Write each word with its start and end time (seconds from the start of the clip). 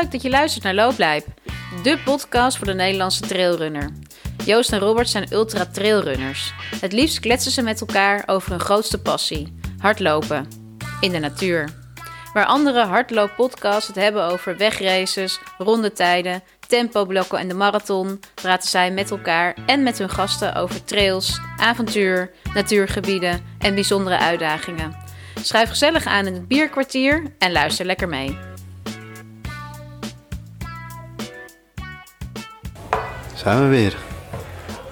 Leuk 0.00 0.12
dat 0.12 0.22
je 0.22 0.30
luistert 0.30 0.64
naar 0.64 0.74
Looplijp. 0.74 1.26
De 1.82 1.98
podcast 2.04 2.56
voor 2.56 2.66
de 2.66 2.74
Nederlandse 2.74 3.20
trailrunner. 3.20 3.90
Joost 4.44 4.72
en 4.72 4.78
Robert 4.78 5.08
zijn 5.08 5.32
ultra 5.32 5.66
trailrunners. 5.66 6.52
Het 6.80 6.92
liefst 6.92 7.20
kletsen 7.20 7.52
ze 7.52 7.62
met 7.62 7.80
elkaar 7.80 8.22
over 8.26 8.50
hun 8.50 8.60
grootste 8.60 9.00
passie: 9.00 9.58
hardlopen. 9.78 10.48
In 11.00 11.12
de 11.12 11.18
natuur. 11.18 11.68
Waar 12.32 12.46
andere 12.46 12.84
hardlooppodcasts 12.84 13.86
het 13.86 13.96
hebben 13.96 14.24
over 14.24 14.56
wegraces, 14.56 15.38
rondetijden, 15.58 16.42
tempoblokken 16.66 17.38
en 17.38 17.48
de 17.48 17.54
marathon, 17.54 18.20
praten 18.34 18.68
zij 18.68 18.90
met 18.90 19.10
elkaar 19.10 19.56
en 19.66 19.82
met 19.82 19.98
hun 19.98 20.10
gasten 20.10 20.54
over 20.54 20.84
trails, 20.84 21.40
avontuur, 21.56 22.30
natuurgebieden 22.54 23.44
en 23.58 23.74
bijzondere 23.74 24.18
uitdagingen. 24.18 24.96
Schuif 25.42 25.68
gezellig 25.68 26.06
aan 26.06 26.26
in 26.26 26.34
het 26.34 26.48
bierkwartier 26.48 27.22
en 27.38 27.52
luister 27.52 27.86
lekker 27.86 28.08
mee. 28.08 28.53
Zijn 33.44 33.62
we 33.62 33.68
weer. 33.68 33.96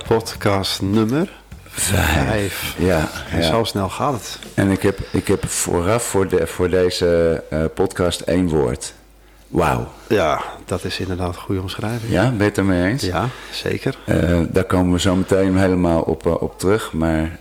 Podcast 0.06 0.82
nummer 0.82 1.32
vijf. 1.64 2.74
Ja, 2.78 3.08
En 3.30 3.40
ja. 3.40 3.46
zo 3.46 3.64
snel 3.64 3.88
gaat 3.88 4.12
het. 4.12 4.38
En 4.54 4.70
ik 4.70 4.82
heb, 4.82 4.98
ik 5.10 5.28
heb 5.28 5.46
vooraf 5.46 6.02
voor, 6.02 6.28
de, 6.28 6.46
voor 6.46 6.70
deze 6.70 7.42
eh, 7.50 7.64
podcast 7.74 8.20
één 8.20 8.48
woord. 8.48 8.92
Wauw. 9.48 9.88
Ja, 10.06 10.42
dat 10.64 10.84
is 10.84 11.00
inderdaad 11.00 11.28
een 11.28 11.40
goede 11.40 11.60
omschrijving. 11.60 12.12
Ja, 12.12 12.28
ben 12.28 12.38
je 12.38 12.44
het 12.44 12.58
ermee 12.58 12.90
eens? 12.90 13.02
Ja, 13.02 13.28
zeker. 13.50 13.98
Eh, 14.04 14.40
daar 14.48 14.64
komen 14.64 14.92
we 14.92 15.00
zo 15.00 15.14
meteen 15.14 15.56
helemaal 15.56 16.00
op, 16.00 16.26
eh, 16.26 16.42
op 16.42 16.58
terug. 16.58 16.92
Maar 16.92 17.38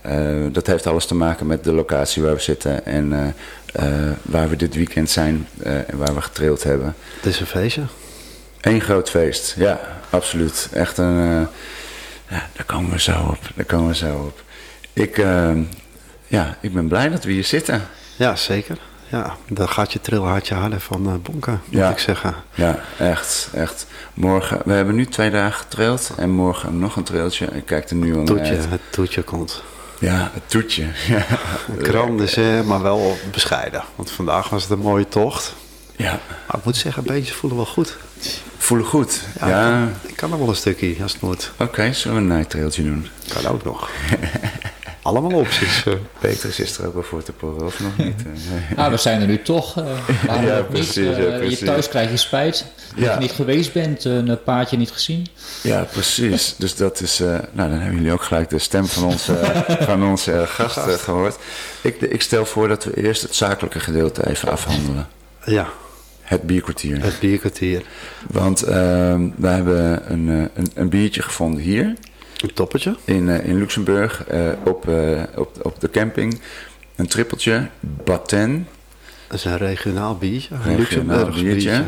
dat 0.52 0.68
heeft 0.68 0.88
alles 0.88 1.06
te 1.06 1.16
maken 1.16 1.48
met 1.48 1.64
de 1.64 1.74
locatie 1.74 2.24
waar 2.24 2.34
we 2.34 2.42
zitten 2.42 2.86
en 2.86 3.36
waar 4.22 4.50
we 4.50 4.56
dit 4.56 4.76
weekend 4.76 5.10
zijn 5.10 5.48
en 5.64 5.98
waar 5.98 6.14
we 6.16 6.22
getraild 6.22 6.64
hebben. 6.64 6.96
Het 7.16 7.26
is 7.26 7.40
een 7.40 7.46
feestje. 7.46 7.82
Eén 8.62 8.82
groot 8.82 9.10
feest, 9.10 9.56
ja, 9.58 9.80
absoluut. 10.12 10.70
Echt 10.74 10.98
een. 10.98 11.18
eh, 11.20 11.48
ja, 12.38 12.48
daar 12.56 12.66
komen 12.66 12.92
we 12.92 13.00
zo 13.00 13.12
op. 13.30 13.40
Daar 13.56 13.66
komen 13.66 13.88
we 13.88 13.96
zo 13.96 14.16
op. 14.16 14.44
Ik, 14.94 15.18
eh, 15.18 15.52
ja, 16.28 16.58
ik 16.62 16.74
ben 16.74 16.88
blij 16.88 17.10
dat 17.10 17.24
we 17.24 17.32
hier 17.32 17.44
zitten. 17.44 17.82
Ja, 18.16 18.36
zeker. 18.36 18.78
Ja, 19.08 19.36
dan 19.48 19.70
gaat 19.70 19.94
je 19.94 20.02
trilhartje 20.02 20.56
harder 20.56 20.80
van 20.80 21.06
eh 21.08 21.14
bonken, 21.22 21.62
moet 21.66 21.80
Ja. 21.80 21.90
ik 21.90 21.98
zeggen. 22.00 22.36
Ja, 22.54 22.80
echt, 22.98 23.50
echt. 23.54 23.86
Morgen, 24.14 24.60
we 24.66 24.74
hebben 24.74 24.96
nu 24.96 25.06
twee 25.06 25.30
dagen 25.30 25.60
getraild 25.60 26.12
en 26.18 26.30
morgen 26.30 26.80
nog 26.80 26.96
een 26.96 27.04
trailtje. 27.04 27.46
Ik 27.46 27.66
kijk 27.66 27.90
er 27.90 27.96
nu 27.96 28.12
al 28.12 28.18
naar 28.18 28.26
Toetje, 28.26 28.56
uit. 28.56 28.70
het 28.70 28.82
toetje 28.90 29.22
komt. 29.24 29.64
Ja, 30.00 30.32
het 30.34 30.50
toetje. 30.50 30.86
Ja. 31.08 31.26
Kram 31.82 32.20
is 32.22 32.36
eh, 32.38 32.62
maar 32.62 32.82
wel 32.82 33.18
bescheiden. 33.32 33.84
Want 33.96 34.12
vandaag 34.12 34.50
was 34.50 34.62
het 34.64 34.72
een 34.72 34.80
mooie 34.80 35.08
tocht. 35.08 35.54
ja, 35.96 36.20
Maar 36.48 36.58
ik 36.58 36.66
moet 36.66 36.76
zeggen, 36.78 37.04
beentjes 37.04 37.36
voelen 37.36 37.58
wel 37.60 37.68
goed. 37.68 37.98
Voelen 38.58 38.86
goed. 38.88 39.22
Ja, 39.40 39.48
Ja, 39.50 39.90
Ik, 40.02 40.16
kan, 40.16 40.30
nog 40.30 40.40
wel 40.40 40.48
een 40.50 40.56
stukje, 40.56 40.96
als 41.02 41.14
het 41.14 41.22
moet. 41.22 41.52
oké, 41.60 41.94
zullen 41.94 42.18
we 42.18 42.24
een 42.24 42.38
night 42.38 42.50
trailtje 42.50 42.84
doen? 42.84 43.08
Kan 43.34 43.46
ook 43.52 43.64
nog. 43.64 43.90
Allemaal 45.04 45.32
opties. 45.40 45.84
eh. 45.86 45.94
Petrus 46.20 46.60
is 46.60 46.78
er 46.78 46.86
ook 46.88 46.94
wel 46.94 47.04
voor 47.04 47.24
te 47.24 47.32
porren, 47.32 47.66
of 47.66 47.80
nog 47.80 47.98
niet? 47.98 48.16
Ah, 48.76 48.90
we 48.92 48.98
zijn 48.98 49.22
er 49.22 49.28
nu 49.28 49.42
toch. 49.42 49.78
eh 49.78 49.86
waarom 50.28 50.46
Ja, 50.46 50.62
precies, 50.62 50.96
niet? 50.96 51.06
ja, 51.18 51.38
precies. 51.38 51.60
Je 51.60 51.66
thuis 51.66 51.88
krijg 51.90 52.10
je 52.12 52.18
spijt 52.18 52.66
dat 52.96 53.04
Ja. 53.04 53.14
je 53.14 53.20
niet 53.20 53.32
geweest 53.32 53.74
bent, 53.74 54.04
een 54.04 54.44
paardje 54.44 54.78
niet 54.78 54.92
gezien. 54.92 55.28
Ja, 55.62 55.84
precies. 55.92 56.56
Dus 56.58 56.76
dat 56.76 57.02
is. 57.02 57.20
eh, 57.20 57.28
nou, 57.28 57.70
dan 57.70 57.80
hebben 57.80 57.96
jullie 57.96 58.12
ook 58.14 58.24
gelijk 58.24 58.50
de 58.50 58.60
stem 58.60 58.86
van 58.86 59.04
onze, 59.04 59.40
van 59.80 60.04
onze 60.04 60.44
gast 60.48 60.78
eh, 60.78 60.94
gehoord. 60.94 61.36
Ik, 61.82 62.02
ik 62.02 62.22
stel 62.22 62.46
voor 62.46 62.68
dat 62.68 62.84
we 62.84 62.94
eerst 63.04 63.22
het 63.22 63.36
zakelijke 63.36 63.80
gedeelte 63.80 64.30
even 64.30 64.50
afhandelen. 64.52 65.08
Ja, 65.46 65.68
Het 66.32 66.44
bierkwartier. 66.44 67.04
het 67.04 67.20
bierkwartier. 67.20 67.82
Want 68.28 68.64
ehm 68.64 69.30
we 69.36 69.48
hebben 69.48 70.12
een, 70.12 70.30
eh, 70.30 70.36
een, 70.54 70.72
een 70.74 70.90
biertje 70.90 71.22
gevonden 71.22 71.62
hier 71.62 71.94
Een 72.44 72.54
toppertje. 72.54 72.96
in, 73.06 73.30
eh, 73.30 73.46
in 73.46 73.58
Luxemburg 73.58 74.24
eh, 74.28 74.40
op, 74.64 74.88
op, 75.36 75.58
op 75.62 75.80
de 75.80 75.90
camping. 75.90 76.40
Een 76.96 77.08
trippeltje, 77.08 77.68
Batten, 77.80 78.68
Dat 79.28 79.38
is 79.38 79.46
een 79.46 79.58
regionaal 79.58 80.18
biertje. 80.18 80.56
Een 80.66 80.76
regionaal 80.76 81.30
biertje. 81.30 81.84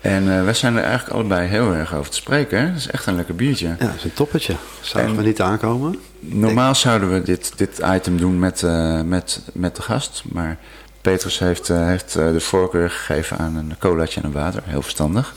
En 0.00 0.36
eh 0.36 0.44
wij 0.44 0.54
zijn 0.54 0.76
er 0.76 0.82
eigenlijk 0.82 1.14
allebei 1.14 1.48
heel 1.48 1.72
erg 1.72 1.94
over 1.94 2.10
te 2.10 2.16
spreken. 2.16 2.58
Hè? 2.58 2.66
Dat 2.66 2.76
is 2.76 2.90
echt 2.90 3.06
een 3.06 3.16
lekker 3.16 3.34
biertje. 3.34 3.66
Ja, 3.68 3.76
dat 3.86 3.94
is 3.96 4.04
een 4.04 4.12
toppertje. 4.14 4.54
Zagen 4.80 5.08
En- 5.08 5.16
we 5.16 5.22
niet 5.22 5.40
aankomen. 5.40 5.98
Normaal 6.20 6.74
zouden 6.74 7.12
we 7.12 7.22
dit, 7.22 7.52
dit 7.56 7.80
item 7.94 8.16
doen 8.16 8.38
met, 8.38 8.62
met, 9.04 9.40
met 9.52 9.76
de 9.76 9.82
gast. 9.82 10.22
Maar 10.32 10.58
Petrus 11.04 11.38
heeft, 11.38 11.70
eh, 11.70 11.86
heeft 11.86 12.16
eh, 12.16 12.32
de 12.32 12.40
voorkeur 12.40 12.90
gegeven 12.90 13.38
aan 13.38 13.56
een 13.56 13.74
colaatje 13.78 14.20
en 14.20 14.26
een 14.26 14.32
water. 14.32 14.62
Heel 14.64 14.82
verstandig. 14.82 15.34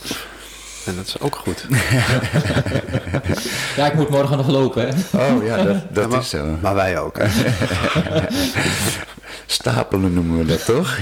En 0.85 0.95
dat 0.95 1.07
is 1.07 1.19
ook 1.19 1.35
goed. 1.35 1.65
Ja, 3.75 3.85
ik 3.87 3.93
moet 3.93 4.09
morgen 4.09 4.37
nog 4.37 4.47
lopen. 4.47 4.87
Hè? 4.87 4.93
Oh 5.17 5.45
ja, 5.45 5.63
dat, 5.63 5.75
dat 5.91 6.03
Ja, 6.03 6.07
maar, 6.09 6.19
is 6.19 6.29
zo. 6.29 6.45
Maar 6.61 6.75
wij 6.75 6.99
ook. 6.99 7.17
Stapelen 9.45 10.13
noemen 10.13 10.37
we 10.37 10.45
dat 10.45 10.65
toch? 10.65 10.97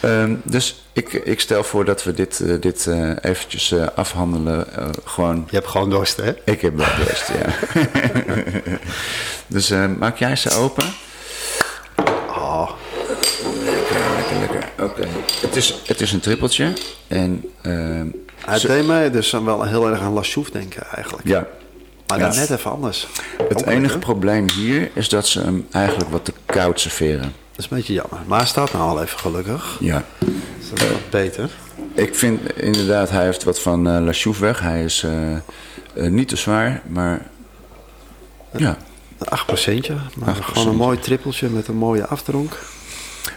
Ehm, 0.00 0.34
dus 0.44 0.84
ik, 0.92 1.12
ik 1.12 1.40
stel 1.40 1.64
voor 1.64 1.84
dat 1.84 2.04
we 2.04 2.12
dit, 2.12 2.40
eh, 2.40 2.54
dit 2.60 2.88
eventjes 3.20 3.72
eh, 3.72 3.86
afhandelen. 3.94 4.76
eh, 4.76 4.88
gewoon, 5.04 5.46
Je 5.50 5.56
hebt 5.56 5.68
gewoon 5.68 5.90
dorst, 5.90 6.16
hè? 6.16 6.32
ik 6.44 6.60
heb 6.60 6.76
wel 6.76 6.86
best, 7.06 7.28
ja. 7.28 7.52
dus 9.46 9.68
maak 9.98 10.16
jij 10.16 10.36
ze 10.36 10.50
open? 10.50 10.84
Oh, 12.28 12.70
Lekker, 14.40 14.68
Het, 15.40 15.56
is, 15.56 15.74
het 15.86 16.00
is 16.00 16.12
een 16.12 16.20
trippeltje. 16.20 16.72
En 17.08 17.44
ehm, 17.62 18.06
hij 18.44 18.58
ze- 18.58 18.66
deed 18.66 18.86
mij 18.86 19.10
dus 19.10 19.30
wel 19.30 19.62
heel 19.62 19.88
erg 19.90 20.00
aan 20.00 20.12
La 20.12 20.22
Chouffe 20.22 20.52
denken 20.52 20.82
eigenlijk. 20.94 21.28
ja, 21.28 21.46
Maar 22.06 22.18
ja. 22.18 22.28
dan 22.28 22.36
net 22.36 22.50
even 22.50 22.70
anders. 22.70 23.06
het 23.48 23.56
Ook 23.64 23.66
enige 23.70 23.98
probleem 23.98 24.50
hier 24.50 24.90
is 24.94 25.08
dat 25.08 25.26
ze 25.26 25.40
hem 25.40 25.66
eigenlijk 25.70 26.10
wat 26.10 26.24
te 26.24 26.32
koud 26.46 26.80
serveren. 26.80 27.22
Dat 27.22 27.64
is 27.64 27.70
een 27.70 27.76
beetje 27.76 27.92
jammer. 27.92 28.18
Maar 28.26 28.38
hij 28.38 28.46
staat 28.48 28.72
nou 28.72 28.90
al 28.90 29.02
even 29.02 29.18
gelukkig. 29.18 29.76
Ja. 29.80 30.04
Dus 30.58 30.68
dat 30.70 30.80
is 30.80 30.88
wat 30.88 31.10
beter. 31.10 31.50
Ik 31.94 32.14
vind 32.14 32.52
inderdaad, 32.56 33.10
hij 33.10 33.24
heeft 33.24 33.44
wat 33.44 33.60
van 33.60 33.88
eh 33.88 34.00
La 34.04 34.12
Chouffe 34.12 34.40
weg. 34.42 34.60
Hij 34.60 34.84
is 34.84 35.02
eh, 35.02 35.32
eh, 35.34 35.40
niet 35.94 36.28
te 36.28 36.36
zwaar, 36.36 36.82
maar 36.86 37.26
ja. 38.56 38.76
Een 39.18 39.28
8 39.28 39.46
procentje. 39.46 39.94
Maar 40.16 40.34
8%. 40.36 40.38
gewoon 40.44 40.68
een 40.68 40.76
mooi 40.76 40.98
trippeltje 40.98 41.48
met 41.48 41.68
een 41.68 41.76
mooie 41.76 42.06
afdronk. 42.06 42.58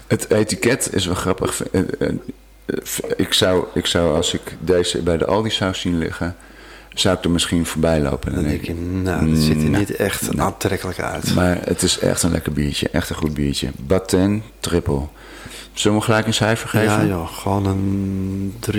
Het 0.07 0.29
etiket 0.29 0.93
is 0.93 1.05
wel 1.05 1.15
grappig. 1.15 1.63
Eh, 1.63 1.81
eh, 1.99 2.07
eh, 2.65 2.77
Ik 3.15 3.33
zou, 3.33 3.65
ik 3.73 3.85
zou, 3.85 4.15
als 4.15 4.33
ik 4.33 4.41
deze 4.59 5.01
bij 5.01 5.17
de 5.17 5.25
Aldi 5.25 5.51
zou 5.51 5.73
zien 5.73 5.97
liggen, 5.97 6.35
zou 6.93 7.17
ik 7.17 7.23
er 7.23 7.29
misschien 7.29 7.65
voorbij 7.65 8.01
lopen. 8.01 8.33
Dan 8.33 8.43
denk 8.43 8.63
je, 8.63 8.73
nou, 8.73 9.29
dat 9.29 9.39
ziet 9.39 9.63
er 9.63 9.69
nou, 9.69 9.77
niet 9.77 9.95
echt 9.95 10.37
aantrekkelijk 10.37 10.99
uit. 10.99 11.35
Maar 11.35 11.57
het 11.63 11.83
is 11.83 11.99
echt 11.99 12.23
een 12.23 12.31
lekker 12.31 12.51
biertje. 12.51 12.89
Echt 12.89 13.09
een 13.09 13.15
goed 13.15 13.33
biertje. 13.33 13.69
Batten 13.75 14.43
triple. 14.59 15.01
Zullen 15.73 15.97
we 15.97 16.03
gelijk 16.03 16.27
een 16.27 16.33
cijfer 16.33 16.69
geven? 16.69 16.91
Ja 16.91 17.05
joh, 17.05 17.31
gewoon 17.33 17.65
een 17.65 18.53
3,75. 18.71 18.77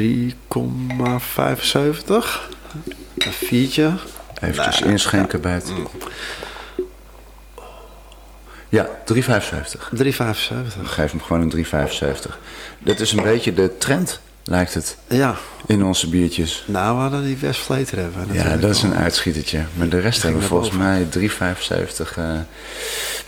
Een 3.18 3.32
viertje. 3.32 3.92
Eventjes 4.40 4.80
Nou, 4.80 4.92
inschenken 4.92 5.40
bij 5.40 5.52
het... 5.52 5.72
Ja, 8.68 8.88
3,75. 9.14 9.20
3,75. 10.02 10.82
Geef 10.82 11.10
hem 11.10 11.20
gewoon 11.22 11.40
een 11.50 11.66
3,75. 11.66 12.38
Dat 12.78 13.00
is 13.00 13.12
een 13.12 13.22
beetje 13.22 13.54
de 13.54 13.76
trend, 13.78 14.20
lijkt 14.44 14.74
het, 14.74 14.96
Ja, 15.08 15.36
in 15.66 15.84
onze 15.84 16.08
biertjes. 16.08 16.64
nou 16.66 16.94
we 16.96 17.00
hadden 17.02 17.24
die 17.24 17.36
West 17.36 17.60
Vleter 17.60 17.98
hebben. 17.98 18.26
Ja, 18.32 18.56
dat 18.56 18.70
is 18.70 18.82
een 18.82 18.94
uitschietertje. 18.94 19.64
Maar 19.74 19.88
de 19.88 19.98
rest 20.00 20.22
hebben 20.22 20.40
we 20.40 20.46
volgens 20.46 20.70
mij 20.70 21.04
3,75. 21.04 22.16
eh. 22.16 22.30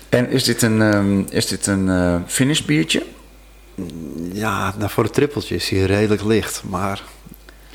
En 0.08 0.30
is 0.30 0.44
dit 0.44 0.62
een, 0.62 0.82
ehm, 0.82 1.22
is 1.28 1.46
dit 1.46 1.66
een 1.66 1.88
eh 1.88 2.16
finish 2.26 2.60
biertje? 2.60 3.02
Ja, 4.32 4.74
nou, 4.78 4.90
voor 4.90 5.04
het 5.04 5.12
trippeltje 5.12 5.54
is 5.54 5.68
hij 5.68 5.82
redelijk 5.84 6.22
licht. 6.24 6.62
Maar 6.68 7.02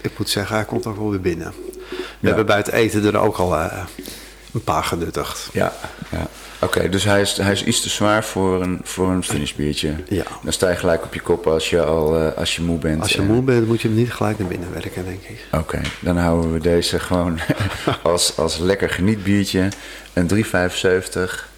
ik 0.02 0.12
moet 0.18 0.30
zeggen, 0.30 0.56
hij 0.56 0.66
komt 0.66 0.86
ook 0.86 0.98
wel 0.98 1.10
weer 1.10 1.22
binnen. 1.22 1.54
We 1.90 1.96
Ja. 2.20 2.28
hebben 2.28 2.46
bij 2.46 2.58
het 2.58 2.68
eten 2.68 3.06
er 3.06 3.18
ook 3.18 3.38
al 3.38 3.56
eh, 3.56 3.84
een 4.56 4.64
paar 4.64 4.84
genuttigd. 4.84 5.50
Ja. 5.54 5.74
ja. 6.12 6.28
Oké, 6.60 6.90
dus 6.90 7.04
hij 7.04 7.22
is, 7.22 7.38
hij 7.38 7.52
is 7.52 7.64
iets 7.64 7.82
te 7.82 7.90
zwaar 7.90 8.24
voor 8.24 8.62
een, 8.62 8.80
voor 8.84 9.10
een 9.10 9.24
finish 9.24 9.54
biertje. 9.54 9.96
Ja. 10.10 10.24
Dan 10.44 10.54
sta 10.54 10.70
je 10.70 10.76
gelijk 10.76 11.04
op 11.04 11.14
je 11.14 11.20
kop 11.20 11.48
als 11.48 11.70
je, 11.70 11.84
al, 11.84 12.20
eh, 12.20 12.38
als 12.38 12.56
je 12.56 12.62
moe 12.62 12.78
bent. 12.78 13.02
Als 13.02 13.12
je 13.12 13.22
Eh, 13.22 13.28
moe 13.28 13.42
bent, 13.42 13.68
moet 13.68 13.82
je 13.82 13.88
hem 13.88 13.98
niet 13.98 14.14
gelijk 14.14 14.40
naar 14.40 14.48
binnen 14.48 14.74
werken, 14.74 15.06
denk 15.06 15.24
ik. 15.24 15.46
Oké, 15.52 15.82
dan 16.00 16.18
houden 16.18 16.54
we 16.54 16.60
deze 16.60 17.00
gewoon 17.00 17.40
als, 18.04 18.38
als 18.38 18.58
lekker 18.58 18.90
genietbiertje. 18.90 19.70
Een 20.14 20.28
3,75. 20.28 21.50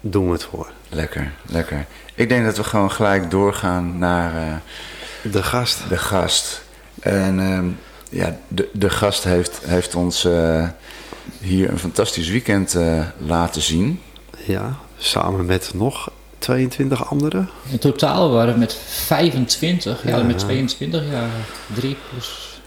Doen 0.00 0.26
we 0.26 0.32
het 0.32 0.44
voor. 0.44 0.70
Lekker, 0.88 1.32
lekker. 1.46 1.86
Ik 2.14 2.28
denk 2.28 2.44
dat 2.44 2.56
we 2.56 2.64
gewoon 2.64 2.90
gelijk 2.90 3.30
doorgaan 3.30 3.98
naar 3.98 4.36
eh, 4.36 4.54
De 5.32 5.42
gast. 5.42 5.78
de 5.88 5.96
gast. 5.98 6.62
En 7.00 7.40
ehm, 7.40 7.66
ja, 8.08 8.36
de, 8.48 8.68
de 8.72 8.90
gast 8.90 9.24
heeft, 9.24 9.60
heeft 9.66 9.94
ons 9.94 10.28
hier 11.40 11.70
een 11.70 11.78
fantastisch 11.78 12.28
weekend 12.28 12.74
eh, 12.74 13.06
laten 13.18 13.62
zien. 13.62 14.00
Ja, 14.46 14.76
samen 14.98 15.46
met 15.46 15.70
nog 15.74 16.10
22 16.38 17.10
anderen. 17.10 17.48
In 17.70 17.78
totaal 17.78 18.30
waren 18.30 18.52
we 18.52 18.58
met 18.58 18.76
25, 18.86 20.04
ja, 20.04 20.16
Ja, 20.16 20.22
met 20.22 20.40
ja. 20.40 20.46
22 20.46 21.02
jaar, 21.10 21.30
3 21.74 21.96
plus. 22.10 22.60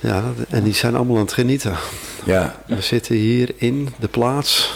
Ja, 0.00 0.24
en 0.48 0.62
die 0.62 0.74
zijn 0.74 0.94
allemaal 0.96 1.16
aan 1.16 1.22
het 1.22 1.32
genieten. 1.32 1.76
Ja, 2.24 2.54
We 2.66 2.80
zitten 2.80 3.14
hier 3.14 3.54
in 3.56 3.88
de 3.98 4.08
plaats 4.08 4.74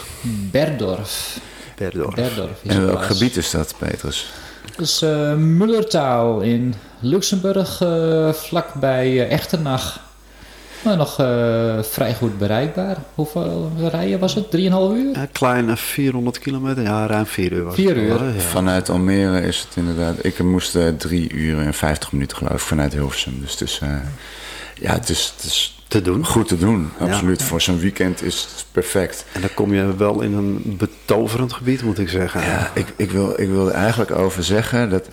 Berdorf. 0.50 1.38
Berdorf. 1.76 2.15
Berdorf 2.15 2.58
is 2.62 2.75
en 2.75 2.85
welk 2.87 2.99
plaats. 2.99 3.06
gebied 3.06 3.37
is 3.37 3.50
dat, 3.50 3.75
Petrus? 3.79 4.32
Dus 4.76 5.03
eh 5.03 5.35
Mullertaal 5.35 6.41
in 6.41 6.75
Luxemburg, 7.00 7.81
eh, 7.81 8.32
vlakbij 8.32 9.29
Echternach. 9.29 10.00
Maar 10.84 10.96
nog 10.96 11.19
eh, 11.20 11.82
vrij 11.82 12.14
goed 12.14 12.38
bereikbaar. 12.38 12.96
Hoeveel 13.14 13.70
rijden 13.90 14.19
was 14.19 14.34
het? 14.34 14.44
3,5 14.44 14.50
uur? 14.52 15.17
Een 15.17 15.29
kleine 15.32 15.76
400 15.76 16.38
kilometer, 16.38 16.82
ja, 16.82 17.06
ruim 17.06 17.26
4 17.26 17.52
uur 17.52 17.64
was 17.64 17.75
Vier 17.75 17.88
het 17.88 17.96
uur. 17.96 18.08
wel, 18.08 18.19
hè, 18.19 18.34
Ja. 18.34 18.40
Vanuit 18.40 18.88
Almere 18.88 19.40
is 19.40 19.58
het 19.58 19.76
inderdaad... 19.76 20.25
Ik 20.25 20.43
moest 20.43 20.75
eh, 20.76 20.88
drie 20.88 21.32
uur 21.32 21.58
en 21.61 21.75
50 21.75 22.12
minuten 22.12 22.37
geloof 22.37 22.52
ik 22.52 22.58
vanuit 22.58 22.93
Hilversum. 22.93 23.40
Dus 23.40 23.50
het 23.50 23.61
is, 23.61 23.79
eh, 23.82 23.88
ja, 24.75 24.93
het 24.93 25.08
is, 25.08 25.32
het 25.37 25.44
is 25.44 25.82
Te 25.88 26.02
doen. 26.02 26.26
goed 26.26 26.49
te 26.49 26.58
doen. 26.58 26.90
Ja. 27.00 27.05
Absoluut. 27.06 27.43
Voor 27.43 27.61
zo'n 27.61 27.79
weekend 27.79 28.23
is 28.23 28.40
het 28.55 28.64
perfect. 28.73 29.25
En 29.32 29.40
dan 29.40 29.50
kom 29.55 29.75
je 29.75 29.96
wel 29.96 30.20
in 30.20 30.32
een 30.32 30.75
betoverend 30.79 31.52
gebied, 31.52 31.82
moet 31.82 31.99
ik 31.99 32.08
zeggen. 32.08 32.40
Ja, 32.43 32.70
ik, 32.75 32.87
ik, 32.96 33.11
wil, 33.11 33.40
ik 33.40 33.49
wil 33.49 33.69
er 33.69 33.75
eigenlijk 33.75 34.11
over 34.11 34.44
zeggen 34.44 34.90
dat... 34.90 35.08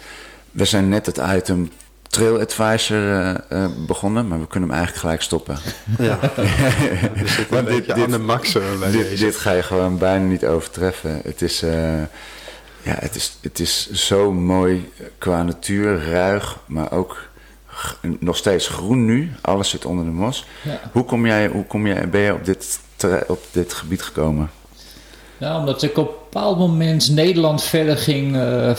We 0.51 0.65
zijn 0.65 0.89
net 0.89 1.05
het 1.05 1.19
item 1.35 1.69
Trail 2.09 2.39
Advisor 2.39 3.11
eh, 3.11 3.35
eh, 3.63 3.69
begonnen, 3.87 4.27
maar 4.27 4.39
we 4.39 4.47
kunnen 4.47 4.69
hem 4.69 4.77
eigenlijk 4.77 5.05
gelijk 5.05 5.21
stoppen. 5.21 5.57
Ja. 5.99 6.19
Een 6.35 7.25
dit- 7.49 7.65
beetje 7.65 7.93
dit- 7.93 8.03
aan 8.03 8.11
de 8.11 8.17
max 8.19 8.55
eh, 8.55 8.79
bij 8.79 8.91
dit, 8.91 9.09
deze. 9.09 9.23
dit 9.25 9.35
ga 9.35 9.51
je 9.51 9.63
gewoon 9.63 9.97
bijna 9.97 10.25
niet 10.25 10.45
overtreffen. 10.45 11.21
Het 11.23 11.41
is, 11.41 11.61
eh, 11.61 12.01
ja, 12.81 12.95
het 12.99 13.15
is, 13.15 13.37
het 13.41 13.59
is 13.59 13.91
zo 13.91 14.31
mooi 14.31 14.91
qua 15.17 15.43
natuur, 15.43 16.09
ruig, 16.11 16.57
maar 16.65 16.91
ook 16.91 17.27
nog 18.19 18.37
steeds 18.37 18.67
groen 18.67 19.05
nu. 19.05 19.31
Alles 19.41 19.69
zit 19.69 19.85
onder 19.85 20.05
de 20.05 20.11
mos. 20.11 20.45
Ja. 20.61 20.79
Hoe, 20.91 21.03
kom 21.03 21.25
jij, 21.25 21.47
hoe 21.47 21.65
kom 21.65 21.87
jij, 21.87 22.09
ben 22.09 22.21
jij 22.21 22.31
op 22.31 22.45
dit, 22.45 22.79
op 23.27 23.43
dit 23.51 23.73
gebied 23.73 24.01
gekomen? 24.01 24.51
Nou, 25.37 25.59
omdat 25.59 25.81
ik 25.83 25.97
op 25.97 26.07
een 26.07 26.13
bepaald 26.29 26.57
moment 26.57 27.09
Nederland 27.09 27.63
verder 27.63 27.97
ging 27.97 28.35
eh, 28.37 28.71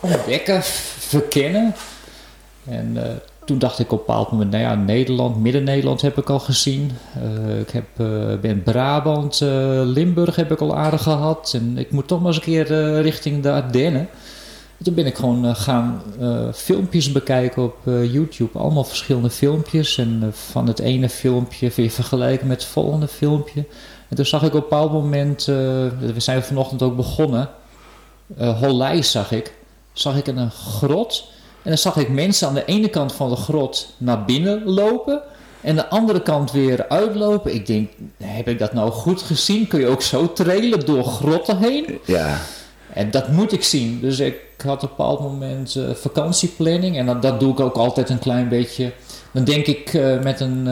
ontdekken, 0.00 0.62
verkennen. 0.98 1.74
En 2.64 3.06
eh, 3.06 3.14
toen 3.44 3.58
dacht 3.58 3.78
ik 3.78 3.92
op 3.92 3.98
een 3.98 4.04
bepaald 4.06 4.30
moment, 4.30 4.50
nou 4.50 4.62
ja, 4.62 4.74
Nederland, 4.74 5.40
Midden-Nederland 5.40 6.00
heb 6.00 6.18
ik 6.18 6.30
al 6.30 6.38
gezien. 6.38 6.90
Eh, 7.14 7.60
ik 7.60 7.70
heb, 7.70 7.86
eh, 7.96 8.38
ben 8.40 8.62
Brabant, 8.62 9.40
Limburg 9.84 10.36
heb 10.36 10.52
ik 10.52 10.60
al 10.60 10.76
aardig 10.76 11.02
gehad. 11.02 11.52
En 11.54 11.78
ik 11.78 11.90
moet 11.90 12.08
toch 12.08 12.18
maar 12.18 12.28
eens 12.28 12.36
een 12.36 12.42
keer 12.42 13.00
richting 13.00 13.42
de 13.42 13.52
Ardennen. 13.52 14.08
En 14.78 14.88
toen 14.88 14.94
ben 14.94 15.06
ik 15.06 15.16
gewoon 15.16 15.56
gaan 15.56 16.02
filmpjes 16.54 17.12
bekijken 17.12 17.62
op 17.62 17.76
YouTube. 17.84 18.58
Allemaal 18.58 18.84
verschillende 18.84 19.30
filmpjes. 19.30 19.98
En 19.98 20.30
van 20.32 20.66
het 20.66 20.78
ene 20.78 21.08
filmpje 21.08 21.70
weer 21.74 21.90
vergelijken 21.90 22.46
met 22.46 22.62
het 22.62 22.70
volgende 22.70 23.08
filmpje. 23.08 23.64
En 24.08 24.16
toen 24.16 24.26
zag 24.26 24.42
ik 24.42 24.48
op 24.48 24.54
een 24.54 24.60
bepaald 24.60 24.92
moment, 24.92 25.44
we 25.44 26.14
zijn 26.16 26.42
vanochtend 26.42 26.82
ook 26.82 26.96
begonnen, 26.96 27.48
Hollij 28.36 29.02
zag 29.02 29.32
ik, 29.32 29.54
zag 29.92 30.16
ik 30.16 30.26
een 30.26 30.50
grot. 30.50 31.30
En 31.62 31.70
dan 31.70 31.78
zag 31.78 31.96
ik 31.96 32.08
mensen 32.08 32.48
aan 32.48 32.54
de 32.54 32.64
ene 32.64 32.88
kant 32.88 33.12
van 33.12 33.30
de 33.30 33.36
grot 33.36 33.94
naar 33.98 34.24
binnen 34.24 34.64
lopen. 34.64 35.22
En 35.60 35.76
de 35.76 35.88
andere 35.88 36.22
kant 36.22 36.50
weer 36.52 36.88
uitlopen. 36.88 37.54
Ik 37.54 37.66
denk, 37.66 37.90
heb 38.22 38.48
ik 38.48 38.58
dat 38.58 38.72
nou 38.72 38.90
goed 38.90 39.22
gezien? 39.22 39.66
Kun 39.66 39.80
je 39.80 39.86
ook 39.86 40.02
zo 40.02 40.32
trailen 40.32 40.86
door 40.86 41.04
grotten 41.04 41.58
heen? 41.58 41.98
Ja, 42.04 42.38
En 42.92 43.10
dat 43.10 43.28
moet 43.28 43.52
ik 43.52 43.64
zien. 43.64 44.00
Dus 44.00 44.18
ik 44.18 44.36
had 44.56 44.74
op 44.74 44.82
een 44.82 44.88
bepaald 44.88 45.20
moment 45.20 45.76
eh, 45.76 45.90
vakantieplanning. 45.90 46.96
En 46.96 47.06
dat, 47.06 47.22
dat 47.22 47.40
doe 47.40 47.52
ik 47.52 47.60
ook 47.60 47.76
altijd 47.76 48.10
een 48.10 48.18
klein 48.18 48.48
beetje. 48.48 48.92
Dan 49.32 49.44
denk 49.44 49.66
ik 49.66 49.94
eh, 49.94 50.20
met 50.20 50.40
een 50.40 50.66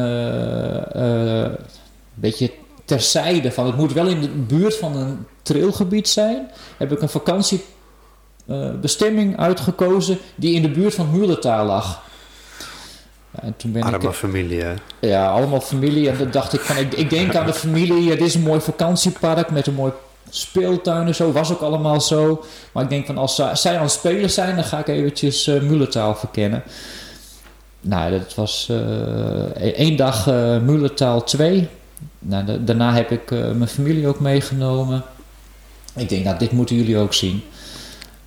eh, 0.92 1.46
beetje 2.14 2.50
terzijde 2.84 3.52
van... 3.52 3.66
het 3.66 3.76
moet 3.76 3.92
wel 3.92 4.06
in 4.06 4.20
de 4.20 4.28
buurt 4.28 4.76
van 4.76 4.96
een 4.96 5.26
trailgebied 5.42 6.08
zijn. 6.08 6.50
Heb 6.76 6.92
ik 6.92 7.02
een 7.02 7.08
vakantiebestemming 8.46 9.38
uitgekozen... 9.38 10.18
die 10.34 10.54
in 10.54 10.62
de 10.62 10.70
buurt 10.70 10.94
van 10.94 11.10
Muletaal 11.10 11.66
lag. 11.66 12.02
En 13.30 13.54
toen 13.56 13.72
ben 13.72 13.86
ik... 13.86 13.94
Arme 13.94 14.12
familie, 14.12 14.62
hè. 14.62 14.74
Ja, 15.00 15.30
allemaal 15.30 15.60
familie. 15.60 16.10
En 16.10 16.18
dan 16.18 16.30
dacht 16.30 16.52
ik 16.52 16.60
van, 16.60 16.76
ik, 16.76 16.94
ik 16.94 17.10
denk 17.10 17.34
aan 17.34 17.46
de 17.46 17.52
familie. 17.52 18.08
Dit 18.08 18.20
is 18.20 18.34
een 18.34 18.42
mooi 18.42 18.60
vakantiepark 18.60 19.50
met 19.50 19.66
een 19.66 19.74
mooi 19.74 19.92
speeltuin 20.30 21.06
en 21.06 21.14
zo. 21.14 21.32
Was 21.32 21.52
ook 21.52 21.60
allemaal 21.60 22.00
zo. 22.00 22.44
Maar 22.72 22.82
ik 22.82 22.88
denk 22.88 23.06
van, 23.06 23.18
als 23.18 23.42
zij 23.52 23.76
aan 23.76 23.82
het 23.82 23.90
spelen 23.90 24.30
zijn, 24.30 24.54
dan 24.54 24.64
ga 24.64 24.78
ik 24.78 24.88
eventjes 24.88 25.46
uh, 25.46 25.60
Muletaal 25.60 26.14
verkennen. 26.14 26.62
Nou, 27.80 28.10
dat 28.10 28.34
was 28.34 28.68
eh, 28.70 29.72
één 29.72 29.96
dag 29.96 30.28
uh, 30.28 30.58
Muletaal 30.58 31.24
2. 31.24 31.68
Nou, 32.18 32.44
da 32.44 32.56
daarna 32.56 32.94
heb 32.94 33.10
ik 33.10 33.30
uh, 33.30 33.50
mijn 33.50 33.68
familie 33.68 34.06
ook 34.06 34.20
meegenomen. 34.20 35.02
Ik 35.96 36.08
denk, 36.08 36.24
nou, 36.24 36.38
dit 36.38 36.52
moeten 36.52 36.76
jullie 36.76 36.98
ook 36.98 37.14
zien. 37.14 37.42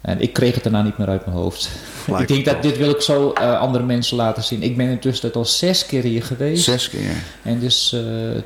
En 0.03 0.21
ik 0.21 0.33
kreeg 0.33 0.53
het 0.53 0.63
daarna 0.63 0.81
niet 0.81 0.97
meer 0.97 1.07
uit 1.07 1.25
mijn 1.25 1.38
hoofd. 1.38 1.69
Ik 2.17 2.27
denk 2.27 2.45
dat 2.45 2.61
dit 2.61 2.77
wil 2.77 2.89
ik 2.89 3.01
zo 3.01 3.33
uh, 3.38 3.59
andere 3.59 3.83
mensen 3.83 4.17
laten 4.17 4.44
zien. 4.44 4.63
Ik 4.63 4.77
ben 4.77 4.89
intussen 4.89 5.33
al 5.33 5.45
zes 5.45 5.85
keer 5.85 6.03
hier 6.03 6.23
geweest. 6.23 6.63
Zes 6.63 6.89
keer? 6.89 7.15
En 7.41 7.59
dus 7.59 7.94
uh, 7.94 8.01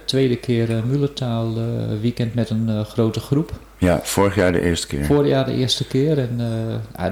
tweede 0.06 0.36
keer 0.36 0.70
uh, 0.70 0.84
Mullertaal 0.84 1.54
weekend 2.02 2.34
met 2.34 2.50
een 2.50 2.86
grote 2.86 3.20
groep. 3.20 3.52
Ja, 3.78 4.00
vorig 4.04 4.36
jaar 4.36 4.52
de 4.52 4.62
eerste 4.62 4.88
keer. 4.88 5.06
Vorig 5.06 5.28
jaar 5.28 5.46
de 5.46 5.54
eerste 5.54 5.88
keer. 5.88 6.18
En 6.18 6.38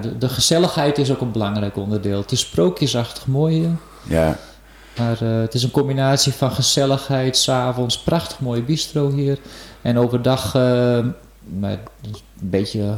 de, 0.02 0.18
de, 0.18 0.30
gezelligheid 0.30 0.98
is 0.98 1.12
ook 1.12 1.22
een 1.22 1.32
belangrijk 1.32 1.78
onderdeel. 1.78 2.22
Het 2.22 2.32
is 2.32 2.40
sprookjesachtig 2.40 3.28
mooi 3.28 3.56
hier. 3.56 3.76
Ja. 4.04 4.38
Maar 4.98 5.20
het 5.20 5.54
is 5.54 5.64
een 5.64 5.72
combinatie 5.72 6.34
van 6.34 6.52
gezelligheid, 6.52 7.38
s'avonds, 7.38 8.00
prachtig 8.00 8.40
mooie 8.40 8.62
bistro 8.62 9.12
hier. 9.12 9.38
En 9.82 9.98
overdag 9.98 10.54
een 10.54 11.14
beetje 12.40 12.98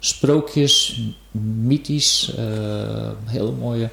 sprookjes, 0.00 1.00
mythisch, 1.32 2.30
uh, 2.38 3.14
hele 3.32 3.52
mooie 3.52 3.90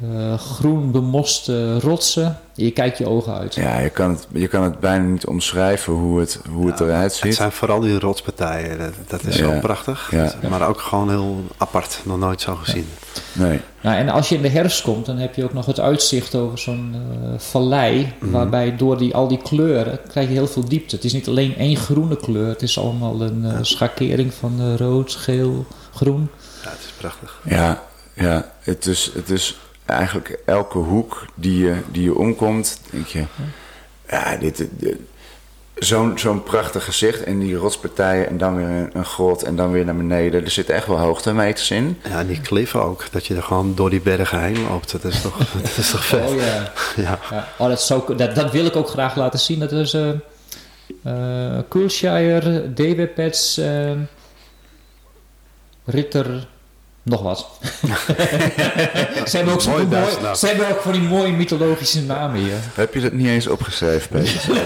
uh, 0.00 0.38
groen 0.38 0.90
bemoste 0.90 1.80
rotsen. 1.80 2.38
Je 2.54 2.70
kijkt 2.70 2.98
je 2.98 3.08
ogen 3.08 3.34
uit. 3.34 3.54
Ja, 3.54 3.78
je 3.78 3.90
kan 3.90 4.10
het, 4.10 4.26
je 4.32 4.48
kan 4.48 4.62
het 4.62 4.80
bijna 4.80 5.04
niet 5.04 5.26
omschrijven 5.26 5.92
hoe 5.92 6.20
het, 6.20 6.40
hoe 6.50 6.66
het 6.66 6.80
eruit 6.80 7.12
ziet. 7.12 7.22
Het 7.22 7.34
zijn 7.34 7.52
vooral 7.52 7.80
die 7.80 7.98
rotspartijen, 7.98 8.78
dat, 8.78 8.92
dat 9.06 9.24
is 9.24 9.36
ja. 9.36 9.52
zo 9.52 9.58
prachtig. 9.60 10.10
Ja. 10.10 10.32
Maar 10.48 10.68
ook 10.68 10.80
gewoon 10.80 11.08
heel 11.10 11.40
apart, 11.56 12.00
nog 12.04 12.18
nooit 12.18 12.40
zo 12.40 12.54
gezien. 12.54 12.86
Nee. 13.32 13.60
Nou, 13.80 13.96
en 13.96 14.08
als 14.08 14.28
je 14.28 14.34
in 14.34 14.42
de 14.42 14.48
herfst 14.48 14.82
komt, 14.82 15.06
dan 15.06 15.18
heb 15.18 15.34
je 15.34 15.44
ook 15.44 15.52
nog 15.52 15.66
het 15.66 15.80
uitzicht 15.80 16.34
over 16.34 16.58
zo'n 16.58 16.94
uh, 16.94 17.38
vallei. 17.38 18.00
Mm 18.00 18.12
-hmm. 18.18 18.30
Waarbij 18.30 18.76
door 18.76 18.98
die, 18.98 19.14
al 19.14 19.28
die 19.28 19.42
kleuren 19.42 19.98
krijg 20.08 20.28
je 20.28 20.34
heel 20.34 20.46
veel 20.46 20.68
diepte. 20.68 20.96
Het 20.96 21.04
is 21.04 21.12
niet 21.12 21.28
alleen 21.28 21.56
één 21.56 21.76
groene 21.76 22.16
kleur, 22.16 22.48
het 22.48 22.62
is 22.62 22.78
allemaal 22.78 23.20
een 23.20 23.44
uh, 23.44 23.58
schakering 23.60 24.34
van 24.34 24.60
uh, 24.60 24.76
rood, 24.76 25.12
geel, 25.12 25.66
groen. 25.94 26.28
Ja, 26.62 26.70
het 26.70 26.78
is 26.78 26.92
prachtig. 26.98 27.40
Ja, 27.44 27.82
ja 28.14 28.52
het, 28.60 28.86
is, 28.86 29.10
het 29.14 29.30
is 29.30 29.58
eigenlijk 29.86 30.38
elke 30.44 30.78
hoek 30.78 31.26
die 31.34 31.64
je, 31.64 31.76
die 31.90 32.02
je 32.02 32.14
omkomt, 32.14 32.80
denk 32.90 33.06
je, 33.06 33.24
ja, 34.08 34.36
dit, 34.36 34.66
dit 34.70 34.96
zo'n 35.84 36.18
zo'n 36.18 36.42
prachtig 36.42 36.84
gezicht 36.84 37.24
en 37.24 37.38
die 37.38 37.54
rotspartijen 37.54 38.28
en 38.28 38.38
dan 38.38 38.56
weer 38.56 38.66
een, 38.66 38.90
een, 38.92 39.04
grot 39.04 39.42
en 39.42 39.56
dan 39.56 39.70
weer 39.70 39.84
naar 39.84 39.96
beneden. 39.96 40.44
Er 40.44 40.50
zitten 40.50 40.74
echt 40.74 40.86
wel 40.86 40.98
hoogtemeters 40.98 41.70
in. 41.70 42.00
Ja, 42.08 42.18
en 42.18 42.26
die 42.26 42.40
kliffen 42.40 42.82
ook, 42.82 43.04
dat 43.10 43.26
je 43.26 43.34
er 43.34 43.42
gewoon 43.42 43.74
door 43.74 43.90
die 43.90 44.00
bergen 44.00 44.40
heen 44.40 44.62
loopt. 44.68 44.92
Dat 44.92 45.04
is 45.04 45.20
toch, 45.20 45.38
dat 45.62 45.76
is 45.76 45.90
toch 45.90 46.04
vet. 46.04 46.30
Oh 46.30 46.36
ja. 46.36 46.72
ja. 47.02 47.18
ja. 47.30 47.48
Oh, 47.58 47.68
dat, 47.68 47.82
zo, 47.82 48.14
dat, 48.16 48.34
dat 48.34 48.50
wil 48.50 48.64
ik 48.64 48.76
ook 48.76 48.88
graag 48.88 49.16
laten 49.16 49.38
zien. 49.38 49.58
Dat 49.58 49.72
is 49.72 49.94
uh, 49.94 50.08
uh, 51.06 51.58
Coolshire, 51.68 52.72
DWPets, 52.72 53.58
uh, 53.58 53.90
Ritter, 55.84 56.46
nog 57.02 57.22
wat. 57.22 57.48
ze, 59.28 59.36
hebben 59.36 59.54
ook 59.54 59.60
zo 59.60 59.70
mooi, 59.70 59.86
mooi, 59.86 60.34
ze 60.34 60.46
hebben 60.46 60.68
ook 60.70 60.80
van 60.80 60.92
die 60.92 61.00
mooie 61.00 61.32
mythologische 61.32 62.02
namen 62.02 62.40
hier. 62.40 62.56
Heb 62.74 62.94
je 62.94 63.00
dat 63.00 63.12
niet 63.12 63.26
eens 63.26 63.46
opgeschreven, 63.46 64.08
Peter? 64.08 64.50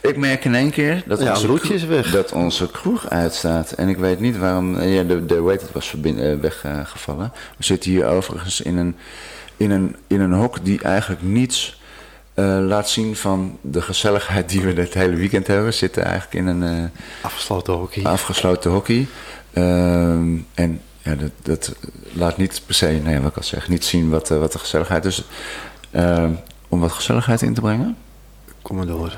ik 0.10 0.16
merk 0.16 0.44
in 0.44 0.54
één 0.54 0.70
keer 0.70 1.02
dat, 1.06 1.20
ja, 1.20 1.30
onze, 1.30 1.46
kroeg, 1.46 1.62
is 1.62 1.84
weg. 1.84 2.10
dat 2.10 2.32
onze 2.32 2.70
kroeg 2.70 3.10
uitstaat. 3.10 3.72
En 3.72 3.88
ik 3.88 3.96
weet 3.96 4.20
niet 4.20 4.38
waarom. 4.38 4.80
Ja, 4.82 5.02
de, 5.02 5.26
de 5.26 5.42
weet 5.42 5.60
het 5.60 5.72
was 5.72 5.94
uh, 6.02 6.34
weggevallen. 6.40 7.32
We 7.56 7.64
zitten 7.64 7.90
hier 7.90 8.06
overigens 8.06 8.60
in 8.60 8.76
een, 8.76 8.96
in 9.56 9.70
een, 9.70 9.96
in 10.06 10.20
een 10.20 10.32
hok 10.32 10.64
die 10.64 10.82
eigenlijk 10.82 11.22
niets 11.22 11.80
uh, 12.34 12.58
laat 12.60 12.88
zien 12.88 13.16
van 13.16 13.58
de 13.60 13.82
gezelligheid 13.82 14.48
die 14.48 14.60
we 14.60 14.80
het 14.80 14.94
hele 14.94 15.16
weekend 15.16 15.46
hebben. 15.46 15.66
We 15.66 15.72
zitten 15.72 16.04
eigenlijk 16.04 16.34
in 16.34 16.46
een 16.46 16.80
uh, 16.82 16.84
afgesloten 17.20 17.72
hockey. 17.74 18.04
Afgesloten 18.04 18.70
hockey. 18.70 19.06
Uh, 19.54 19.64
en 20.54 20.80
ja, 21.02 21.14
dat, 21.14 21.30
dat, 21.42 21.74
laat 22.12 22.36
niet 22.36 22.62
per 22.66 22.74
se, 22.74 22.86
nee, 22.86 23.20
wat 23.20 23.30
ik 23.30 23.36
al 23.36 23.42
zeg, 23.42 23.68
niet 23.68 23.84
zien 23.84 24.10
wat, 24.10 24.30
uh, 24.30 24.38
wat 24.38 24.52
de 24.52 24.58
gezelligheid 24.58 25.04
is. 25.04 25.24
Uh, 25.92 26.24
om 26.68 26.80
wat 26.80 26.92
gezelligheid 26.92 27.42
in 27.42 27.54
te 27.54 27.60
brengen. 27.60 27.96
Kom 28.62 28.76
maar 28.76 28.86
door. 28.86 29.16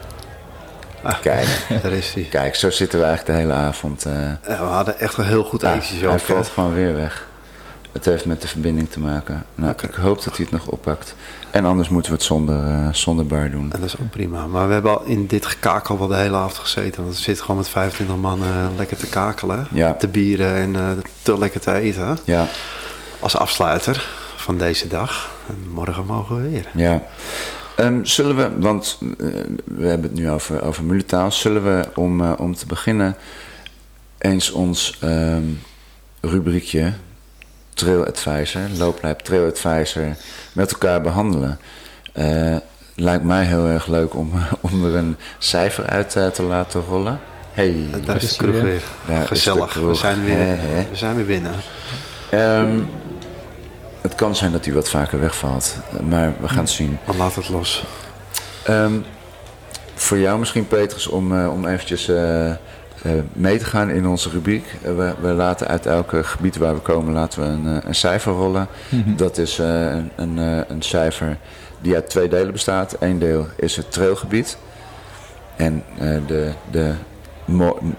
Ah, 1.03 1.21
Kijk, 1.21 1.67
daar 1.83 1.93
is 1.93 2.15
hij. 2.15 2.23
kijk, 2.23 2.55
zo 2.55 2.71
zitten 2.71 2.99
we 2.99 3.05
eigenlijk 3.05 3.39
de 3.39 3.45
hele 3.45 3.61
avond. 3.61 4.05
eh. 4.05 4.13
Ja, 4.23 4.39
we 4.47 4.53
hadden 4.55 4.99
echt 4.99 5.17
een 5.17 5.25
heel 5.25 5.45
goed 5.45 5.63
ijsje 5.63 5.99
zo. 5.99 6.09
hij 6.09 6.19
valt 6.19 6.47
gewoon 6.49 6.75
weer 6.75 6.95
weg. 6.95 7.26
Het 7.97 8.05
heeft 8.05 8.25
met 8.25 8.43
de 8.43 8.49
verbinding 8.49 8.91
te 8.91 9.01
maken. 9.01 9.45
Nou, 9.55 9.75
ik 9.83 9.95
hoop 9.95 10.25
dat 10.25 10.37
hij 10.37 10.47
het 10.51 10.51
nog 10.51 10.67
oppakt. 10.67 11.15
En 11.51 11.65
anders 11.65 11.89
moeten 11.89 12.11
we 12.11 12.17
het 12.17 12.27
zonder, 12.27 12.65
eh, 12.67 12.93
zonder 12.93 13.27
bar 13.27 13.51
doen. 13.51 13.73
En 13.73 13.81
dat 13.81 13.89
is 13.89 13.99
ook 13.99 14.11
prima. 14.11 14.47
Maar 14.47 14.67
we 14.67 14.73
hebben 14.73 14.99
al 14.99 15.05
in 15.05 15.27
dit 15.27 15.47
gekakel 15.47 15.99
wel 15.99 16.07
de 16.09 16.17
hele 16.17 16.37
avond 16.37 16.55
gezeten. 16.59 17.03
Want 17.03 17.17
we 17.17 17.23
zitten 17.23 17.45
gewoon 17.45 17.61
met 17.61 17.69
25 17.69 18.17
man 18.17 18.43
eh, 18.43 18.67
lekker 18.77 18.97
te 18.97 19.07
kakelen. 19.07 19.67
Ja. 19.71 19.95
Te 19.95 20.09
bieren 20.09 20.55
en 20.55 20.77
eh, 20.77 20.91
te 21.23 21.39
lekker 21.39 21.61
te 21.61 21.73
eten. 21.73 22.19
Ja, 22.25 22.47
Als 23.21 23.37
afsluiter 23.37 24.09
van 24.37 24.59
deze 24.59 24.89
dag. 24.89 25.31
En 25.49 25.71
morgen 25.73 26.07
mogen 26.07 26.37
we 26.43 26.49
weer. 26.49 26.69
ja. 26.75 27.03
Ehm, 27.77 28.05
zullen 28.05 28.37
we, 28.37 28.51
want 28.59 28.99
we 29.65 29.87
hebben 29.87 30.11
het 30.11 30.15
nu 30.19 30.31
over, 30.31 30.63
over 30.63 30.85
muletaal. 30.85 31.33
Zullen 31.33 31.65
we 31.65 31.89
om, 31.95 32.31
om 32.33 32.55
te 32.55 32.67
beginnen 32.67 33.17
eens 34.19 34.51
ons 34.51 34.99
ehm, 35.01 35.45
rubriekje 36.21 36.93
Trail 37.77 38.07
Advisor, 38.07 38.61
looplijp 38.77 39.19
Trail 39.19 39.47
Advisor, 39.47 40.17
met 40.53 40.73
elkaar 40.73 41.01
behandelen? 41.01 41.59
Eh, 42.13 42.57
lijkt 42.95 43.25
mij 43.25 43.45
heel 43.45 43.67
erg 43.67 43.87
leuk 43.87 44.15
om, 44.15 44.33
om 44.71 44.85
er 44.85 44.95
een 44.95 45.17
cijfer 45.39 45.87
uit 45.87 46.17
eh, 46.17 46.27
te 46.27 46.43
laten 46.43 46.81
rollen. 46.81 47.21
Hey, 47.53 47.87
daar 48.05 48.17
is 48.17 48.37
de 48.37 48.37
kroeg 48.37 48.61
weer. 48.61 48.83
Daar 49.07 49.27
Gezellig. 49.27 49.75
We 49.75 49.95
zijn, 49.95 50.25
weer, 50.25 50.59
we 50.91 50.97
zijn 50.97 51.17
weer 51.17 51.27
binnen. 51.27 51.53
Ehm, 52.31 52.81
het 54.01 54.15
kan 54.15 54.37
zijn 54.37 54.53
dat 54.53 54.65
hij 54.65 54.75
wat 54.75 54.91
vaker 54.91 55.21
wegvalt, 55.21 55.77
maar 56.09 56.35
we 56.41 56.49
gaan 56.49 56.59
het 56.59 56.71
zien. 56.71 56.99
Maar 57.07 57.17
laat 57.17 57.35
het 57.35 57.49
los. 57.49 57.85
Ehm, 58.65 58.95
voor 59.95 60.19
jou 60.19 60.39
misschien, 60.39 60.67
Petrus, 60.67 61.07
om, 61.07 61.39
eh, 61.41 61.53
om 61.53 61.67
eventjes 61.67 62.11
mee 63.33 63.59
te 63.59 63.65
gaan 63.65 63.91
in 63.91 64.07
onze 64.07 64.31
rubriek. 64.31 64.65
Eh, 64.83 64.97
we, 64.97 65.15
we 65.21 65.29
laten 65.29 65.67
uit 65.67 65.87
elke 65.87 66.23
gebied 66.25 66.57
waar 66.57 66.75
we 66.75 66.81
komen 66.81 67.13
laten 67.15 67.41
we 67.41 67.47
een, 67.47 67.77
eh, 67.83 67.89
een 67.89 67.95
cijfer 67.95 68.33
rollen. 68.33 68.67
Dat 69.17 69.39
is 69.39 69.59
eh, 69.59 69.67
een, 69.91 70.11
een, 70.17 70.39
eh, 70.39 70.61
een 70.69 70.83
cijfer 70.83 71.37
die 71.81 71.95
uit 71.95 72.11
twee 72.11 72.29
delen 72.29 72.53
bestaat. 72.53 72.97
Eén 73.01 73.19
deel 73.19 73.47
is 73.57 73.77
het 73.77 73.93
trailgebied. 73.93 74.57
En 75.57 75.83
eh, 75.99 76.09
de, 76.27 76.51
de, 76.71 76.93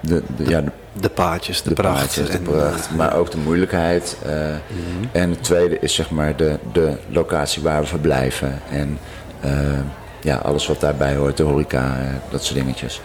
de, 0.01 0.23
de, 0.37 0.49
ja, 0.49 0.61
de 0.61 0.71
De 0.93 1.09
paadjes, 1.09 1.61
de, 1.61 1.69
de 1.69 1.75
pracht. 1.75 1.95
praatjes, 1.97 2.29
de 2.29 2.39
pracht, 2.39 2.87
eh, 2.87 2.93
maar 2.95 3.15
ook 3.15 3.31
de 3.31 3.37
moeilijkheid. 3.37 4.17
eh, 4.25 5.21
En 5.21 5.29
het 5.29 5.43
tweede 5.43 5.79
is 5.79 5.93
zeg 5.95 6.09
maar 6.09 6.35
de, 6.35 6.57
de 6.73 6.93
locatie 7.09 7.61
waar 7.63 7.81
we 7.81 7.87
verblijven. 7.87 8.59
En 8.71 8.97
eh, 9.41 9.51
ja, 10.21 10.35
alles 10.35 10.67
wat 10.67 10.79
daarbij 10.79 11.15
hoort, 11.15 11.37
de 11.37 11.43
horeca, 11.43 11.97
eh, 11.99 12.05
dat 12.29 12.43
soort 12.43 12.59
dingetjes. 12.59 13.01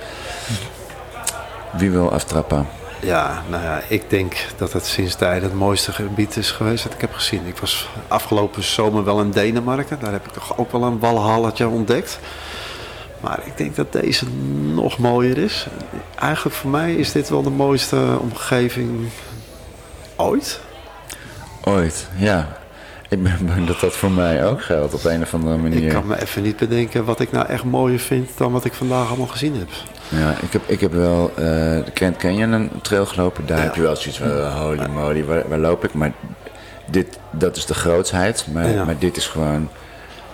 Wie 1.72 1.90
wil 1.90 2.12
aftrappen? 2.12 2.66
Ja, 3.00 3.42
nou 3.48 3.62
ja, 3.62 3.80
ik 3.88 4.10
denk 4.10 4.36
dat 4.56 4.72
het 4.72 4.86
sinds 4.86 5.14
tijden 5.14 5.42
het 5.42 5.58
mooiste 5.58 5.92
gebied 5.92 6.36
is 6.36 6.50
geweest 6.50 6.82
dat 6.84 6.92
ik 6.92 7.00
heb 7.00 7.12
gezien. 7.14 7.46
Ik 7.46 7.56
was 7.56 7.88
afgelopen 8.08 8.62
zomer 8.62 9.04
wel 9.04 9.20
in 9.20 9.30
Denemarken. 9.30 9.98
Daar 10.00 10.12
heb 10.12 10.26
ik 10.26 10.32
toch 10.32 10.58
ook 10.58 10.72
wel 10.72 10.82
een 10.82 10.98
walhalletje 10.98 11.68
ontdekt. 11.68 12.18
Maar 13.20 13.40
ik 13.44 13.56
denk 13.56 13.76
dat 13.76 13.92
deze 13.92 14.26
nog 14.74 14.98
mooier 14.98 15.38
is. 15.38 15.66
Eigenlijk 16.18 16.56
voor 16.56 16.70
mij 16.70 16.94
is 16.94 17.12
dit 17.12 17.28
wel 17.28 17.42
de 17.42 17.50
mooiste 17.50 18.16
omgeving 18.20 19.08
ooit. 20.16 20.60
Ooit, 21.64 22.08
ja. 22.16 22.48
Ik 23.08 23.22
ben 23.22 23.38
bang 23.46 23.66
dat 23.66 23.80
dat 23.80 23.92
voor 23.92 24.10
mij 24.10 24.46
ook 24.46 24.62
geldt 24.62 24.94
op 24.94 25.04
een 25.04 25.22
of 25.22 25.34
andere 25.34 25.56
Ik 25.56 25.62
manier. 25.62 25.92
kan 25.92 26.06
me 26.06 26.20
even 26.22 26.42
niet 26.42 26.56
bedenken 26.56 27.04
wat 27.04 27.20
ik 27.20 27.32
nou 27.32 27.46
echt 27.46 27.64
mooier 27.64 27.98
vind 27.98 28.30
dan 28.36 28.52
wat 28.52 28.64
ik 28.64 28.72
vandaag 28.72 29.08
allemaal 29.08 29.26
gezien 29.26 29.56
heb. 29.58 29.68
Ja, 30.16 30.34
ik 30.42 30.52
heb, 30.52 30.62
ik 30.66 30.80
heb 30.80 30.92
wel 30.92 31.28
eh, 31.30 31.44
de 31.44 31.90
Grand 31.94 32.16
Canyon 32.16 32.52
een 32.52 32.70
trail 32.82 33.06
gelopen. 33.06 33.46
Daar 33.46 33.58
Ja. 33.58 33.62
heb 33.64 33.74
je 33.74 33.80
wel 33.82 33.96
zoiets 33.96 34.18
van, 34.18 34.30
eh, 34.30 34.60
holy 34.60 34.86
moly, 34.86 35.24
waar, 35.24 35.48
waar 35.48 35.58
loop 35.58 35.84
ik? 35.84 35.94
Maar 35.94 36.12
dit, 36.90 37.18
dat 37.30 37.56
is 37.56 37.66
de 37.66 37.74
grootsheid. 37.74 38.46
Maar, 38.52 38.70
Ja. 38.70 38.84
maar 38.84 38.98
dit 38.98 39.16
is 39.16 39.26
gewoon 39.26 39.68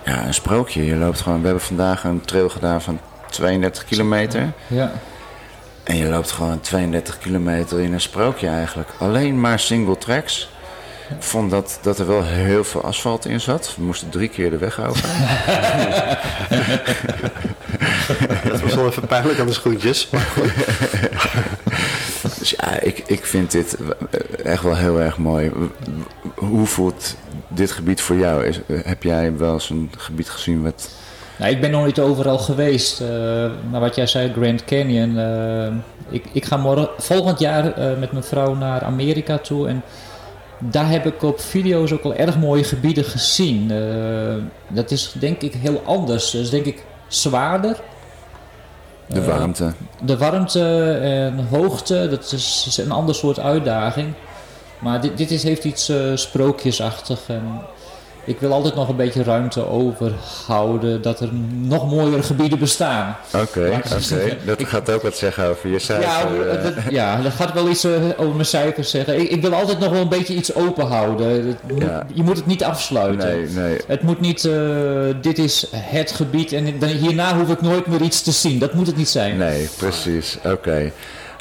ja, 0.05 0.25
een 0.25 0.33
sprookje. 0.33 0.85
Je 0.85 0.95
loopt 0.95 1.21
gewoon, 1.21 1.39
we 1.39 1.45
hebben 1.45 1.63
vandaag 1.63 2.03
een 2.03 2.21
trail 2.25 2.49
gedaan 2.49 2.81
van 2.81 2.99
32 3.29 3.85
kilometer. 3.85 4.51
Ja. 4.67 4.91
En 5.83 5.95
je 5.97 6.05
loopt 6.09 6.31
gewoon 6.31 6.59
32 6.59 7.17
kilometer 7.17 7.79
in 7.79 7.93
een 7.93 8.01
sprookje 8.01 8.47
eigenlijk. 8.47 8.89
Alleen 8.99 9.39
maar 9.39 9.59
single 9.59 9.97
tracks. 9.97 10.49
Ik 11.09 11.23
vond 11.23 11.51
dat, 11.51 11.79
dat 11.81 11.99
er 11.99 12.07
wel 12.07 12.23
heel 12.23 12.63
veel 12.63 12.81
asfalt 12.83 13.25
in 13.25 13.41
zat. 13.41 13.73
We 13.77 13.83
moesten 13.83 14.09
drie 14.09 14.29
keer 14.29 14.49
de 14.49 14.57
weg 14.57 14.79
over. 14.87 15.03
Dat 18.49 18.61
was 18.61 18.75
wel 18.75 18.87
even 18.87 19.07
pijnlijk 19.07 19.39
aan 19.39 19.45
de 19.47 19.53
schoentjes. 19.53 20.09
Maar 20.09 20.21
goed. 20.21 20.51
Dus 22.39 22.49
ja, 22.49 22.79
ik, 22.79 23.03
ik 23.05 23.25
vind 23.25 23.51
dit 23.51 23.77
echt 24.43 24.63
wel 24.63 24.75
heel 24.75 25.01
erg 25.01 25.17
mooi. 25.17 25.51
Hoe 26.35 26.65
voelt 26.65 27.15
dit 27.47 27.71
gebied 27.71 28.01
voor 28.01 28.15
jou? 28.15 28.45
Is, 28.45 28.59
heb 28.67 29.03
jij 29.03 29.37
wel 29.37 29.53
eens 29.53 29.69
een 29.69 29.91
gebied 29.97 30.29
gezien 30.29 30.63
wat... 30.63 30.89
Nou, 31.37 31.51
ik 31.51 31.61
ben 31.61 31.71
nog 31.71 31.85
niet 31.85 31.99
overal 31.99 32.37
geweest. 32.37 33.01
eh, 33.01 33.07
maar 33.71 33.79
wat 33.79 33.95
jij 33.95 34.07
zei, 34.07 34.31
Grand 34.33 34.65
Canyon. 34.65 35.17
eh, 35.17 35.73
ik, 36.09 36.25
ik 36.31 36.45
ga 36.45 36.57
morgen, 36.57 36.89
volgend 36.97 37.39
jaar 37.39 37.73
eh, 37.73 37.99
met 37.99 38.11
mijn 38.11 38.23
vrouw 38.23 38.53
naar 38.55 38.83
Amerika 38.83 39.37
toe. 39.37 39.67
En 39.67 39.83
daar 40.59 40.89
heb 40.89 41.05
ik 41.05 41.23
op 41.23 41.39
video's 41.39 41.91
ook 41.91 42.03
al 42.03 42.13
erg 42.15 42.37
mooie 42.37 42.63
gebieden 42.63 43.03
gezien. 43.03 43.71
Eh, 43.71 44.35
dat 44.67 44.91
is 44.91 45.11
denk 45.19 45.41
ik 45.41 45.53
heel 45.53 45.81
anders. 45.85 46.31
Dat 46.31 46.41
is 46.41 46.49
denk 46.49 46.65
ik 46.65 46.83
zwaarder. 47.07 47.77
De 49.05 49.19
Eh, 49.19 49.25
warmte. 49.27 49.73
De 50.01 50.17
warmte 50.17 50.91
en 51.01 51.47
hoogte, 51.49 52.07
dat 52.09 52.31
is, 52.31 52.63
is 52.67 52.77
een 52.77 52.91
ander 52.91 53.15
soort 53.15 53.39
uitdaging. 53.39 54.13
Maar 54.79 55.01
dit, 55.01 55.17
dit 55.17 55.31
is, 55.31 55.43
heeft 55.43 55.63
iets 55.63 55.89
eh, 55.89 55.97
sprookjesachtig. 56.15 57.19
En 57.27 57.61
ik 58.29 58.39
wil 58.39 58.53
altijd 58.53 58.75
nog 58.75 58.89
een 58.89 58.95
beetje 58.95 59.23
ruimte 59.23 59.67
overhouden 59.69 61.01
dat 61.01 61.19
er 61.19 61.29
nog 61.61 61.89
mooiere 61.89 62.23
gebieden 62.23 62.59
bestaan. 62.59 63.15
Oké. 63.35 63.81
Dat 64.45 64.63
gaat 64.67 64.91
ook 64.91 65.01
wat 65.01 65.17
zeggen 65.17 65.45
over 65.47 65.69
je 65.69 65.79
cijfer. 65.79 66.35
Ja, 66.45 66.51
eh. 66.57 66.63
dat, 66.63 66.73
ja, 66.89 67.21
dat 67.21 67.31
gaat 67.31 67.53
wel 67.53 67.69
iets 67.69 67.83
eh, 67.83 67.91
over 68.17 68.33
mijn 68.33 68.45
cijfers 68.45 68.89
zeggen. 68.89 69.19
Ik, 69.21 69.29
ik 69.29 69.41
wil 69.41 69.53
altijd 69.53 69.79
nog 69.79 69.89
wel 69.91 70.01
een 70.01 70.09
beetje 70.09 70.33
iets 70.35 70.55
open 70.55 70.85
houden. 70.87 71.47
Het 71.47 71.57
moet- 71.67 71.81
Ja. 71.81 72.05
Je 72.13 72.23
moet 72.23 72.35
het 72.37 72.45
niet 72.45 72.63
afsluiten. 72.63 73.27
nee, 73.27 73.47
nee. 73.49 73.77
Het 73.87 74.01
moet 74.01 74.19
niet, 74.19 74.45
eh, 74.45 74.53
dit 75.21 75.37
is 75.37 75.67
het 75.75 76.11
gebied 76.11 76.51
en 76.53 76.79
dan, 76.79 76.89
hierna 76.89 77.37
hoef 77.37 77.49
ik 77.49 77.61
nooit 77.61 77.87
meer 77.87 78.01
iets 78.01 78.21
te 78.21 78.31
zien. 78.31 78.59
Dat 78.59 78.73
moet 78.73 78.87
het 78.87 78.95
niet 78.97 79.09
zijn. 79.09 79.37
Nee, 79.37 79.69
precies. 79.77 80.37
Oké. 80.45 80.91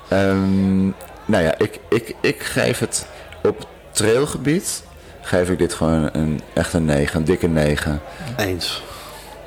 Ehm, 0.08 0.84
nou 1.24 1.44
ja, 1.44 1.54
ik, 1.58 1.78
ik, 1.90 2.14
ik 2.20 2.42
geef 2.42 2.78
het 2.78 3.06
op 3.42 3.66
trailgebied. 3.92 4.82
Geef 5.28 5.50
ik 5.50 5.58
dit 5.58 5.74
gewoon 5.74 6.08
een 6.12 6.40
echt 6.54 6.72
een 6.72 6.84
9, 6.84 7.16
een 7.18 7.24
dikke 7.24 7.46
9. 7.48 8.00
Eens. 8.36 8.82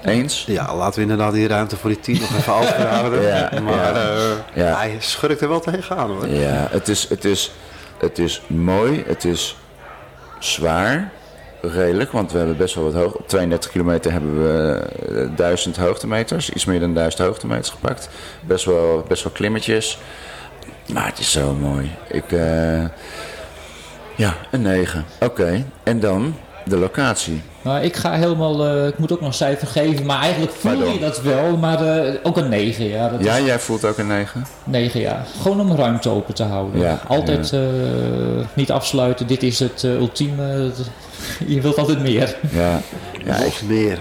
Eens? 0.04 0.44
Ja, 0.48 0.76
laten 0.76 0.96
we 0.96 1.02
inderdaad 1.02 1.34
die 1.34 1.48
ruimte 1.48 1.78
voor 1.78 1.90
die 1.90 2.00
10 2.00 2.20
nog 2.22 2.36
even 2.38 2.54
overhouden. 2.62 3.22
Ja, 3.22 3.50
maar 3.64 3.74
ja. 3.74 3.92
eh, 3.94 4.32
Ja. 4.54 4.76
hij 4.78 4.96
schurkt 5.00 5.42
er 5.42 5.50
wel 5.50 5.60
tegenaan 5.60 6.10
hoor. 6.10 6.28
Ja, 6.28 6.68
het 6.72 6.88
is, 6.88 7.10
het 7.10 7.26
is, 7.26 7.52
het 8.00 8.20
is 8.20 8.42
mooi, 8.48 9.04
het 9.08 9.26
is 9.26 9.56
zwaar, 10.40 11.12
redelijk, 11.62 12.12
want 12.12 12.32
we 12.32 12.38
hebben 12.38 12.58
best 12.58 12.76
wel 12.76 12.84
wat 12.84 12.94
hoog. 12.94 13.14
Op 13.14 13.28
32 13.28 13.72
kilometer 13.72 14.12
hebben 14.12 14.44
we 14.44 14.80
eh, 15.30 15.36
1000 15.36 15.78
hoogtemeters, 15.78 16.50
iets 16.50 16.66
meer 16.66 16.80
dan 16.80 16.94
1000 16.94 17.22
hoogtemeters 17.24 17.70
gepakt. 17.70 18.10
Best 18.42 18.66
wel, 18.66 19.06
best 19.08 19.24
wel 19.24 19.32
klimmetjes, 19.32 19.98
maar 20.94 21.06
het 21.06 21.20
is 21.20 21.32
zo 21.32 21.54
mooi. 21.54 21.92
Ik, 22.08 22.32
eh, 22.32 22.84
ja, 24.22 24.36
een 24.52 24.62
9. 24.62 25.06
Oké, 25.20 25.66
en 25.84 26.00
dan 26.00 26.36
de 26.66 26.78
locatie. 26.78 27.42
Nou, 27.62 27.82
ik 27.84 27.96
ga 27.96 28.12
helemaal, 28.12 28.66
eh, 28.68 28.88
ik 28.88 28.98
moet 28.98 29.12
ook 29.12 29.20
nog 29.20 29.30
een 29.30 29.36
cijfer 29.36 29.68
geven, 29.68 30.06
maar 30.06 30.20
eigenlijk 30.22 30.52
voel 30.54 30.72
Pardon. 30.72 30.94
je 30.94 31.00
dat 31.00 31.22
wel, 31.22 31.58
maar 31.58 32.06
eh, 32.06 32.14
ook 32.24 32.38
een 32.38 32.50
9, 32.50 32.86
ja. 32.88 33.10
Dat 33.10 33.24
Ja, 33.24 33.36
is 33.36 33.46
jij 33.46 33.60
voelt 33.60 33.86
ook 33.86 33.98
een 33.98 34.08
9? 34.08 34.46
9, 34.64 35.00
ja. 35.00 35.24
Gewoon 35.42 35.60
om 35.60 35.76
ruimte 35.76 36.10
open 36.10 36.34
te 36.34 36.44
houden. 36.44 36.82
Ja, 36.82 37.00
altijd 37.08 37.54
eh, 37.54 37.60
niet 38.54 38.72
afsluiten, 38.72 39.28
dit 39.28 39.44
is 39.44 39.60
het 39.60 39.84
ultieme. 39.84 40.72
Je 41.48 41.62
wilt 41.62 41.78
altijd 41.78 42.02
meer. 42.02 42.36
Ja, 42.52 42.82
ja 43.26 43.40
Nog 43.40 43.62
meer. 43.62 44.00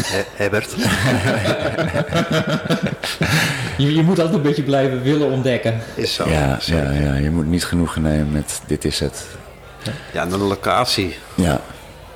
He- 0.00 0.24
Herbert. 0.36 0.74
Je, 3.78 3.94
je 3.94 4.02
moet 4.02 4.18
altijd 4.18 4.36
een 4.36 4.42
beetje 4.42 4.62
blijven 4.62 5.02
willen 5.02 5.30
ontdekken. 5.30 5.80
Is 5.94 6.14
zo. 6.14 6.28
ja, 6.28 6.58
ja, 6.64 6.90
ja, 6.90 7.14
je 7.14 7.30
moet 7.30 7.46
niet 7.46 7.64
genoegen 7.64 8.02
nemen 8.02 8.32
met 8.32 8.60
dit 8.66 8.84
is 8.84 9.00
het. 9.00 9.26
Ja, 10.12 10.22
en 10.22 10.28
dan 10.28 10.38
de 10.38 10.44
locatie. 10.44 11.16
Ja, 11.34 11.60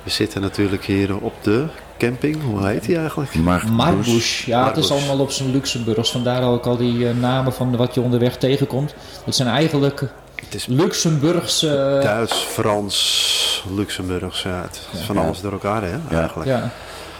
We 0.03 0.09
zitten 0.09 0.41
natuurlijk 0.41 0.83
hier 0.85 1.17
op 1.17 1.33
de 1.41 1.65
camping. 1.97 2.43
Hoe 2.43 2.67
heet 2.67 2.83
die 2.85 2.97
eigenlijk? 2.97 3.35
Marbush, 3.71 4.45
ja, 4.45 4.67
het 4.67 4.77
is 4.77 4.91
allemaal 4.91 5.19
op 5.19 5.31
zijn 5.31 5.51
Luxemburgs. 5.51 6.11
Vandaar 6.11 6.43
ook 6.43 6.65
al 6.65 6.77
die 6.77 7.07
eh, 7.09 7.15
namen 7.15 7.53
van 7.53 7.75
wat 7.75 7.93
je 7.93 8.01
onderweg 8.01 8.37
tegenkomt. 8.37 8.93
Het 9.25 9.35
zijn 9.35 9.47
eigenlijk 9.47 9.99
Het 10.35 10.53
is 10.55 10.65
Luxemburgse... 10.65 11.99
Duits, 12.03 12.33
Frans, 12.33 13.63
Luxemburgs. 13.75 14.43
Ja, 14.43 14.61
het 14.61 14.79
is 14.93 14.99
van 14.99 15.15
Ja. 15.15 15.21
alles 15.21 15.41
door 15.41 15.51
elkaar 15.51 15.81
hè, 15.81 15.89
Ja. 16.09 16.19
eigenlijk. 16.19 16.49
ja, 16.49 16.71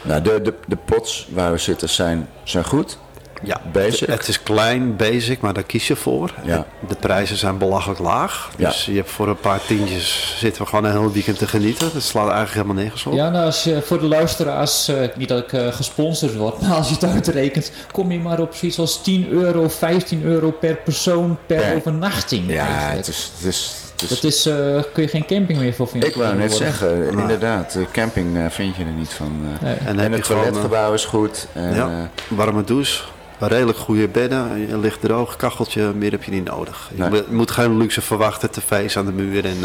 Nou, 0.02 0.22
de, 0.22 0.42
de, 0.42 0.54
de 0.68 0.76
pots 0.86 1.28
waar 1.32 1.52
we 1.52 1.58
zitten 1.58 1.90
zijn, 1.90 2.30
zijn 2.44 2.66
goed. 2.66 2.98
Ja, 3.44 3.62
Basic? 3.72 4.08
Het 4.08 4.28
is 4.28 4.44
klein, 4.44 4.96
basic, 4.96 5.42
maar 5.42 5.54
daar 5.54 5.64
kies 5.64 5.88
je 5.88 5.96
voor. 5.96 6.32
Ja. 6.44 6.66
De 6.88 6.96
prijzen 6.96 7.38
zijn 7.38 7.58
belachelijk 7.58 8.00
laag. 8.00 8.50
Ja. 8.58 8.68
Dus 8.68 8.86
je 8.86 8.96
hebt 8.96 9.10
voor 9.12 9.28
een 9.28 9.40
paar 9.40 9.60
tientjes 9.68 10.36
zitten 10.40 10.62
we 10.64 10.68
gewoon 10.70 10.86
een 10.86 10.92
heel 10.92 11.12
weekend 11.12 11.38
te 11.38 11.48
genieten. 11.48 11.90
Dat 11.94 12.02
slaat 12.04 12.24
eigenlijk 12.30 12.54
helemaal 12.54 12.76
nergens 12.84 13.06
op. 13.06 13.14
Ja, 13.14 13.30
nou, 13.30 13.46
als 13.46 13.64
je, 13.64 13.82
voor 13.82 14.00
de 14.00 14.08
luisteraars, 14.08 14.88
eh, 14.88 14.96
niet 15.16 15.28
dat 15.28 15.40
ik 15.44 15.54
eh, 15.54 15.68
gesponsord 15.74 16.36
word, 16.36 16.62
maar 16.62 16.74
als 16.76 16.88
je 16.88 16.94
het 16.94 17.04
uitrekent, 17.04 17.72
kom 17.92 18.12
je 18.12 18.20
maar 18.20 18.40
op 18.40 18.54
zoiets 18.56 18.80
als 18.80 19.02
10 19.02 19.30
euro, 19.30 19.68
15 19.70 20.24
euro 20.24 20.52
per 20.52 20.76
persoon 20.76 21.38
per 21.46 21.58
Per- 21.62 21.76
overnachting. 21.76 22.52
Ja, 22.52 22.66
eigenlijk. 22.68 22.98
het 22.98 23.08
is... 23.08 23.32
Het 23.38 23.46
is, 23.48 23.72
het 23.92 24.02
is 24.02 24.10
Dat 24.10 24.24
is, 24.32 24.46
eh, 24.46 24.92
kun 24.94 25.04
je 25.04 25.10
geen 25.10 25.26
camping 25.26 25.60
meer 25.60 25.74
voor 25.74 25.88
vinden. 25.88 26.10
ik 26.10 26.16
wou 26.16 26.36
net 26.36 26.54
zeggen, 26.54 27.10
inderdaad, 27.12 27.72
de 27.72 27.86
camping 27.92 28.38
eh, 28.38 28.44
vind 28.50 28.76
je 28.76 28.84
er 28.84 28.92
niet 28.92 29.10
van. 29.10 29.42
eh. 29.62 29.64
Nee. 29.64 29.76
En 30.04 30.12
het 30.12 30.24
toiletgebouw 30.24 30.94
is 30.94 31.06
goed. 31.06 31.48
En, 31.54 31.76
ja, 31.76 31.88
eh, 31.90 32.38
warme 32.38 32.64
douche, 32.64 33.04
redelijk 33.40 33.78
goede 33.78 34.08
bedden. 34.08 34.68
Je 34.70 34.78
ligt 34.78 35.02
droog, 35.02 35.36
kacheltje, 35.36 35.94
meer 35.96 36.12
heb 36.12 36.24
je 36.24 36.32
niet 36.32 36.44
nodig. 36.50 36.90
Je 36.96 37.00
Nee. 37.02 37.10
moet- 37.10 37.32
moet 37.32 37.52
geen 37.52 37.78
luxe 37.78 38.02
verwachten, 38.02 38.52
tv's 38.52 38.98
aan 38.98 39.06
de 39.06 39.12
muur 39.12 39.46
en 39.46 39.58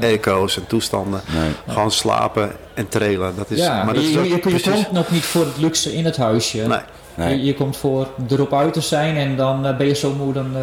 eh 0.00 0.12
echo's 0.12 0.56
en 0.56 0.66
toestanden. 0.66 1.20
nee. 1.38 1.50
Gewoon 1.68 1.90
slapen 1.90 2.52
en 2.74 2.88
trailen. 2.88 3.32
Dat 3.36 3.50
is, 3.50 3.58
ja, 3.58 3.84
maar 3.84 3.94
dat 3.94 4.02
je, 4.04 4.10
is 4.10 4.16
ook 4.16 4.24
je, 4.24 4.30
je 4.30 4.38
precies- 4.38 4.62
komt 4.72 4.92
nog 4.92 5.10
niet 5.10 5.24
voor 5.24 5.44
het 5.44 5.56
luxe 5.58 5.94
in 5.94 6.04
het 6.04 6.16
huisje. 6.16 6.58
Nee, 6.66 6.78
Nee. 7.14 7.38
Je, 7.38 7.44
je 7.44 7.54
komt 7.54 7.76
voor 7.76 8.08
erop 8.28 8.54
uit 8.54 8.72
te 8.72 8.80
zijn 8.80 9.16
en 9.16 9.36
dan 9.36 9.66
eh, 9.66 9.76
ben 9.76 9.86
je 9.86 9.94
zo 9.94 10.12
moe, 10.12 10.32
dan... 10.32 10.56
eh, 10.56 10.62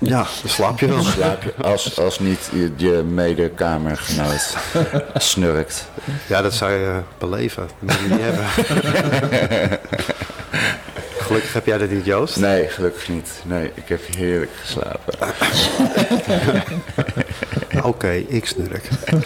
ja, 0.10 0.16
dan 0.42 0.50
slaap 0.50 0.78
je 0.80 0.86
wel. 0.86 1.02
Slaap 1.02 1.42
je 1.42 1.52
als, 1.62 1.98
als 2.00 2.18
niet 2.18 2.50
je, 2.52 2.72
je 2.76 3.02
medekamergenoot 3.08 4.56
snurkt. 5.14 5.88
Ja, 6.26 6.42
dat 6.42 6.54
zou 6.54 6.72
je 6.72 7.00
beleven. 7.18 7.68
Dat 7.80 7.96
moet 8.00 8.08
je 8.08 8.14
niet 8.14 8.24
hebben. 8.24 9.78
Gelukkig 11.24 11.52
heb 11.52 11.66
jij 11.66 11.78
dat 11.78 11.90
niet, 11.90 12.04
Joost. 12.04 12.36
Nee, 12.36 12.68
gelukkig 12.68 13.08
niet. 13.08 13.42
Nee, 13.44 13.70
ik 13.74 13.88
heb 13.88 14.00
heerlijk 14.16 14.50
geslapen. 14.60 15.14
Oké, 17.90 18.12
ik 18.12 18.46
snurk. 18.46 18.88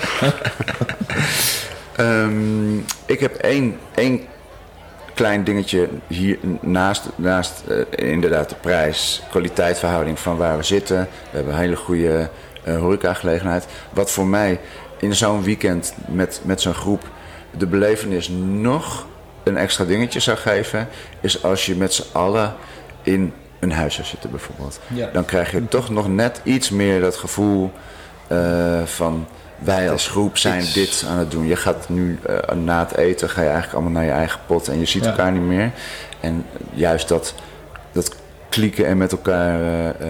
Ehm, 1.97 2.79
ik 3.07 3.21
heb 3.21 3.35
één, 3.35 3.79
één 3.95 4.21
klein 5.15 5.45
dingetje 5.45 5.89
hier 6.07 6.39
naast, 6.61 7.09
naast 7.17 7.63
eh, 7.69 8.09
inderdaad 8.11 8.49
de 8.49 8.55
prijs, 8.55 9.23
kwaliteitsverhouding 9.31 10.19
van 10.19 10.37
waar 10.37 10.57
we 10.57 10.63
zitten. 10.63 11.09
We 11.31 11.37
hebben 11.37 11.53
een 11.53 11.61
hele 11.61 11.77
goede 11.77 12.31
eh 12.65 12.79
horecagelegenheid. 12.79 13.67
Wat 13.93 14.11
voor 14.11 14.27
mij 14.27 14.61
in 14.99 15.15
zo'n 15.15 15.43
weekend 15.43 15.95
met, 16.07 16.41
met 16.45 16.61
zo'n 16.61 16.75
groep 16.75 17.03
de 17.51 17.67
belevenis 17.67 18.29
nog 18.45 19.07
een 19.49 19.57
extra 19.57 19.85
dingetje 19.85 20.21
zou 20.21 20.37
geven, 20.37 20.89
is 21.21 21.43
als 21.43 21.67
je 21.67 21.75
met 21.77 21.95
z'n 21.95 22.05
allen 22.13 22.55
in 23.03 23.33
een 23.61 23.73
huis 23.73 23.95
zou 23.95 24.07
zitten 24.07 24.31
bijvoorbeeld. 24.31 24.81
Ja. 24.87 25.09
Dan 25.13 25.25
krijg 25.25 25.51
je 25.51 25.69
toch 25.69 25.91
nog 25.91 26.09
net 26.09 26.41
iets 26.45 26.71
meer 26.71 27.01
dat 27.01 27.17
gevoel 27.17 27.73
eh, 28.27 28.83
van 28.85 29.27
wij 29.59 29.91
als 29.91 30.09
groep 30.09 30.37
zijn 30.39 30.61
iets- 30.61 30.73
dit 30.73 31.05
aan 31.09 31.19
het 31.19 31.31
doen. 31.31 31.47
Je 31.47 31.57
gaat 31.57 31.89
nu 31.89 32.19
eh, 32.27 32.57
na 32.57 32.79
het 32.79 32.97
eten 32.97 33.29
ga 33.31 33.41
je 33.41 33.47
eigenlijk 33.49 33.75
allemaal 33.77 33.93
naar 33.93 34.05
je 34.11 34.17
eigen 34.19 34.41
pot 34.47 34.69
en 34.69 34.79
je 34.79 34.85
ziet 34.87 35.05
Ja. 35.05 35.11
elkaar 35.11 35.33
niet 35.33 35.43
meer. 35.43 35.71
En 36.21 36.47
juist 36.75 37.09
dat, 37.09 37.35
dat 37.93 38.15
klieken 38.49 38.87
en 38.87 38.97
met 38.97 39.13
elkaar 39.13 39.61
eh, 40.01 40.03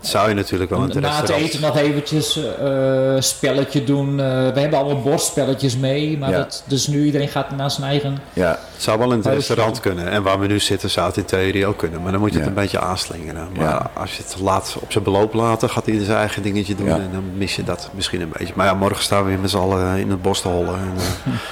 Zou 0.00 0.28
je 0.28 0.34
natuurlijk 0.34 0.70
wel 0.70 0.82
in 0.82 0.88
het 0.88 1.00
Na 1.00 1.20
het 1.20 1.28
eten 1.28 1.60
nog 1.60 1.76
eventjes 1.78 2.36
eh 2.58 3.14
spelletje 3.18 3.84
doen. 3.84 4.20
Eh, 4.20 4.26
we 4.52 4.60
hebben 4.60 4.78
allemaal 4.78 5.02
bordspelletjes 5.02 5.76
mee. 5.76 6.18
Maar 6.18 6.30
Ja. 6.30 6.36
dat, 6.36 6.62
dus 6.66 6.86
nu 6.86 7.04
iedereen 7.04 7.28
gaat 7.28 7.56
naar 7.56 7.70
zijn 7.70 7.86
eigen... 7.88 8.18
ja, 8.32 8.48
Het 8.48 8.82
zou 8.82 8.98
wel 8.98 9.10
in 9.12 9.16
het 9.18 9.26
restaurant 9.26 9.80
kunnen. 9.80 10.08
En 10.10 10.22
waar 10.22 10.40
we 10.40 10.46
nu 10.46 10.60
zitten 10.60 10.90
zou 10.90 11.06
het 11.06 11.16
in 11.16 11.24
theorie 11.24 11.66
ook 11.66 11.76
kunnen. 11.78 12.02
Maar 12.02 12.12
dan 12.12 12.20
moet 12.20 12.30
je 12.30 12.36
het 12.36 12.44
Ja. 12.44 12.50
een 12.50 12.56
beetje 12.62 12.80
aanslingeren. 12.80 13.48
Maar 13.56 13.64
Ja. 13.64 13.90
als 13.94 14.16
je 14.16 14.22
het 14.22 14.36
laat 14.40 14.76
op 14.80 14.92
zijn 14.92 15.04
beloop 15.04 15.34
laat, 15.34 15.70
gaat 15.70 15.86
ieder 15.86 16.04
zijn 16.06 16.18
eigen 16.18 16.42
dingetje 16.42 16.74
doen. 16.74 16.86
Ja. 16.86 16.94
En 16.94 17.08
dan 17.12 17.24
mis 17.36 17.56
je 17.56 17.62
dat 17.64 17.90
misschien 17.94 18.20
een 18.20 18.32
beetje. 18.38 18.52
Maar 18.56 18.66
ja, 18.66 18.74
morgen 18.74 19.02
staan 19.02 19.22
we 19.24 19.28
weer 19.30 19.38
met 19.38 19.50
z'n 19.50 19.56
allen 19.58 19.98
in 19.98 20.10
het 20.10 20.22
bos 20.22 20.40
te 20.40 20.48
hollen. 20.48 20.74
En, 20.74 20.92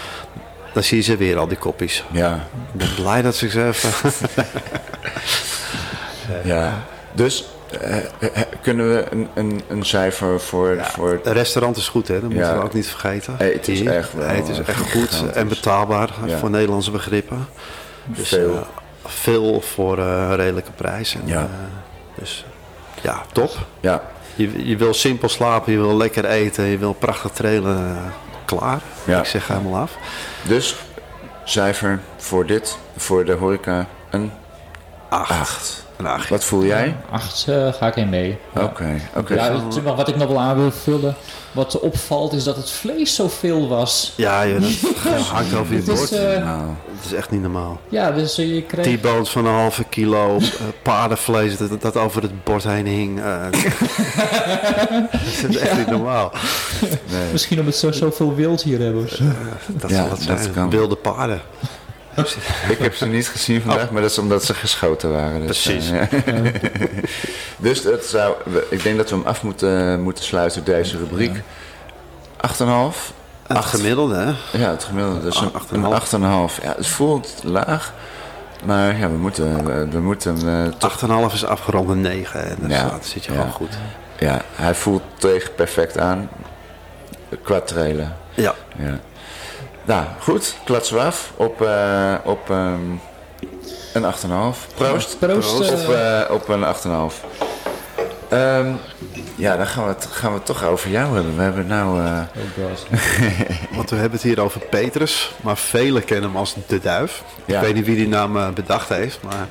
dan 0.75 0.83
zie 0.83 0.96
je 0.96 1.03
ze 1.03 1.16
weer, 1.16 1.38
al 1.38 1.49
die 1.49 1.59
koppies. 1.59 2.05
ja, 2.12 2.35
Ik 2.72 2.79
ben 2.79 2.94
blij 2.96 3.22
dat 3.22 3.37
ze 3.37 3.46
even... 3.46 4.11
ja. 6.44 6.72
Dus 7.12 7.44
kunnen 8.62 8.88
we 8.94 9.07
een, 9.11 9.28
een, 9.35 9.62
een 9.68 9.85
cijfer 9.85 10.40
voor, 10.40 10.76
voor 10.83 11.11
Het 11.11 11.26
restaurant 11.26 11.76
is 11.76 11.88
goed, 11.88 12.09
hè? 12.09 12.14
dat 12.14 12.22
moeten 12.31 12.40
Ja. 12.48 12.57
we 12.59 12.62
ook 12.64 12.72
niet 12.74 12.87
vergeten. 12.88 13.37
Eten 13.38 13.72
is 13.72 13.83
echt 13.83 14.12
wel 14.12 14.26
Eten 14.28 14.52
is 14.52 14.59
echt 14.61 14.90
goed 14.90 15.33
en 15.33 15.48
betaalbaar 15.48 16.11
Ja. 16.26 16.38
voor 16.38 16.50
Nederlandse 16.50 16.90
begrippen. 16.90 17.46
Dus, 18.04 18.28
Veel. 18.28 18.54
eh, 18.54 18.61
veel 19.04 19.61
voor 19.61 19.98
eh, 19.98 20.33
redelijke 20.35 20.70
prijzen. 20.72 21.20
Ja. 21.24 21.40
Eh, 21.40 21.48
dus 22.18 22.44
ja, 23.02 23.22
top. 23.33 23.50
Ja, 23.81 24.02
Je, 24.35 24.66
je 24.68 24.76
wil 24.76 24.94
simpel 24.94 25.28
slapen, 25.28 25.72
je 25.72 25.78
wil 25.78 25.96
lekker 25.96 26.24
eten, 26.24 26.64
je 26.64 26.78
wil 26.78 26.92
prachtig 26.92 27.31
trailen. 27.31 27.76
eh, 27.76 27.96
klaar. 28.44 28.81
Ja. 29.04 29.18
Ik 29.18 29.24
zeg 29.24 29.48
helemaal 29.48 29.81
af. 29.81 29.92
dus 30.42 30.76
cijfer 31.44 32.00
voor 32.16 32.46
dit, 32.46 32.78
voor 32.96 33.24
de 33.24 33.33
horeca, 33.33 33.87
een 34.11 34.33
Acht. 35.09 35.31
8. 35.31 35.87
Een. 35.98 36.28
Wat 36.28 36.44
voel 36.44 36.64
jij? 36.64 36.96
Acht 37.11 37.44
eh, 37.48 37.72
ga 37.72 37.87
ik 37.87 37.96
in 37.96 38.08
mee. 38.08 38.38
Oké, 38.54 39.00
oké. 39.14 39.34
Ja, 39.34 39.52
wat 39.52 39.82
wat 39.96 40.08
ik 40.08 40.16
nog 40.16 40.28
wel 40.28 40.40
aan 40.40 40.56
wil 40.56 40.70
vullen. 40.70 41.14
Wat 41.52 41.80
opvalt 41.80 42.32
is 42.32 42.44
dat 42.44 42.56
het 42.56 42.70
vlees 42.70 43.14
zoveel 43.14 43.68
was. 43.68 44.12
Ja, 44.16 44.42
je, 44.42 44.58
dat 45.04 45.20
hangt 45.20 45.54
over 45.54 45.72
je 45.74 45.78
Het 45.80 45.88
is, 45.88 45.98
bord. 45.98 46.12
eh, 46.12 46.44
Nou, 46.44 46.62
Het 46.96 47.04
is 47.04 47.12
echt 47.12 47.30
niet 47.30 47.40
normaal. 47.42 47.80
ja, 47.88 48.11
dus 48.11 48.38
eh, 48.38 48.54
je 48.54 48.62
kreeg... 48.62 48.96
T-bones 48.98 49.28
van 49.28 49.46
een 49.46 49.52
halve 49.54 49.84
kilo, 49.84 50.38
paardenvlees 50.82 51.56
dat, 51.56 51.80
dat 51.80 51.96
over 51.96 52.22
het 52.22 52.44
bord 52.44 52.64
heen 52.64 52.87
hing. 52.87 53.20
dat 55.42 55.48
is 55.50 55.56
echt 55.56 55.76
niet 55.76 55.87
normaal. 55.90 56.32
nee. 57.11 57.32
Misschien 57.32 57.58
omdat 57.58 57.80
we 57.80 57.87
zo, 57.87 57.92
zoveel 57.92 58.34
wild 58.34 58.62
hier 58.62 58.80
hebben. 58.80 59.08
Dat 59.66 59.90
Ja, 59.90 59.96
zal 59.96 60.11
het 60.11 60.26
dat 60.26 60.40
zijn. 60.40 60.52
kan. 60.52 60.70
Wilde 60.70 60.96
paarden. 60.96 61.40
Ik 62.68 62.78
heb 62.78 62.94
ze 62.94 63.07
niet 63.07 63.28
gezien 63.28 63.62
vandaag, 63.62 63.90
maar 63.90 64.02
dat 64.02 64.11
is 64.11 64.18
omdat 64.18 64.44
ze 64.44 64.54
geschoten 64.54 65.12
waren. 65.12 65.46
Dus, 65.46 65.62
Precies. 65.62 65.90
eh, 65.90 66.11
ja. 66.11 66.50
dus 67.68 67.83
het 67.85 68.04
zou, 68.04 68.35
ik 68.70 68.83
denk 68.83 68.96
dat 68.96 69.11
we 69.11 69.16
hem 69.16 69.26
af 69.26 69.42
moeten, 69.42 70.00
moeten 70.00 70.24
sluiten, 70.24 70.64
deze 70.64 70.96
rubriek. 70.98 71.37
8,5? 71.37 73.12
Het 73.46 73.57
Acht. 73.57 73.70
gemiddelde, 73.70 74.14
hè? 74.16 74.59
Ja, 74.59 74.70
het 74.70 74.85
gemiddelde. 74.85 75.20
Dus 75.20 75.40
een, 75.40 75.52
Acht- 75.54 75.70
een 75.70 75.85
8,5. 76.50 76.62
Ja, 76.62 76.74
het 76.76 76.87
voelt 76.87 77.35
laag, 77.44 77.92
maar 78.64 78.98
ja, 78.98 79.11
we 79.11 79.16
moeten, 79.16 79.64
we, 79.64 79.88
we 79.88 80.00
moeten 80.00 80.37
hem 80.37 80.66
eh, 80.66 80.72
toch... 80.78 81.00
8,5 81.31 81.35
is 81.35 81.44
afgerond 81.44 81.88
een 81.88 82.00
9. 82.00 82.44
En 82.48 82.57
dus 82.61 82.76
Ja. 82.76 82.88
dat 82.88 83.07
zit 83.07 83.24
je 83.24 83.33
Ja. 83.33 83.38
gewoon 83.38 83.52
goed. 83.52 83.78
Ja, 84.18 84.42
hij 84.54 84.74
voelt 84.74 85.02
tegen 85.18 85.54
perfect 85.54 85.98
aan 85.98 86.28
qua 87.42 87.61
trailen. 87.61 88.16
Ja. 88.35 88.54
Ja. 88.76 88.98
Nou, 89.88 90.05
goed. 90.20 90.57
Klatsen 90.64 90.96
we 90.96 91.03
af 91.03 91.33
op, 91.37 91.62
eh, 91.62 92.14
op 92.24 92.51
ehm, 92.51 92.81
een 93.92 94.05
8,5. 94.05 94.66
Proost. 94.74 95.18
Proost, 95.18 95.61
eh. 95.61 95.72
Op, 95.72 95.94
eh, 95.94 96.35
op 96.35 96.48
een 96.48 96.64
8,5. 96.64 97.24
Ehm, 98.29 98.72
ja, 99.35 99.57
dan 99.57 99.66
gaan 99.66 99.83
we, 99.83 99.88
het, 99.88 100.07
gaan 100.11 100.31
we 100.31 100.37
het 100.37 100.46
toch 100.46 100.64
over 100.64 100.90
jou 100.90 101.14
hebben. 101.14 101.37
We 101.37 101.42
hebben 101.42 101.66
nou... 101.66 102.01
Oh 102.01 102.22
god. 102.55 102.87
Want 103.77 103.90
we 103.90 103.96
hebben 103.96 104.18
het 104.18 104.22
hier 104.22 104.40
over 104.40 104.61
Petrus, 104.61 105.35
maar 105.40 105.57
velen 105.57 106.05
kennen 106.05 106.31
hem 106.31 106.38
als 106.38 106.55
de 106.66 106.79
duif. 106.79 107.22
Ja. 107.44 107.57
Ik 107.57 107.64
weet 107.64 107.74
niet 107.74 107.87
wie 107.87 107.96
die 107.96 108.09
naam 108.09 108.55
bedacht 108.55 108.88
heeft, 108.88 109.18
maar 109.22 109.46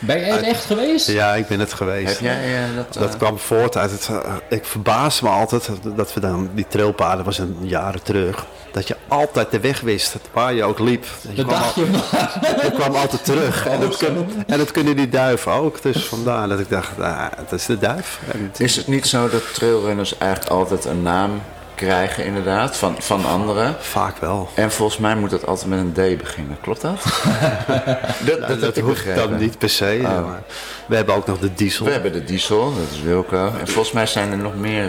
Ben 0.00 0.20
jij 0.20 0.28
het 0.30 0.42
echt 0.42 0.64
geweest? 0.64 1.06
ja, 1.10 1.34
ik 1.34 1.46
ben 1.48 1.60
het 1.60 1.72
geweest. 1.72 2.10
heb 2.12 2.20
jij 2.20 2.54
eh, 2.56 2.76
dat... 2.76 2.96
eh, 2.96 3.02
Dat 3.02 3.16
kwam 3.16 3.38
voort 3.38 3.76
uit 3.76 3.90
het. 3.90 4.08
eh, 4.08 4.34
ik 4.48 4.64
verbaas 4.64 5.20
me 5.20 5.28
altijd 5.28 5.70
dat- 5.96 6.14
we 6.14 6.20
dan. 6.20 6.50
Die 6.54 6.66
trailpaden 6.68 7.24
was 7.24 7.38
een 7.38 7.56
jaren 7.60 8.02
terug. 8.02 8.46
Dat 8.72 8.88
je 8.88 8.96
altijd 9.08 9.50
de 9.50 9.60
weg 9.60 9.80
wist. 9.80 10.14
Waar 10.32 10.52
je 10.54 10.64
ook 10.64 10.78
liep. 10.78 11.04
Je 11.28 11.34
Dat 11.34 11.46
kwam, 11.46 11.60
dacht 11.60 11.74
je 11.74 11.84
maar. 11.84 12.00
al- 12.42 12.64
je 12.66 12.70
kwam 12.74 12.94
altijd 12.94 13.24
terug. 13.24 13.66
En 13.66 13.80
dat, 13.80 13.96
kun- 13.96 14.44
en 14.46 14.58
dat 14.58 14.70
kunnen 14.70 14.96
die 14.96 15.08
duiven 15.08 15.52
ook. 15.52 15.82
Dus 15.82 16.04
vandaar 16.04 16.48
dat 16.48 16.58
ik 16.60 16.68
dacht, 16.68 17.00
ah, 17.00 17.26
dat 17.48 17.52
is 17.58 17.66
de 17.66 17.78
duif. 17.78 18.20
En 18.32 18.42
het- 18.50 18.60
Is 18.60 18.76
het 18.76 18.86
niet 18.86 19.06
zo 19.06 19.28
dat 19.28 19.54
trailrunners 19.54 20.18
eigenlijk 20.18 20.50
altijd 20.52 20.84
een 20.84 21.02
naam 21.02 21.42
krijgen 21.86 22.24
inderdaad 22.24 22.76
van, 22.76 22.94
van 22.98 23.24
anderen? 23.26 23.74
Vaak 23.78 24.16
wel. 24.16 24.48
En 24.54 24.70
volgens 24.70 24.98
mij 24.98 25.14
moet 25.16 25.30
dat 25.30 25.46
altijd 25.46 25.68
met 25.68 25.78
een 25.78 25.92
D 25.92 26.18
beginnen. 26.18 26.56
Klopt 26.60 26.80
dat? 26.80 27.02
dat, 28.26 28.38
dat, 28.40 28.48
Dat, 28.48 28.60
heb 28.60 28.76
ik 28.76 28.82
hoeft 28.82 29.04
begrepen. 29.04 29.30
dan 29.30 29.38
niet 29.38 29.58
per 29.58 29.68
se. 29.68 29.98
Oh. 30.02 30.08
maar 30.26 30.42
we 30.86 30.96
hebben 30.96 31.14
ook 31.14 31.26
nog 31.26 31.38
de 31.38 31.54
diesel. 31.54 31.84
We 31.86 31.92
hebben 31.92 32.12
de 32.12 32.24
diesel, 32.24 32.74
dat 32.74 32.84
is 32.92 33.02
Wilco. 33.02 33.52
En 33.60 33.68
volgens 33.68 33.92
mij 33.94 34.06
zijn 34.06 34.30
er 34.30 34.36
nog 34.38 34.56
meer 34.56 34.88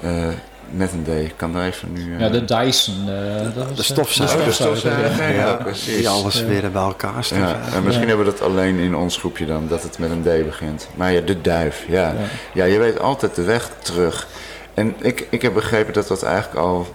eh, 0.00 0.28
eh, 0.28 0.34
met 0.70 0.92
een 0.92 1.04
D. 1.04 1.08
Ik 1.08 1.32
kan 1.36 1.56
er 1.56 1.66
even 1.66 1.92
nu... 1.92 2.18
Ja, 2.18 2.28
de 2.28 2.44
Dyson. 2.44 2.94
eh, 3.08 3.54
dat 3.54 3.68
De 3.76 3.80
is, 3.80 3.86
stofzuiger. 3.86 4.44
de 4.44 4.52
stofzuiger, 4.52 5.28
ja. 5.34 5.46
ja, 5.46 5.54
precies. 5.54 5.96
Die 5.96 6.08
alles 6.08 6.42
weer 6.42 6.70
bij 6.70 6.82
elkaar 6.82 7.24
staan. 7.24 7.38
Ja, 7.38 7.60
en 7.74 7.82
misschien 7.82 8.08
hebben 8.08 8.26
we 8.26 8.32
dat 8.32 8.42
alleen 8.42 8.78
in 8.78 8.96
ons 8.96 9.16
groepje 9.16 9.46
dan, 9.46 9.66
dat 9.68 9.82
het 9.82 9.98
met 9.98 10.10
een 10.10 10.22
D 10.22 10.44
begint. 10.44 10.88
Maar 10.94 11.12
ja, 11.12 11.20
de 11.20 11.40
duif, 11.40 11.84
ja. 11.88 12.14
Ja, 12.52 12.64
je 12.64 12.78
weet 12.78 13.00
altijd 13.00 13.34
de 13.34 13.42
weg 13.42 13.70
terug. 13.78 14.26
En 14.78 14.94
ik, 15.00 15.26
ik 15.30 15.42
heb 15.42 15.54
begrepen 15.54 15.92
dat 15.92 16.08
dat 16.08 16.22
eigenlijk 16.22 16.58
al, 16.66 16.86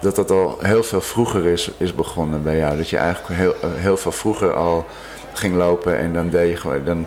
dat 0.00 0.16
dat 0.16 0.30
al 0.30 0.58
heel 0.60 0.82
veel 0.82 1.00
vroeger 1.00 1.46
is, 1.46 1.70
is 1.76 1.94
begonnen 1.94 2.42
bij 2.42 2.56
jou. 2.56 2.76
Dat 2.76 2.88
je 2.88 2.96
eigenlijk 2.96 3.40
heel, 3.40 3.54
heel 3.76 3.96
veel 3.96 4.12
vroeger 4.12 4.54
al 4.54 4.84
ging 5.32 5.56
lopen 5.56 5.98
en 5.98 6.12
dan 6.12 6.28
deed 6.30 6.50
je 6.50 6.56
gewoon... 6.56 6.84
Dan, 6.84 7.06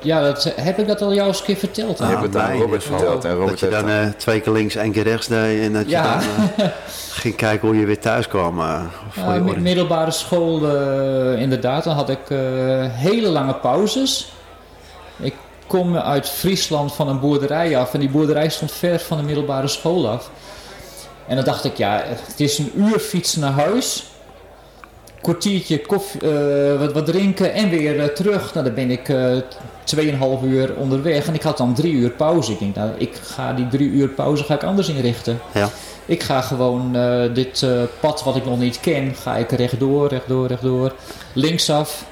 Ja, 0.00 0.22
dat, 0.22 0.52
heb 0.56 0.78
ik 0.78 0.86
dat 0.86 1.02
al 1.02 1.14
jou 1.14 1.28
eens 1.28 1.38
een 1.38 1.44
keer 1.44 1.56
verteld? 1.56 1.98
je 1.98 2.04
hè? 2.04 2.10
hebt 2.10 2.22
het 2.22 2.36
aan 2.36 2.50
nee, 2.50 2.60
Robert 2.60 2.84
verteld 2.84 3.24
en 3.24 3.32
Robert 3.34 3.48
dat 3.50 3.58
je 3.60 3.68
dan 3.68 3.88
eh, 3.88 4.06
twee 4.16 4.40
keer 4.40 4.52
links, 4.52 4.74
één 4.74 4.92
keer 4.92 5.02
rechts 5.02 5.26
deed. 5.26 5.60
En 5.62 5.72
dat 5.72 5.90
Ja. 5.90 6.20
je 6.20 6.26
dan 6.56 6.66
eh, 6.66 6.72
ging 7.22 7.36
kijken 7.36 7.68
hoe 7.68 7.78
je 7.78 7.86
weer 7.86 7.98
thuis 8.00 8.28
kwam. 8.28 8.60
eh, 8.60 8.80
voor 9.10 9.32
Ja, 9.34 9.40
middelbare 9.60 10.10
school, 10.10 10.68
eh, 10.76 11.40
inderdaad. 11.40 11.84
Dan 11.84 11.94
had 11.94 12.08
ik 12.08 12.30
eh, 12.30 12.38
hele 12.88 13.28
lange 13.28 13.54
pauzes. 13.54 14.32
Ik 15.68 15.74
kom 15.74 15.96
uit 15.96 16.28
Friesland 16.28 16.94
van 16.94 17.08
een 17.08 17.20
boerderij 17.20 17.78
af. 17.78 17.94
En 17.94 18.00
die 18.00 18.08
boerderij 18.08 18.48
stond 18.48 18.72
ver 18.72 18.98
van 18.98 19.16
de 19.16 19.22
middelbare 19.22 19.68
school 19.68 20.08
af. 20.08 20.30
En 21.26 21.36
dan 21.36 21.44
dacht 21.44 21.64
ik, 21.64 21.76
ja, 21.76 22.02
het 22.06 22.40
is 22.40 22.58
een 22.58 22.72
uur 22.76 22.98
fietsen 22.98 23.40
naar 23.40 23.52
huis. 23.52 24.04
Kwartiertje 25.20 25.80
koffie, 25.80 26.20
eh, 26.20 26.78
wat, 26.78 26.92
wat 26.92 27.06
drinken 27.06 27.52
en 27.52 27.70
weer 27.70 28.00
eh, 28.00 28.06
terug. 28.06 28.54
Nou, 28.54 28.64
dan 28.66 28.74
ben 28.74 28.90
ik 28.90 29.08
eh 29.08 29.36
2,5 29.84 30.44
uur 30.44 30.74
onderweg. 30.76 31.26
En 31.26 31.34
ik 31.34 31.42
had 31.42 31.56
dan 31.56 31.74
drie 31.74 31.92
uur 31.92 32.10
pauze. 32.10 32.52
Ik 32.52 32.58
denk, 32.58 32.74
nou, 32.74 32.90
ik 32.98 33.14
ga 33.22 33.52
die 33.52 33.68
drie 33.68 33.88
uur 33.88 34.08
pauze 34.08 34.44
ga 34.44 34.54
ik 34.54 34.64
anders 34.64 34.88
inrichten. 34.88 35.40
Ja. 35.54 35.68
Ik 36.06 36.22
ga 36.22 36.40
gewoon 36.40 36.92
dit 37.34 37.66
pad 38.00 38.24
wat 38.24 38.36
ik 38.36 38.44
nog 38.44 38.58
niet 38.58 38.80
ken, 38.80 39.14
ga 39.14 39.36
ik 39.36 39.50
rechtdoor, 39.50 40.08
rechtdoor, 40.08 40.46
rechtdoor. 40.46 40.94
Linksaf. 41.32 42.04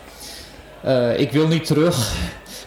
Ik 1.17 1.33
wil 1.33 1.47
niet 1.47 1.67
terug. 1.67 2.15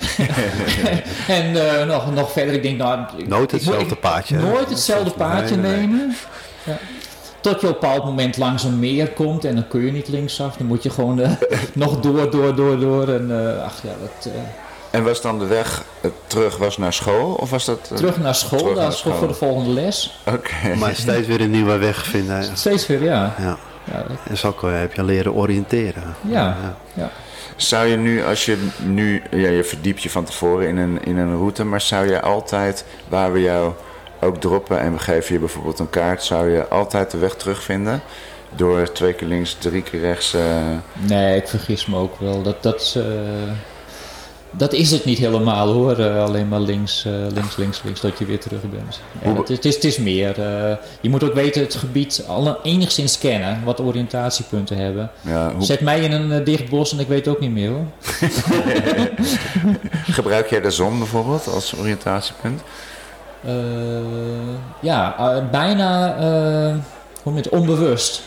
en 1.28 1.80
eh, 1.80 1.86
nog, 1.88 2.14
nog 2.14 2.32
verder, 2.32 2.54
ik 2.54 2.64
denk 2.64 2.78
nou... 2.78 3.00
ik- 3.18 3.28
Nooit 3.28 3.52
hetzelfde 3.52 3.94
ik- 3.94 4.00
paadje. 4.00 4.38
Nooit 4.38 4.70
hetzelfde 4.70 5.12
paadje 5.12 5.56
Nee, 5.56 5.72
nee, 5.72 5.78
nee. 5.80 5.88
nemen. 5.88 6.16
Ja. 6.64 6.78
Tot 7.42 7.62
je 7.62 7.68
op 7.68 7.74
een 7.74 7.80
bepaald 7.80 8.06
moment 8.06 8.38
langs 8.38 8.64
een 8.64 8.80
meer 8.80 9.10
komt 9.10 9.46
en 9.46 9.56
dan 9.56 9.68
kun 9.68 9.86
je 9.86 9.92
niet 9.92 10.08
linksaf. 10.08 10.56
Dan 10.58 10.68
moet 10.68 10.84
je 10.84 10.90
gewoon 10.90 11.20
eh, 11.22 11.32
nog 11.74 12.00
door, 12.00 12.32
door, 12.32 12.56
door, 12.56 12.80
door. 12.80 13.08
En 13.08 13.56
eh, 13.58 13.64
ach 13.64 13.82
ja, 13.84 13.90
dat, 14.02 14.34
eh, 14.34 14.40
En 14.92 15.04
was 15.04 15.22
dan 15.22 15.40
de 15.40 15.46
weg 15.46 15.84
terug 16.28 16.58
was 16.58 16.78
naar 16.78 16.94
school? 16.94 17.34
Of 17.34 17.50
was 17.50 17.66
dat... 17.66 17.92
terug 17.96 18.18
naar 18.18 18.36
school, 18.36 18.60
terug 18.60 18.76
naar 18.76 18.88
is 18.88 19.00
voor 19.02 19.14
school. 19.14 19.28
de 19.28 19.34
volgende 19.34 19.70
les. 19.70 20.20
Oké. 20.26 20.76
Maar 20.76 20.96
steeds 20.96 21.28
weer 21.28 21.42
een 21.42 21.52
nieuwe 21.52 21.78
weg 21.78 22.06
vinden. 22.06 22.58
Steeds 22.58 22.88
weer, 22.88 23.04
ja. 23.04 23.36
Ja. 23.40 23.58
Ja, 23.84 24.04
dat- 24.08 24.18
En 24.30 24.38
zo 24.38 24.56
heb 24.70 24.94
je 24.94 25.04
leren 25.04 25.34
oriënteren. 25.34 26.04
Ja. 26.22 26.58
ja. 26.94 27.10
Zou 27.60 27.88
je 27.88 27.96
nu, 27.98 28.24
als 28.24 28.46
je 28.46 28.68
nu, 28.84 29.22
ja, 29.32 29.50
je 29.50 29.64
verdiept 29.64 30.04
je 30.04 30.10
van 30.10 30.24
tevoren 30.24 30.68
in 30.68 30.78
een, 30.78 31.04
in 31.04 31.18
een 31.18 31.38
route, 31.38 31.64
maar 31.64 31.82
zou 31.82 32.10
je 32.10 32.22
altijd, 32.22 32.86
waar 33.08 33.32
we 33.34 33.42
jou 33.42 33.74
ook 34.22 34.38
droppen 34.38 34.80
en 34.80 34.92
we 34.94 35.00
geven 35.00 35.34
je 35.34 35.40
bijvoorbeeld 35.40 35.80
een 35.80 35.90
kaart, 35.90 36.24
zou 36.24 36.50
je 36.52 36.68
altijd 36.68 37.12
de 37.12 37.18
weg 37.18 37.36
terugvinden? 37.36 38.02
Door 38.56 38.92
twee 38.92 39.14
keer 39.14 39.28
links, 39.28 39.54
drie 39.54 39.82
keer 39.84 40.00
rechts. 40.00 40.34
eh, 40.34 40.42
Nee, 40.94 41.36
ik 41.38 41.48
vergis 41.48 41.86
me 41.86 41.98
ook 41.98 42.20
wel. 42.20 42.42
Dat, 42.42 42.64
dat, 42.64 42.94
eh, 42.98 43.04
dat 44.52 44.74
is 44.74 44.92
het 44.92 45.06
niet 45.06 45.18
helemaal 45.18 45.68
hoor. 45.68 45.98
Eh, 45.98 46.24
alleen 46.24 46.48
maar 46.48 46.60
links, 46.60 47.06
eh, 47.06 47.12
links, 47.34 47.56
links, 47.56 47.82
links, 47.84 48.02
dat 48.02 48.18
je 48.18 48.26
weer 48.26 48.40
terug 48.40 48.62
bent. 48.62 49.00
Ja, 49.24 49.34
het, 49.34 49.48
het 49.48 49.66
is, 49.66 49.76
het 49.76 49.84
is 49.84 49.98
meer. 49.98 50.30
eh, 50.30 50.76
je 51.02 51.10
moet 51.10 51.24
ook 51.24 51.34
weten 51.34 51.62
het 51.62 51.76
gebied 51.76 52.24
al 52.28 52.60
enigszins 52.64 53.18
kennen. 53.18 53.62
Wat 53.64 53.82
oriëntatiepunten 53.82 54.78
hebben. 54.78 55.12
ja, 55.22 55.54
hoe, 55.54 55.66
Zet 55.66 55.82
mij 55.82 56.00
in 56.00 56.12
een 56.12 56.44
dicht 56.44 56.70
bos 56.70 56.92
en 56.92 57.00
ik 57.00 57.08
weet 57.08 57.28
ook 57.28 57.40
niet 57.40 57.52
meer 57.52 57.70
hoor. 57.70 57.86
gebruik 60.12 60.50
jij 60.50 60.62
de 60.62 60.72
zon 60.72 60.98
bijvoorbeeld 60.98 61.48
als 61.48 61.76
oriëntatiepunt? 61.76 62.62
Ja, 64.82 65.16
bijna 65.52 66.16
hoe 67.24 67.36
het, 67.36 67.50
onbewust. 67.50 68.22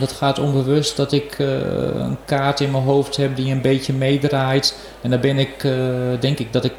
Dat 0.00 0.12
gaat 0.12 0.38
onbewust 0.38 0.96
dat 0.96 1.12
ik 1.12 1.38
eh, 1.38 1.46
een 1.94 2.16
kaart 2.24 2.60
in 2.60 2.70
mijn 2.70 2.84
hoofd 2.84 3.16
heb 3.16 3.36
die 3.36 3.52
een 3.52 3.60
beetje 3.60 3.92
meedraait. 3.92 4.76
En 5.00 5.10
dan 5.10 5.20
ben 5.20 5.38
ik, 5.38 5.64
eh, 5.64 5.72
denk 6.20 6.38
ik 6.38 6.52
dat 6.52 6.64
ik 6.64 6.72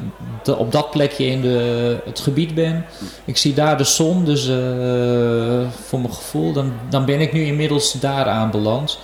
op 0.58 0.72
dat 0.72 0.92
plekje 0.92 1.26
in 1.26 1.42
de, 1.42 1.98
het 2.06 2.20
gebied 2.20 2.56
ben. 2.56 2.86
Ik 3.26 3.38
zie 3.38 3.54
daar 3.54 3.78
de 3.78 3.84
zon, 3.84 4.26
dus 4.26 4.48
eh, 4.48 4.56
voor 5.86 6.00
mijn 6.00 6.14
gevoel, 6.14 6.54
dan, 6.54 6.74
dan 6.90 7.06
ben 7.06 7.22
ik 7.22 7.34
nu 7.34 7.46
inmiddels 7.46 7.92
daar 7.92 8.26
aanbeland. 8.26 9.00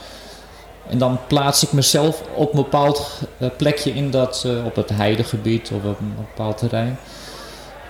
En 0.90 0.98
dan 0.98 1.20
plaats 1.28 1.64
ik 1.64 1.72
mezelf 1.72 2.24
op 2.36 2.50
een 2.50 2.62
bepaald 2.64 3.22
plekje 3.58 3.94
in 3.94 4.12
dat, 4.12 4.48
op 4.66 4.76
het 4.76 4.90
heidegebied 4.90 5.72
of 5.74 5.92
op 5.92 6.00
een 6.00 6.16
bepaald 6.18 6.58
terrein. 6.58 6.98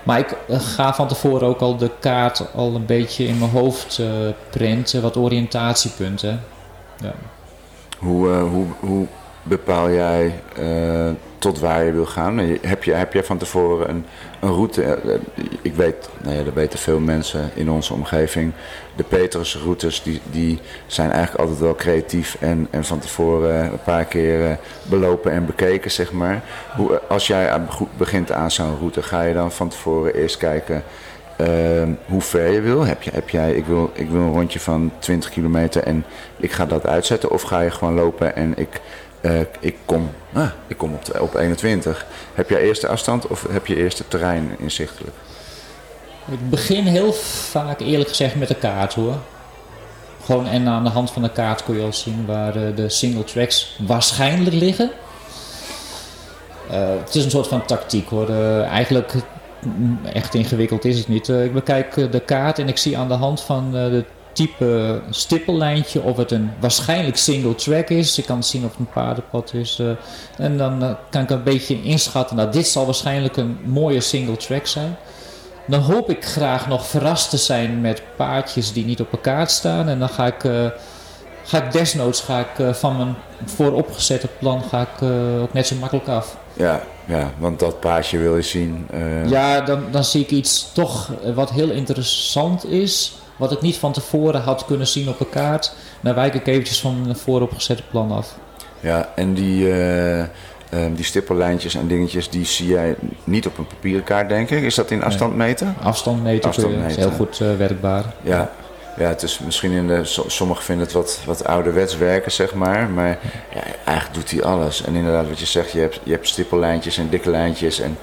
Maar 0.07 0.19
ik 0.19 0.37
eh, 0.47 0.59
ga 0.59 0.93
van 0.93 1.07
tevoren 1.07 1.47
ook 1.47 1.59
al 1.59 1.77
de 1.77 1.91
kaart 1.99 2.53
al 2.53 2.75
een 2.75 2.85
beetje 2.85 3.27
in 3.27 3.37
mijn 3.37 3.51
hoofd 3.51 3.99
eh 3.99 4.07
printen, 4.49 5.01
wat 5.01 5.17
oriëntatiepunten. 5.17 6.43
Ja. 7.01 7.13
Hoe, 7.99 8.31
eh, 8.31 8.41
hoe, 8.41 8.65
hoe 8.79 9.07
bepaal 9.43 9.91
jij 9.91 10.33
tot 11.39 11.59
waar 11.59 11.83
je 11.83 11.91
wil 11.91 12.05
gaan? 12.05 12.37
Heb 12.61 12.83
je, 12.83 12.93
heb 12.93 13.13
jij 13.13 13.23
van 13.23 13.37
tevoren 13.37 13.89
een, 13.89 14.05
een 14.39 14.53
route? 14.53 14.83
eh, 14.83 15.13
eh, 15.13 15.19
Ik 15.61 15.73
weet, 15.73 16.09
nou 16.23 16.35
ja, 16.35 16.43
dat 16.43 16.53
weten 16.53 16.79
veel 16.79 16.99
mensen 16.99 17.49
in 17.53 17.69
onze 17.69 17.93
omgeving. 17.93 18.53
De 18.95 19.03
Petrusroutes 19.03 20.03
die, 20.03 20.21
die 20.31 20.59
zijn 20.87 21.11
eigenlijk 21.11 21.39
altijd 21.41 21.59
wel 21.59 21.75
creatief 21.75 22.37
en, 22.39 22.67
en 22.69 22.85
van 22.85 22.99
tevoren 22.99 23.63
een 23.63 23.83
paar 23.83 24.05
keer 24.05 24.49
eh, 24.49 24.55
belopen 24.83 25.31
en 25.31 25.45
bekeken, 25.45 25.91
zeg 25.91 26.11
maar. 26.11 26.43
Hoe, 26.75 27.01
als 27.07 27.27
jij 27.27 27.61
begint 27.97 28.31
aan 28.31 28.51
zo'n 28.51 28.77
route, 28.77 29.03
ga 29.03 29.21
je 29.21 29.33
dan 29.33 29.51
van 29.51 29.67
tevoren 29.69 30.13
eerst 30.13 30.37
kijken 30.37 30.83
Ehm, 31.37 31.91
hoe 32.05 32.21
ver 32.21 32.51
je 32.51 32.61
wil. 32.61 32.85
Heb, 32.85 33.03
je, 33.03 33.11
heb 33.13 33.29
jij, 33.29 33.53
ik 33.53 33.65
wil, 33.65 33.91
ik 33.93 34.09
wil 34.09 34.21
een 34.21 34.33
rondje 34.33 34.59
van 34.59 34.91
20 34.99 35.29
kilometer 35.29 35.83
en 35.83 36.05
ik 36.37 36.51
ga 36.51 36.65
dat 36.65 36.87
uitzetten. 36.87 37.31
Of 37.31 37.41
ga 37.41 37.61
je 37.61 37.71
gewoon 37.71 37.93
lopen 37.93 38.35
en 38.35 38.53
ik, 38.55 38.81
eh, 39.21 39.39
ik 39.59 39.75
kom, 39.85 40.09
ah, 40.33 40.47
ik 40.67 40.77
kom 40.77 40.93
op, 40.93 41.05
de- 41.05 41.21
op 41.21 41.35
21. 41.35 42.05
Heb 42.33 42.49
jij 42.49 42.61
eerst 42.61 42.81
de 42.81 42.87
afstand 42.87 43.27
of 43.27 43.45
heb 43.49 43.65
je 43.67 43.75
eerst 43.75 43.97
het 43.97 44.09
terrein 44.09 44.55
inzichtelijk? 44.59 45.15
Ik 46.31 46.49
begin 46.49 46.85
heel 46.85 47.13
vaak 47.13 47.79
eerlijk 47.79 48.09
gezegd 48.09 48.35
met 48.35 48.47
de 48.47 48.55
kaart 48.55 48.93
hoor. 48.93 49.15
Gewoon 50.25 50.47
en 50.47 50.67
aan 50.67 50.83
de 50.83 50.89
hand 50.89 51.11
van 51.11 51.21
de 51.21 51.31
kaart 51.31 51.63
kun 51.63 51.75
je 51.75 51.83
al 51.83 51.93
zien 51.93 52.25
waar 52.25 52.55
eh, 52.55 52.75
de 52.75 52.89
single 52.89 53.23
tracks 53.23 53.77
waarschijnlijk 53.87 54.55
liggen. 54.55 54.91
Eh, 56.71 56.89
het 57.03 57.15
is 57.15 57.23
een 57.23 57.31
soort 57.31 57.47
van 57.47 57.65
tactiek 57.65 58.09
hoor. 58.09 58.29
Eh, 58.29 58.63
eigenlijk 58.63 59.13
mm, 59.59 59.99
echt 60.13 60.33
ingewikkeld 60.35 60.85
is 60.85 60.97
het 60.97 61.07
niet. 61.07 61.27
Ik 61.27 61.53
bekijk 61.53 62.11
de 62.11 62.19
kaart 62.25 62.59
en 62.59 62.67
ik 62.67 62.77
zie 62.77 62.97
aan 62.97 63.07
de 63.07 63.13
hand 63.13 63.41
van 63.41 63.71
de 63.71 64.05
type 64.37 65.01
stippellijntje 65.09 66.01
of 66.01 66.17
het 66.17 66.31
een 66.31 66.51
waarschijnlijk 66.59 67.17
single 67.17 67.55
track 67.55 67.89
is. 67.89 68.17
Ik 68.17 68.25
kan 68.25 68.43
zien 68.43 68.63
of 68.65 68.69
het 68.71 68.79
een 68.79 68.89
paardenpad 68.93 69.53
is. 69.53 69.79
eh, 69.79 69.87
en 70.45 70.57
dan 70.57 70.83
eh, 70.83 70.91
kan 71.09 71.21
ik 71.21 71.29
een 71.29 71.43
beetje 71.43 71.81
inschatten. 71.81 72.35
Nou, 72.35 72.51
dit 72.51 72.67
zal 72.67 72.85
waarschijnlijk 72.85 73.37
een 73.37 73.57
mooie 73.63 74.01
single 74.01 74.37
track 74.37 74.67
zijn. 74.67 74.95
Dan 75.67 75.79
hoop 75.79 76.09
ik 76.09 76.25
graag 76.25 76.67
nog 76.67 76.87
verrast 76.87 77.29
te 77.29 77.37
zijn 77.37 77.81
met 77.81 78.01
paardjes 78.15 78.73
die 78.73 78.85
niet 78.85 79.01
op 79.01 79.13
een 79.13 79.21
kaart 79.21 79.51
staan. 79.51 79.87
En 79.89 79.99
dan 79.99 80.09
ga 80.09 80.25
ik, 80.25 80.43
eh, 80.43 80.65
ga 81.43 81.63
ik 81.63 81.71
desnoods 81.71 82.21
ga 82.21 82.39
ik, 82.39 82.59
eh, 82.59 82.73
van 82.73 82.97
mijn 82.97 83.15
vooropgezette 83.45 84.27
plan 84.39 84.63
ga 84.69 84.81
ik, 84.81 85.01
eh, 85.01 85.41
ook 85.41 85.53
net 85.53 85.67
zo 85.67 85.75
makkelijk 85.75 86.07
af. 86.07 86.37
Ja, 86.53 86.81
ja, 87.05 87.31
want 87.37 87.59
dat 87.59 87.79
paasje 87.79 88.17
wil 88.17 88.35
je 88.35 88.41
zien. 88.41 88.87
eh, 88.91 89.29
Ja, 89.29 89.61
dan, 89.61 89.83
dan 89.91 90.03
zie 90.03 90.21
ik 90.21 90.31
iets 90.31 90.69
toch 90.73 91.09
eh, 91.23 91.33
wat 91.33 91.49
heel 91.51 91.69
interessant 91.69 92.65
is. 92.65 93.16
Wat 93.37 93.51
ik 93.51 93.61
niet 93.61 93.77
van 93.77 93.91
tevoren 93.91 94.41
had 94.41 94.65
kunnen 94.65 94.87
zien 94.87 95.09
op 95.09 95.19
een 95.19 95.29
kaart. 95.29 95.73
Dan 96.01 96.15
wijk 96.15 96.33
ik 96.33 96.47
eventjes 96.47 96.79
van 96.81 97.01
mijn 97.01 97.15
vooropgezette 97.15 97.83
plan 97.91 98.11
af. 98.11 98.35
Ja, 98.79 99.09
en 99.15 99.33
die, 99.33 99.71
ehm, 99.71 100.93
die 100.93 101.05
stippellijntjes 101.05 101.75
en 101.75 101.87
dingetjes, 101.87 102.29
die 102.29 102.45
zie 102.45 102.67
jij 102.67 102.95
niet 103.23 103.47
op 103.47 103.57
een 103.57 103.67
papieren 103.67 104.03
kaart, 104.03 104.29
denk 104.29 104.49
ik. 104.49 104.63
Is 104.63 104.75
dat 104.75 104.91
in 104.91 105.03
afstand 105.03 105.35
meten? 105.35 105.75
Afstand 105.81 106.23
meten, 106.23 106.51
je- 106.61 106.85
is 106.87 106.95
heel 106.95 107.11
goed 107.11 107.39
eh, 107.41 107.55
werkbaar. 107.57 108.03
Ja. 108.21 108.51
Ja, 108.97 109.07
het 109.07 109.23
is 109.23 109.39
misschien 109.45 109.71
in 109.71 109.87
de. 109.87 110.05
so- 110.05 110.23
Sommigen 110.29 110.63
vinden 110.63 110.85
het 110.85 110.93
wat, 110.93 111.19
wat 111.25 111.45
ouderwets 111.45 111.97
werken, 111.97 112.31
zeg 112.31 112.53
maar. 112.53 112.89
Maar 112.89 113.19
ja, 113.53 113.61
eigenlijk 113.83 114.13
doet 114.19 114.31
hij 114.31 114.43
alles. 114.43 114.83
En 114.83 114.95
inderdaad, 114.95 115.27
wat 115.29 115.39
je 115.39 115.45
zegt, 115.45 115.71
je 115.71 115.79
hebt, 115.79 115.99
je 116.03 116.11
hebt 116.11 116.27
stippellijntjes 116.27 116.97
en 116.97 117.09
dikke 117.09 117.29
lijntjes. 117.29 117.79
En 117.79 117.97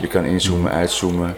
je 0.00 0.06
kan 0.06 0.24
inzoomen, 0.24 0.72
uitzoomen. 0.72 1.34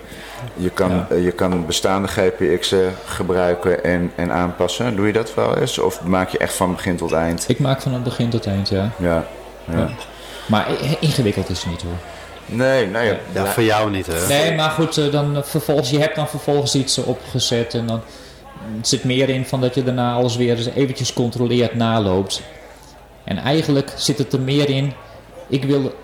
Je 0.63 0.71
kan, 0.71 0.91
Ja. 0.91 1.07
eh, 1.11 1.25
je 1.25 1.33
kan 1.33 1.67
bestaande 1.67 2.09
GPX'en 2.09 2.93
gebruiken 3.07 3.85
en, 3.85 4.13
en 4.17 4.33
aanpassen. 4.33 4.97
Doe 4.97 5.07
je 5.07 5.13
dat 5.13 5.35
wel 5.35 5.57
eens? 5.59 5.79
Of 5.79 6.03
maak 6.03 6.29
je 6.29 6.39
echt 6.39 6.55
van 6.55 6.75
begin 6.75 6.97
tot 6.97 7.13
eind? 7.13 7.45
Ik 7.49 7.59
maak 7.59 7.81
van 7.83 7.93
het 7.93 8.03
begin 8.03 8.29
tot 8.31 8.47
eind, 8.47 8.69
ja. 8.69 8.91
Ja. 8.99 9.25
ja. 9.71 9.77
Ja. 9.79 9.89
Maar 10.47 10.67
ingewikkeld 11.01 11.49
is 11.51 11.59
het 11.63 11.71
niet 11.71 11.83
hoor. 11.83 11.93
Nee, 12.47 12.87
nee. 12.87 13.13
Ja, 13.33 13.47
voor 13.47 13.63
jou 13.63 13.91
niet, 13.91 14.07
hè? 14.07 14.27
Nee, 14.29 14.55
maar 14.55 14.71
goed, 14.71 14.99
eh, 14.99 15.11
dan 15.13 15.43
vervolgens, 15.45 15.91
je 15.91 15.99
hebt 15.99 16.17
dan 16.17 16.29
vervolgens 16.29 16.75
iets 16.75 16.99
eh, 16.99 17.09
opgezet 17.09 17.75
en 17.75 17.87
dan 17.87 18.01
het 18.77 18.89
zit 18.89 19.05
meer 19.05 19.29
in 19.29 19.45
van 19.47 19.61
dat 19.61 19.75
je 19.75 19.85
daarna 19.85 20.13
alles 20.15 20.37
weer 20.37 20.57
eens 20.57 20.67
eventjes 20.75 21.13
controleert, 21.13 21.75
naloopt. 21.75 22.43
En 23.25 23.39
eigenlijk 23.39 23.93
zit 23.97 24.19
het 24.19 24.33
er 24.33 24.41
meer 24.41 24.69
in, 24.71 24.93
ik 25.49 25.65
wil 25.65 25.95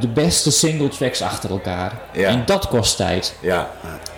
de 0.00 0.08
beste 0.08 0.50
single 0.50 0.88
tracks 0.88 1.22
achter 1.22 1.50
elkaar. 1.50 1.92
Ja. 2.12 2.28
En 2.28 2.42
dat 2.46 2.68
kost 2.68 2.96
tijd. 2.96 3.34
Ja, 3.40 3.70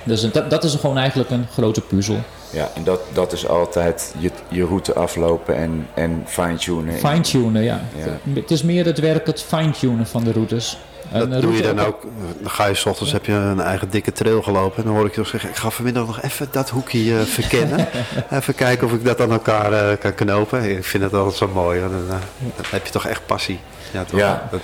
Dus 0.03 0.31
dat, 0.31 0.51
dat 0.51 0.65
is 0.65 0.75
gewoon 0.75 0.99
eigenlijk 0.99 1.31
een 1.31 1.47
grote 1.53 1.81
puzzel. 1.81 2.21
ja 2.51 2.71
en 2.75 2.85
dat, 2.85 3.01
dat 3.13 3.33
is 3.33 3.49
altijd 3.49 4.15
je, 4.19 4.31
je 4.49 4.65
route 4.65 4.95
aflopen 4.95 5.57
en, 5.57 5.87
en 5.95 6.25
fine-tunen. 6.27 6.99
Fine-tunen, 6.99 7.63
ja. 7.63 7.81
Ja. 7.97 8.41
Het 8.41 8.51
is 8.51 8.63
meer 8.63 8.85
het 8.85 8.99
werk, 8.99 9.27
het 9.27 9.43
fine-tunen 9.43 10.07
van 10.07 10.25
de 10.25 10.33
routes. 10.33 10.79
Dat 11.13 11.41
doe 11.41 11.53
je 11.53 11.63
dan 11.63 11.79
ook. 11.79 12.03
Dan 12.41 12.51
ga 12.51 12.67
je 12.67 12.75
s 12.75 12.87
ochtends, 12.87 13.13
heb 13.13 13.25
je 13.25 13.33
een 13.33 13.61
eigen 13.61 13.91
dikke 13.91 14.13
trail 14.13 14.43
gelopen. 14.43 14.77
En 14.77 14.85
dan 14.85 14.95
hoor 14.95 15.07
ik 15.07 15.13
je 15.13 15.19
nog 15.19 15.29
zeggen, 15.29 15.51
ik 15.51 15.57
ga 15.57 15.71
vanmiddag 15.71 16.07
nog 16.07 16.23
even 16.23 16.49
dat 16.51 16.71
hoekje 16.71 17.19
eh, 17.19 17.25
verkennen. 17.25 17.89
even 18.31 18.55
kijken 18.55 18.87
of 18.87 18.93
ik 18.93 19.05
dat 19.05 19.21
aan 19.21 19.33
elkaar 19.33 19.73
eh, 19.73 19.99
kan 19.99 20.15
knopen. 20.15 20.77
Ik 20.77 20.85
vind 20.85 21.03
het 21.03 21.15
altijd 21.15 21.37
zo 21.37 21.49
mooi. 21.49 21.81
Dan, 21.81 21.91
eh, 21.91 22.09
dan 22.39 22.65
heb 22.71 22.87
je 22.87 22.93
toch 22.93 23.07
echt 23.07 23.27
passie. 23.27 23.61
Ja, 23.93 24.05
toch? 24.05 24.21
Ja. 24.21 24.49
Dat. 24.51 24.61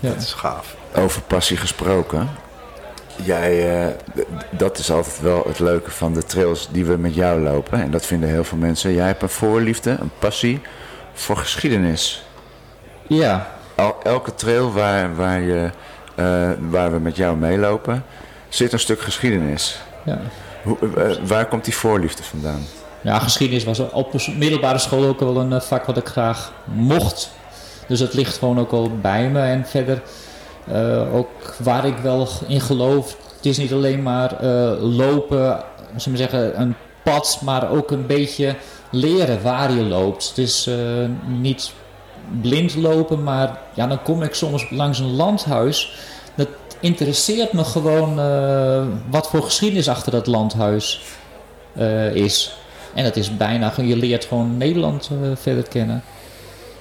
Dat 0.00 0.16
is 0.16 0.32
gaaf. 0.32 0.74
Over 0.94 1.22
passie 1.22 1.56
gesproken. 1.56 2.28
Jij, 3.22 3.80
eh, 3.84 3.94
dat 4.50 4.78
is 4.78 4.90
altijd 4.90 5.20
wel 5.20 5.44
het 5.46 5.58
leuke 5.58 5.90
van 5.90 6.14
de 6.14 6.24
trails 6.24 6.68
die 6.72 6.84
we 6.84 6.96
met 6.96 7.14
jou 7.14 7.40
lopen. 7.40 7.82
En 7.82 7.90
dat 7.90 8.06
vinden 8.06 8.28
heel 8.28 8.44
veel 8.44 8.58
mensen. 8.58 8.94
Jij 8.94 9.06
hebt 9.06 9.22
een 9.22 9.28
voorliefde, 9.28 9.90
een 9.90 10.10
passie 10.18 10.60
voor 11.12 11.36
geschiedenis. 11.36 12.24
Ja, 13.06 13.50
Al, 13.74 13.96
elke 14.02 14.34
trail 14.34 14.72
waar, 14.72 15.16
waar, 15.16 15.40
je, 15.40 15.70
eh, 16.14 16.50
waar 16.70 16.92
we 16.92 16.98
met 16.98 17.16
jou 17.16 17.36
meelopen, 17.36 18.04
zit 18.48 18.72
een 18.72 18.78
stuk 18.78 19.00
geschiedenis. 19.00 19.80
ja. 20.04 20.18
Hoe, 20.62 20.76
eh, 20.96 21.16
waar 21.26 21.46
komt 21.46 21.64
die 21.64 21.74
voorliefde 21.74 22.22
vandaan? 22.22 22.66
Ja, 23.00 23.18
geschiedenis 23.18 23.64
was 23.64 23.78
op 23.78 24.12
de 24.12 24.34
middelbare 24.36 24.78
school 24.78 25.04
ook 25.04 25.20
wel 25.20 25.36
een 25.36 25.62
vak 25.62 25.84
wat 25.84 25.96
ik 25.96 26.06
graag 26.08 26.52
mocht. 26.64 27.30
Dus 27.90 28.00
het 28.00 28.14
ligt 28.14 28.38
gewoon 28.38 28.58
ook 28.58 28.70
wel 28.70 28.90
bij 29.00 29.28
me. 29.28 29.40
En 29.40 29.66
verder 29.66 30.02
eh, 30.72 31.14
ook 31.14 31.54
waar 31.62 31.84
ik 31.84 31.96
wel 31.96 32.28
in 32.46 32.60
geloof. 32.60 33.16
Het 33.36 33.46
is 33.46 33.58
niet 33.58 33.72
alleen 33.72 34.02
maar 34.02 34.40
eh, 34.40 34.72
lopen, 34.80 35.64
zullen 35.96 36.18
we 36.18 36.24
zeggen, 36.24 36.60
een 36.60 36.74
pad, 37.04 37.40
maar 37.44 37.70
ook 37.70 37.90
een 37.90 38.06
beetje 38.06 38.54
leren 38.90 39.42
waar 39.42 39.72
je 39.72 39.82
loopt. 39.82 40.28
Het 40.28 40.38
is 40.38 40.66
eh, 40.66 40.76
niet 41.26 41.72
blind 42.40 42.74
lopen, 42.74 43.22
maar 43.22 43.58
ja, 43.74 43.86
dan 43.86 44.02
kom 44.02 44.22
ik 44.22 44.34
soms 44.34 44.70
langs 44.70 44.98
een 44.98 45.14
landhuis. 45.14 45.94
Dat 46.34 46.48
interesseert 46.80 47.52
me 47.52 47.64
gewoon 47.64 48.14
wat 49.10 49.28
voor 49.28 49.42
geschiedenis 49.42 49.88
achter 49.88 50.12
dat 50.12 50.26
landhuis 50.26 51.00
is. 52.12 52.54
En 52.94 53.04
dat 53.04 53.16
is 53.16 53.36
bijna, 53.36 53.72
je 53.76 53.96
leert 53.96 54.24
gewoon 54.24 54.56
Nederland 54.56 55.10
verder 55.34 55.68
kennen. 55.68 56.02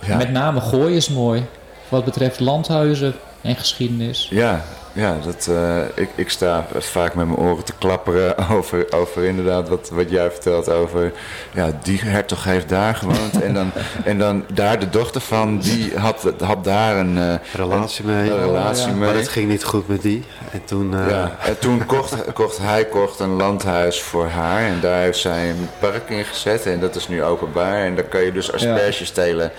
Ja. 0.06 0.18
Met 0.18 0.32
name 0.32 0.62
Gooi 0.62 0.96
is 0.96 1.10
mooi. 1.10 1.46
Wat 1.90 2.06
betreft 2.06 2.40
landhuizen 2.40 3.14
en 3.42 3.56
geschiedenis. 3.56 4.28
Ja, 4.30 4.64
ja 5.00 5.18
dat, 5.26 5.48
eh, 5.48 5.78
ik, 5.96 6.10
ik 6.16 6.30
sta 6.30 6.68
vaak 6.78 7.14
met 7.16 7.26
mijn 7.28 7.40
oren 7.40 7.64
te 7.64 7.74
klapperen 7.78 8.36
over, 8.58 8.86
over 8.92 9.24
inderdaad 9.24 9.70
wat, 9.70 9.90
wat 9.94 10.10
jij 10.10 10.32
vertelt 10.32 10.70
over... 10.70 11.12
Ja, 11.54 11.80
die 11.84 12.00
hertog 12.02 12.44
heeft 12.44 12.70
daar 12.70 12.96
gewoond 12.96 13.42
en 13.42 13.54
dan, 13.54 13.72
en 14.04 14.18
dan 14.18 14.46
daar 14.54 14.80
de 14.80 14.90
dochter 14.90 15.22
van, 15.22 15.58
die 15.60 15.98
had, 15.98 16.34
had 16.44 16.64
daar 16.64 16.98
een, 16.98 17.18
eh, 17.18 17.34
Relatie 17.54 18.06
mee. 18.06 18.32
een 18.32 18.40
relatie 18.40 18.88
ja. 18.88 18.94
mee. 18.94 19.08
Maar 19.08 19.18
het 19.18 19.28
ging 19.28 19.50
niet 19.50 19.64
goed 19.64 19.88
met 19.88 20.02
die. 20.02 20.24
En 20.52 20.62
toen... 20.66 20.94
eh, 21.00 21.10
Ja, 21.10 21.36
en 21.46 21.60
toen 21.60 21.86
kocht, 21.86 22.34
kocht 22.34 22.58
hij 22.58 22.86
kocht 22.86 23.20
een 23.20 23.36
landhuis 23.36 24.02
voor 24.02 24.28
haar 24.28 24.62
en 24.62 24.80
daar 24.82 25.02
heeft 25.02 25.20
zij 25.20 25.50
een 25.50 25.70
park 25.80 26.10
in 26.10 26.24
gezet 26.26 26.66
en 26.66 26.80
dat 26.80 26.96
is 26.96 27.08
nu 27.08 27.24
openbaar 27.24 27.84
en 27.84 27.96
daar 27.96 28.04
kan 28.04 28.22
je 28.22 28.32
dus 28.32 28.54
asperges 28.54 29.08
stelen. 29.08 29.52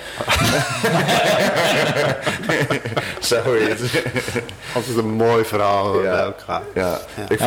Zoiets. 3.20 3.82
Altijd 4.74 4.96
een 4.96 5.10
mooi 5.10 5.29
verhaal 5.38 5.94
eh, 5.94 6.02
Ja. 6.04 6.10
bij 6.10 6.20
elkaar. 6.24 6.62
Ja, 6.74 6.98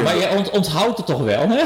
maar 0.03 0.17
je 0.17 0.29
ont- 0.37 0.49
onthoudt 0.49 0.97
het 0.97 1.05
toch 1.05 1.21
wel, 1.23 1.47
hè? 1.49 1.63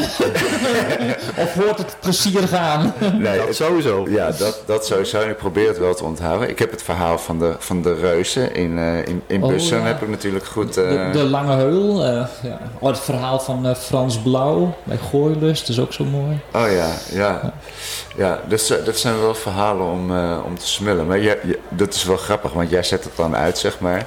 of 1.43 1.53
hoort 1.53 1.77
het 1.77 1.95
plezier 1.99 2.47
gaan? 2.47 2.93
nee, 3.13 3.37
Dat 3.45 3.55
sowieso. 3.55 4.05
Ja, 4.09 4.31
dat, 4.31 4.61
dat 4.65 4.85
sowieso. 4.85 5.21
En 5.21 5.29
ik 5.29 5.37
probeer 5.37 5.67
het 5.67 5.77
wel 5.77 5.93
te 5.95 6.03
onthouden. 6.03 6.49
Ik 6.49 6.59
heb 6.59 6.71
het 6.71 6.83
verhaal 6.83 7.17
van 7.19 7.39
de, 7.39 7.55
van 7.59 7.81
de 7.81 7.93
reuzen 7.93 8.55
in, 8.55 8.77
eh 8.77 8.97
in, 9.07 9.21
in 9.27 9.43
Oh, 9.43 9.49
Bussen 9.49 9.77
ja. 9.77 9.83
heb 9.85 10.01
ik 10.01 10.09
natuurlijk 10.09 10.45
goed... 10.45 10.77
eh, 10.77 10.89
De, 10.89 11.09
de 11.11 11.23
Lange 11.23 11.55
Heul. 11.55 12.03
eh, 12.03 12.25
ja. 12.41 12.57
oh, 12.79 12.89
het 12.89 12.99
verhaal 12.99 13.39
van 13.39 13.67
eh, 13.67 13.75
Frans 13.75 14.17
Blauw 14.17 14.73
bij 14.83 14.97
Gooilust 15.11 15.69
is 15.69 15.79
ook 15.79 15.93
zo 15.93 16.03
mooi. 16.03 16.39
Oh 16.53 16.71
ja, 16.71 16.87
ja. 17.11 17.53
Ja, 18.15 18.39
dus, 18.47 18.69
eh, 18.69 18.85
dat 18.85 18.97
zijn 18.97 19.19
wel 19.19 19.35
verhalen 19.35 19.85
om, 19.85 20.15
eh, 20.17 20.37
om 20.45 20.57
te 20.57 20.67
smullen. 20.67 21.07
Maar 21.07 21.17
je, 21.19 21.39
je- 21.43 21.59
dat 21.69 21.93
is 21.93 22.03
wel 22.03 22.17
grappig, 22.17 22.53
want 22.53 22.69
jij 22.69 22.83
zet 22.83 23.03
het 23.03 23.15
dan 23.15 23.35
uit, 23.35 23.57
zeg 23.57 23.79
maar. 23.79 24.05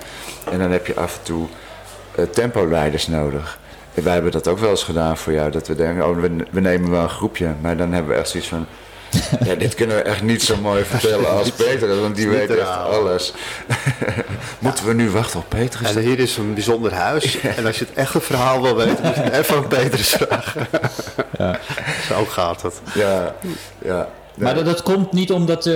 En 0.51 0.59
dan 0.59 0.71
heb 0.71 0.87
je 0.87 0.95
af 0.95 1.15
en 1.17 1.23
toe 1.23 1.47
eh 2.21 2.29
tempoleiders 2.29 3.07
nodig. 3.07 3.59
En 3.95 4.05
wij 4.05 4.13
hebben 4.13 4.33
dat 4.33 4.49
ook 4.49 4.59
wel 4.59 4.71
eens 4.71 4.83
gedaan 4.83 5.17
voor 5.17 5.33
jou. 5.33 5.51
Dat 5.51 5.69
we 5.69 5.75
denken, 5.75 6.09
oh, 6.09 6.21
we, 6.21 6.37
we 6.51 6.61
nemen 6.61 6.91
wel 6.91 7.03
een 7.03 7.09
groepje. 7.09 7.55
Maar 7.61 7.77
dan 7.77 7.93
hebben 7.93 8.13
we 8.13 8.19
echt 8.19 8.29
zoiets 8.29 8.49
van... 8.49 8.67
Ja, 9.45 9.55
dit 9.55 9.75
kunnen 9.75 9.97
we 9.97 10.03
echt 10.03 10.23
niet 10.23 10.43
zo 10.43 10.57
mooi 10.57 10.85
vertellen 10.85 11.31
als 11.31 11.51
Peter, 11.51 12.01
want 12.01 12.17
die 12.17 12.29
weet 12.29 12.51
echt 12.51 12.77
alles. 12.77 13.33
Moeten 14.59 14.87
we 14.87 14.93
nu 14.95 15.11
wachten 15.11 15.41
op 15.41 15.49
Peter? 15.49 15.85
En 15.85 15.99
hier 15.99 16.19
is 16.19 16.37
een 16.37 16.55
bijzonder 16.55 16.93
huis. 16.93 17.41
En 17.41 17.67
als 17.67 17.79
je 17.79 17.85
het 17.85 17.95
echte 17.95 18.21
verhaal 18.21 18.63
wil 18.63 18.77
weten, 18.77 19.05
moet 19.05 19.15
je 19.15 19.21
het 19.21 19.33
even 19.33 19.57
aan 19.57 19.67
Petrus 19.67 20.09
vragen. 20.09 20.67
Zo 22.09 22.25
gaat 22.25 22.63
het. 22.63 22.81
Ja, 22.95 23.35
ja. 23.79 24.09
Maar 24.41 24.55
dat, 24.55 24.65
dat 24.65 24.83
komt 24.83 25.13
niet 25.13 25.33
omdat, 25.33 25.67
eh, 25.67 25.75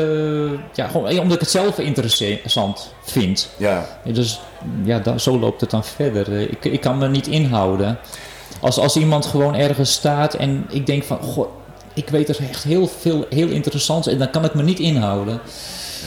ja, 0.74 0.87
gewoon, 0.90 1.09
eh, 1.09 1.18
omdat 1.18 1.35
ik 1.35 1.40
het 1.40 1.50
zelf 1.50 1.79
interessant 1.79 2.94
vind. 3.05 3.48
Ja, 3.57 3.87
Dus 4.05 4.40
ja, 4.85 4.98
dan, 4.98 5.20
zo 5.20 5.38
loopt 5.38 5.61
het 5.61 5.70
dan 5.70 5.85
verder. 5.85 6.33
Eh, 6.37 6.42
Ik, 6.42 6.64
ik 6.64 6.81
kan 6.81 6.98
me 6.98 7.09
niet 7.09 7.27
inhouden. 7.27 7.98
Als, 8.61 8.79
als 8.79 8.96
iemand 8.96 9.27
gewoon 9.27 9.55
ergens 9.55 9.92
staat 9.92 10.35
en 10.35 10.66
ik 10.70 10.87
denk 10.87 11.05
van... 11.05 11.18
Goh, 11.22 11.46
ik 11.94 12.09
weet 12.09 12.29
er 12.29 12.37
echt 12.48 12.62
heel 12.64 12.87
veel 12.87 13.27
heel 13.31 13.48
interessants 13.48 14.07
en 14.07 14.18
dan 14.18 14.31
kan 14.31 14.44
ik 14.44 14.55
me 14.55 14.62
niet 14.62 14.79
inhouden. 14.79 15.40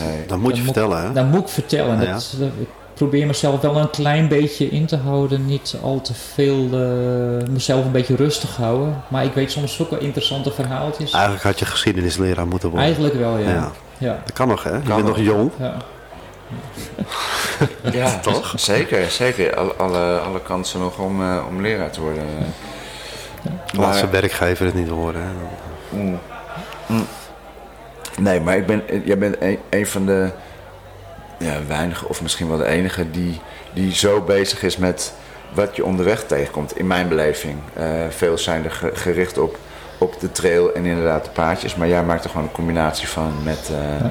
nee. 0.04 0.26
Dan 0.26 0.40
moet 0.40 0.50
je 0.52 0.56
Dan 0.56 0.66
moet- 0.66 0.74
vertellen, 0.76 1.04
hè? 1.08 1.14
Dan 1.14 1.28
moet 1.30 1.42
ik 1.42 1.48
vertellen. 1.48 2.02
Ja. 2.02 2.12
Dat, 2.12 2.34
dat- 2.40 2.50
ik 2.60 2.68
probeer 2.98 3.28
mezelf 3.28 3.62
wel 3.62 3.78
een 3.78 3.90
klein 3.90 4.28
beetje 4.28 4.70
in 4.70 4.86
te 4.86 4.98
houden. 4.98 5.46
Niet 5.46 5.76
al 5.82 6.02
te 6.02 6.14
veel 6.14 6.64
eh, 6.72 7.48
mezelf 7.50 7.86
een 7.86 7.92
beetje 7.92 8.16
rustig 8.16 8.56
houden. 8.56 9.04
Maar 9.08 9.24
ik 9.26 9.34
weet 9.34 9.52
soms 9.52 9.82
ook 9.82 9.90
wel 9.90 10.00
interessante 10.00 10.52
verhaaltjes. 10.52 11.12
Eigenlijk 11.12 11.44
had 11.44 11.60
je 11.60 11.66
geschiedenisleraar 11.66 12.48
moeten 12.48 12.70
worden. 12.70 12.86
Eigenlijk 12.88 13.16
wel, 13.16 13.38
ja. 13.38 13.50
Ja. 13.50 13.72
ja. 13.98 14.22
Dat 14.26 14.34
kan 14.34 14.48
nog, 14.48 14.64
hè? 14.64 14.76
Je 14.76 14.82
Kan 14.82 14.96
bent 14.96 15.08
nog 15.08 15.18
nog. 15.18 15.26
jong. 15.26 15.52
ja. 15.60 15.76
Ja, 17.92 18.20
toch? 18.20 18.54
Zeker, 18.56 19.12
zeker. 19.12 19.56
Alle, 19.56 19.74
alle, 19.74 20.20
alle 20.20 20.42
kansen 20.42 20.80
nog 20.80 20.98
om, 21.00 21.22
eh, 21.22 21.44
om 21.50 21.62
leraar 21.62 21.92
te 21.92 22.02
worden. 22.02 22.24
Laat 23.72 23.96
zijn 23.96 24.06
Maar, 24.06 24.22
werkgever 24.22 24.66
het 24.66 24.76
niet 24.76 24.90
horen. 24.90 25.22
Hè? 25.22 25.30
Mm. 25.98 26.20
Mm. 26.86 27.06
nee, 28.20 28.42
maar 28.42 28.58
ik 28.58 28.66
ben, 28.66 28.84
jij 29.06 29.18
bent 29.18 29.36
een, 29.40 29.58
een 29.70 29.88
van 29.88 30.06
de 30.06 30.30
ja, 31.38 31.58
weinigen, 31.68 32.10
of 32.10 32.22
misschien 32.22 32.48
wel 32.48 32.58
de 32.58 32.66
enige, 32.68 33.12
die, 33.12 33.40
die 33.74 33.94
zo 33.96 34.22
bezig 34.22 34.64
is 34.64 34.78
met 34.78 35.14
wat 35.54 35.76
je 35.76 35.86
onderweg 35.86 36.24
tegenkomt, 36.26 36.78
in 36.78 36.88
mijn 36.88 37.08
beleving. 37.08 37.56
Eh, 37.74 37.86
veel 38.10 38.38
zijn 38.38 38.64
er 38.64 38.72
ge- 38.72 38.92
gericht 38.94 39.38
op, 39.38 39.58
op 39.98 40.20
de 40.20 40.32
trail 40.32 40.74
en 40.74 40.86
inderdaad 40.86 41.24
de 41.26 41.30
paardjes, 41.32 41.76
maar 41.76 41.88
jij 41.88 42.04
maakt 42.04 42.24
er 42.24 42.30
gewoon 42.30 42.46
een 42.46 42.52
combinatie 42.54 43.08
van 43.08 43.32
met, 43.44 43.70
eh, 43.72 44.06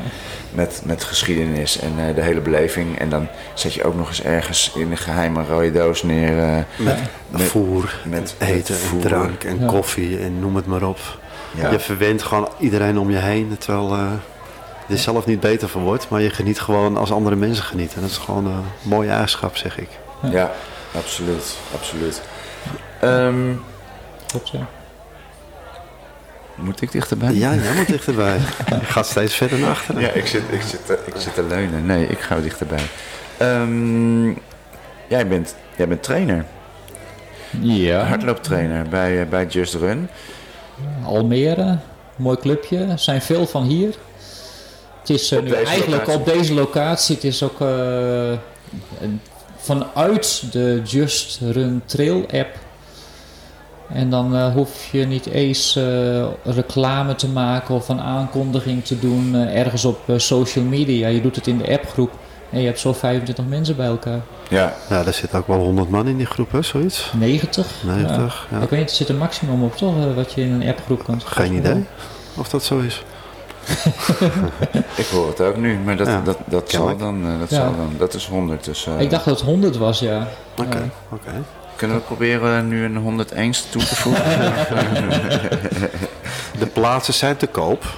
met, 0.52 0.80
met 0.84 1.04
geschiedenis 1.04 1.78
en 1.78 1.92
eh, 2.08 2.14
de 2.14 2.20
hele 2.22 2.40
beleving. 2.40 2.98
En 2.98 3.08
dan 3.08 3.28
zet 3.54 3.74
je 3.74 3.84
ook 3.84 3.94
nog 3.94 4.08
eens 4.08 4.22
ergens 4.22 4.72
in 4.76 4.90
een 4.90 4.96
geheime 4.96 5.44
rode 5.44 5.72
doos 5.72 6.02
neer. 6.02 6.38
eh, 6.38 6.56
Met 6.76 6.98
Met- 7.28 7.42
voer, 7.42 8.00
met- 8.04 8.34
eten, 8.38 8.54
met 8.56 8.68
en 8.68 8.74
voer. 8.76 9.00
drank 9.00 9.44
en 9.44 9.60
Ja. 9.60 9.66
koffie 9.66 10.18
en 10.18 10.40
noem 10.40 10.56
het 10.56 10.66
maar 10.66 10.82
op. 10.82 10.98
ja. 11.54 11.70
Je 11.70 11.78
verwendt 11.78 12.22
gewoon 12.22 12.48
iedereen 12.58 12.98
om 12.98 13.10
je 13.10 13.16
heen, 13.18 13.56
terwijl 13.58 13.92
eh, 13.92 14.06
er 14.88 14.98
zelf 14.98 15.26
niet 15.26 15.40
beter 15.40 15.68
van 15.68 15.82
wordt. 15.82 16.08
Maar 16.08 16.20
je 16.22 16.30
geniet 16.30 16.60
gewoon 16.60 16.96
als 16.96 17.12
andere 17.12 17.36
mensen 17.36 17.64
genieten. 17.64 18.00
Dat 18.00 18.10
is 18.10 18.16
gewoon 18.16 18.46
een 18.46 18.64
mooie 18.82 19.08
eigenschap, 19.10 19.56
zeg 19.56 19.78
ik. 19.78 19.88
Ja, 20.30 20.50
absoluut. 20.94 21.56
absoluut. 21.74 22.22
Ehm, 23.00 23.52
Klopt, 24.26 24.48
ja. 24.48 24.66
moet 26.54 26.82
ik 26.82 26.92
dichterbij? 26.92 27.32
Ja, 27.34 27.54
jij 27.54 27.74
moet 27.74 27.86
dichterbij. 27.86 28.36
Je 28.68 28.84
gaat 28.84 29.06
steeds 29.06 29.34
verder 29.34 29.58
naar 29.58 29.70
achteren. 29.70 30.00
Ja, 30.00 30.08
ik 30.10 30.26
zit, 30.26 30.42
ik, 30.50 30.62
zit, 30.62 30.86
te- 30.86 30.98
ik 31.06 31.14
zit 31.16 31.34
te 31.34 31.42
leunen. 31.42 31.86
Nee, 31.86 32.06
ik 32.06 32.18
ga 32.20 32.40
dichterbij. 32.40 32.82
Ehm, 33.36 34.26
jij, 35.08 35.26
bent, 35.28 35.54
jij 35.76 35.88
bent 35.88 36.02
trainer, 36.02 36.44
Ja. 37.60 38.04
hardlooptrainer 38.04 38.88
bij, 38.88 39.20
eh, 39.20 39.26
bij 39.28 39.46
Just 39.46 39.74
Run. 39.74 40.08
Almere, 41.04 41.78
mooi 42.16 42.36
clubje. 42.36 42.78
Er 42.84 42.98
zijn 42.98 43.22
veel 43.22 43.46
van 43.46 43.62
hier. 43.62 43.94
Het 45.06 45.16
is 45.16 45.30
eh, 45.30 45.38
Op 45.38 45.44
nu 45.44 45.50
deze 45.50 45.64
eigenlijk 45.64 46.06
locatie. 46.06 46.20
op 46.32 46.38
deze 46.38 46.54
locatie. 46.54 47.14
Het 47.14 47.24
is 47.24 47.42
ook 47.42 47.60
eh, 47.60 47.68
vanuit 49.56 50.42
de 50.52 50.80
Just 50.84 51.40
Run 51.40 51.82
Trail 51.84 52.20
app. 52.32 52.48
En 53.92 54.10
dan 54.10 54.36
eh, 54.36 54.52
hoef 54.52 54.88
je 54.92 55.04
niet 55.06 55.26
eens 55.26 55.76
eh, 55.76 56.26
reclame 56.44 57.14
te 57.14 57.28
maken 57.28 57.74
of 57.74 57.88
een 57.88 58.00
aankondiging 58.00 58.84
te 58.84 58.98
doen 58.98 59.34
eh, 59.34 59.58
ergens 59.60 59.84
op 59.84 59.98
eh, 60.08 60.18
social 60.18 60.64
media. 60.64 61.08
Je 61.08 61.20
doet 61.20 61.36
het 61.36 61.46
in 61.46 61.58
de 61.58 61.68
appgroep. 61.78 62.10
En 62.50 62.60
je 62.60 62.66
hebt 62.66 62.80
zo 62.80 62.92
25 62.92 63.44
mensen 63.46 63.76
bij 63.76 63.86
elkaar. 63.86 64.20
Ja, 64.48 64.74
Ja, 64.88 65.02
daar 65.02 65.14
zit 65.14 65.34
ook 65.34 65.46
wel 65.46 65.58
100 65.58 65.90
man 65.90 66.06
in 66.08 66.16
die 66.16 66.26
groep, 66.26 66.52
hè, 66.52 66.62
zoiets. 66.62 67.10
90. 67.18 67.66
90, 67.84 68.46
ja. 68.50 68.60
Ik 68.60 68.68
weet 68.68 68.80
niet, 68.80 68.90
er 68.90 68.96
zit 68.96 69.08
een 69.08 69.18
maximum 69.18 69.62
op 69.64 69.76
toch, 69.76 69.96
eh, 69.96 70.14
wat 70.14 70.32
je 70.32 70.40
in 70.40 70.52
een 70.52 70.68
appgroep 70.68 71.04
kan. 71.04 71.20
Geen 71.24 71.52
idee 71.52 71.84
of 72.36 72.48
dat 72.48 72.64
zo 72.64 72.78
is. 72.78 73.02
ik 75.02 75.06
hoor 75.06 75.28
het 75.28 75.40
ook 75.40 75.56
nu, 75.56 75.78
maar 75.78 75.96
dat, 75.96 76.06
Ja, 76.06 76.20
dat, 76.24 76.38
dat, 76.44 76.70
zal 76.70 76.96
dan, 76.96 77.26
eh, 77.26 77.38
dat 77.38 77.50
Ja. 77.50 77.56
zal 77.56 77.76
dan. 77.76 77.94
Dat 77.98 78.14
is 78.14 78.26
100. 78.26 78.64
Dus, 78.64 78.86
eh, 78.86 79.00
Ik 79.00 79.10
dacht 79.10 79.24
dat 79.24 79.36
het 79.38 79.46
100 79.48 79.76
was, 79.76 79.98
ja. 79.98 80.26
Oké, 80.56 80.90
oké. 81.12 81.30
Kunnen 81.76 81.96
we 81.96 82.02
proberen 82.02 82.68
nu 82.68 82.84
een 82.84 82.96
101 82.96 83.54
toe 83.70 83.84
te 83.84 83.96
voegen? 83.96 84.24
De 86.58 86.66
plaatsen 86.66 87.14
zijn 87.14 87.36
te 87.36 87.46
koop. 87.46 87.84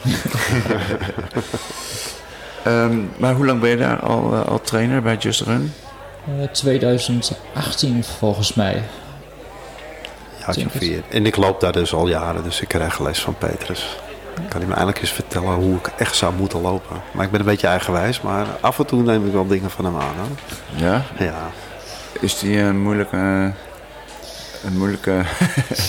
Ehm, 2.65 2.99
maar 3.17 3.35
hoe 3.35 3.47
lang 3.47 3.61
ben 3.61 3.71
je 3.71 3.77
daar 3.77 4.01
al, 4.01 4.33
eh, 4.35 4.47
al 4.47 4.61
trainer 4.61 5.03
bij 5.03 5.17
Just 5.17 5.41
Run? 5.41 5.73
Eh, 6.27 6.49
2018 6.53 8.05
volgens 8.05 8.55
mij. 8.55 8.83
Ja, 10.47 10.53
vier. 10.69 11.03
En 11.09 11.27
ik 11.27 11.37
loop 11.37 11.61
daar 11.61 11.73
dus 11.73 11.95
al 11.95 12.09
jaren, 12.09 12.43
dus 12.43 12.61
ik 12.61 12.69
krijg 12.69 12.99
les 12.99 13.21
van 13.21 13.35
Petrus. 13.39 13.99
Kan 14.49 14.59
hij 14.61 14.67
me 14.69 14.75
eindelijk 14.75 15.01
eens 15.01 15.13
vertellen 15.13 15.55
hoe 15.55 15.77
ik 15.77 15.87
echt 15.97 16.17
zou 16.17 16.35
moeten 16.35 16.61
lopen. 16.61 16.97
Maar 17.13 17.25
ik 17.25 17.31
ben 17.31 17.41
een 17.41 17.47
beetje 17.47 17.67
eigenwijs, 17.67 18.21
maar 18.21 18.47
af 18.61 18.79
en 18.79 18.87
toe 18.87 19.03
neem 19.03 19.27
ik 19.27 19.33
wel 19.33 19.47
dingen 19.47 19.71
van 19.71 19.85
hem 19.85 19.97
aan. 19.97 20.15
Hoor. 20.19 20.29
Ja? 20.87 21.03
Ja, 21.19 21.51
Is 22.21 22.39
die 22.39 22.59
een 22.59 22.81
moeilijke... 22.83 23.17
een 24.65 24.77
moeilijke 24.79 25.23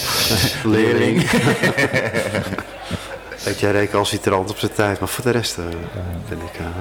leerling. 0.64 1.30
Weet 3.44 3.60
jij 3.64 3.72
recalcitrant 3.72 4.50
op 4.50 4.58
zijn 4.58 4.74
tijd, 4.74 5.00
maar 5.00 5.10
voor 5.10 5.24
de 5.24 5.32
rest 5.32 5.58
eh, 5.58 5.64
vind 6.28 6.42
ik... 6.42 6.54
eh 6.60 6.66
Nou, 6.66 6.76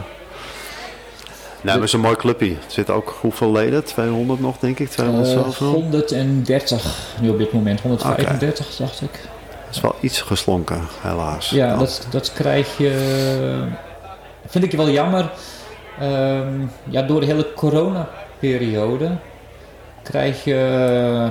maar 1.62 1.74
het 1.74 1.82
is 1.84 1.92
een 1.92 2.00
mooi 2.00 2.16
clubje. 2.16 2.50
Er 2.50 2.56
zitten 2.66 2.94
ook 2.94 3.18
hoeveel 3.20 3.52
leden? 3.52 3.84
200 3.84 4.40
nog, 4.40 4.58
denk 4.58 4.78
ik? 4.78 4.88
200 4.90 5.28
Eh, 5.28 5.34
zoveel? 5.42 5.72
130 5.72 6.96
nu 7.20 7.28
op 7.28 7.38
dit 7.38 7.52
moment. 7.52 7.80
135 7.80 8.76
dacht 8.76 9.00
ik. 9.00 9.10
Dat 9.68 9.76
is 9.76 9.82
wel 9.82 9.96
iets 10.00 10.20
geslonken, 10.20 10.80
helaas. 11.00 11.50
Ja, 11.50 11.66
Nou, 11.66 11.78
dat, 11.78 12.06
dat 12.10 12.32
krijg 12.32 12.78
je. 12.78 13.64
Vind 14.46 14.64
ik 14.64 14.72
wel 14.72 14.90
jammer. 14.90 15.30
Ehm, 16.00 16.66
ja, 16.84 17.02
door 17.02 17.20
de 17.20 17.26
hele 17.26 17.52
coronaperiode 17.52 19.10
krijg 20.02 20.44
je 20.44 21.30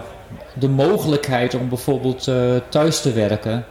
de 0.54 0.69
mogelijkheid 0.69 1.56
om 1.56 1.69
bijvoorbeeld 1.69 2.28
eh, 2.28 2.36
thuis 2.69 3.02
te 3.02 3.13
werken. 3.13 3.65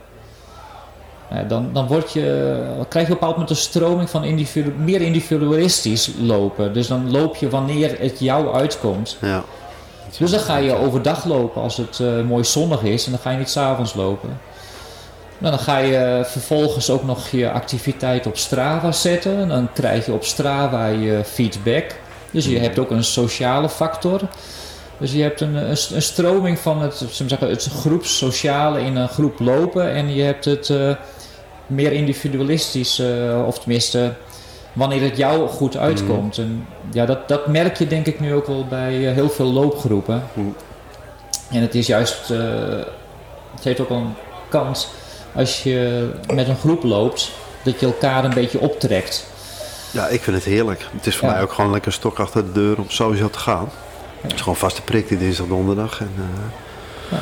Ja, 1.30 1.42
dan, 1.42 1.70
dan 1.72 1.86
word 1.86 2.12
je, 2.12 2.56
krijg 2.88 3.06
je 3.06 3.12
op 3.12 3.20
een 3.20 3.28
bepaald 3.28 3.32
moment 3.32 3.50
een 3.50 3.56
stroming 3.56 4.10
van 4.10 4.24
individu 4.24 4.72
meer 4.78 5.00
individualistisch 5.00 6.10
lopen. 6.20 6.72
Dus 6.72 6.86
dan 6.86 7.10
loop 7.10 7.36
je 7.36 7.48
wanneer 7.48 7.96
het 7.98 8.18
jou 8.18 8.54
uitkomt. 8.54 9.16
Ja. 9.20 9.44
Dus 10.18 10.30
dan 10.30 10.40
ga 10.40 10.56
je 10.56 10.74
overdag 10.74 11.24
lopen 11.24 11.62
als 11.62 11.76
het 11.76 12.00
eh, 12.00 12.20
mooi 12.20 12.44
zonnig 12.44 12.82
is 12.82 13.04
en 13.04 13.10
dan 13.10 13.20
ga 13.20 13.30
je 13.30 13.38
niet 13.38 13.50
s'avonds 13.50 13.94
lopen. 13.94 14.40
Nou, 15.38 15.56
dan 15.56 15.64
ga 15.64 15.78
je 15.78 16.22
vervolgens 16.26 16.90
ook 16.90 17.04
nog 17.04 17.28
je 17.28 17.50
activiteit 17.50 18.26
op 18.26 18.36
Strava 18.36 18.92
zetten. 18.92 19.38
En 19.38 19.48
dan 19.48 19.68
krijg 19.72 20.06
je 20.06 20.12
op 20.12 20.24
Strava 20.24 20.86
je 20.86 21.24
feedback. 21.24 21.84
Dus 22.30 22.46
je 22.46 22.58
hebt 22.58 22.78
ook 22.78 22.90
een 22.90 23.04
sociale 23.04 23.68
factor. 23.68 24.20
Dus 24.98 25.12
je 25.12 25.22
hebt 25.22 25.40
een, 25.40 25.54
een, 25.54 25.76
een 25.92 26.02
stroming 26.02 26.58
van 26.58 26.82
het, 26.82 27.04
zeggen, 27.26 27.48
het 27.48 27.64
groepssociale 27.64 28.80
in 28.80 28.96
een 28.96 29.08
groep 29.08 29.40
lopen. 29.40 29.92
En 29.92 30.14
je 30.14 30.22
hebt 30.22 30.44
het 30.44 30.70
eh, 30.70 30.94
meer 31.66 31.92
individualistisch, 31.92 32.98
eh, 32.98 33.44
of 33.46 33.58
tenminste 33.58 34.12
wanneer 34.72 35.02
het 35.02 35.16
jou 35.16 35.48
goed 35.48 35.76
uitkomt. 35.76 36.38
En 36.38 36.66
ja, 36.92 37.06
dat, 37.06 37.28
dat 37.28 37.46
merk 37.46 37.78
je 37.78 37.86
denk 37.86 38.06
ik 38.06 38.20
nu 38.20 38.34
ook 38.34 38.46
wel 38.46 38.66
bij 38.68 39.08
eh, 39.08 39.14
heel 39.14 39.30
veel 39.30 39.52
loopgroepen. 39.52 40.22
Mm. 40.32 40.54
En 41.50 41.60
het 41.60 41.74
is 41.74 41.86
juist, 41.86 42.28
het 43.54 43.64
heeft 43.64 43.80
ook 43.80 43.90
een 43.90 44.14
kans 44.48 44.88
als 45.36 45.62
je 45.62 46.10
met 46.34 46.48
een 46.48 46.56
groep 46.56 46.82
loopt, 46.82 47.30
dat 47.62 47.80
je 47.80 47.86
elkaar 47.86 48.24
een 48.24 48.34
beetje 48.34 48.60
optrekt. 48.60 49.26
Ja, 49.90 50.06
ik 50.08 50.22
vind 50.22 50.36
het 50.36 50.44
heerlijk. 50.44 50.86
Het 50.96 51.06
is 51.06 51.16
voor 51.16 51.28
Ja. 51.28 51.34
mij 51.34 51.42
ook 51.42 51.52
gewoon 51.52 51.70
lekker 51.70 51.92
stok 51.92 52.18
achter 52.18 52.44
de 52.44 52.52
deur 52.52 52.78
om 52.78 52.84
sowieso 52.88 53.30
te 53.30 53.38
gaan. 53.38 53.68
Het 54.20 54.32
is 54.32 54.40
gewoon 54.40 54.56
vaste 54.56 54.82
prik 54.82 55.08
die 55.08 55.18
dinsdag, 55.18 55.46
donderdag. 55.46 56.00
En, 56.00 56.10
eh, 56.16 56.24
Ja. 57.10 57.18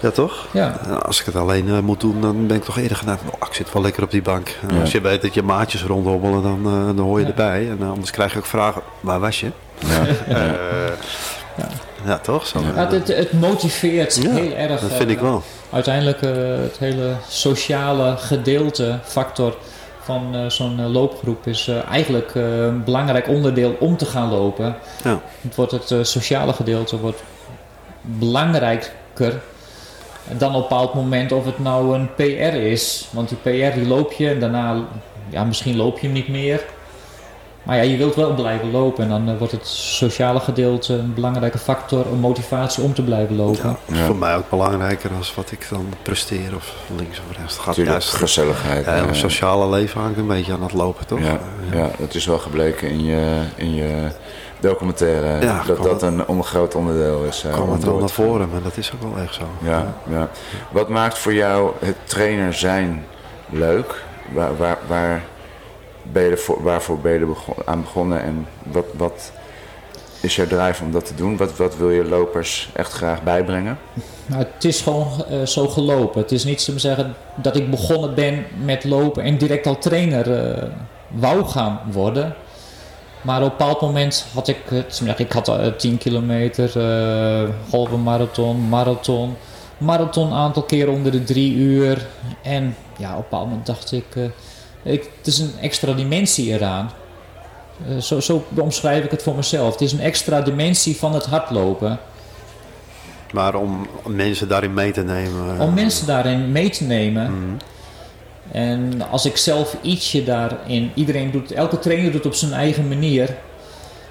ja. 0.00 0.10
toch? 0.10 0.46
Ja, 0.52 0.78
En 0.86 1.02
als 1.02 1.20
ik 1.20 1.26
het 1.26 1.36
alleen 1.36 1.68
eh, 1.68 1.78
moet 1.78 2.00
doen, 2.00 2.20
dan 2.20 2.46
ben 2.46 2.56
ik 2.56 2.64
toch 2.64 2.78
eerder 2.78 2.96
gedaan. 2.96 3.18
Oh, 3.40 3.48
ik 3.48 3.54
zit 3.54 3.72
wel 3.72 3.82
lekker 3.82 4.02
op 4.02 4.10
die 4.10 4.22
bank. 4.22 4.56
En 4.68 4.74
Ja. 4.74 4.80
Als 4.80 4.92
je 4.92 5.00
weet 5.00 5.22
dat 5.22 5.34
je 5.34 5.42
maatjes 5.42 5.82
rondhobbelen, 5.84 6.42
dan, 6.42 6.60
eh, 6.66 6.86
dan 6.96 6.98
hoor 6.98 7.18
je 7.18 7.24
Ja. 7.24 7.30
erbij. 7.30 7.68
En 7.70 7.82
anders 7.88 8.10
krijg 8.10 8.32
je 8.32 8.38
ook 8.38 8.46
vragen, 8.46 8.82
waar 9.00 9.20
was 9.20 9.40
je? 9.40 9.50
Ja. 9.78 10.04
Eh, 12.02 12.08
ja. 12.08 12.18
toch? 12.18 12.46
Zo, 12.46 12.60
Ja, 12.74 12.88
het, 12.90 13.08
het 13.08 13.32
motiveert 13.32 14.22
Ja, 14.22 14.30
heel 14.30 14.52
erg. 14.52 14.80
dat 14.80 14.90
vind 14.92 15.02
eh, 15.02 15.10
ik 15.10 15.18
wel. 15.18 15.42
Uiteindelijk 15.72 16.22
eh, 16.22 16.30
het 16.62 16.76
hele 16.78 17.12
sociale 17.28 18.16
gedeelte, 18.16 18.98
factor 19.04 19.56
van 20.02 20.34
eh, 20.34 20.46
zo'n 20.48 20.78
eh, 20.80 20.92
loopgroep 20.92 21.46
is 21.46 21.68
eh, 21.68 21.84
eigenlijk 21.90 22.34
eh, 22.34 22.56
een 22.58 22.84
belangrijk 22.84 23.28
onderdeel 23.28 23.76
om 23.78 23.96
te 23.96 24.06
gaan 24.06 24.30
lopen. 24.30 24.76
Ja. 25.04 25.20
Het, 25.40 25.54
wordt 25.54 25.72
het 25.72 25.90
eh, 25.90 25.98
sociale 26.02 26.52
gedeelte 26.52 26.98
wordt 26.98 27.22
belangrijker 28.00 29.40
dan 30.38 30.48
op 30.48 30.54
een 30.54 30.60
bepaald 30.68 30.94
moment 30.94 31.32
of 31.32 31.44
het 31.44 31.58
nou 31.58 31.94
een 31.94 32.14
PR 32.14 32.56
is. 32.56 33.08
Want 33.10 33.28
die 33.28 33.38
PR 33.38 33.74
die 33.78 33.86
loop 33.86 34.12
je 34.12 34.28
en 34.30 34.40
daarna, 34.40 34.76
ja, 35.28 35.44
misschien 35.44 35.76
loop 35.76 35.98
je 35.98 36.06
hem 36.06 36.14
niet 36.14 36.28
meer. 36.28 36.64
Maar 37.66 37.76
ja, 37.76 37.82
je 37.82 37.96
wilt 37.96 38.14
wel 38.14 38.34
blijven 38.34 38.70
lopen 38.70 39.02
en 39.04 39.08
dan 39.10 39.28
eh, 39.28 39.38
wordt 39.38 39.52
het 39.52 39.66
sociale 39.66 40.40
gedeelte 40.40 40.92
een 40.94 41.14
belangrijke 41.14 41.58
factor, 41.58 42.06
een 42.06 42.18
motivatie 42.20 42.82
om 42.82 42.94
te 42.94 43.02
blijven 43.02 43.36
lopen. 43.36 43.62
Ja, 43.62 43.68
dat 43.86 43.94
is 43.94 43.98
Ja. 43.98 44.06
voor 44.06 44.16
mij 44.16 44.36
ook 44.36 44.50
belangrijker 44.50 45.08
dan 45.10 45.18
wat 45.36 45.50
ik 45.52 45.66
dan 45.70 45.86
presteer 46.02 46.54
of 46.56 46.74
links 46.96 47.18
of 47.18 47.36
rechts. 47.36 47.42
Het 47.52 47.62
gaat 47.62 47.66
Natuurlijk, 47.66 47.90
juist 47.96 48.14
gezelligheid. 48.14 48.84
ja, 48.84 48.94
eh, 48.96 49.06
het 49.06 49.16
sociale 49.16 49.68
leven 49.70 50.00
hangt 50.00 50.18
een 50.18 50.26
beetje 50.26 50.52
aan 50.52 50.62
het 50.62 50.72
lopen, 50.72 51.06
toch? 51.06 51.20
ja, 51.20 51.38
ja, 51.72 51.90
het 51.98 52.14
is 52.14 52.26
wel 52.26 52.38
gebleken 52.38 52.88
in 52.88 53.04
je, 53.04 53.40
in 53.56 53.74
je 53.74 54.08
documentaire 54.60 55.44
Ja, 55.44 55.62
dat 55.66 55.82
dat 55.82 56.02
een 56.02 56.44
groot 56.44 56.74
onderdeel 56.74 57.24
is. 57.24 57.44
kwam 57.52 57.62
om 57.62 57.72
het 57.72 57.82
wel 57.82 57.90
door 57.92 58.00
naar 58.00 58.10
voren, 58.10 58.48
maar 58.52 58.62
dat 58.62 58.76
is 58.76 58.92
ook 58.94 59.12
wel 59.12 59.22
echt 59.22 59.34
zo. 59.34 59.42
Ja, 59.62 59.94
ja. 60.10 60.28
Wat 60.70 60.88
maakt 60.88 61.18
voor 61.18 61.34
jou 61.34 61.70
het 61.80 61.96
trainer 62.04 62.54
zijn 62.54 63.04
leuk? 63.48 64.04
Waar, 64.32 64.56
waar, 64.56 64.78
waar 64.86 65.22
ben 66.12 66.22
je 66.22 66.56
waarvoor 66.60 66.98
ben 66.98 67.12
je 67.12 67.34
aan 67.64 67.80
begonnen 67.80 68.22
en 68.22 68.46
wat, 68.62 68.84
wat 68.96 69.32
is 70.20 70.36
jouw 70.36 70.46
drive 70.46 70.84
om 70.84 70.92
dat 70.92 71.06
te 71.06 71.14
doen? 71.14 71.36
Wat, 71.36 71.56
wat 71.56 71.76
wil 71.76 71.90
je 71.90 72.04
lopers 72.04 72.68
echt 72.72 72.92
graag 72.92 73.22
bijbrengen? 73.22 73.78
Nou, 74.26 74.44
het 74.54 74.64
is 74.64 74.80
gewoon 74.80 75.24
eh, 75.30 75.42
zo 75.42 75.68
gelopen. 75.68 76.20
Het 76.20 76.32
is 76.32 76.44
niet 76.44 76.64
te 76.64 76.78
zeggen 76.78 77.14
dat 77.34 77.56
ik 77.56 77.70
begonnen 77.70 78.14
ben 78.14 78.44
met 78.64 78.84
lopen 78.84 79.22
en 79.22 79.38
direct 79.38 79.66
al 79.66 79.78
trainer 79.78 80.32
eh, 80.32 80.62
wou 81.08 81.44
gaan 81.44 81.80
worden. 81.92 82.34
Maar 83.22 83.42
op 83.42 83.50
een 83.50 83.56
bepaald 83.56 83.80
moment 83.80 84.26
had 84.34 84.48
ik, 84.48 84.58
ik 85.16 85.32
had 85.32 85.48
eh, 85.48 85.66
10 85.66 85.98
kilometer, 85.98 86.80
eh 86.80 87.48
halve 87.70 87.96
marathon, 87.96 88.68
marathon. 88.68 89.36
Marathon 89.78 90.32
aantal 90.32 90.62
keer 90.62 90.88
onder 90.88 91.12
de 91.12 91.24
drie 91.24 91.54
uur. 91.54 92.06
En 92.42 92.76
ja, 92.96 93.10
op 93.10 93.16
een 93.16 93.22
bepaald 93.22 93.48
moment 93.48 93.66
dacht 93.66 93.92
ik, 93.92 94.04
ik 94.86 95.10
het 95.18 95.26
is 95.26 95.38
een 95.38 95.52
extra 95.60 95.92
dimensie 95.92 96.52
eraan. 96.52 96.90
Eh, 97.88 97.96
zo, 97.96 98.20
zo 98.20 98.44
omschrijf 98.54 99.04
ik 99.04 99.10
het 99.10 99.22
voor 99.22 99.34
mezelf. 99.34 99.72
Het 99.72 99.80
is 99.80 99.92
een 99.92 100.00
extra 100.00 100.40
dimensie 100.40 100.96
van 100.96 101.14
het 101.14 101.24
hardlopen. 101.24 101.98
Maar 103.32 103.54
om 103.54 103.86
mensen 104.06 104.48
daarin 104.48 104.74
mee 104.74 104.92
te 104.92 105.02
nemen. 105.02 105.60
om 105.60 105.74
mensen 105.74 106.06
daarin 106.06 106.52
mee 106.52 106.70
te 106.70 106.84
nemen. 106.84 107.22
Mhm. 107.24 107.56
En 108.50 109.02
als 109.10 109.26
ik 109.26 109.36
zelf 109.36 109.76
ietsje 109.82 110.24
daarin, 110.24 110.90
iedereen 110.94 111.30
doet, 111.30 111.52
elke 111.52 111.78
trainer 111.78 112.12
doet 112.12 112.26
op 112.26 112.34
zijn 112.34 112.52
eigen 112.52 112.88
manier, 112.88 113.36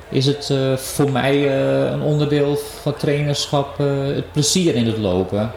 is 0.10 0.26
het 0.26 0.50
eh, 0.50 0.78
voor 0.78 1.12
mij 1.12 1.48
eh, 1.48 1.92
een 1.92 2.02
onderdeel 2.02 2.58
van 2.82 2.96
trainerschap 2.96 3.80
eh, 3.80 3.86
het 4.06 4.32
plezier 4.32 4.76
in 4.76 4.86
het 4.86 4.98
lopen. 4.98 5.52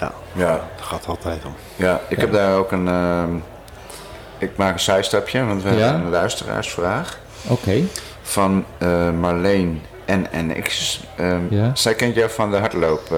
Ja, 0.00 0.12
Ja, 0.32 0.50
dat 0.76 0.86
gaat 0.86 1.06
altijd 1.06 1.44
om. 1.44 1.54
ja 1.76 2.00
ik 2.08 2.18
heb 2.18 2.32
daar 2.32 2.56
ook 2.56 2.72
een... 2.72 2.88
ik 4.38 4.56
maak 4.56 4.72
een 4.72 4.80
zijstapje, 4.80 5.44
want 5.44 5.62
we 5.62 5.68
Ja. 5.70 5.76
hebben 5.76 6.00
een 6.04 6.10
luisteraarsvraag 6.10 7.18
Oké. 7.48 7.80
van 8.22 8.64
eh, 8.78 9.10
Marleen 9.10 9.82
NNX. 10.06 11.00
Ehm, 11.16 11.40
Ja. 11.50 11.70
Zij 11.74 11.94
kent 11.94 12.14
jou 12.14 12.30
van 12.30 12.50
de 12.50 12.56
hardloop. 12.56 13.12
eh, 13.12 13.16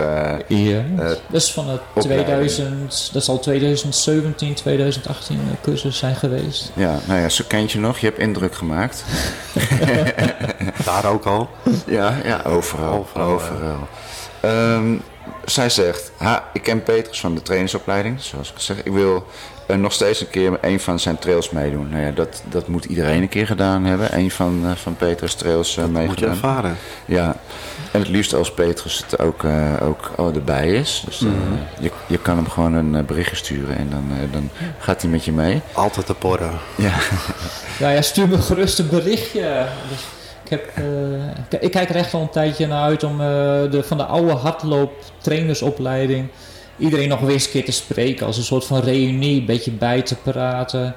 Ja. 0.48 0.82
Eh, 0.98 1.06
dat 1.08 1.18
is 1.42 1.52
van 1.52 1.68
het 1.68 1.80
opleiding. 1.94 2.26
2000, 2.26 3.10
dat 3.12 3.24
zal 3.24 3.38
2017, 3.40 4.54
2018 4.54 5.36
eh, 5.50 5.62
cursus 5.62 5.98
zijn 5.98 6.16
geweest. 6.16 6.70
ja, 6.74 6.98
nou 7.06 7.20
ja, 7.20 7.28
ze 7.28 7.46
kent 7.46 7.72
je 7.72 7.78
nog. 7.80 7.98
Je 7.98 8.06
hebt 8.06 8.18
indruk 8.18 8.54
gemaakt. 8.54 9.04
Daar 10.84 11.04
ook 11.06 11.24
al. 11.24 11.48
Ja, 11.86 12.14
ja 12.24 12.40
overal. 12.46 12.92
Overal, 12.98 13.28
Overal. 13.28 13.88
Ehm, 14.40 14.94
zij 15.44 15.68
zegt, 15.70 16.12
ha, 16.16 16.44
ik 16.52 16.62
ken 16.62 16.82
Petrus 16.82 17.20
van 17.20 17.34
de 17.34 17.42
trainingsopleiding, 17.42 18.20
zoals 18.20 18.50
ik 18.50 18.58
zeg. 18.58 18.76
Ik 18.82 18.92
wil 18.92 19.26
uh, 19.66 19.76
nog 19.76 19.92
steeds 19.92 20.20
een 20.20 20.30
keer 20.30 20.58
een 20.60 20.80
van 20.80 20.98
zijn 20.98 21.18
trails 21.18 21.50
meedoen. 21.50 21.88
Nou 21.88 22.02
ja, 22.02 22.10
dat, 22.10 22.42
dat 22.48 22.68
moet 22.68 22.84
iedereen 22.84 23.22
een 23.22 23.28
keer 23.28 23.46
gedaan 23.46 23.84
hebben. 23.84 24.16
Een 24.16 24.30
van, 24.30 24.60
uh, 24.64 24.70
van 24.72 24.96
Petrus 24.96 25.34
trails 25.34 25.76
uh, 25.76 25.84
meegedaan. 25.84 26.06
Moet 26.06 26.18
je 26.18 26.26
ervaren. 26.26 26.76
Ja, 27.04 27.36
en 27.92 28.00
het 28.00 28.08
liefst 28.08 28.34
als 28.34 28.52
Petrus 28.52 29.02
het 29.06 29.18
ook, 29.18 29.44
ook 29.82 30.10
oh, 30.16 30.34
erbij 30.34 30.68
is. 30.68 31.02
Dus 31.06 31.18
mm 31.18 31.30
-hmm. 31.30 31.58
je, 31.80 31.90
je 32.06 32.18
kan 32.18 32.36
hem 32.36 32.48
gewoon 32.48 32.72
een 32.72 33.06
berichtje 33.06 33.36
sturen 33.36 33.76
en 33.76 33.88
dan, 33.90 34.10
dan 34.32 34.50
gaat 34.78 35.02
hij 35.02 35.10
met 35.10 35.24
je 35.24 35.32
mee. 35.32 35.60
Altijd 35.72 36.06
te 36.06 36.14
porren. 36.14 36.52
Ja. 36.76 36.92
ja, 37.78 37.90
ja, 37.90 38.02
stuur 38.02 38.28
me 38.28 38.38
gerust 38.38 38.78
een 38.78 38.88
berichtje. 38.88 39.66
Dus 39.88 40.04
ik, 40.44 40.50
heb, 40.50 40.70
ik 41.62 41.70
kijk 41.70 41.88
er 41.88 41.96
echt 41.96 42.14
al 42.14 42.20
een 42.20 42.30
tijdje 42.30 42.66
naar 42.66 42.82
uit 42.82 43.02
om 43.02 43.18
de, 43.18 43.82
van 43.84 43.96
de 43.96 44.04
oude 44.04 44.32
hardloop 44.32 44.92
trainersopleiding 45.18 46.28
iedereen 46.78 47.08
nog 47.08 47.20
weer 47.20 47.30
eens 47.30 47.44
een 47.44 47.50
keer 47.50 47.64
te 47.64 47.72
spreken. 47.72 48.26
Als 48.26 48.36
een 48.36 48.42
soort 48.44 48.64
van 48.64 48.80
reunie, 48.80 49.40
een 49.40 49.46
beetje 49.46 49.70
bij 49.70 50.02
te 50.02 50.14
praten. 50.14 50.94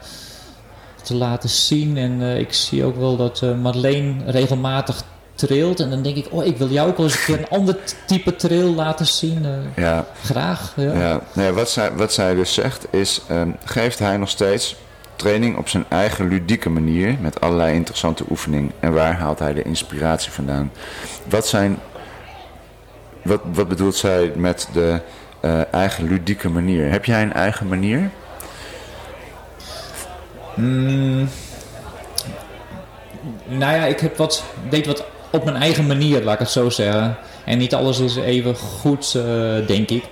Te 1.04 1.16
laten 1.16 1.50
zien. 1.50 1.98
En 1.98 2.22
uh, 2.22 2.40
ik 2.40 2.54
zie 2.54 2.84
ook 2.84 2.98
wel 2.98 3.16
dat 3.16 3.42
uh, 3.44 3.56
Marleen 3.56 4.22
regelmatig 4.26 5.04
trailt. 5.36 5.80
En 5.80 5.90
dan 5.90 6.02
denk 6.02 6.16
ik, 6.16 6.28
oh, 6.30 6.46
ik 6.46 6.58
wil 6.58 6.70
jou 6.70 6.90
ook 6.90 6.98
wel 6.98 7.06
eens 7.06 7.16
een 7.16 7.26
keer 7.26 7.40
een 7.40 7.50
ander 7.60 7.78
type 8.06 8.36
trail 8.36 8.74
laten 8.74 9.08
zien. 9.08 9.46
Uh, 9.46 9.84
ja. 9.84 10.06
Graag. 10.24 10.74
Ja. 10.76 10.94
Ja. 10.94 11.22
Nee, 11.34 11.52
wat, 11.52 11.70
zij, 11.70 11.92
wat 11.94 12.14
zij 12.14 12.36
dus 12.36 12.54
zegt 12.54 12.88
is, 12.90 13.22
um, 13.32 13.56
geeft 13.66 14.00
hij 14.00 14.18
nog 14.18 14.30
steeds 14.30 14.76
training 15.16 15.58
op 15.58 15.70
zijn 15.70 15.86
eigen 15.90 16.28
ludieke 16.28 16.70
manier. 16.70 17.16
Met 17.22 17.42
allerlei 17.42 17.74
interessante 17.74 18.24
oefeningen. 18.30 18.72
En 18.80 18.94
waar 18.94 19.14
haalt 19.14 19.40
hij 19.40 19.54
de 19.54 19.64
inspiratie 19.64 20.32
vandaan? 20.32 20.72
Wat 21.30 21.48
zijn... 21.48 21.80
Wat, 23.22 23.42
wat 23.54 23.68
bedoelt 23.68 23.96
zij 23.96 24.32
met 24.36 24.70
de 24.74 25.02
uh, 25.42 25.74
eigen 25.74 26.08
ludieke 26.08 26.50
manier. 26.50 26.92
Heb 26.92 27.06
jij 27.06 27.22
een 27.22 27.34
eigen 27.34 27.68
manier? 27.68 28.10
Mm, 30.56 31.30
nou 33.46 33.76
ja, 33.76 33.86
ik 33.86 34.00
heb 34.00 34.18
wat, 34.18 34.44
deed 34.70 34.86
wat 34.86 35.04
op 35.32 35.44
mijn 35.44 35.56
eigen 35.56 35.88
manier, 35.88 36.24
laat 36.24 36.34
ik 36.34 36.40
het 36.40 36.50
zo 36.50 36.70
zeggen. 36.70 37.18
En 37.46 37.58
niet 37.58 37.74
alles 37.74 38.00
is 38.00 38.16
even 38.16 38.56
goed, 38.56 39.14
uh, 39.18 39.24
denk 39.68 39.90
ik, 39.90 40.04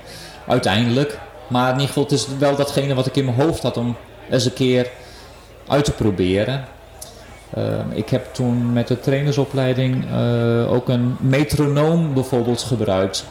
uiteindelijk. 0.47 1.19
Maar 1.47 1.67
in 1.67 1.73
ieder 1.73 1.87
geval, 1.87 2.03
het 2.03 2.11
is 2.11 2.27
wel 2.39 2.55
datgene 2.55 2.93
wat 2.93 3.05
ik 3.05 3.15
in 3.15 3.25
mijn 3.25 3.37
hoofd 3.37 3.63
had 3.63 3.77
om 3.77 3.95
eens 4.29 4.45
een 4.45 4.53
keer 4.53 4.89
uit 5.67 5.85
te 5.85 5.91
proberen. 5.91 6.65
Uh, 7.57 7.63
ik 7.89 8.09
heb 8.09 8.33
toen 8.33 8.73
met 8.73 8.87
de 8.87 8.99
trainersopleiding 8.99 10.05
uh, 10.11 10.71
ook 10.71 10.89
een 10.89 11.15
metronoom 11.19 12.13
bijvoorbeeld 12.13 12.61
gebruikt. 12.61 13.25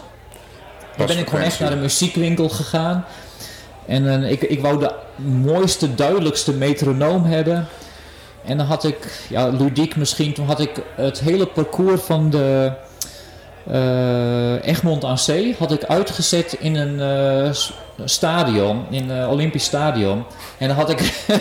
Dan 0.96 1.06
ben 1.06 1.18
ik 1.18 1.28
gewoon 1.28 1.44
echt 1.44 1.60
naar 1.60 1.70
de 1.70 1.76
muziekwinkel 1.76 2.48
gegaan. 2.48 3.04
En 3.86 4.04
uh, 4.04 4.30
ik, 4.30 4.42
ik 4.42 4.60
wou 4.60 4.78
de 4.78 4.92
mooiste, 5.22 5.94
duidelijkste 5.94 6.52
metronoom 6.52 7.24
hebben. 7.24 7.68
En 8.44 8.56
dan 8.56 8.66
had 8.66 8.84
ik, 8.84 9.26
ja, 9.28 9.48
ludiek 9.48 9.96
misschien, 9.96 10.32
toen 10.32 10.46
had 10.46 10.60
ik 10.60 10.82
het 10.94 11.20
hele 11.20 11.46
parcours 11.46 12.00
van 12.00 12.30
de 12.30 12.72
uh, 13.70 14.66
Egmond 14.66 15.04
aan 15.04 15.18
Zee 15.18 15.54
had 15.58 15.72
ik 15.72 15.84
uitgezet 15.84 16.56
in 16.58 16.74
een 16.74 16.98
uh, 17.46 17.52
stadion, 18.04 18.84
in 18.90 19.10
een 19.10 19.28
Olympisch 19.28 19.64
stadion. 19.64 20.24
En 20.58 20.68
dan 20.68 20.76
had 20.76 20.90
ik, 20.90 21.26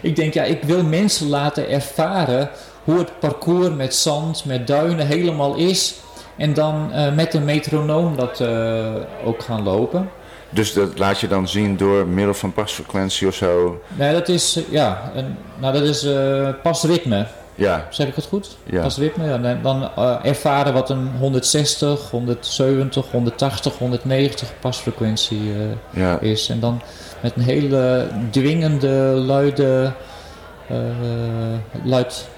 ik 0.00 0.16
denk 0.16 0.34
ja, 0.34 0.42
ik 0.42 0.62
wil 0.62 0.82
mensen 0.82 1.28
laten 1.28 1.68
ervaren 1.68 2.50
hoe 2.84 2.98
het 2.98 3.18
parcours 3.18 3.74
met 3.74 3.94
zand, 3.94 4.44
met 4.44 4.66
duinen 4.66 5.06
helemaal 5.06 5.54
is. 5.54 5.94
En 6.36 6.54
dan 6.54 6.90
uh, 6.92 7.12
met 7.14 7.34
een 7.34 7.44
metronoom 7.44 8.16
dat 8.16 8.40
uh, 8.40 8.94
ook 9.24 9.42
gaan 9.42 9.62
lopen. 9.62 10.10
Dus 10.50 10.72
dat 10.72 10.98
laat 10.98 11.20
je 11.20 11.28
dan 11.28 11.48
zien 11.48 11.76
door 11.76 12.06
middel 12.06 12.34
van 12.34 12.52
pasfrequentie 12.52 13.26
of 13.26 13.34
zo? 13.34 13.80
Nee, 13.94 14.12
dat 14.12 14.28
is, 14.28 14.60
ja, 14.70 15.10
een, 15.14 15.36
nou 15.58 15.72
dat 15.72 15.82
is 15.82 16.04
uh, 16.04 16.48
pasritme. 16.62 17.26
Ja. 17.54 17.86
Zeg 17.90 18.06
ik 18.06 18.14
het 18.14 18.26
goed? 18.26 18.56
Ja. 18.64 18.82
Pasritme, 18.82 19.24
ja. 19.24 19.58
Dan 19.62 19.90
ervaren 20.22 20.72
wat 20.72 20.90
een 20.90 21.10
160, 21.18 22.10
170, 22.10 23.10
180, 23.10 23.78
190 23.78 24.52
pasfrequentie 24.60 25.52
ja. 25.90 26.18
is. 26.20 26.48
En 26.48 26.60
dan 26.60 26.82
met 27.20 27.32
een 27.36 27.42
hele 27.42 28.08
dwingende, 28.30 28.88
luide, 29.26 29.92
luid, 31.84 32.28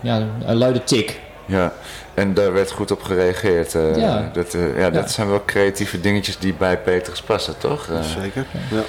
ja, 0.00 0.22
een 0.46 0.56
luide 0.56 0.84
tik. 0.84 1.20
Ja, 1.46 1.72
en 2.16 2.34
daar 2.34 2.52
werd 2.52 2.70
goed 2.70 2.90
op 2.90 3.02
gereageerd. 3.02 3.74
Uh, 3.74 3.96
ja. 3.96 4.30
Dat, 4.32 4.54
uh, 4.54 4.78
ja, 4.78 4.90
dat 4.90 5.10
zijn 5.10 5.28
wel 5.28 5.44
creatieve 5.44 6.00
dingetjes 6.00 6.38
die 6.38 6.54
bij 6.54 6.78
Petrus 6.78 7.22
passen, 7.22 7.58
toch? 7.58 7.88
Uh, 7.88 8.02
Zeker, 8.02 8.46
ja. 8.70 8.82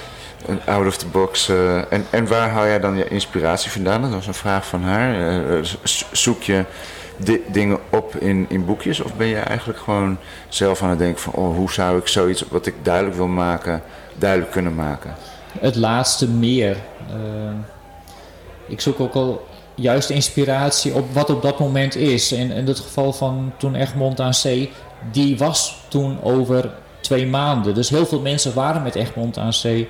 Een 0.46 0.60
out 0.66 0.86
of 0.86 0.96
the 0.96 1.06
box. 1.06 1.48
en, 1.88 2.06
en 2.10 2.26
waar 2.26 2.48
haal 2.48 2.66
jij 2.66 2.80
dan 2.80 2.96
je 2.96 3.08
inspiratie 3.08 3.70
vandaan? 3.70 4.02
Dat 4.02 4.10
was 4.10 4.26
een 4.26 4.34
vraag 4.34 4.66
van 4.66 4.82
haar. 4.82 5.36
zoek 6.12 6.42
je 6.42 6.64
di 7.16 7.42
dingen 7.52 7.78
op 7.90 8.16
in, 8.16 8.46
in 8.48 8.64
boekjes? 8.64 9.00
Of 9.00 9.14
ben 9.14 9.26
je 9.26 9.36
eigenlijk 9.38 9.78
gewoon 9.78 10.18
zelf 10.48 10.82
aan 10.82 10.90
het 10.90 10.98
denken 10.98 11.20
van... 11.20 11.32
Oh, 11.32 11.56
hoe 11.56 11.72
zou 11.72 11.98
ik 11.98 12.08
zoiets 12.08 12.44
wat 12.48 12.66
ik 12.66 12.74
duidelijk 12.82 13.16
wil 13.16 13.26
maken, 13.26 13.82
duidelijk 14.14 14.50
kunnen 14.50 14.74
maken? 14.74 15.14
Het 15.60 15.76
laatste 15.76 16.28
meer. 16.28 16.76
ik 18.66 18.80
zoek 18.80 19.00
ook 19.00 19.14
al 19.14 19.47
juist 19.80 20.10
inspiratie 20.10 20.94
op 20.94 21.12
wat 21.12 21.30
op 21.30 21.42
dat 21.42 21.58
moment 21.58 21.96
is. 21.96 22.32
En 22.32 22.50
in 22.50 22.66
het 22.66 22.78
geval 22.78 23.12
van 23.12 23.52
toen 23.58 23.74
Egmond 23.74 24.20
aan 24.20 24.34
Zee, 24.34 24.70
die 25.12 25.38
was 25.38 25.76
toen 25.88 26.22
over 26.22 26.70
twee 27.00 27.26
maanden. 27.26 27.74
Dus 27.74 27.88
heel 27.88 28.06
veel 28.06 28.20
mensen 28.20 28.54
waren 28.54 28.82
met 28.82 28.94
Egmond 28.94 29.38
aan 29.38 29.52
Zee 29.52 29.88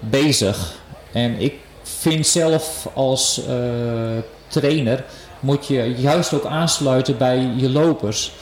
bezig. 0.00 0.74
En 1.12 1.40
ik 1.40 1.54
vind 1.82 2.26
zelf 2.26 2.88
als 2.94 3.40
uh, 3.48 3.54
trainer 4.48 5.04
moet 5.40 5.66
je 5.66 5.94
juist 5.96 6.32
ook 6.32 6.44
aansluiten 6.44 7.18
bij 7.18 7.50
je 7.56 7.70
lopers. 7.70 8.32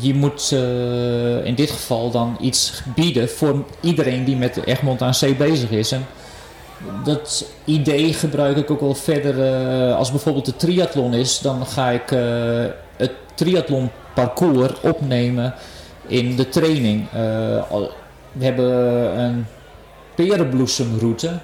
Je 0.00 0.14
moet 0.14 0.50
uh, 0.52 1.44
in 1.44 1.54
dit 1.54 1.70
geval 1.70 2.10
dan 2.10 2.36
iets 2.40 2.82
bieden 2.94 3.30
voor 3.30 3.64
iedereen 3.80 4.24
die 4.24 4.36
met 4.36 4.64
Egmond 4.64 5.02
aan 5.02 5.14
Zee 5.14 5.34
bezig 5.34 5.70
is. 5.70 5.92
Dat 7.04 7.52
idee 7.64 8.12
gebruik 8.12 8.56
ik 8.56 8.70
ook 8.70 8.80
wel 8.80 8.94
verder. 8.94 9.36
Uh, 9.36 9.96
als 9.96 10.10
bijvoorbeeld 10.10 10.44
de 10.44 10.56
triathlon 10.56 11.14
is, 11.14 11.38
dan 11.38 11.66
ga 11.66 11.90
ik 11.90 12.10
uh, 12.10 12.20
het 12.96 13.12
triathlon 13.34 13.90
parcours 14.14 14.80
opnemen 14.80 15.54
in 16.06 16.36
de 16.36 16.48
training. 16.48 17.00
Uh, 17.00 17.10
we 18.32 18.44
hebben 18.44 18.72
een 19.18 19.46
perenbloesemroute. 20.14 21.38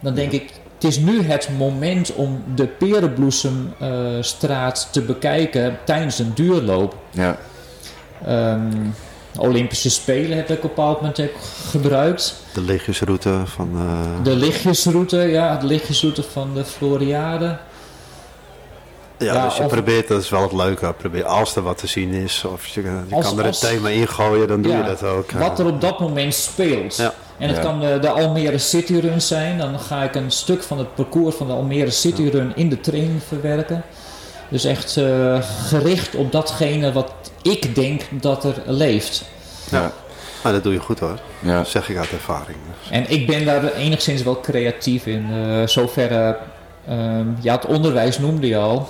Dan 0.00 0.14
denk 0.14 0.32
ik, 0.32 0.52
het 0.74 0.84
is 0.84 0.98
nu 0.98 1.22
het 1.22 1.48
moment 1.58 2.14
om 2.14 2.42
de 2.54 2.66
perenbloesemstraat 2.66 4.88
te 4.92 5.02
bekijken 5.02 5.78
tijdens 5.84 6.18
een 6.18 6.34
duurloop. 6.34 6.94
Ja. 7.10 7.36
Um, 8.28 8.94
Olympische 9.38 9.90
Spelen 9.90 10.36
heb 10.36 10.50
ik 10.50 10.56
op 10.56 10.62
een 10.62 10.68
bepaald 10.68 11.00
moment 11.00 11.20
ook 11.20 11.36
gebruikt. 11.70 12.34
De 12.52 12.60
lichtjesroute 12.60 13.42
van... 13.44 13.70
Uh... 13.74 14.24
De 14.24 14.36
lichtjesroute, 14.36 15.16
ja. 15.16 15.56
De 15.56 15.66
lichtjesroute 15.66 16.22
van 16.22 16.54
de 16.54 16.64
Floriade. 16.64 17.58
Ja, 19.18 19.34
ja, 19.34 19.44
dus 19.44 19.56
je 19.56 19.62
of... 19.62 19.68
probeert, 19.68 20.08
dat 20.08 20.22
is 20.22 20.28
wel 20.28 20.42
het 20.42 20.52
leuke, 20.52 20.92
probeer, 20.92 21.24
als 21.24 21.56
er 21.56 21.62
wat 21.62 21.78
te 21.78 21.86
zien 21.86 22.12
is, 22.12 22.44
of 22.44 22.66
je, 22.66 22.82
je 22.82 23.14
als, 23.14 23.26
kan 23.26 23.38
er 23.38 23.46
als, 23.46 23.62
een 23.62 23.68
thema 23.68 23.88
in 23.88 24.08
gooien, 24.08 24.48
dan 24.48 24.62
doe 24.62 24.72
ja, 24.72 24.78
je 24.78 24.84
dat 24.84 25.02
ook. 25.02 25.30
Wat 25.30 25.58
er 25.58 25.66
op 25.66 25.80
dat 25.80 26.00
moment 26.00 26.34
speelt. 26.34 26.96
Ja. 26.96 27.14
En 27.38 27.48
het 27.48 27.58
kan 27.58 27.80
de, 27.80 27.98
de, 28.00 28.08
Almere 28.08 28.58
City 28.58 28.94
Run 28.98 29.20
zijn, 29.20 29.58
dan 29.58 29.80
ga 29.80 30.02
ik 30.02 30.14
een 30.14 30.30
stuk 30.30 30.62
van 30.62 30.78
het 30.78 30.94
parcours 30.94 31.34
van 31.34 31.46
de 31.46 31.52
Almere 31.52 31.90
City 31.90 32.28
Run 32.28 32.52
in 32.56 32.68
de 32.68 32.80
training 32.80 33.22
verwerken. 33.28 33.82
Dus 34.48 34.64
echt 34.64 34.96
uh, 34.96 35.38
gericht 35.66 36.14
op 36.14 36.32
datgene 36.32 36.92
wat 36.92 37.12
ik 37.48 37.74
denk 37.74 38.02
dat 38.10 38.44
er 38.44 38.62
leeft. 38.66 39.24
Ja. 39.70 39.92
Maar 40.42 40.52
dat 40.52 40.62
doe 40.62 40.72
je 40.72 40.78
goed 40.78 40.98
hoor. 40.98 41.18
Ja. 41.38 41.56
Dat 41.56 41.68
zeg 41.68 41.88
ik 41.88 41.96
uit 41.96 42.12
ervaring. 42.12 42.56
Dus. 42.68 42.90
En 42.90 43.10
ik 43.10 43.26
ben 43.26 43.44
daar 43.44 43.72
enigszins 43.72 44.22
wel 44.22 44.40
creatief 44.40 45.06
in. 45.06 45.30
Uh, 45.30 45.66
zoverre, 45.66 46.36
uh, 46.88 46.94
ja, 47.40 47.54
het 47.54 47.66
onderwijs 47.66 48.18
noemde 48.18 48.46
je 48.46 48.56
al. 48.56 48.88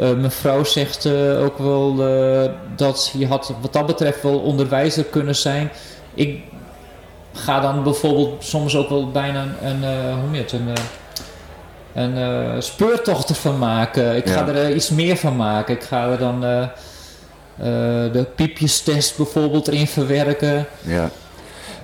Uh, 0.00 0.12
mevrouw 0.12 0.64
zegt 0.64 1.04
uh, 1.04 1.42
ook 1.44 1.58
wel 1.58 1.96
dat 2.76 3.12
je 3.18 3.26
had 3.26 3.54
wat 3.60 3.72
dat 3.72 3.86
betreft 3.86 4.22
wel 4.22 4.38
onderwijzer 4.38 5.04
kunnen 5.04 5.36
zijn. 5.36 5.70
Ik 6.14 6.42
ga 7.32 7.60
dan 7.60 7.82
bijvoorbeeld 7.82 8.44
soms 8.44 8.76
ook 8.76 8.88
wel 8.88 9.10
bijna 9.10 9.46
een, 9.62 9.84
hoe 10.20 10.36
je 10.36 10.42
het, 10.42 10.52
een, 10.52 10.72
een 11.94 12.62
speurtocht 12.62 13.28
ervan 13.28 13.58
maken. 13.58 14.16
Ik 14.16 14.28
ga 14.28 14.46
er 14.46 14.74
iets 14.74 14.90
meer 14.90 15.16
van 15.16 15.36
maken. 15.36 15.74
Ik 15.74 15.82
ga 15.82 16.10
er 16.10 16.18
dan 16.18 16.44
uh, 16.44 16.66
de 17.56 18.26
piepjestest 18.34 19.16
bijvoorbeeld 19.16 19.68
erin 19.68 19.86
verwerken. 19.86 20.66
Ja. 20.82 21.10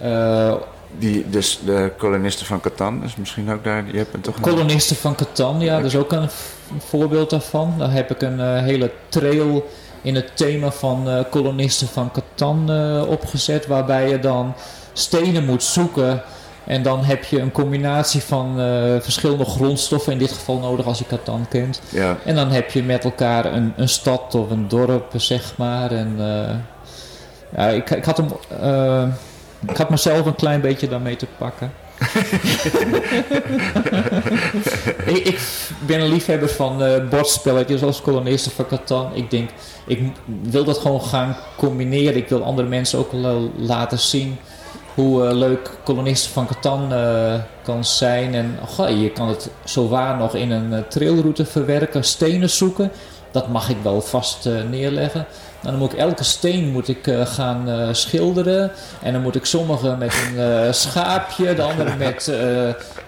Uh, 0.02 0.54
die, 0.98 1.30
dus 1.30 1.60
de 1.64 1.92
kolonisten 1.98 2.46
van 2.46 2.60
Catan, 2.60 3.04
is 3.04 3.16
misschien 3.16 3.50
ook 3.50 3.64
daar. 3.64 3.84
Je 3.92 3.96
hebt 3.96 4.14
een 4.14 4.20
toch 4.20 4.40
kolonisten 4.40 4.96
van 4.96 5.14
Catan, 5.14 5.60
ja, 5.60 5.76
dat 5.76 5.86
is 5.86 5.96
ook 5.96 6.12
een, 6.12 6.22
een, 6.22 6.80
voorbeeld 6.88 7.30
daarvan. 7.30 7.74
Daar 7.78 7.92
heb 7.92 8.10
ik 8.10 8.22
een 8.22 8.38
uh, 8.38 8.62
hele 8.62 8.90
trail 9.08 9.68
in 10.02 10.14
het 10.14 10.36
thema 10.36 10.70
van 10.70 11.08
eh, 11.08 11.20
kolonisten 11.30 11.88
van 11.88 12.10
Catan 12.12 12.70
eh, 12.70 13.08
opgezet. 13.08 13.66
Waarbij 13.66 14.08
je 14.08 14.18
dan 14.18 14.54
stenen 14.92 15.44
moet 15.44 15.62
zoeken. 15.62 16.22
En 16.70 16.82
dan 16.82 17.04
heb 17.04 17.24
je 17.24 17.40
een 17.40 17.52
combinatie 17.52 18.22
van 18.22 18.60
eh, 18.60 19.00
verschillende 19.00 19.44
grondstoffen, 19.44 20.12
in 20.12 20.18
dit 20.18 20.32
geval 20.32 20.58
nodig 20.58 20.86
als 20.86 20.98
je 20.98 21.06
Catan 21.06 21.46
kent. 21.48 21.80
Ja. 21.88 22.16
En 22.24 22.34
dan 22.34 22.50
heb 22.50 22.70
je 22.70 22.82
met 22.82 23.04
elkaar 23.04 23.44
een, 23.44 23.72
een 23.76 23.88
stad 23.88 24.34
of 24.34 24.50
een 24.50 24.68
dorp, 24.68 25.12
zeg 25.16 25.56
maar. 25.56 25.90
En 25.90 26.14
eh, 26.18 26.54
ja, 27.56 27.68
ik, 27.68 27.90
ik, 27.90 28.04
had 28.04 28.16
hem, 28.16 28.28
eh, 28.60 29.06
ik 29.68 29.76
had 29.76 29.90
mezelf 29.90 30.26
een 30.26 30.34
klein 30.34 30.60
beetje 30.60 30.88
daarmee 30.88 31.16
te 31.16 31.26
pakken. 31.38 31.72
ik, 35.14 35.16
ik 35.16 35.40
ben 35.86 36.00
een 36.00 36.08
liefhebber 36.08 36.48
van 36.48 36.82
eh, 36.82 37.08
bordspelletjes 37.08 37.82
als 37.82 38.02
kolonisten 38.02 38.52
van 38.52 38.66
Catan. 38.66 39.10
Ik 39.14 39.30
denk, 39.30 39.50
ik 39.86 40.00
wil 40.42 40.64
dat 40.64 40.78
gewoon 40.78 41.02
gaan 41.02 41.36
combineren. 41.56 42.16
Ik 42.16 42.28
wil 42.28 42.44
andere 42.44 42.68
mensen 42.68 42.98
ook 42.98 43.12
wel 43.12 43.50
laten 43.56 43.98
zien 43.98 44.38
hoe 44.94 45.26
eh, 45.26 45.36
leuk 45.36 45.70
kolonisten 45.84 46.32
van 46.32 46.46
Catan 46.46 46.92
eh, 46.92 47.34
kan 47.62 47.84
zijn. 47.84 48.34
En 48.34 48.58
goh, 48.66 49.00
je 49.00 49.10
kan 49.10 49.28
het 49.28 49.50
zowaar 49.64 50.16
nog 50.16 50.34
in 50.34 50.50
een 50.50 50.72
eh, 50.72 50.82
trailroute 50.88 51.44
verwerken, 51.44 52.04
stenen 52.04 52.50
zoeken. 52.50 52.90
Dat 53.30 53.48
mag 53.48 53.68
ik 53.68 53.76
wel 53.82 54.00
vast 54.00 54.48
neerleggen. 54.70 55.26
Dan 55.62 55.76
moet 55.76 55.92
ik 55.92 55.98
elke 55.98 56.24
steen 56.24 56.70
moet 56.70 56.88
ik, 56.88 57.06
eh, 57.06 57.26
gaan 57.26 57.68
eh, 57.68 57.88
schilderen. 57.92 58.72
En 59.02 59.12
dan 59.12 59.22
moet 59.22 59.36
ik 59.36 59.44
sommige 59.44 59.96
met 59.98 60.14
een 60.26 60.38
eh, 60.38 60.72
schaapje, 60.72 61.54
de 61.54 61.62
andere 61.62 61.96
met 62.06 62.32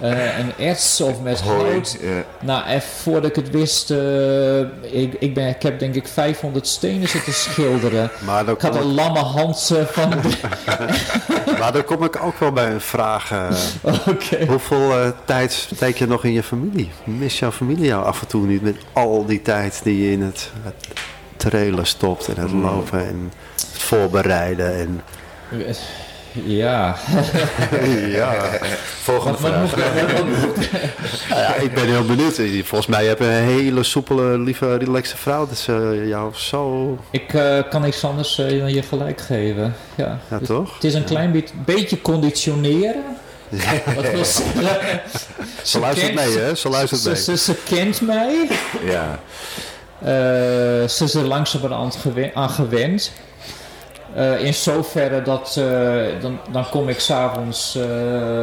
een 0.00 0.52
erts 0.58 1.00
of 1.00 1.20
met 1.20 1.40
hout. 1.40 1.98
Nou, 2.40 2.66
en 2.66 2.82
voordat 2.82 3.30
ik 3.30 3.36
het 3.36 3.50
wist, 3.50 3.90
ik, 4.80 5.14
ik, 5.18 5.34
ben, 5.34 5.48
ik 5.48 5.62
heb 5.62 5.78
denk 5.78 5.94
ik 5.94 6.08
500 6.08 6.66
stenen 6.66 7.08
zitten 7.08 7.32
schilderen. 7.32 8.10
Maar 8.24 8.48
Ik 8.48 8.60
had 8.60 8.74
een 8.74 8.94
lamme 8.94 9.18
hand 9.18 9.72
van 9.86 10.10
de... 10.10 10.18
maar 11.58 11.72
dan 11.72 11.84
kom 11.84 12.04
ik 12.04 12.22
ook 12.22 12.38
wel 12.38 12.52
bij 12.52 12.70
een 12.70 12.80
vraag. 12.80 13.30
hoeveel 14.48 15.12
tijd 15.24 15.52
steek 15.52 15.98
je 15.98 16.06
nog 16.06 16.24
in 16.24 16.32
je 16.32 16.42
familie? 16.42 16.90
Mis 17.04 17.38
jouw 17.38 17.52
familie 17.52 17.86
jou 17.86 18.04
af 18.04 18.20
en 18.20 18.26
toe 18.26 18.46
niet 18.46 18.62
met 18.62 18.76
al 18.92 19.26
die 19.26 19.42
tijd 19.42 19.80
die 19.82 20.04
je 20.04 20.12
in 20.12 20.22
het, 20.22 20.50
het 21.42 21.50
trailen 21.50 21.86
stopt 21.86 22.28
en 22.28 22.42
het 22.42 22.52
lopen 22.52 22.98
en 23.06 23.32
het 23.54 23.82
voorbereiden? 23.82 24.74
En, 24.74 25.00
Ja. 26.44 26.96
ja, 28.06 28.34
Volgende 29.02 29.38
Wat, 29.40 29.50
wat 29.60 29.68
vraag. 29.70 29.92
moet 29.92 30.10
ik 30.10 30.16
wat 30.16 30.26
moet- 30.26 30.68
ja, 31.28 31.54
ik 31.54 31.74
ben 31.74 31.84
heel 31.86 32.04
benieuwd. 32.04 32.34
Volgens 32.66 32.86
mij 32.86 33.04
heb 33.06 33.18
je 33.18 33.24
een 33.24 33.44
hele 33.44 33.82
soepele, 33.82 34.38
lieve, 34.38 34.76
relaxe 34.76 35.16
vrouw. 35.16 35.46
Dat 35.46 35.58
ze 35.58 36.04
jou 36.06 36.32
zo... 36.34 36.98
Ik 37.10 37.34
eh, 37.34 37.58
kan 37.70 37.80
niks 37.82 38.04
anders 38.04 38.38
eh, 38.38 38.58
dan 38.60 38.72
je 38.74 38.82
gelijk 38.82 39.20
geven. 39.20 39.74
Ja. 39.94 40.18
Toch? 40.46 40.74
Het 40.74 40.84
is 40.84 40.94
een 40.94 41.04
klein 41.04 41.32
beetje, 41.32 41.54
beetje 41.64 42.00
conditioneren. 42.00 43.02
Wat 43.96 44.10
wil 44.10 44.24
zeggen? 44.24 45.00
Ze 45.62 45.78
luistert 45.78 46.14
kent- 46.14 46.26
mee, 46.28 46.38
hè? 46.38 46.54
Ze 46.54 46.68
luistert 46.68 47.00
Ze, 47.00 47.08
mee. 47.08 47.18
ze, 47.18 47.36
ze 47.36 47.54
kent 47.68 48.00
mij. 48.00 48.48
Ja. 48.84 49.18
Eh, 50.02 50.88
ze 50.88 51.04
is 51.04 51.14
er 51.14 51.26
langzamerhand 51.26 51.98
aan 52.34 52.50
gewend. 52.50 53.12
Eh, 54.14 54.44
in 54.44 54.54
zoverre 54.54 55.22
dat 55.22 55.56
eh, 55.58 56.20
dan, 56.20 56.38
dan 56.50 56.68
kom 56.68 56.88
ik 56.88 57.00
s'avonds 57.00 57.76
uh, 57.76 57.84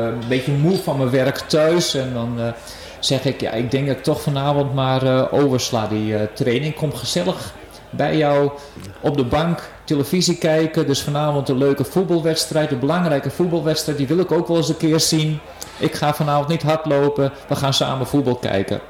een 0.06 0.28
beetje 0.28 0.52
moe 0.52 0.78
van 0.78 0.98
mijn 0.98 1.10
werk 1.10 1.38
thuis. 1.38 1.94
En 1.94 2.14
dan 2.14 2.54
zeg 3.00 3.26
ik, 3.26 3.42
ja, 3.42 3.52
ik 3.52 3.72
denk 3.72 3.88
dat 3.88 3.98
ik 3.98 4.04
toch 4.04 4.22
vanavond 4.22 4.74
maar 4.74 5.32
oversla 5.32 5.88
die 5.88 6.34
training. 6.34 6.76
Kom 6.76 6.96
gezellig 6.96 7.54
bij 7.90 8.18
jou 8.18 8.52
op 9.00 9.18
de 9.18 9.26
bank 9.26 9.70
televisie 9.84 10.38
kijken. 10.38 10.88
Dus 10.88 11.02
vanavond 11.02 11.50
een 11.50 11.58
leuke 11.58 11.84
voetbalwedstrijd, 11.84 12.72
een 12.72 12.80
belangrijke 12.80 13.30
voetbalwedstrijd. 13.30 13.98
Die 13.98 14.08
wil 14.08 14.20
ik 14.20 14.32
ook 14.32 14.48
wel 14.48 14.58
eens 14.58 14.70
een 14.70 14.78
keer 14.78 15.00
zien. 15.00 15.40
Ik 15.78 15.96
ga 15.96 16.14
vanavond 16.14 16.48
niet 16.48 16.64
hardlopen. 16.64 17.32
We 17.48 17.56
gaan 17.56 17.74
samen 17.74 18.08
voetbal 18.08 18.36
kijken. 18.36 18.82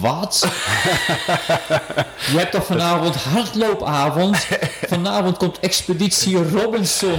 Wat? 0.00 0.46
Je 2.32 2.38
hebt 2.38 2.52
toch 2.52 2.64
vanavond 2.66 3.14
hardloopavond? 3.14 4.46
Vanavond 4.88 5.36
komt 5.36 5.58
Expeditie 5.60 6.36
Robinson. 6.50 7.18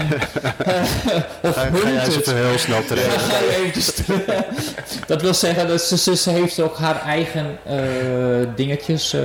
Eh, 0.58 0.82
of 1.42 1.54
Ga, 1.56 1.70
ga 1.74 1.90
jij 1.90 2.08
even 2.08 2.36
heel 2.36 2.58
snel 2.58 2.78
Ja, 2.82 2.84
trainen. 2.88 3.20
ga 3.20 3.38
je 3.40 3.56
eventjes 3.56 3.94
terug. 3.94 4.22
Dat 5.08 5.22
wil 5.22 5.34
zeggen, 5.34 5.68
dat 5.68 5.82
ze, 5.82 6.16
ze, 6.16 6.30
heeft 6.30 6.60
ook 6.60 6.78
haar 6.78 7.02
eigen 7.02 7.58
eh, 7.66 7.76
dingetjes. 8.56 9.14
eh. 9.14 9.22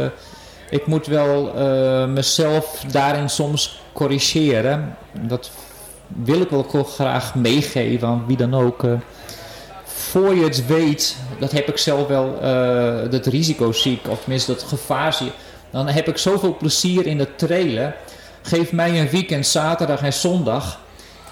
ik 0.70 0.86
moet 0.86 1.06
wel 1.06 1.52
mezelf 2.08 2.84
daarin 2.90 3.28
soms 3.30 3.80
corrigeren. 3.92 4.96
Dat 5.20 5.50
wil 6.06 6.40
ik 6.40 6.48
wel 6.50 6.64
ko- 6.64 6.84
graag 6.84 7.34
meegeven 7.34 8.08
aan 8.08 8.24
wie 8.26 8.36
dan 8.36 8.54
ook. 8.54 8.84
Voor 10.12 10.34
je 10.34 10.44
het 10.44 10.66
weet, 10.66 11.16
dat 11.38 11.52
heb 11.52 11.68
ik 11.68 11.78
zelf 11.78 12.06
wel, 12.06 12.38
eh 12.42 13.10
dat 13.10 13.26
risico 13.26 13.72
zie 13.72 14.00
of 14.08 14.20
tenminste 14.20 14.52
dat 14.52 14.62
gevaar 14.62 15.12
zie. 15.12 15.32
Dan 15.70 15.88
heb 15.88 16.08
ik 16.08 16.16
zoveel 16.18 16.56
plezier 16.56 17.06
in 17.06 17.18
het 17.18 17.38
trailen. 17.38 17.94
Geef 18.42 18.72
mij 18.72 19.00
een 19.00 19.08
weekend, 19.08 19.46
zaterdag 19.46 20.02
en 20.02 20.12
zondag. 20.12 20.80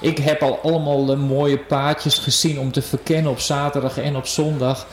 Ik 0.00 0.18
heb 0.18 0.42
al 0.42 0.58
allemaal 0.62 1.12
eh, 1.12 1.18
mooie 1.18 1.58
paadjes 1.58 2.18
gezien 2.18 2.58
om 2.58 2.72
te 2.72 2.82
verkennen 2.82 3.30
op 3.30 3.40
zaterdag 3.40 3.98
en 3.98 4.16
op 4.16 4.26
zondag. 4.26 4.86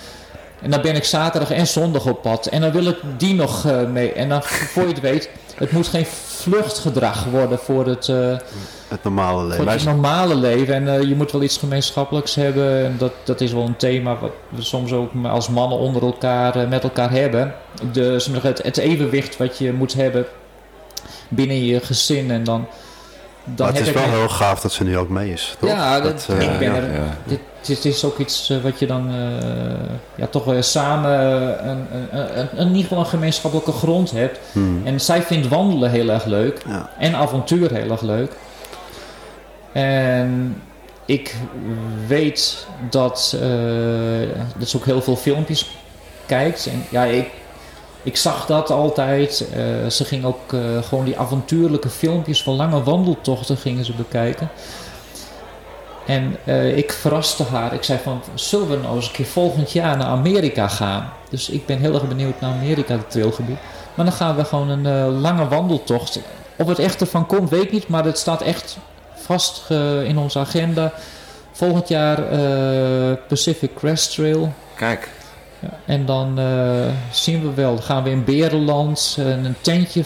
En 0.61 0.71
dan 0.71 0.81
ben 0.81 0.95
ik 0.95 1.03
zaterdag 1.03 1.51
en 1.51 1.67
zondag 1.67 2.05
op 2.05 2.21
pad. 2.21 2.45
En 2.45 2.61
dan 2.61 2.71
wil 2.71 2.85
ik 2.85 2.97
die 3.17 3.33
nog 3.33 3.65
eh, 3.65 3.83
mee. 3.83 4.13
En 4.13 4.29
dan, 4.29 4.43
voor 4.43 4.81
je 4.83 4.87
het 4.89 4.99
weet, 4.99 5.29
het 5.55 5.71
moet 5.71 5.87
geen 5.87 6.05
vluchtgedrag 6.27 7.23
worden 7.23 7.59
voor 7.59 7.85
het, 7.87 8.09
eh, 8.09 8.35
Het 8.87 9.03
normale 9.03 9.39
voor 9.53 9.65
leven. 9.65 9.71
het 9.71 9.83
normale 9.83 10.35
leven. 10.35 10.73
En 10.73 10.87
eh, 10.87 11.01
je 11.01 11.15
moet 11.15 11.31
wel 11.31 11.41
iets 11.43 11.57
gemeenschappelijks 11.57 12.35
hebben. 12.35 12.85
En 12.85 12.95
dat, 12.97 13.11
dat 13.23 13.41
is 13.41 13.51
wel 13.53 13.63
een 13.63 13.75
thema 13.75 14.17
wat 14.19 14.31
we 14.49 14.61
soms 14.61 14.91
ook 14.91 15.11
als 15.25 15.49
mannen 15.49 15.77
onder 15.77 16.01
elkaar, 16.01 16.67
met 16.67 16.83
elkaar 16.83 17.11
hebben. 17.11 17.53
Zeggen, 17.93 18.41
het, 18.41 18.63
het 18.63 18.77
evenwicht 18.77 19.37
wat 19.37 19.57
je 19.57 19.73
moet 19.73 19.93
hebben 19.93 20.25
binnen 21.29 21.65
je 21.65 21.79
gezin. 21.79 22.31
En 22.31 22.43
dan, 22.43 22.65
dan 23.43 23.67
Maar 23.67 23.75
het 23.75 23.85
heb 23.85 23.95
is 23.95 24.01
wel 24.01 24.11
heel 24.19 24.29
gaaf 24.29 24.59
dat 24.59 24.71
ze 24.71 24.83
nu 24.83 24.97
ook 24.97 25.09
mee 25.09 25.31
is. 25.31 25.55
Toch? 25.59 25.69
Ja, 25.69 25.99
dat- 25.99 26.27
ik 26.39 26.59
ben 26.59 26.73
ja, 26.73 26.75
er. 26.75 26.93
ja. 26.93 27.17
Dit, 27.23 27.39
dit 27.67 27.85
is 27.85 28.03
ook 28.03 28.17
iets 28.17 28.49
eh, 28.49 28.57
wat 28.57 28.79
je 28.79 28.87
dan 28.87 29.09
eh, 29.09 29.15
ja, 30.15 30.27
toch 30.27 30.43
weer 30.43 30.63
samen 30.63 31.11
een, 31.69 31.85
een, 31.91 32.19
een, 32.19 32.39
een, 32.39 32.57
in 32.57 32.67
ieder 32.67 32.81
geval 32.81 32.99
een 32.99 33.05
gemeenschappelijke 33.05 33.71
grond 33.71 34.11
hebt. 34.11 34.39
hmm. 34.51 34.81
En 34.85 35.01
zij 35.01 35.21
vindt 35.21 35.47
wandelen 35.47 35.91
heel 35.91 36.09
erg 36.09 36.25
leuk. 36.25 36.61
Ja. 36.67 36.89
En 36.97 37.15
avontuur 37.15 37.73
heel 37.73 37.91
erg 37.91 38.01
leuk. 38.01 38.31
En 39.71 40.61
ik 41.07 41.35
weet 42.07 42.67
dat, 42.89 43.35
eh, 43.41 43.49
dat 44.57 44.69
ze 44.69 44.77
ook 44.77 44.85
heel 44.85 45.01
veel 45.01 45.15
filmpjes 45.15 45.69
kijkt. 46.25 46.67
En 46.67 46.85
ja, 46.89 47.03
ik, 47.03 47.29
ik 48.03 48.17
zag 48.17 48.45
dat 48.45 48.71
altijd. 48.71 49.47
Eh, 49.53 49.89
ze 49.89 50.05
ging 50.05 50.25
ook 50.25 50.53
eh, 50.53 50.59
gewoon 50.83 51.05
die 51.05 51.17
avontuurlijke 51.17 51.89
filmpjes 51.89 52.43
van 52.43 52.55
lange 52.55 52.83
wandeltochten 52.83 53.57
gingen 53.57 53.85
ze 53.85 53.93
bekijken. 53.93 54.49
En 56.07 56.35
eh, 56.43 56.77
ik 56.77 56.91
verraste 56.91 57.43
haar. 57.43 57.73
Ik 57.73 57.83
zei 57.83 57.99
van, 58.03 58.21
zullen 58.33 58.69
we 58.69 58.77
nou 58.77 58.95
eens 58.95 59.07
een 59.07 59.13
keer 59.13 59.25
volgend 59.25 59.71
jaar 59.71 59.97
naar 59.97 60.07
Amerika 60.07 60.67
gaan? 60.67 61.09
Dus 61.29 61.49
ik 61.49 61.65
ben 61.65 61.79
heel 61.79 61.93
erg 61.93 62.07
benieuwd 62.07 62.41
naar 62.41 62.53
Amerika, 62.53 62.93
het 62.93 63.11
trailgebied. 63.11 63.57
Maar 63.93 64.05
dan 64.05 64.13
gaan 64.13 64.35
we 64.35 64.45
gewoon 64.45 64.69
een 64.69 64.85
eh, 64.85 65.21
lange 65.21 65.47
wandeltocht. 65.47 66.19
Of 66.55 66.67
het 66.67 66.79
echt 66.79 67.01
ervan 67.01 67.25
komt, 67.25 67.49
weet 67.49 67.63
ik 67.63 67.71
niet. 67.71 67.87
Maar 67.87 68.05
het 68.05 68.17
staat 68.17 68.41
echt 68.41 68.77
vast 69.15 69.63
eh, 69.69 70.03
in 70.03 70.17
onze 70.17 70.39
agenda. 70.39 70.93
Volgend 71.51 71.87
jaar 71.87 72.21
Pacific 73.27 73.73
Crest 73.75 74.13
Trail. 74.13 74.53
Kijk, 74.75 75.09
Ja, 75.59 75.69
en 75.85 76.05
dan 76.05 76.39
zien 77.11 77.41
we 77.41 77.53
wel. 77.53 77.75
Dan 77.75 77.83
gaan 77.83 78.03
we 78.03 78.09
in 78.09 78.23
Berenland 78.23 79.17
een 79.19 79.55
tentje 79.61 80.03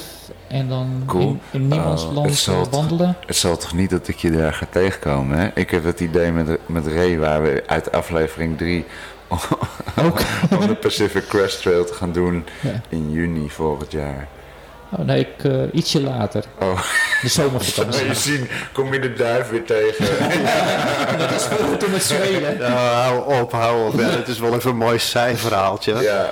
en 0.51 0.67
dan 0.67 1.03
Cool. 1.05 1.21
in, 1.21 1.39
in 1.51 1.67
Niemandsland 1.67 2.17
Oh, 2.17 2.23
het 2.25 2.35
zal 2.35 2.61
eh, 2.61 2.71
wandelen. 2.71 3.15
het 3.25 3.35
zal 3.35 3.57
toch 3.57 3.73
niet 3.73 3.89
dat 3.89 4.07
ik 4.07 4.17
je 4.17 4.31
daar 4.31 4.53
ga 4.53 4.65
tegenkomen, 4.69 5.37
hè? 5.37 5.49
Ik 5.53 5.69
heb 5.71 5.83
het 5.83 5.99
idee 5.99 6.31
met, 6.31 6.57
met 6.65 6.87
Ray, 6.87 7.17
waar 7.17 7.41
we 7.43 7.63
uit 7.67 7.91
aflevering 7.91 8.57
3 8.57 8.85
Ook. 10.05 10.19
om 10.59 10.67
de 10.67 10.75
Pacific 10.75 11.27
Crest 11.27 11.61
Trail 11.61 11.85
te 11.85 11.93
gaan 11.93 12.11
doen 12.11 12.45
Ja. 12.59 12.81
in 12.89 13.11
juni 13.11 13.49
volgend 13.49 13.91
jaar. 13.91 14.27
Oh 14.89 15.05
nee, 15.05 15.19
ik, 15.19 15.43
eh, 15.43 15.53
ietsje 15.73 16.01
later. 16.01 16.43
Oh, 16.59 16.81
De 17.21 17.27
zomervakantie. 17.29 17.93
zou 17.99 18.07
je 18.13 18.13
zien, 18.15 18.47
kom 18.73 18.93
je 18.93 18.99
de 18.99 19.13
duif 19.13 19.49
weer 19.49 19.65
tegen. 19.65 20.05
dat 21.19 21.31
is 21.31 21.43
vroeger 21.43 21.77
toen 21.77 21.91
met 21.91 22.03
Zweden. 22.03 22.57
Ja, 22.59 23.01
hou 23.01 23.41
op, 23.41 23.51
hou 23.51 23.87
op. 23.87 23.99
Ja, 23.99 24.09
het 24.09 24.27
is 24.27 24.39
wel 24.39 24.55
even 24.55 24.69
een 24.69 24.77
mooi 24.77 24.99
zijverhaaltje. 24.99 26.01
Ja, 26.01 26.31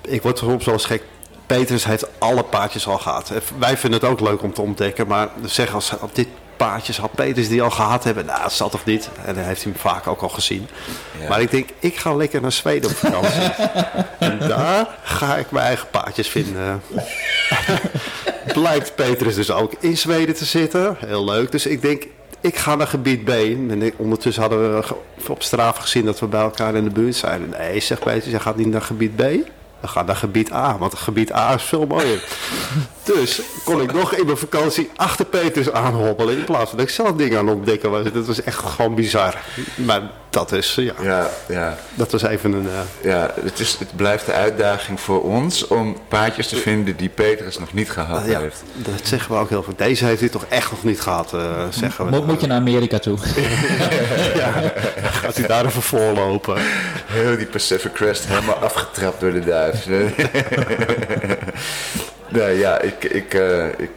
Ik 0.00 0.22
word 0.22 0.38
soms 0.38 0.64
wel 0.64 0.74
eens 0.74 0.84
gek. 0.84 1.02
Peters 1.46 1.84
heeft 1.84 2.06
alle 2.18 2.42
paardjes 2.42 2.86
al 2.86 2.98
gehad. 2.98 3.32
Wij 3.58 3.76
vinden 3.76 4.00
het 4.00 4.10
ook 4.10 4.20
leuk 4.20 4.42
om 4.42 4.52
te 4.52 4.60
ontdekken. 4.60 5.06
Maar 5.06 5.28
zeg 5.44 5.74
als 5.74 5.92
op 6.00 6.14
dit 6.14 6.28
paardjes 6.56 6.98
had 6.98 7.12
Peters 7.12 7.48
die 7.48 7.62
al 7.62 7.70
gehad 7.70 8.04
hebben. 8.04 8.26
Nou, 8.26 8.42
dat 8.42 8.52
zal 8.52 8.68
toch 8.68 8.84
niet. 8.84 9.08
En 9.24 9.34
dan 9.34 9.44
heeft 9.44 9.62
hij 9.62 9.72
hem 9.72 9.80
vaak 9.80 10.06
ook 10.06 10.20
al 10.20 10.28
gezien. 10.28 10.68
Ja. 11.20 11.28
Maar 11.28 11.40
ik 11.40 11.50
denk, 11.50 11.68
ik 11.78 11.96
ga 11.96 12.14
lekker 12.14 12.40
naar 12.40 12.52
Zweden 12.52 12.90
op 12.90 12.96
vakantie. 12.96 13.40
en 14.18 14.38
daar 14.38 14.88
ga 15.02 15.36
ik 15.36 15.50
mijn 15.50 15.66
eigen 15.66 15.88
paardjes 15.90 16.28
vinden. 16.28 16.82
blijkt 18.52 18.94
Petrus 18.94 19.34
dus 19.34 19.50
ook 19.50 19.72
in 19.78 19.96
Zweden 19.96 20.34
te 20.34 20.44
zitten. 20.44 20.96
Heel 20.98 21.24
leuk. 21.24 21.52
Dus 21.52 21.66
ik 21.66 21.82
denk, 21.82 22.06
ik 22.40 22.56
ga 22.56 22.74
naar 22.74 22.86
gebied 22.86 23.24
B. 23.24 23.28
En 23.28 23.92
ondertussen 23.96 24.42
hadden 24.42 24.78
we 24.78 24.84
op 25.28 25.42
straat 25.42 25.78
gezien 25.78 26.04
dat 26.04 26.20
we 26.20 26.26
bij 26.26 26.40
elkaar 26.40 26.74
in 26.74 26.84
de 26.84 26.90
buurt 26.90 27.16
zijn. 27.16 27.54
Nee, 27.58 27.80
zegt 27.80 28.04
Petrus, 28.04 28.32
je 28.32 28.40
gaat 28.40 28.56
niet 28.56 28.70
naar 28.70 28.82
gebied 28.82 29.16
B. 29.16 29.22
Dan 29.84 29.92
ga 29.92 30.02
naar 30.02 30.16
gebied 30.16 30.52
A, 30.52 30.78
want 30.78 30.94
gebied 30.94 31.32
A 31.32 31.54
is 31.54 31.62
veel 31.62 31.86
mooier. 31.86 32.24
dus 33.14 33.40
kon 33.64 33.80
ik 33.80 33.92
nog 33.92 34.14
in 34.14 34.26
mijn 34.26 34.38
vakantie 34.38 34.90
achter 34.96 35.24
Petrus 35.24 35.70
aanhobbelen. 35.70 36.36
In 36.36 36.44
plaats 36.44 36.68
van 36.68 36.78
dat 36.78 36.88
ik 36.88 36.94
zelf 36.94 37.12
dingen 37.12 37.38
aan 37.38 37.48
ontdekken 37.48 37.90
was. 37.90 38.12
Dat 38.12 38.26
was 38.26 38.42
echt 38.42 38.58
gewoon 38.58 38.94
bizar. 38.94 39.36
Maar 39.74 40.02
dat 40.34 40.52
is, 40.52 40.74
ja, 40.74 40.92
Ja, 41.02 41.30
ja, 41.48 41.76
dat 41.94 42.12
was 42.12 42.22
even 42.22 42.52
een... 42.52 42.68
eh, 42.68 43.10
ja 43.10 43.34
het, 43.44 43.60
is, 43.60 43.76
het 43.78 43.96
blijft 43.96 44.26
de 44.26 44.32
uitdaging 44.32 45.00
voor 45.00 45.22
ons 45.22 45.66
om 45.66 45.96
paardjes 46.08 46.48
te 46.48 46.56
vinden 46.56 46.96
die 46.96 47.08
Petrus 47.08 47.58
nog 47.58 47.72
niet 47.72 47.90
gehad 47.90 48.26
ja, 48.26 48.40
heeft. 48.40 48.62
dat 48.74 49.00
zeggen 49.02 49.32
we 49.34 49.38
ook 49.40 49.48
heel 49.48 49.62
veel. 49.62 49.74
Deze 49.76 50.04
heeft 50.04 50.20
hij 50.20 50.28
toch 50.28 50.44
echt 50.48 50.70
nog 50.70 50.84
niet 50.84 51.00
gehad, 51.00 51.32
eh, 51.32 51.64
zeggen 51.70 52.04
we. 52.04 52.10
Moet, 52.10 52.26
moet 52.26 52.40
je 52.40 52.46
naar 52.46 52.58
Amerika 52.58 52.98
toe? 52.98 53.18
Gaat 55.22 55.36
hij 55.36 55.46
daar 55.46 55.64
even 55.64 55.82
voorlopen? 55.82 56.56
Heel 57.06 57.36
die 57.36 57.46
Pacific 57.46 57.92
Crest 57.92 58.26
helemaal 58.26 58.54
afgetrapt 58.54 59.20
door 59.20 59.32
de 59.32 59.40
duif. 59.44 59.86
nee, 62.28 62.58
ja, 62.58 62.80
ik, 62.80 63.04
ik, 63.04 63.34
eh, 63.34 63.66
ik... 63.66 63.90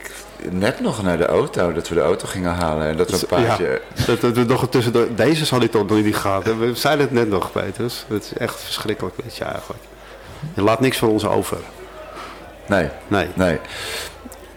Net 0.49 0.79
nog 0.79 1.03
naar 1.03 1.17
de 1.17 1.25
auto, 1.25 1.73
dat 1.73 1.89
we 1.89 1.95
de 1.95 2.01
auto 2.01 2.27
gingen 2.27 2.53
halen 2.53 2.87
en 2.87 2.97
dat 2.97 3.09
we 3.11 3.17
een 3.21 3.27
paardje... 3.27 3.81
Ja, 3.95 4.05
dat, 4.05 4.21
dat 4.21 4.33
we 4.35 4.43
nog 4.43 4.69
tussendoor... 4.69 5.07
Deze 5.15 5.45
zal 5.45 5.59
hij 5.59 5.67
toch 5.67 5.87
nog 5.87 6.03
niet 6.03 6.15
gehad 6.15 6.45
hebben. 6.45 6.67
We 6.67 6.75
zeiden 6.75 7.05
het 7.05 7.13
net 7.13 7.29
nog, 7.29 7.51
Peters. 7.51 8.05
Het 8.07 8.23
is 8.23 8.33
echt 8.33 8.59
verschrikkelijk, 8.61 9.15
weet 9.23 9.35
je 9.35 9.43
eigenlijk. 9.43 9.83
Je 10.53 10.61
laat 10.61 10.79
niks 10.79 10.97
voor 10.97 11.09
ons 11.09 11.25
over. 11.25 11.57
Nee, 12.65 12.89
Nee. 13.07 13.27
nee. 13.33 13.59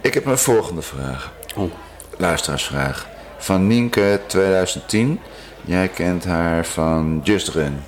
Ik 0.00 0.14
heb 0.14 0.26
een 0.26 0.38
volgende 0.38 0.82
vraag. 0.82 1.32
Oh. 1.56 1.72
Luisteraarsvraag. 2.16 3.06
Van 3.38 3.66
Nienke 3.66 4.20
2010. 4.26 5.20
Jij 5.64 5.88
kent 5.88 6.24
haar 6.24 6.64
van 6.66 7.20
Just 7.22 7.48
Run. 7.48 7.82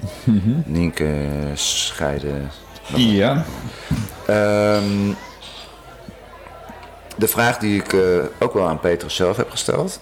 Nienke 0.64 1.14
scheiden. 1.54 2.50
Ja. 2.94 3.44
Ehm, 4.26 5.12
de 7.16 7.28
vraag 7.28 7.58
die 7.58 7.80
ik 7.80 7.92
eh, 7.92 8.00
ook 8.38 8.54
wel 8.54 8.68
aan 8.68 8.80
Petrus 8.80 9.14
zelf 9.14 9.36
heb 9.36 9.50
gesteld. 9.50 10.00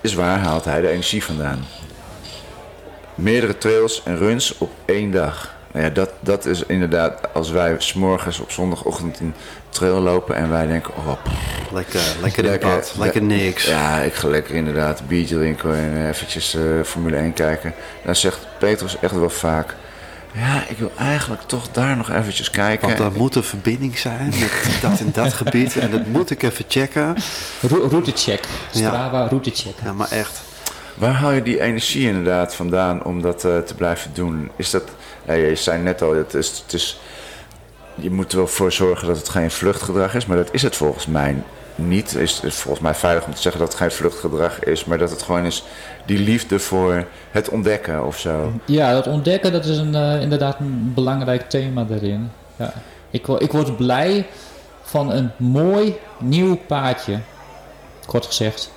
Is 0.00 0.14
waar 0.14 0.38
haalt 0.38 0.64
hij 0.64 0.80
de 0.80 0.88
energie 0.88 1.24
vandaan? 1.24 1.64
Meerdere 3.14 3.58
trails 3.58 4.02
en 4.04 4.16
runs 4.16 4.58
op 4.58 4.70
één 4.84 5.10
dag. 5.10 5.54
Nou 5.72 5.84
ja, 5.84 5.90
dat, 5.90 6.10
dat 6.20 6.46
is 6.46 6.62
inderdaad 6.62 7.34
als 7.34 7.50
wij 7.50 7.74
s'morgens 7.78 8.40
op 8.40 8.50
zondagochtend 8.50 9.20
een 9.20 9.34
trail 9.68 10.00
lopen 10.00 10.36
en 10.36 10.50
wij 10.50 10.66
denken, 10.66 10.94
oh, 10.96 11.12
pff, 11.22 11.56
Lekker, 11.72 12.00
lekker 12.20 12.44
in 12.44 12.60
bad. 12.60 12.94
Lekker 12.98 13.22
niks. 13.22 13.66
ja, 13.66 14.00
ik 14.00 14.14
ga 14.14 14.28
lekker 14.28 14.54
inderdaad 14.54 15.00
een 15.00 15.06
biertje 15.06 15.36
drinken 15.36 15.74
en 15.74 16.08
eventjes 16.08 16.54
eh, 16.54 16.62
Formule 16.84 17.16
1 17.16 17.32
kijken. 17.32 17.74
Dan 18.04 18.16
zegt 18.16 18.46
Petrus 18.58 18.96
echt 19.00 19.14
wel 19.14 19.30
vaak, 19.30 19.74
ja, 20.36 20.64
ik 20.68 20.78
wil 20.78 20.92
eigenlijk 20.98 21.42
toch 21.42 21.68
daar 21.72 21.96
nog 21.96 22.10
eventjes 22.10 22.50
kijken. 22.50 22.88
Want 22.88 23.00
er 23.00 23.12
moet 23.20 23.34
een 23.34 23.42
verbinding 23.42 23.98
zijn 23.98 24.28
met 24.28 24.78
dat 24.82 25.00
en 25.00 25.10
dat 25.12 25.32
gebied. 25.32 25.76
En 25.76 25.90
dat 25.90 26.06
moet 26.06 26.30
ik 26.30 26.42
even 26.42 26.64
checken. 26.68 27.16
Ro- 27.68 27.88
Routecheck. 27.90 28.44
Strava 28.70 29.26
routecheck. 29.28 29.74
Ja, 29.84 29.92
maar 29.92 30.10
echt. 30.10 30.40
Waar 30.94 31.12
haal 31.12 31.30
je 31.30 31.42
die 31.42 31.60
energie 31.60 32.08
inderdaad 32.08 32.54
vandaan 32.54 33.04
om 33.04 33.22
dat 33.22 33.44
eh, 33.44 33.58
te 33.58 33.74
blijven 33.74 34.10
doen? 34.14 34.50
Is 34.56 34.70
dat, 34.70 34.82
ja, 35.26 35.32
je 35.32 35.54
zei 35.56 35.82
net 35.82 36.02
al, 36.02 36.14
het 36.14 36.34
is, 36.34 36.62
het 36.64 36.72
is, 36.72 37.00
je 37.94 38.10
moet 38.10 38.32
er 38.32 38.38
wel 38.38 38.46
voor 38.46 38.72
zorgen 38.72 39.06
dat 39.06 39.16
het 39.16 39.28
geen 39.28 39.50
vluchtgedrag 39.50 40.14
is, 40.14 40.26
maar 40.26 40.36
dat 40.36 40.48
is 40.52 40.62
het 40.62 40.76
volgens 40.76 41.06
mij 41.06 41.36
niet. 41.76 42.14
Is 42.14 42.40
het 42.40 42.54
volgens 42.54 42.82
mij 42.82 42.94
veilig 42.94 43.24
om 43.24 43.34
te 43.34 43.40
zeggen 43.40 43.60
dat 43.60 43.68
het 43.68 43.80
geen 43.80 43.90
vluchtgedrag 43.90 44.64
is, 44.64 44.84
maar 44.84 44.98
dat 44.98 45.10
het 45.10 45.22
gewoon 45.22 45.44
is 45.44 45.64
die 46.04 46.18
liefde 46.18 46.58
voor 46.58 47.06
het 47.30 47.48
ontdekken 47.48 48.06
of 48.06 48.18
zo. 48.18 48.52
Ja, 48.64 48.92
dat 48.92 49.06
ontdekken 49.06 49.52
dat 49.52 49.64
is 49.64 49.78
een, 49.78 49.94
eh, 49.94 50.20
inderdaad 50.20 50.60
een 50.60 50.92
belangrijk 50.94 51.50
thema 51.50 51.84
daarin. 51.84 52.30
Ja. 52.56 52.72
Ik, 53.10 53.26
ik 53.26 53.52
word 53.52 53.76
blij 53.76 54.26
van 54.82 55.12
een 55.12 55.30
mooi 55.36 55.96
nieuw 56.18 56.56
paadje. 56.56 57.18
Kort 58.06 58.26
gezegd. 58.26 58.70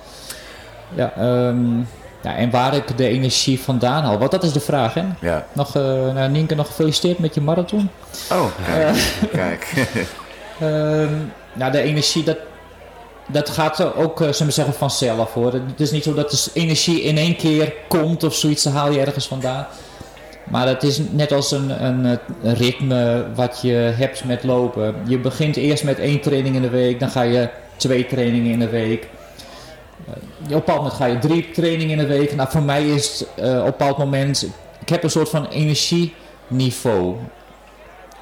Ja, 0.94 1.12
ehm, 1.16 1.78
ja, 2.22 2.36
en 2.36 2.50
waar 2.50 2.74
ik 2.74 2.96
de 2.96 3.08
energie 3.08 3.60
vandaan 3.60 4.04
haal. 4.04 4.18
Want 4.18 4.30
dat 4.30 4.42
is 4.42 4.52
de 4.52 4.60
vraag, 4.60 4.94
hè? 4.94 5.04
Ja. 5.20 5.46
Nog, 5.52 5.76
eh 5.76 5.82
nou, 5.82 6.30
Nienke, 6.30 6.54
nog 6.54 6.66
gefeliciteerd 6.66 7.18
met 7.18 7.34
je 7.34 7.40
marathon. 7.40 7.90
Oh, 8.32 8.46
kijk. 8.64 8.96
kijk. 9.32 9.86
Ehm, 10.60 11.14
nou, 11.52 11.72
de 11.72 11.80
energie, 11.80 12.24
dat, 12.24 12.36
dat 13.32 13.48
gaat 13.48 13.94
ook, 13.94 14.18
we 14.18 14.32
zeggen, 14.32 14.74
vanzelf 14.74 15.32
hoor. 15.32 15.52
Het 15.52 15.80
is 15.80 15.90
niet 15.90 16.04
zo 16.04 16.14
dat 16.14 16.30
de 16.30 16.50
energie 16.54 17.02
in 17.02 17.16
één 17.16 17.36
keer 17.36 17.74
komt 17.88 18.24
of 18.24 18.34
zoiets, 18.34 18.62
dan 18.62 18.72
haal 18.72 18.92
je 18.92 19.00
ergens 19.00 19.26
vandaan. 19.26 19.66
Maar 20.44 20.66
het 20.66 20.82
is 20.82 21.00
net 21.10 21.32
als 21.32 21.50
een, 21.50 21.84
een, 21.84 22.06
eh, 22.42 22.52
ritme 22.52 23.26
wat 23.34 23.58
je 23.62 23.72
hebt 23.72 24.24
met 24.24 24.44
lopen. 24.44 24.94
Je 25.06 25.18
begint 25.18 25.56
eerst 25.56 25.84
met 25.84 25.98
één 25.98 26.20
training 26.20 26.54
in 26.54 26.62
de 26.62 26.70
week, 26.70 27.00
dan 27.00 27.10
ga 27.10 27.22
je 27.22 27.48
twee 27.76 28.06
trainingen 28.06 28.52
in 28.52 28.58
de 28.58 28.68
week. 28.68 29.08
Eh, 30.06 30.12
op 30.12 30.50
een 30.50 30.54
bepaald 30.54 30.78
moment 30.78 30.94
ga 30.94 31.06
je 31.06 31.18
drie 31.18 31.50
trainingen 31.50 31.98
in 31.98 32.08
de 32.08 32.14
week. 32.18 32.34
Nou, 32.34 32.48
voor 32.50 32.62
mij 32.62 32.88
is 32.88 33.18
het 33.18 33.28
op 33.28 33.44
een 33.44 33.64
bepaald 33.64 33.98
moment, 33.98 34.46
ik 34.80 34.88
heb 34.88 35.02
een 35.02 35.10
soort 35.10 35.28
van 35.28 35.46
energieniveau. 35.48 37.16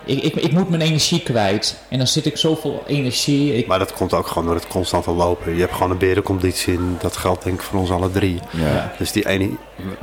Ik, 0.08 0.22
ik, 0.22 0.34
ik 0.34 0.52
moet 0.52 0.68
mijn 0.68 0.82
energie 0.82 1.22
kwijt. 1.22 1.76
En 1.88 1.98
dan 1.98 2.06
zit 2.06 2.26
ik 2.26 2.36
zoveel 2.36 2.82
energie. 2.86 3.54
Ik, 3.56 3.66
Maar 3.66 3.78
dat 3.78 3.92
komt 3.92 4.12
ook 4.14 4.26
gewoon 4.26 4.44
door 4.44 4.54
het 4.54 4.66
constante 4.66 5.10
lopen. 5.10 5.54
Je 5.54 5.60
hebt 5.60 5.72
gewoon 5.72 5.90
een 5.90 5.98
berenconditie 5.98 6.76
en 6.76 6.96
dat 7.00 7.16
geldt 7.16 7.44
denk 7.44 7.56
ik 7.56 7.62
voor 7.62 7.78
ons 7.80 7.90
alle 7.90 8.10
drie. 8.10 8.40
Ja. 8.50 8.92
Dus 8.98 9.12
die 9.12 9.28
ene, 9.28 9.50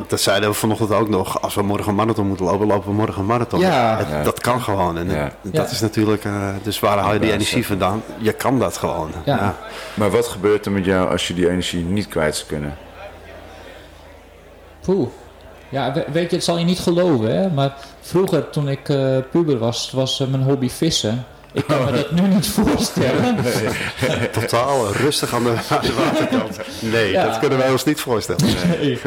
dat 0.08 0.22
zeiden 0.22 0.50
we 0.50 0.56
vanochtend 0.56 0.92
ook 0.92 1.10
nog. 1.10 1.42
Als 1.42 1.56
we 1.56 1.62
morgen 1.62 1.90
een 1.90 1.96
marathon 1.96 2.28
moeten 2.28 2.46
lopen, 2.46 2.68
lopen 2.68 2.90
we 2.90 2.96
morgen 2.96 3.20
een 3.22 3.26
marathon. 3.28 3.60
Ja. 3.60 3.98
Het- 3.98 4.08
Ja. 4.08 4.24
Dat 4.24 4.40
kan 4.40 4.62
gewoon. 4.62 4.98
En 4.98 5.08
het- 5.08 5.34
dat 5.42 5.54
Ja. 5.68 5.72
is 5.72 5.82
natuurlijk, 5.82 6.24
eh, 6.26 6.50
dus 6.64 6.80
waar 6.80 6.98
haal 6.98 7.14
je 7.14 7.20
die 7.20 7.32
energie 7.32 7.66
vandaan? 7.66 8.04
Je 8.18 8.34
kan 8.34 8.60
dat 8.60 8.78
gewoon. 8.78 9.12
Ja. 9.26 9.36
Ja. 9.36 9.56
Maar 9.94 10.12
wat 10.12 10.28
gebeurt 10.28 10.66
er 10.66 10.72
met 10.72 10.86
jou 10.86 11.10
als 11.12 11.28
je 11.28 11.34
die 11.34 11.50
energie 11.50 11.84
niet 11.84 12.08
kwijt 12.08 12.36
zou 12.36 12.48
kunnen? 12.48 12.78
Poeh. 14.82 15.08
Ja, 15.70 15.94
we- 15.94 16.06
weet 16.12 16.30
je, 16.30 16.36
het 16.36 16.46
zal 16.46 16.58
je 16.58 16.66
niet 16.66 16.80
geloven, 16.80 17.36
hè? 17.36 17.50
Maar 17.50 17.74
vroeger, 18.02 18.50
toen 18.50 18.70
ik 18.70 18.90
eh, 18.90 19.18
puber 19.32 19.58
was, 19.58 19.92
was 19.92 20.20
eh, 20.20 20.28
mijn 20.28 20.44
hobby 20.44 20.70
vissen. 20.70 21.26
Ik 21.54 21.64
kan 21.68 21.86
me 21.86 21.92
dat 21.92 22.12
nu 22.12 22.22
niet 22.22 22.48
voorstellen. 22.48 23.36
Totaal 24.40 24.92
rustig 24.94 25.34
aan 25.34 25.44
de, 25.44 25.50
aan 25.70 25.82
de 25.82 25.94
waterkant. 25.94 26.60
Nee, 26.80 27.12
Ja. 27.12 27.26
dat 27.26 27.40
kunnen 27.40 27.58
wij 27.58 27.72
ons 27.72 27.84
niet 27.84 28.00
voorstellen. 28.00 28.42
Nee. 28.80 29.00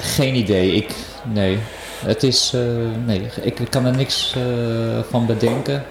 Geen 0.00 0.34
idee. 0.34 0.72
Ik, 0.72 0.94
nee. 1.32 1.58
Het 2.04 2.22
is, 2.22 2.52
eh, 2.54 2.60
nee, 3.04 3.20
ik, 3.42 3.58
ik 3.58 3.70
kan 3.70 3.84
er 3.86 3.96
niks 3.96 4.34
eh, 4.36 4.42
van 5.10 5.26
bedenken. 5.26 5.84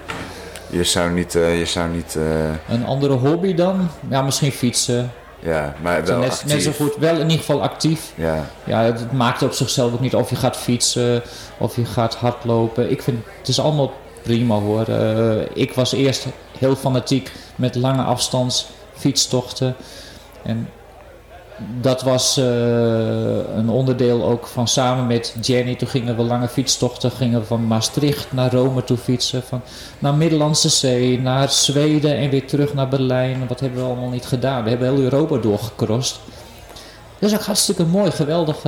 Je 0.70 0.84
zou 0.84 1.10
niet, 1.10 1.34
eh, 1.34 1.58
je 1.58 1.64
zou 1.64 1.88
niet, 1.90 2.16
eh, 2.16 2.74
Een 2.74 2.84
andere 2.86 3.12
hobby 3.14 3.54
dan? 3.54 3.88
Ja, 4.10 4.22
misschien 4.22 4.52
fietsen. 4.52 5.12
Ja, 5.44 5.74
maar 5.82 6.04
wel 6.04 6.18
net, 6.18 6.30
actief. 6.30 6.52
net 6.52 6.62
zo 6.62 6.72
goed, 6.72 6.96
wel 6.96 7.14
in 7.14 7.22
ieder 7.22 7.38
geval 7.38 7.62
actief. 7.62 8.12
Ja, 8.14 8.44
Ja, 8.64 8.82
het, 8.82 9.00
het 9.00 9.12
maakt 9.12 9.42
op 9.42 9.52
zichzelf 9.52 9.92
ook 9.92 10.00
niet 10.00 10.14
of 10.14 10.30
je 10.30 10.36
gaat 10.36 10.56
fietsen 10.56 11.22
of 11.58 11.76
je 11.76 11.84
gaat 11.84 12.14
hardlopen. 12.14 12.90
Ik 12.90 13.02
vind 13.02 13.24
het 13.38 13.48
is 13.48 13.60
allemaal 13.60 13.92
prima 14.22 14.54
hoor. 14.54 14.88
Eh, 14.88 15.40
ik 15.54 15.72
was 15.74 15.92
eerst 15.92 16.26
heel 16.58 16.76
fanatiek 16.76 17.32
met 17.56 17.74
lange 17.74 18.02
afstands 18.02 18.66
fietstochten. 18.96 19.76
En 20.42 20.68
dat 21.80 22.02
was 22.02 22.36
eh, 22.36 22.44
een 23.56 23.68
onderdeel 23.68 24.24
ook 24.24 24.46
van 24.46 24.68
samen 24.68 25.06
met 25.06 25.34
Jenny. 25.40 25.74
Toen 25.74 25.88
gingen 25.88 26.16
we 26.16 26.22
lange 26.22 26.48
fietstochten. 26.48 27.10
Gingen 27.10 27.40
we 27.40 27.46
van 27.46 27.66
Maastricht 27.66 28.32
naar 28.32 28.52
Rome 28.52 28.84
toe 28.84 28.96
fietsen. 28.96 29.42
Van, 29.42 29.60
naar 29.98 30.14
Middellandse 30.14 30.68
Zee, 30.68 31.20
naar 31.20 31.50
Zweden 31.50 32.16
en 32.16 32.30
weer 32.30 32.46
terug 32.46 32.74
naar 32.74 32.88
Berlijn. 32.88 33.46
Wat 33.48 33.60
hebben 33.60 33.80
we 33.80 33.86
allemaal 33.86 34.08
niet 34.08 34.26
gedaan? 34.26 34.62
We 34.62 34.68
hebben 34.68 34.88
heel 34.94 35.02
Europa 35.02 35.36
doorgecrossed. 35.36 36.20
Dat 37.18 37.30
is 37.30 37.36
ook 37.38 37.44
hartstikke 37.44 37.84
mooi, 37.84 38.10
geweldig. 38.10 38.62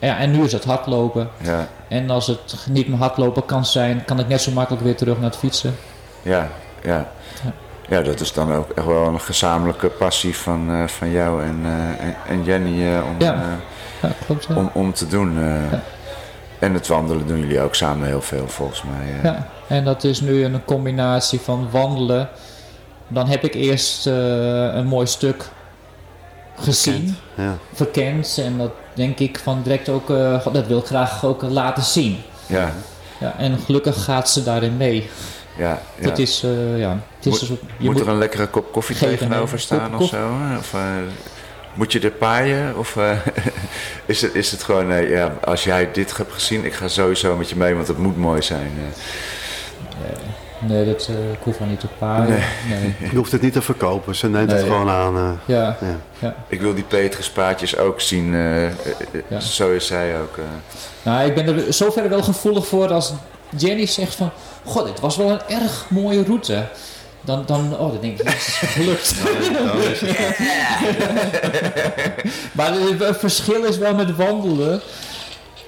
ja, 0.00 0.18
en 0.18 0.30
nu 0.30 0.44
is 0.44 0.52
het 0.52 0.64
hardlopen. 0.64 1.28
ja, 1.42 1.68
En 1.88 2.10
als 2.10 2.26
het 2.26 2.66
niet 2.70 2.88
meer 2.88 2.98
hardlopen 2.98 3.44
kan 3.44 3.66
zijn, 3.66 4.04
kan 4.04 4.18
ik 4.18 4.28
net 4.28 4.40
zo 4.40 4.50
makkelijk 4.50 4.84
weer 4.84 4.96
terug 4.96 5.14
naar 5.14 5.30
het 5.30 5.38
fietsen. 5.38 5.74
ja, 6.22 6.48
ja. 6.82 7.12
Ja, 7.44 7.52
dat 7.88 8.20
is 8.20 8.32
dan 8.32 8.52
ook 8.52 8.70
echt 8.70 8.86
wel 8.86 9.06
een 9.06 9.20
gezamenlijke 9.20 9.88
passie 9.88 10.36
van, 10.36 10.70
eh, 10.70 10.86
van 10.88 11.10
jou 11.10 11.42
en, 11.42 11.60
eh, 11.64 12.06
en, 12.06 12.16
en 12.28 12.44
Jenny 12.44 12.94
eh, 12.94 13.02
om, 13.08 13.14
Ja. 13.18 13.32
eh, 13.34 13.40
Ja, 14.02 14.10
klopt. 14.26 14.46
Ja. 14.48 14.54
om, 14.54 14.70
om 14.72 14.92
te 14.92 15.06
doen. 15.06 15.38
eh. 15.38 15.70
Ja. 15.72 15.82
En 16.58 16.74
het 16.74 16.86
wandelen 16.86 17.26
doen 17.26 17.38
jullie 17.38 17.60
ook 17.60 17.74
samen 17.74 18.06
heel 18.06 18.22
veel 18.22 18.48
volgens 18.48 18.82
mij. 18.82 19.12
eh. 19.16 19.22
Ja, 19.24 19.46
en 19.68 19.84
dat 19.84 20.04
is 20.04 20.20
nu 20.20 20.44
een 20.44 20.64
combinatie 20.64 21.40
van 21.40 21.68
wandelen. 21.70 22.28
Dan 23.08 23.28
heb 23.28 23.44
ik 23.44 23.54
eerst 23.54 24.06
eh, 24.06 24.14
een 24.74 24.86
mooi 24.86 25.06
stuk 25.06 25.44
gezien, 26.58 27.16
Ja. 27.34 27.56
verkend. 27.72 28.38
En 28.44 28.58
dat 28.58 28.70
denk 28.94 29.18
ik 29.18 29.38
van 29.38 29.60
direct 29.62 29.88
ook, 29.88 30.10
eh, 30.10 30.46
dat 30.52 30.66
wil 30.66 30.78
ik 30.78 30.86
graag 30.86 31.24
ook 31.24 31.42
laten 31.42 31.82
zien. 31.82 32.18
Ja, 32.46 32.70
Ja, 33.18 33.34
en 33.38 33.58
gelukkig 33.58 34.04
gaat 34.04 34.28
ze 34.30 34.42
daarin 34.42 34.76
mee. 34.76 35.08
Ja, 35.56 35.82
ja. 35.98 36.08
Het 36.08 36.18
is, 36.18 36.42
eh, 36.42 36.78
ja, 36.78 36.90
het 37.16 37.26
is 37.26 37.30
Moet- 37.30 37.40
een 37.40 37.46
soort- 37.46 37.60
je 37.60 37.84
moet, 37.84 37.92
moet 37.94 38.02
er 38.02 38.08
een 38.08 38.18
lekkere 38.18 38.46
kop 38.46 38.72
koffie 38.72 38.96
Geven, 38.96 39.18
tegenover 39.18 39.54
nee. 39.54 39.58
staan 39.64 39.90
Kop- 39.90 40.00
of 40.00 40.08
zo? 40.08 40.28
Of, 40.58 40.74
eh, 40.74 40.80
moet 41.74 41.92
je 41.92 42.00
er 42.00 42.10
paaien? 42.10 42.78
Of 42.78 42.96
eh, 42.96 43.10
is, 44.06 44.22
het, 44.22 44.34
is 44.34 44.50
het 44.50 44.62
gewoon, 44.62 44.90
eh, 44.92 45.10
ja, 45.10 45.34
als 45.44 45.64
jij 45.64 45.88
dit 45.92 46.16
hebt 46.16 46.32
gezien, 46.32 46.64
ik 46.64 46.72
ga 46.74 46.88
sowieso 46.88 47.36
met 47.36 47.48
je 47.48 47.56
mee, 47.56 47.74
want 47.74 47.88
het 47.88 47.98
moet 47.98 48.16
mooi 48.16 48.42
zijn. 48.42 48.72
eh. 48.78 48.98
Nee, 50.68 50.84
dat 50.84 51.08
eh, 51.10 51.32
ik 51.32 51.38
hoef 51.42 51.60
niet 51.60 51.80
te 51.80 51.86
paaien. 51.98 52.38
Nee. 52.68 52.94
Je 53.10 53.16
hoeft 53.16 53.32
het 53.32 53.42
niet 53.42 53.52
te 53.52 53.62
verkopen, 53.62 54.14
ze 54.14 54.28
neemt 54.28 54.50
het 54.50 54.60
Nee. 54.60 54.70
gewoon 54.70 54.88
aan. 54.90 55.40
Ja, 55.44 55.76
ja. 55.80 55.96
ja. 56.18 56.34
Ik 56.48 56.60
wil 56.60 56.74
die 56.74 56.84
Petrus-paadjes 56.84 57.76
ook 57.76 58.00
zien. 58.00 58.32
Ja. 59.28 59.40
Zo 59.40 59.72
is 59.72 59.86
zij 59.86 60.20
ook. 60.20 60.36
eh. 60.36 60.44
Nou, 61.02 61.26
ik 61.26 61.34
ben 61.34 61.46
er 61.46 61.72
zover 61.72 62.08
wel 62.08 62.22
gevoelig 62.22 62.66
voor 62.66 62.88
als 62.92 63.12
Jenny 63.56 63.86
zegt 63.86 64.14
van... 64.14 64.30
God, 64.64 64.86
dit 64.86 65.00
was 65.00 65.16
wel 65.16 65.30
een 65.30 65.40
erg 65.48 65.86
mooie 65.88 66.24
route. 66.24 66.64
Dan, 67.20 67.42
dan, 67.46 67.72
oh, 67.72 67.92
dan 67.92 68.00
denk 68.00 68.18
ik, 68.18 68.28
is 68.28 68.56
gelukt. 68.56 69.14
maar 72.56 72.72
het, 72.72 73.16
verschil 73.18 73.64
is 73.64 73.78
wel 73.78 73.94
met 73.94 74.16
wandelen. 74.16 74.80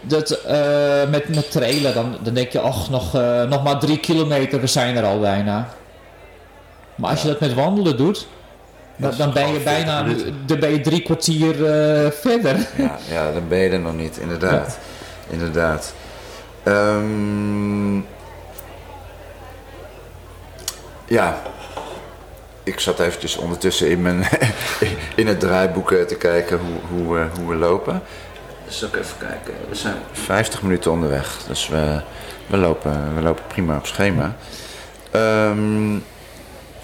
Dat, 0.00 0.30
eh, 0.30 1.08
met, 1.10 1.34
met 1.34 1.50
trailen, 1.50 1.94
dan, 1.94 2.16
dan 2.22 2.34
denk 2.34 2.50
je, 2.50 2.60
ach, 2.60 2.90
nog, 2.90 3.14
eh, 3.14 3.42
nog 3.42 3.62
maar 3.62 3.78
drie 3.78 3.98
kilometer, 3.98 4.60
we 4.60 4.66
zijn 4.66 4.96
er 4.96 5.04
al 5.04 5.20
bijna. 5.20 5.68
Maar 6.94 7.10
als 7.10 7.22
je 7.22 7.28
dat 7.28 7.40
met 7.40 7.54
wandelen 7.54 7.96
doet, 7.96 8.26
dan, 8.96 9.12
dan 9.16 9.32
ben 9.32 9.52
je 9.52 9.58
bijna 9.58 10.04
40 10.04 10.24
minuten. 10.24 10.46
dan 10.46 10.60
ben 10.60 10.70
je 10.70 10.80
drie 10.80 11.02
kwartier 11.02 11.50
eh, 11.50 12.10
verder. 12.10 12.56
Ja, 12.76 12.98
ja, 13.10 13.32
dan 13.32 13.48
ben 13.48 13.58
je 13.58 13.70
er 13.70 13.80
nog 13.80 13.94
niet, 13.94 14.16
inderdaad. 14.18 14.78
Inderdaad. 15.30 15.94
Ehm, 16.62 17.98
ja, 21.06 21.42
ik 22.62 22.80
zat 22.80 23.00
eventjes 23.00 23.36
ondertussen 23.36 23.90
in, 23.90 24.02
mijn 24.02 24.26
in 25.16 25.26
het 25.26 25.40
draaiboek 25.40 25.92
eh, 25.92 26.02
te 26.02 26.16
kijken 26.16 26.58
hoe, 26.58 27.02
hoe, 27.02 27.26
hoe 27.38 27.48
we 27.48 27.54
lopen. 27.54 28.02
Dus 28.64 28.84
ook 28.84 28.96
even 28.96 29.18
kijken. 29.18 29.54
We 29.68 29.74
zijn 29.74 29.96
50 30.12 30.62
minuten 30.62 30.90
onderweg, 30.90 31.42
dus 31.48 31.68
we, 31.68 32.00
we, 32.46 32.56
lopen, 32.56 33.14
we 33.14 33.22
lopen 33.22 33.44
prima 33.46 33.76
op 33.76 33.86
schema. 33.86 34.36
Ehm, 35.10 35.92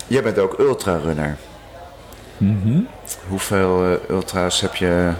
jij 0.06 0.22
bent 0.22 0.38
ook 0.38 0.58
ultrarunner. 0.58 1.36
Hoeveel 3.28 3.84
eh, 3.84 4.10
ultra's 4.10 4.60
heb 4.60 4.74
je? 4.74 5.12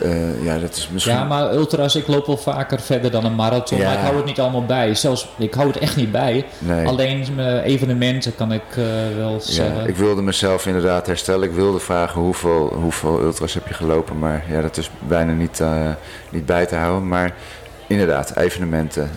Eh, 0.00 0.44
ja, 0.44 0.58
dat 0.58 0.76
is 0.76 0.88
misschien. 0.92 1.14
Ja, 1.14 1.24
maar 1.24 1.54
ultras, 1.54 1.96
ik 1.96 2.06
loop 2.06 2.26
wel 2.26 2.36
vaker 2.36 2.80
verder 2.80 3.10
dan 3.10 3.24
een 3.24 3.34
marathon. 3.34 3.78
Ja. 3.78 3.84
Maar 3.84 3.94
ik 3.94 4.00
hou 4.00 4.16
het 4.16 4.24
niet 4.24 4.40
allemaal 4.40 4.64
bij. 4.64 4.94
Zelfs, 4.94 5.28
ik 5.38 5.54
hou 5.54 5.68
het 5.68 5.78
echt 5.78 5.96
niet 5.96 6.12
bij. 6.12 6.44
Nee. 6.58 6.86
Alleen 6.86 7.26
mijn 7.34 7.62
evenementen 7.62 8.34
kan 8.34 8.52
ik 8.52 8.62
eh, 8.70 8.84
wel 9.16 9.32
Ja, 9.32 9.38
zeggen. 9.40 9.88
ik 9.88 9.96
wilde 9.96 10.22
mezelf 10.22 10.66
inderdaad 10.66 11.06
herstellen. 11.06 11.48
Ik 11.48 11.54
wilde 11.54 11.78
vragen 11.78 12.20
hoeveel, 12.20 12.72
hoeveel 12.80 13.20
ultras 13.20 13.54
heb 13.54 13.68
je 13.68 13.74
gelopen. 13.74 14.18
Maar 14.18 14.44
ja, 14.48 14.60
dat 14.60 14.76
is 14.76 14.90
bijna 15.08 15.32
niet, 15.32 15.60
eh, 15.60 15.90
niet 16.30 16.46
bij 16.46 16.66
te 16.66 16.76
houden. 16.76 17.08
Maar 17.08 17.34
inderdaad, 17.86 18.36
evenementen. 18.36 19.10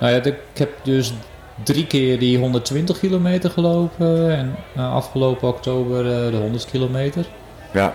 Nou 0.00 0.12
ja, 0.12 0.22
ik 0.22 0.36
heb 0.54 0.70
dus 0.82 1.14
drie 1.62 1.86
keer 1.86 2.18
die 2.18 2.38
120 2.38 2.98
kilometer 2.98 3.50
gelopen. 3.50 4.36
En 4.36 4.56
eh, 4.76 4.94
afgelopen 4.94 5.48
oktober 5.48 5.98
eh, 5.98 6.30
de 6.30 6.36
100 6.36 6.66
kilometer. 6.70 7.24
Ja, 7.72 7.94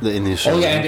De 0.00 0.14
Indische 0.14 0.52
Oh 0.54 0.60
ja, 0.60 0.68
en 0.68 0.82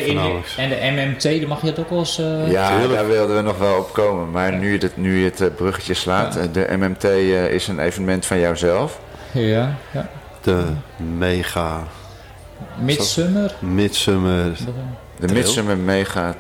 de, 0.69 0.75
en 0.75 0.95
MMT, 0.95 1.23
daar 1.23 1.49
mag 1.49 1.61
je 1.61 1.67
het 1.67 1.79
ook 1.79 1.91
wel 1.91 1.99
eens... 1.99 2.19
eh, 2.19 2.51
ja 2.51 2.69
tuurlijk. 2.69 2.93
daar 2.93 3.07
wilden 3.09 3.37
we 3.37 3.43
nog 3.43 3.59
wel 3.59 3.77
op 3.79 3.93
komen. 3.93 4.31
Maar 4.31 4.53
nu 4.53 4.73
je, 4.73 4.79
het, 4.79 4.97
nu 4.97 5.19
je 5.19 5.25
het 5.25 5.41
eh, 5.41 5.49
bruggetje 5.57 5.95
slaat. 5.95 6.35
Ja. 6.35 6.41
eh, 6.41 6.47
De 6.53 6.67
MMT 6.77 7.05
eh, 7.05 7.53
is 7.53 7.69
een 7.69 7.79
evenement 7.79 8.27
van 8.27 8.39
jouzelf. 8.39 9.01
ja, 9.33 9.75
ja. 9.93 10.09
De 10.41 10.63
mega 11.19 11.83
Midsummer. 12.79 13.55
midsummer. 13.59 14.57
De. 15.21 15.33
Midsummer 15.33 15.77
Mega 15.77 16.35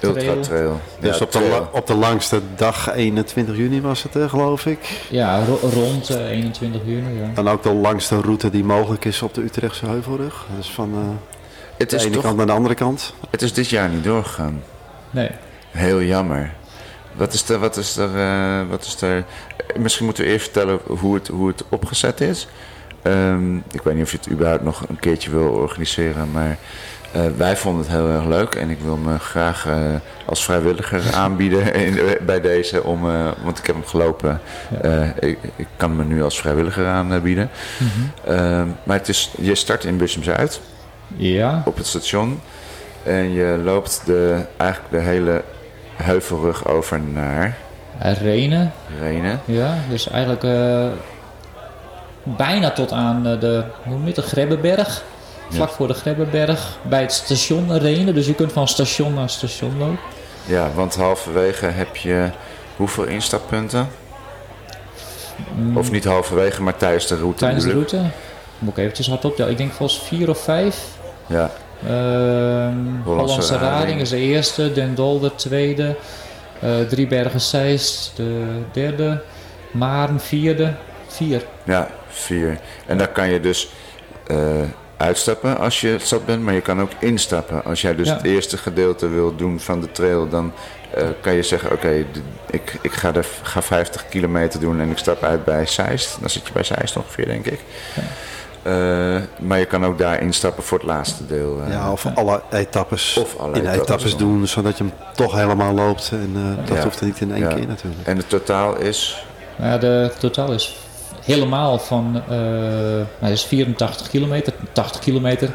Ultra 0.00 0.20
Trail. 0.22 0.40
Trail. 0.40 0.80
Dus 1.00 1.18
Ja, 1.18 1.24
op, 1.24 1.32
de, 1.32 1.38
trail. 1.38 1.68
op 1.72 1.86
de 1.86 1.94
langste 1.94 2.40
dag, 2.56 2.94
21 2.94 3.56
juni 3.56 3.80
was 3.80 4.02
het, 4.02 4.30
geloof 4.30 4.66
ik. 4.66 4.78
Ja, 5.10 5.44
ro- 5.44 5.68
rond 5.74 6.10
eh, 6.10 6.30
21 6.30 6.80
juni. 6.84 7.18
Ja. 7.20 7.30
En 7.34 7.48
ook 7.48 7.62
de 7.62 7.72
langste 7.72 8.20
route 8.20 8.50
die 8.50 8.64
mogelijk 8.64 9.04
is 9.04 9.22
op 9.22 9.34
de 9.34 9.40
Utrechtse 9.42 9.86
Heuvelrug. 9.86 10.46
Dus 10.56 10.70
van 10.70 10.92
eh, 10.94 11.00
Het 11.82 11.90
de 11.90 11.96
is, 11.96 12.04
ene 12.04 12.14
toch, 12.14 12.22
kant 12.22 12.36
naar 12.36 12.46
de 12.46 12.52
andere 12.52 12.74
kant. 12.74 13.14
het 13.30 13.42
is 13.42 13.52
dit 13.52 13.68
jaar 13.68 13.88
niet 13.88 14.04
doorgegaan. 14.04 14.62
Nee. 15.10 15.30
Heel 15.70 16.02
jammer. 16.02 16.52
Wat 17.12 17.32
is 17.32 17.48
er, 17.48 17.58
wat 17.58 17.76
is 17.76 17.96
er, 17.96 18.16
eh, 18.16 18.68
wat 18.70 18.84
is 18.84 19.02
er... 19.02 19.24
Misschien 19.76 20.04
moeten 20.04 20.24
we 20.24 20.30
eerst 20.30 20.44
vertellen 20.44 20.80
hoe 20.86 21.14
het, 21.14 21.28
hoe 21.28 21.48
het 21.48 21.64
opgezet 21.68 22.20
is. 22.20 22.48
Ehm, 23.02 23.56
ik 23.56 23.82
weet 23.82 23.94
niet 23.94 24.04
of 24.04 24.10
je 24.10 24.16
het 24.16 24.30
überhaupt 24.30 24.64
nog 24.64 24.84
een 24.88 24.98
keertje 24.98 25.30
wil 25.30 25.48
organiseren, 25.48 26.30
maar 26.30 26.58
eh, 27.12 27.22
wij 27.36 27.56
vonden 27.56 27.82
het 27.82 27.92
heel 27.92 28.08
erg 28.08 28.26
leuk. 28.26 28.54
En 28.54 28.70
ik 28.70 28.78
wil 28.80 28.96
me 28.96 29.18
graag 29.18 29.66
eh, 29.66 29.94
als 30.26 30.44
vrijwilliger 30.44 31.12
aanbieden 31.14 31.74
in, 31.74 31.98
bij 32.26 32.40
deze, 32.40 32.82
om, 32.82 33.08
eh, 33.10 33.28
want 33.42 33.58
ik 33.58 33.66
heb 33.66 33.74
hem 33.74 33.86
gelopen. 33.86 34.40
Eh, 34.82 35.08
ik, 35.18 35.38
ik 35.56 35.66
kan 35.76 35.96
me 35.96 36.04
nu 36.04 36.22
als 36.22 36.40
vrijwilliger 36.40 36.86
aanbieden. 36.86 37.50
Ehm, 38.26 38.66
maar 38.82 38.96
het 38.96 39.08
is, 39.08 39.30
je 39.38 39.54
start 39.54 39.84
in 39.84 39.96
Bussum 39.96 40.22
Zuid 40.22 40.60
Ja, 41.16 41.62
op 41.64 41.76
het 41.76 41.86
station. 41.86 42.40
En 43.02 43.32
je 43.32 43.60
loopt 43.64 44.02
de, 44.06 44.44
eigenlijk 44.56 44.92
de 44.92 45.00
hele 45.00 45.42
heuvelrug 45.96 46.66
over 46.66 47.00
naar 47.00 47.58
Renen. 47.98 48.72
Renen. 49.00 49.40
Ja, 49.44 49.78
dus 49.90 50.08
eigenlijk 50.08 50.44
eh, 50.44 50.86
bijna 52.22 52.70
tot 52.70 52.92
aan 52.92 53.26
eh, 53.26 53.40
de, 53.40 53.64
hoe 53.82 53.92
noem 53.92 54.00
je 54.00 54.06
het, 54.06 54.16
de 54.16 54.22
Grebbeberg. 54.22 55.04
Vlak 55.48 55.70
voor 55.70 55.86
de 55.86 55.94
Grebbeberg, 55.94 56.78
bij 56.82 57.00
het 57.00 57.12
station 57.12 57.78
Renen. 57.78 58.14
Dus 58.14 58.26
je 58.26 58.34
kunt 58.34 58.52
van 58.52 58.68
station 58.68 59.14
naar 59.14 59.30
station 59.30 59.78
lopen. 59.78 59.98
Ja, 60.46 60.70
want 60.74 60.94
halverwege 60.94 61.66
heb 61.66 61.96
je 61.96 62.30
hoeveel 62.76 63.04
instappunten? 63.04 63.88
Of 65.74 65.90
niet 65.90 66.04
halverwege, 66.04 66.62
maar 66.62 66.76
tijdens 66.76 67.06
de 67.06 67.16
route. 67.16 67.38
Tijdens 67.38 67.64
de 67.64 67.72
route. 67.72 68.00
Moet 68.58 68.72
ik 68.72 68.78
eventjes 68.78 69.08
hardop 69.08 69.36
tellen. 69.36 69.50
Ik 69.50 69.58
denk 69.58 69.72
volgens 69.72 70.02
vier 70.02 70.28
of 70.28 70.38
vijf. 70.38 70.84
Ja, 71.26 71.50
Ehm 71.86 73.02
Hollandse 73.04 73.56
Rading. 73.56 74.00
Is 74.00 74.08
de 74.08 74.16
eerste, 74.18 74.72
Den 74.72 74.94
Dolder 74.94 75.34
tweede, 75.36 75.96
eh 76.60 76.80
Driebergen 76.88 77.40
Zeist 77.40 78.12
de 78.16 78.44
derde, 78.72 79.22
Maarn 79.70 80.20
vierde, 80.20 80.74
vier. 81.06 81.44
ja, 81.64 81.88
vier. 82.08 82.58
En 82.86 82.98
daar 82.98 83.08
kan 83.08 83.30
je 83.30 83.40
dus 83.40 83.68
eh, 84.26 84.36
uitstappen 84.96 85.58
als 85.58 85.80
je 85.80 85.96
zat 86.02 86.26
bent, 86.26 86.42
maar 86.42 86.54
je 86.54 86.60
kan 86.60 86.80
ook 86.80 86.90
instappen. 86.98 87.64
Als 87.64 87.80
jij 87.82 87.94
dus 87.94 88.08
Ja. 88.08 88.14
het 88.16 88.24
eerste 88.24 88.56
gedeelte 88.56 89.08
wil 89.08 89.36
doen 89.36 89.60
van 89.60 89.80
de 89.80 89.90
trail, 89.92 90.28
dan 90.28 90.52
eh, 90.94 91.04
kan 91.20 91.32
je 91.34 91.42
zeggen, 91.42 91.72
oké, 91.72 92.04
ik, 92.50 92.78
ik 92.82 92.92
ga, 92.92 93.12
de, 93.12 93.22
ga 93.42 93.62
50 93.62 94.08
kilometer 94.08 94.60
doen 94.60 94.80
en 94.80 94.90
ik 94.90 94.98
stap 94.98 95.22
uit 95.22 95.44
bij 95.44 95.66
Zeist. 95.66 96.16
Dan 96.20 96.30
zit 96.30 96.46
je 96.46 96.52
bij 96.52 96.64
Zeist 96.64 96.96
ongeveer, 96.96 97.26
denk 97.26 97.46
ik. 97.46 97.60
Eh, 97.94 98.02
maar 99.38 99.58
je 99.58 99.64
kan 99.68 99.84
ook 99.84 99.98
daar 99.98 100.20
instappen 100.22 100.62
voor 100.62 100.78
het 100.78 100.86
laatste 100.86 101.26
deel. 101.26 101.60
eh. 101.66 101.72
Ja, 101.72 101.92
of 101.92 102.06
alle 102.14 102.42
etappes 102.50 103.16
Of 103.16 103.36
alle 103.38 103.56
in 103.56 103.66
etappes 103.68 104.16
doen, 104.16 104.46
zodat 104.46 104.78
je 104.78 104.84
hem 104.84 104.92
toch 105.14 105.34
helemaal 105.34 105.72
loopt. 105.74 106.10
En 106.12 106.30
eh, 106.34 106.66
dat 106.68 106.76
Ja. 106.76 106.82
hoeft 106.84 107.00
er 107.00 107.06
niet 107.06 107.20
in 107.20 107.32
één 107.32 107.40
Ja. 107.48 107.54
keer 107.54 107.66
natuurlijk. 107.66 108.06
En 108.06 108.16
het 108.16 108.28
totaal 108.28 108.76
is, 108.76 109.24
Nou 109.56 109.70
ja, 109.72 109.78
de 109.78 110.12
totaal 110.18 110.52
is 110.52 110.76
helemaal 111.24 111.78
van, 111.78 112.22
eh 112.28 112.36
nou, 112.36 113.06
dat 113.20 113.30
is 113.30 113.44
84 113.44 114.08
kilometer, 114.08 114.52
80 114.72 115.00
kilometer. 115.00 115.50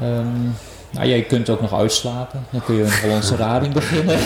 Ehm, 0.00 0.26
nou, 0.94 1.06
ja, 1.08 1.14
je 1.14 1.24
kunt 1.24 1.50
ook 1.50 1.60
nog 1.60 1.74
uitslapen. 1.74 2.46
Dan 2.50 2.64
kun 2.64 2.74
je 2.74 2.82
een 2.82 3.00
Hollandse 3.02 3.36
rading 3.36 3.72
beginnen. 3.74 4.16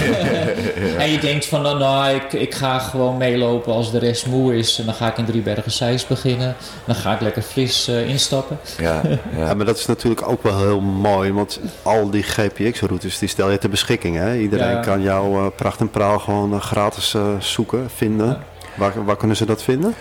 en 1.02 1.10
je 1.10 1.18
denkt 1.20 1.46
van, 1.46 1.62
nou, 1.62 1.78
nou 1.78 2.14
ik, 2.14 2.32
ik 2.32 2.54
ga 2.54 2.78
gewoon 2.78 3.16
meelopen 3.16 3.72
als 3.72 3.90
de 3.90 3.98
rest 3.98 4.26
moe 4.26 4.56
is. 4.56 4.78
En 4.78 4.84
dan 4.84 4.94
ga 4.94 5.06
ik 5.10 5.18
in 5.18 5.24
Driebergen 5.24 5.70
Zeist 5.72 6.08
beginnen. 6.08 6.56
Dan 6.84 6.94
ga 6.94 7.14
ik 7.14 7.20
lekker 7.20 7.42
fris 7.42 7.88
eh, 7.88 8.08
instappen. 8.08 8.58
ja, 8.78 9.00
Ja, 9.08 9.18
ja, 9.36 9.54
maar 9.54 9.66
dat 9.66 9.78
is 9.78 9.86
natuurlijk 9.86 10.28
ook 10.28 10.42
wel 10.42 10.58
heel 10.58 10.80
mooi, 10.80 11.32
want 11.32 11.60
al 11.82 12.10
die 12.10 12.22
GPX-routes 12.22 13.18
die 13.18 13.28
stel 13.28 13.50
je 13.50 13.58
ter 13.58 13.70
beschikking. 13.70 14.16
Hè? 14.16 14.36
Iedereen 14.36 14.70
Ja. 14.70 14.80
kan 14.80 15.02
jouw 15.02 15.44
eh, 15.44 15.46
pracht 15.56 15.80
en 15.80 15.90
praal 15.90 16.18
gewoon 16.18 16.52
eh, 16.52 16.60
gratis 16.60 17.14
eh, 17.14 17.22
zoeken, 17.38 17.90
vinden. 17.96 18.38
Waar, 18.74 19.04
waar 19.04 19.16
kunnen 19.16 19.36
ze 19.36 19.46
dat 19.46 19.62
vinden? 19.62 19.94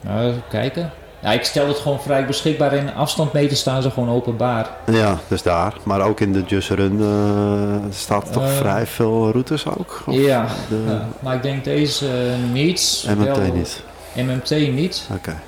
Nou, 0.00 0.28
even 0.28 0.42
kijken. 0.48 0.90
Ja, 1.20 1.32
ik 1.32 1.44
stel 1.44 1.68
het 1.68 1.76
gewoon 1.76 2.00
vrij 2.00 2.26
beschikbaar. 2.26 2.72
In 2.72 2.94
afstandmeten 2.94 3.56
staan 3.56 3.82
ze 3.82 3.90
gewoon 3.90 4.08
openbaar. 4.10 4.70
Ja, 4.90 5.18
dus 5.28 5.42
daar. 5.42 5.74
Maar 5.82 6.00
ook 6.00 6.20
in 6.20 6.32
de 6.32 6.42
Just 6.46 6.70
Run 6.70 7.00
eh, 7.00 7.90
staat 7.94 8.32
toch 8.32 8.42
Eh. 8.42 8.48
vrij 8.56 8.86
veel 8.86 9.30
routes 9.30 9.66
ook? 9.66 10.02
Of 10.06 10.14
ja, 10.14 10.46
de 10.68 10.82
ja, 10.86 11.08
maar 11.20 11.34
ik 11.34 11.42
denk 11.42 11.64
deze 11.64 12.06
eh, 12.06 12.52
niet. 12.52 13.04
MMT 13.16 13.24
Wel- 13.36 13.52
niet? 13.52 13.82
MMT 14.14 14.50
niet. 14.50 15.08
Oké. 15.14 15.40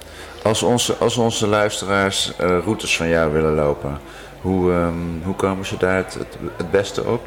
Als 0.42 0.62
onze, 0.62 0.96
als 0.96 1.16
onze 1.16 1.46
luisteraars 1.46 2.32
eh, 2.36 2.46
routes 2.64 2.96
van 2.96 3.08
jou 3.08 3.32
willen 3.32 3.54
lopen, 3.54 3.98
hoe, 4.40 4.72
ehm, 4.72 4.92
hoe 5.24 5.34
komen 5.34 5.66
ze 5.66 5.76
daar 5.78 5.96
het, 5.96 6.14
het, 6.14 6.36
het 6.56 6.70
beste 6.70 7.04
op? 7.04 7.22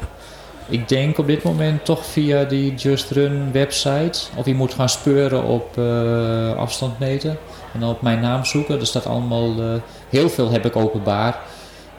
Ik 0.68 0.88
denk 0.88 1.18
op 1.18 1.26
dit 1.26 1.42
moment 1.42 1.84
toch 1.84 2.06
via 2.06 2.44
die 2.44 2.74
Just 2.74 3.10
Run 3.10 3.52
website. 3.52 4.20
Of 4.36 4.46
je 4.46 4.54
moet 4.54 4.74
gaan 4.74 4.88
speuren 4.88 5.42
op 5.44 5.76
uh, 5.78 6.54
afstand 6.56 6.98
meten. 6.98 7.38
En 7.74 7.80
dan 7.80 7.88
op 7.90 8.02
mijn 8.02 8.20
naam 8.20 8.44
zoeken. 8.44 8.80
Er 8.80 8.86
staat 8.86 9.06
allemaal, 9.06 9.50
uh, 9.58 9.64
heel 10.10 10.28
veel 10.30 10.50
heb 10.50 10.64
ik 10.64 10.76
openbaar. 10.76 11.38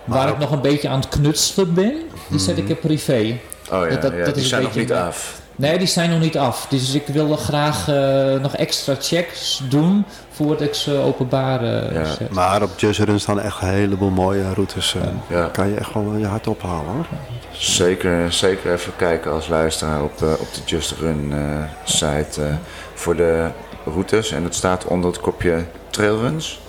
Maar 0.05 0.17
Waar 0.17 0.27
ook- 0.27 0.33
ik 0.33 0.39
nog 0.39 0.51
een 0.51 0.61
beetje 0.61 0.89
aan 0.89 0.99
het 0.99 1.09
knutselen 1.09 1.73
ben, 1.73 1.93
die 2.29 2.39
zet 2.39 2.57
ik 2.57 2.69
in 2.69 2.79
privé. 2.79 3.37
Oh 3.71 3.83
ja, 3.83 3.89
Dat- 3.89 4.01
dat- 4.01 4.11
ja, 4.11 4.25
dat 4.25 4.33
die 4.33 4.43
is 4.43 4.49
zijn 4.49 4.61
een 4.61 4.67
nog 4.67 4.75
niet 4.75 4.87
beetje- 4.87 5.03
af. 5.03 5.41
Nee, 5.55 5.77
die 5.77 5.87
zijn 5.87 6.09
nog 6.09 6.19
niet 6.19 6.37
af. 6.37 6.65
Dus 6.69 6.93
ik 6.93 7.07
wil 7.07 7.35
graag 7.35 7.87
eh, 7.87 8.39
nog 8.41 8.55
extra 8.55 8.95
checks 8.99 9.61
doen 9.69 10.05
voordat 10.31 10.61
ik 10.61 10.73
ze 10.73 10.97
openbaar 10.97 11.63
eh, 11.63 11.93
Ja. 11.95 12.05
zet. 12.05 12.29
Maar 12.29 12.61
op 12.61 12.69
Just 12.79 12.99
Run 12.99 13.19
staan 13.19 13.39
echt 13.39 13.61
een 13.61 13.67
heleboel 13.67 14.09
mooie 14.09 14.53
routes. 14.53 14.95
eh. 14.95 15.01
Ja. 15.37 15.45
Kan 15.51 15.67
je 15.69 15.75
echt 15.75 15.93
wel 15.93 16.13
je 16.17 16.25
hart 16.25 16.47
ophalen 16.47 16.85
hoor. 16.93 17.05
Zeker, 17.51 18.31
zeker 18.33 18.73
even 18.73 18.95
kijken 18.95 19.31
als 19.31 19.47
luisteraar 19.47 20.03
op, 20.03 20.21
eh, 20.21 20.29
op 20.31 20.47
de 20.53 20.61
Just 20.65 20.91
Run 20.99 21.31
eh, 21.33 21.63
site 21.83 22.41
eh, 22.41 22.53
voor 22.93 23.15
de 23.15 23.47
routes. 23.85 24.31
En 24.31 24.43
het 24.43 24.55
staat 24.55 24.85
onder 24.85 25.09
het 25.11 25.19
kopje 25.19 25.65
trailruns. 25.89 26.59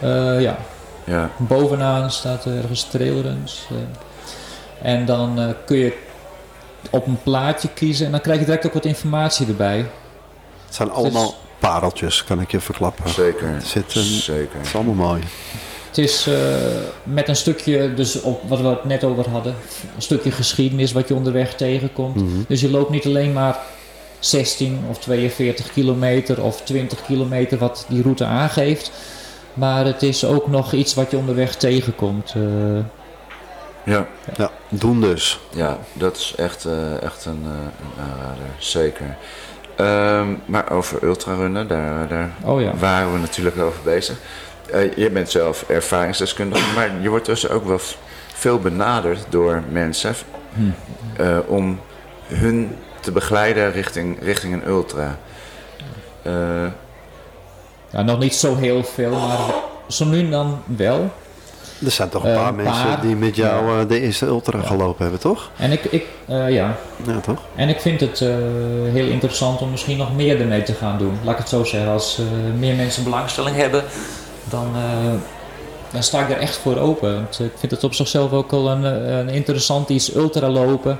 Eh, 0.00 0.40
ja, 0.40 0.58
Ja, 1.04 1.30
bovenaan 1.36 2.10
staat 2.10 2.44
er 2.44 2.56
ergens 2.56 2.82
trailruns. 2.84 3.66
eh. 3.70 3.76
en 4.92 5.04
dan 5.06 5.38
eh, 5.40 5.48
kun 5.66 5.76
je 5.76 5.96
op 6.90 7.06
een 7.06 7.18
plaatje 7.22 7.68
kiezen 7.74 8.06
en 8.06 8.12
dan 8.12 8.20
krijg 8.20 8.38
je 8.38 8.44
direct 8.44 8.66
ook 8.66 8.72
wat 8.72 8.84
informatie 8.84 9.46
erbij. 9.46 9.76
Het 10.66 10.74
zijn 10.74 10.90
allemaal 10.90 11.34
pareltjes, 11.58 12.24
kan 12.24 12.40
ik 12.40 12.50
je 12.50 12.60
verklappen. 12.60 13.10
zeker. 13.10 13.48
Het, 13.48 13.66
zit 13.66 13.94
een, 13.94 14.02
Zeker. 14.02 14.56
het 14.58 14.66
is 14.66 14.74
allemaal 14.74 14.94
mooi. 14.94 15.22
Het 15.88 15.98
is 15.98 16.26
eh, 16.26 16.34
met 17.02 17.28
een 17.28 17.36
stukje, 17.36 17.94
dus 17.94 18.20
op 18.20 18.42
wat 18.48 18.60
we 18.60 18.66
het 18.68 18.84
net 18.84 19.04
over 19.04 19.30
hadden, 19.30 19.54
een 19.96 20.02
stukje 20.02 20.30
geschiedenis 20.30 20.92
wat 20.92 21.08
je 21.08 21.14
onderweg 21.14 21.54
tegenkomt. 21.54 22.14
Mhm. 22.16 22.42
Dus 22.48 22.60
je 22.60 22.70
loopt 22.70 22.90
niet 22.90 23.06
alleen 23.06 23.32
maar 23.32 23.58
16 24.18 24.84
of 24.90 24.98
42 24.98 25.72
kilometer 25.72 26.42
of 26.42 26.60
20 26.62 27.02
kilometer 27.02 27.58
wat 27.58 27.86
die 27.88 28.02
route 28.02 28.24
aangeeft. 28.24 28.90
Maar 29.54 29.84
het 29.84 30.02
is 30.02 30.24
ook 30.24 30.46
nog 30.48 30.72
iets 30.72 30.94
wat 30.94 31.10
je 31.10 31.16
onderweg 31.16 31.56
tegenkomt. 31.56 32.32
eh. 32.36 32.78
Ja, 33.84 34.06
Ja, 34.36 34.50
doen 34.68 35.00
dus. 35.00 35.40
ja 35.54 35.78
dat 35.92 36.16
is 36.16 36.34
echt, 36.36 36.64
eh, 36.64 37.02
echt 37.02 37.24
een, 37.24 37.42
eh, 37.44 37.50
een 37.50 38.02
aanrader. 38.04 38.44
Zeker. 38.58 39.16
Ehm, 39.76 40.26
maar 40.44 40.70
over 40.70 41.02
ultrarunnen, 41.02 41.68
daar, 41.68 42.08
daar 42.08 42.30
oh 42.44 42.60
ja. 42.60 42.76
waren 42.76 43.12
we 43.12 43.18
natuurlijk 43.18 43.58
over 43.58 43.80
bezig. 43.84 44.16
Eh, 44.72 44.96
je 44.96 45.10
bent 45.10 45.30
zelf 45.30 45.64
ervaringsdeskundige, 45.68 46.74
maar 46.74 46.90
je 47.00 47.08
wordt 47.08 47.26
dus 47.26 47.48
ook 47.48 47.64
wel 47.64 47.80
veel 48.34 48.58
benaderd 48.58 49.26
door 49.28 49.62
mensen 49.70 50.14
Hm. 50.54 50.62
eh, 51.22 51.38
om 51.46 51.80
hun 52.26 52.76
te 53.08 53.14
begeleiden 53.14 53.72
richting, 53.72 54.16
richting 54.22 54.52
een 54.54 54.66
ultra. 54.68 55.18
Eh, 56.22 56.32
Ja, 57.90 58.02
nog 58.02 58.18
niet 58.18 58.34
zo 58.34 58.56
heel 58.56 58.84
veel, 58.84 59.10
maar 59.10 59.38
zo 59.88 60.04
nu 60.04 60.18
en 60.18 60.30
dan 60.30 60.58
wel. 60.64 61.10
Er 61.84 61.90
zijn 61.90 62.08
toch 62.08 62.24
een 62.24 62.30
Eh, 62.30 62.36
paar 62.42 62.54
mensen 62.54 62.84
paar, 62.86 63.00
die 63.00 63.16
met 63.16 63.36
jou 63.36 63.66
ja. 63.74 63.80
eh, 63.82 63.88
de 63.88 64.00
eerste 64.00 64.26
ultra 64.26 64.60
gelopen 64.60 65.02
hebben, 65.02 65.20
toch? 65.20 65.50
En 65.56 65.72
ik, 65.72 65.84
ik, 65.84 66.04
eh, 66.26 66.50
ja. 66.50 66.76
Ja, 67.06 67.20
toch? 67.20 67.38
en 67.54 67.68
ik 67.68 67.80
vind 67.80 68.00
het 68.00 68.20
eh, 68.20 68.28
heel 68.92 69.06
interessant 69.06 69.60
om 69.60 69.70
misschien 69.70 69.96
nog 69.96 70.14
meer 70.16 70.40
ermee 70.40 70.62
te 70.62 70.74
gaan 70.74 70.98
doen. 70.98 71.18
Laat 71.24 71.32
ik 71.32 71.38
het 71.38 71.48
zo 71.48 71.64
zeggen. 71.64 71.90
Als 71.90 72.18
eh, 72.18 72.24
meer 72.58 72.74
mensen 72.74 73.04
belangstelling 73.04 73.56
hebben, 73.56 73.84
dan, 74.44 74.66
eh, 74.74 75.12
dan 75.92 76.02
sta 76.02 76.20
ik 76.20 76.30
er 76.30 76.38
echt 76.38 76.56
voor 76.56 76.76
open. 76.78 77.14
Want 77.14 77.40
ik 77.40 77.52
vind 77.58 77.72
het 77.72 77.84
op 77.84 77.94
zichzelf 77.94 78.32
ook 78.32 78.50
wel 78.50 78.68
een, 78.70 78.84
een 79.18 79.28
interessant 79.28 79.88
iets, 79.88 80.14
ultralopen. 80.14 80.98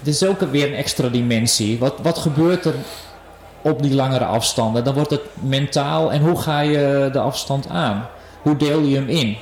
Dit 0.00 0.14
is 0.14 0.24
ook 0.24 0.40
weer 0.40 0.66
een 0.66 0.74
extra 0.74 1.08
dimensie. 1.08 1.78
Wat, 1.78 1.94
wat 2.02 2.18
gebeurt 2.18 2.64
er 2.64 2.74
op 3.62 3.82
die 3.82 3.94
langere 3.94 4.24
afstanden? 4.24 4.84
Dan 4.84 4.94
wordt 4.94 5.10
het 5.10 5.22
mentaal 5.40 6.12
en 6.12 6.20
hoe 6.20 6.40
ga 6.40 6.60
je 6.60 7.08
de 7.12 7.20
afstand 7.20 7.68
aan? 7.68 8.08
Hoe 8.42 8.56
deel 8.56 8.80
je 8.80 8.94
hem 8.94 9.08
in? 9.08 9.36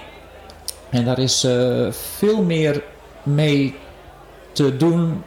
En 0.91 1.05
daar 1.05 1.19
is 1.19 1.45
eh, 1.45 1.87
veel 1.91 2.43
meer 2.43 2.83
mee 3.23 3.75
te 4.53 4.77
doen, 4.77 5.25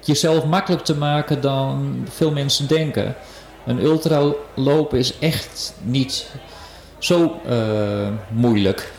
jezelf 0.00 0.44
makkelijk 0.44 0.84
te 0.84 0.96
maken 0.96 1.40
dan 1.40 2.04
veel 2.08 2.30
mensen 2.30 2.66
denken. 2.66 3.14
Een 3.66 3.82
ultralopen 3.82 4.98
is 4.98 5.18
echt 5.18 5.74
niet 5.82 6.26
zo 6.98 7.40
eh, 7.46 8.08
moeilijk, 8.28 8.92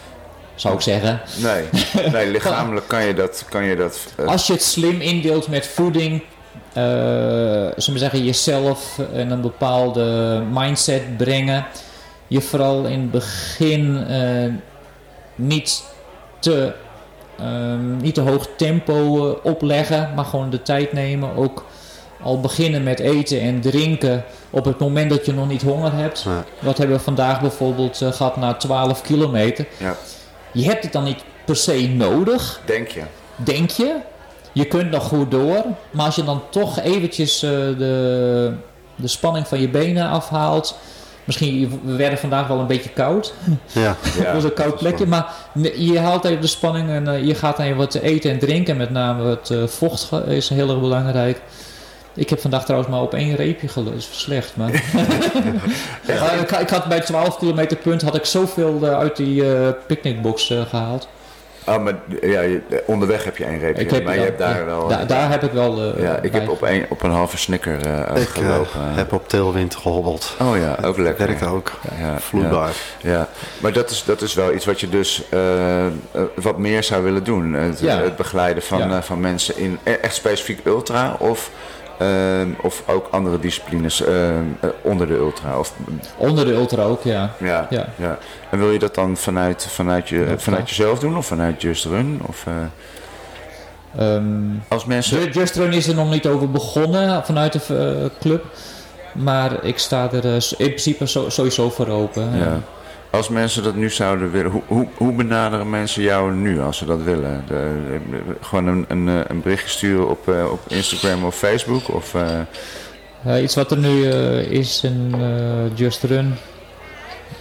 zou 0.62 0.76
ik 0.76 0.82
zeggen. 0.82 1.22
nee, 1.38 1.66
nee, 2.14 2.28
lichamelijk 2.28 2.88
kan 2.88 3.05
je 3.05 3.14
dat. 3.14 3.45
Kan 3.49 3.64
je 3.64 3.76
dat 3.76 3.99
eh, 4.18 4.26
Als 4.26 4.47
je 4.47 4.53
het 4.53 4.64
slim 4.64 5.01
indeelt 5.01 5.47
met 5.47 5.68
voeding, 5.68 6.24
eh 6.74 6.84
zullen 7.76 7.93
we 7.93 7.97
zeggen, 7.97 8.24
jezelf 8.24 8.99
in 9.14 9.32
een 9.32 9.41
bepaalde 9.41 10.41
mindset 10.51 11.18
brengen. 11.18 11.66
Je 12.28 12.41
vooral 12.41 12.86
in 12.86 12.99
het 12.99 13.12
begin 13.12 14.05
eh, 14.07 14.53
niet, 15.36 15.84
te, 16.39 16.74
ehm, 17.39 17.97
niet 17.97 18.14
te 18.14 18.22
hoog 18.22 18.47
tempo 18.57 19.30
opleggen, 19.43 20.12
maar 20.16 20.26
gewoon 20.26 20.49
de 20.49 20.62
tijd 20.62 20.93
nemen. 20.93 21.36
Ook 21.36 21.66
al 22.22 22.39
beginnen 22.39 22.84
met 22.84 22.99
eten 22.99 23.41
en 23.41 23.62
drinken 23.62 24.24
op 24.49 24.66
het 24.66 24.80
moment 24.80 25.09
dat 25.09 25.26
je 25.26 25.34
nog 25.34 25.47
niet 25.47 25.62
honger 25.62 25.93
hebt. 25.93 26.22
Ja. 26.22 26.43
Wat 26.59 26.78
hebben 26.78 26.97
we 26.97 27.03
vandaag 27.03 27.41
bijvoorbeeld 27.41 28.01
eh, 28.01 28.12
gehad 28.12 28.38
na 28.38 28.53
12 28.53 29.01
kilometer. 29.01 29.66
ja, 29.78 29.95
Je 30.52 30.64
hebt 30.64 30.84
het 30.84 30.93
dan 30.93 31.04
niet 31.04 31.24
per 31.45 31.56
se 31.56 31.88
nodig, 31.88 32.62
denk 32.66 32.88
je? 32.88 33.02
denk 33.43 33.70
je. 33.70 33.95
Je 34.52 34.66
kunt 34.66 34.91
nog 34.91 35.04
goed 35.04 35.32
door. 35.32 35.64
Maar 35.91 36.06
als 36.06 36.16
je 36.16 36.24
dan 36.24 36.41
toch 36.49 36.80
eventjes 36.80 37.43
eh, 37.43 37.49
de, 37.49 38.54
de 38.95 39.08
spanning 39.08 39.47
van 39.47 39.62
je 39.62 39.70
benen 39.70 40.10
afhaalt. 40.10 40.78
Misschien, 41.24 41.80
we 41.84 41.95
werden 41.95 42.20
vandaag 42.20 42.47
wel 42.47 42.60
een 42.60 42.68
beetje 42.68 42.89
koud. 42.89 43.34
Ja. 43.72 43.95
Het 44.02 44.34
was 44.34 44.43
een 44.43 44.54
koud 44.54 44.78
plekje. 44.78 45.06
Maar 45.06 45.34
je 45.76 45.99
haalt 45.99 46.26
even 46.26 46.41
de 46.41 46.47
spanning 46.47 46.89
en 46.89 47.08
eh, 47.08 47.26
je 47.26 47.36
gaat 47.36 47.58
dan 47.58 47.66
even 47.66 47.78
wat 47.78 47.93
eten 47.93 48.32
en 48.32 48.39
drinken. 48.39 48.78
Met 48.78 48.89
name 48.89 49.30
het 49.30 49.49
eh, 49.49 49.68
vocht 49.68 50.10
is 50.28 50.49
heel 50.49 50.70
erg 50.70 50.80
belangrijk. 50.80 51.41
Ik 52.14 52.30
heb 52.30 52.39
vandaag 52.41 52.64
trouwens 52.64 52.91
maar 52.91 53.01
op 53.01 53.14
één 53.14 53.36
reepje 53.36 53.68
gelust. 53.68 54.09
Is 54.12 54.20
slecht, 54.22 54.55
maar... 54.55 54.70
Maar 56.07 56.39
ik, 56.39 56.51
ik 56.51 56.70
had 56.70 56.86
bij 56.86 56.99
12 57.01 57.38
kilometer 57.38 57.78
punt 57.78 58.01
had 58.01 58.16
ik 58.16 58.26
zoveel 58.26 58.80
eh, 58.84 58.97
uit 58.97 59.16
die 59.16 59.53
eh 59.55 59.68
picknickbox 59.88 60.49
eh, 60.49 60.62
gehaald. 60.62 61.07
Oh, 61.66 61.84
maar 61.84 61.93
ja, 62.22 62.41
je- 62.41 62.84
onderweg 62.86 63.24
heb 63.24 63.38
je 63.38 63.45
één 63.45 63.59
reepje, 63.59 63.95
heb, 63.95 64.03
maar 64.03 64.14
je 64.14 64.20
ja, 64.20 64.26
hebt 64.26 64.38
daar 64.39 64.57
ja, 64.59 64.66
wel... 64.66 64.88
da- 64.88 65.05
daar 65.05 65.30
heb 65.30 65.43
ik 65.43 65.51
wel. 65.51 65.93
eh, 65.93 66.03
ja, 66.03 66.16
ik 66.20 66.32
bij. 66.32 66.41
heb 66.41 66.49
op 66.49 66.62
een, 66.62 66.86
op 66.89 67.03
een 67.03 67.12
halve 67.12 67.38
snicker 67.38 67.80
eh 67.86 68.22
Ik 68.22 68.28
gelopen. 68.28 68.70
heb 68.93 69.14
op 69.14 69.28
Tailwind 69.30 69.76
gehobbeld. 69.76 70.36
Oh 70.39 70.57
ja, 70.57 70.78
ook 70.84 70.97
lekker. 70.97 71.28
Werkt 71.28 71.45
ook. 71.45 71.72
Ja, 71.99 72.20
Vloeibaar. 72.20 72.72
Ja, 73.01 73.12
ja. 73.12 73.28
maar 73.59 73.74
dat 73.74 73.89
is, 73.89 74.03
dat 74.05 74.22
is 74.22 74.34
wel 74.34 74.53
iets 74.53 74.66
wat 74.66 74.80
je 74.80 74.89
dus 74.89 75.24
wat 76.36 76.57
meer 76.57 76.84
zou 76.84 77.03
willen 77.03 77.24
doen. 77.24 77.53
Het, 77.53 77.80
Ja. 77.80 77.97
het 78.01 78.16
begeleiden 78.16 78.64
van, 78.64 78.89
Ja. 78.89 79.01
van 79.03 79.20
mensen 79.20 79.57
in 79.57 79.80
e- 79.84 79.91
echt 79.91 80.16
specifiek 80.16 80.59
ultra 80.66 81.16
of, 81.20 81.49
of 82.62 82.84
ook 82.88 83.08
andere 83.12 83.39
disciplines 83.39 84.02
ehm, 84.04 84.43
eh, 84.60 84.70
onder 84.82 85.08
de 85.08 85.14
ultra. 85.16 85.60
Of, 85.60 85.74
Onder 86.18 86.45
de 86.45 86.54
ultra 86.54 86.84
ook, 86.84 87.04
ja. 87.04 87.32
ja, 87.39 87.68
ja. 87.70 87.86
Ja. 87.95 88.18
En 88.52 88.60
wil 88.60 88.72
je 88.72 88.80
dat 88.80 88.95
dan 88.95 89.18
vanuit, 89.18 89.66
vanuit, 89.70 90.10
je, 90.10 90.34
vanuit 90.38 90.70
jezelf 90.70 90.99
doen 90.99 91.18
of 91.18 91.26
vanuit 91.26 91.62
Just 91.62 91.86
Run? 91.86 92.20
Of, 92.28 92.43
eh, 92.47 92.54
Ehm, 93.97 94.24
als 94.68 94.86
mensen... 94.86 95.20
Ju- 95.20 95.30
Just 95.30 95.56
Run 95.56 95.74
is 95.74 95.88
er 95.88 95.95
nog 95.95 96.10
niet 96.10 96.28
over 96.28 96.52
begonnen 96.52 97.26
vanuit 97.26 97.54
de 97.54 97.60
eh, 98.04 98.20
club. 98.20 98.45
Maar 99.14 99.64
ik 99.64 99.78
sta 99.78 100.12
er 100.12 100.26
in 100.58 100.68
principe 100.68 101.06
sowieso 101.28 101.70
voor 101.70 101.88
open. 101.88 102.38
Ja. 102.38 102.60
Als 103.12 103.30
mensen 103.30 103.64
dat 103.64 103.76
nu 103.76 103.89
zouden 103.89 104.32
willen, 104.32 104.51
hoe, 104.51 104.62
hoe, 104.68 104.88
hoe 104.95 105.14
benaderen 105.14 105.70
mensen 105.70 106.03
jou 106.03 106.34
nu 106.34 106.62
als 106.62 106.78
ze 106.78 106.86
dat 106.86 107.01
willen? 107.03 107.43
De, 107.47 107.78
de- 108.09 108.36
gewoon 108.41 108.68
een, 108.68 108.86
een, 108.88 109.07
eh, 109.09 109.20
een 109.28 109.41
berichtje 109.41 109.70
sturen 109.70 110.09
op, 110.09 110.28
eh, 110.28 110.51
op 110.51 110.59
Instagram 110.68 111.26
of 111.26 111.36
Facebook? 111.36 111.93
Of, 111.93 112.14
eh, 112.16 112.39
Eh, 113.26 113.43
iets 113.43 113.55
wat 113.55 113.72
er 113.72 113.78
nu 113.78 114.05
eh, 114.12 114.39
is 114.51 114.84
in 114.84 115.14
eh, 115.20 115.78
Just 115.78 116.03
Run. 116.03 116.36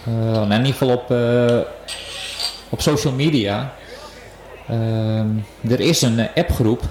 Eh, 0.05 0.41
in 0.41 0.51
ieder 0.51 0.65
geval 0.65 0.89
op, 0.89 1.11
eh, 1.11 1.57
op 2.69 2.81
social 2.81 3.13
media. 3.13 3.73
Er 5.69 5.79
is 5.79 6.01
een 6.01 6.19
eh, 6.19 6.27
appgroep, 6.35 6.81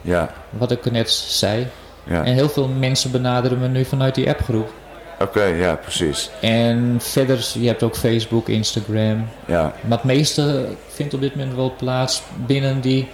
ja, 0.00 0.30
wat 0.50 0.70
ik 0.70 0.90
net 0.90 1.10
zei. 1.10 1.66
ja. 2.04 2.24
En 2.24 2.34
heel 2.34 2.48
veel 2.48 2.68
mensen 2.68 3.10
benaderen 3.10 3.58
me 3.58 3.68
nu 3.68 3.84
vanuit 3.84 4.14
die 4.14 4.28
appgroep. 4.28 4.72
Oké, 5.20 5.42
ja, 5.44 5.74
precies. 5.74 6.30
En 6.40 6.96
verder, 7.00 7.50
je 7.54 7.66
hebt 7.66 7.82
ook 7.82 7.96
Facebook, 7.96 8.48
Instagram. 8.48 9.28
Ja, 9.46 9.74
Maar 9.80 9.98
het 9.98 10.06
meeste 10.06 10.66
vindt 10.88 11.14
op 11.14 11.20
dit 11.20 11.36
moment 11.36 11.54
wel 11.56 11.74
plaats 11.76 12.22
binnen 12.46 12.80
die 12.80 13.08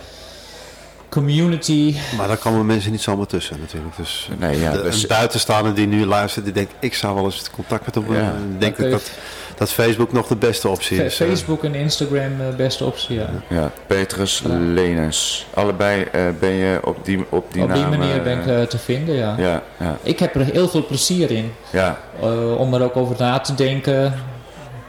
community. 1.08 1.94
Maar 2.16 2.28
daar 2.28 2.36
komen 2.36 2.66
mensen 2.66 2.90
niet 2.90 3.00
zomaar 3.02 3.26
tussen 3.26 3.60
natuurlijk. 3.60 3.96
Dus 3.96 4.28
Nee, 4.38 4.60
ja, 4.60 4.70
de, 4.72 4.82
dus- 4.82 5.02
een 5.02 5.08
buitenstaander 5.08 5.74
die 5.74 5.86
nu 5.86 6.04
luistert, 6.06 6.44
die 6.44 6.54
denkt, 6.54 6.72
ik 6.80 6.94
zou 6.94 7.14
wel 7.14 7.24
eens 7.24 7.50
contact 7.50 7.84
met 7.86 7.94
hem 7.94 8.14
Ja. 8.14 8.32
denk 8.58 8.76
dat, 8.76 8.90
dat, 8.90 9.10
dat 9.54 9.70
Facebook 9.72 10.12
nog 10.12 10.26
de 10.26 10.36
beste 10.36 10.68
optie 10.68 11.04
is. 11.04 11.20
eh. 11.20 11.26
Facebook 11.28 11.64
en 11.64 11.74
Instagram 11.74 12.40
eh, 12.40 12.56
beste 12.56 12.84
optie, 12.84 13.16
ja. 13.18 13.28
Ja, 13.48 13.70
Petrus 13.86 14.42
Ja. 14.48 14.54
Lenens. 14.58 15.46
Allebei 15.54 16.02
eh, 16.12 16.22
ben 16.40 16.50
je 16.52 16.78
op 16.84 17.04
die, 17.04 17.18
op 17.28 17.52
die 17.52 17.62
Op 17.62 17.72
die 17.72 17.82
naam, 17.82 17.98
manier 17.98 18.22
ben 18.22 18.38
ik 18.40 18.46
eh, 18.46 18.62
te 18.62 18.78
vinden, 18.78 19.14
ja. 19.14 19.34
Ja, 19.38 19.62
ja, 19.80 19.96
Ik 20.02 20.18
heb 20.18 20.34
er 20.34 20.44
heel 20.44 20.68
veel 20.68 20.86
plezier 20.86 21.30
in. 21.30 21.52
ja, 21.70 21.98
eh, 22.20 22.56
om 22.60 22.74
er 22.74 22.82
ook 22.82 22.96
over 22.96 23.16
na 23.18 23.38
te 23.40 23.54
denken, 23.54 24.14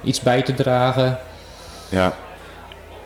iets 0.03 0.20
bij 0.22 0.41
te 0.41 0.53
dragen. 0.53 1.18
ja. 1.89 2.13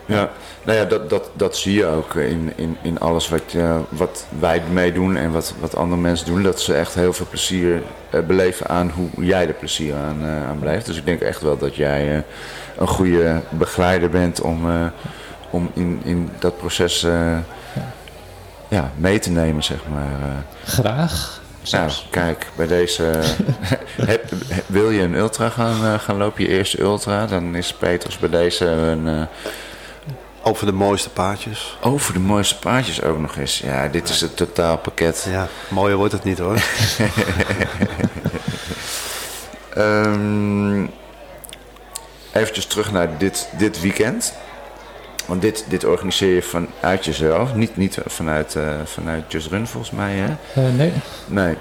Ja, 0.10 0.30
nou 0.64 0.78
ja, 0.78 0.86
dat, 0.86 1.10
dat, 1.10 1.30
dat 1.34 1.58
zie 1.58 1.74
je 1.74 1.86
ook 1.86 2.16
in, 2.16 2.54
in, 2.56 2.78
in 2.82 3.00
alles 3.00 3.30
wat, 3.30 3.42
eh, 3.56 3.76
wat 3.90 4.26
wij 4.40 4.62
meedoen 4.72 5.18
en 5.18 5.32
wat, 5.32 5.54
wat 5.60 5.76
andere 5.76 6.02
mensen 6.02 6.26
doen. 6.26 6.44
Dat 6.44 6.62
ze 6.62 6.74
echt 6.74 6.94
heel 6.94 7.14
veel 7.14 7.26
plezier 7.30 7.82
eh, 8.10 8.22
beleven 8.22 8.68
aan 8.68 8.92
hoe 8.96 9.26
jij 9.26 9.48
er 9.48 9.54
plezier 9.54 9.96
aan, 9.96 10.26
aan 10.26 10.60
beleeft. 10.60 10.86
Dus 10.86 10.98
ik 10.98 11.06
denk 11.06 11.22
echt 11.22 11.42
wel 11.42 11.58
dat 11.58 11.76
jij 11.76 12.24
een 12.78 12.88
goede 12.88 13.42
begeleider 13.50 14.10
bent 14.10 14.42
om, 14.42 14.66
om 15.50 15.72
in, 15.74 16.02
in 16.04 16.30
dat 16.40 16.58
proces 16.58 17.04
eh, 17.04 17.38
ja, 18.68 18.92
mee 18.96 19.20
te 19.20 19.32
nemen, 19.32 19.64
zeg 19.64 19.80
maar. 19.92 20.44
Graag. 20.66 21.42
Nou, 21.72 21.92
kijk, 22.10 22.48
bij 22.56 22.68
deze. 22.68 23.04
heb, 24.06 24.24
wil 24.66 24.90
je 24.90 25.02
een 25.02 25.16
ultra 25.16 25.50
gaan, 25.50 26.00
gaan 26.00 26.18
lopen, 26.18 26.44
je 26.44 26.50
eerste 26.50 26.82
ultra? 26.82 27.26
Dan 27.26 27.56
is 27.56 27.74
Petrus 27.74 28.18
bij 28.18 28.30
deze 28.30 28.66
een. 28.66 29.28
Over 30.44 30.66
de 30.66 30.72
mooiste 30.72 31.10
paardjes. 31.10 31.78
over 31.82 32.14
de 32.14 32.20
mooiste 32.20 32.60
paardjes 32.60 33.02
ook 33.02 33.20
nog 33.20 33.36
eens. 33.36 33.60
Ja, 33.60 33.88
dit 33.88 34.10
is 34.10 34.22
het 34.22 34.38
totaalpakket. 34.38 35.28
Ja, 35.30 35.48
mooier 35.70 35.98
wordt 35.98 36.14
het 36.14 36.24
niet 36.24 36.38
hoor. 36.38 36.58
Ehm 39.74 40.86
eventjes 42.34 42.66
terug 42.66 42.92
naar 42.92 43.18
dit, 43.18 43.50
dit 43.58 43.82
weekend. 43.82 44.34
Want 45.26 45.42
dit, 45.42 45.66
dit 45.68 45.84
organiseer 45.86 46.36
je 46.36 46.42
vanuit 46.42 47.06
jezelf, 47.06 47.56
niet, 47.56 47.78
niet 47.78 47.98
vanuit, 48.06 48.56
eh, 48.56 48.64
vanuit 48.86 49.32
Just 49.32 49.48
Run 49.48 49.68
volgens 49.68 49.92
mij. 49.92 50.14
Hè? 50.14 50.28
Eh, 50.28 50.74
nee. 50.74 50.94
Nee. 51.26 51.56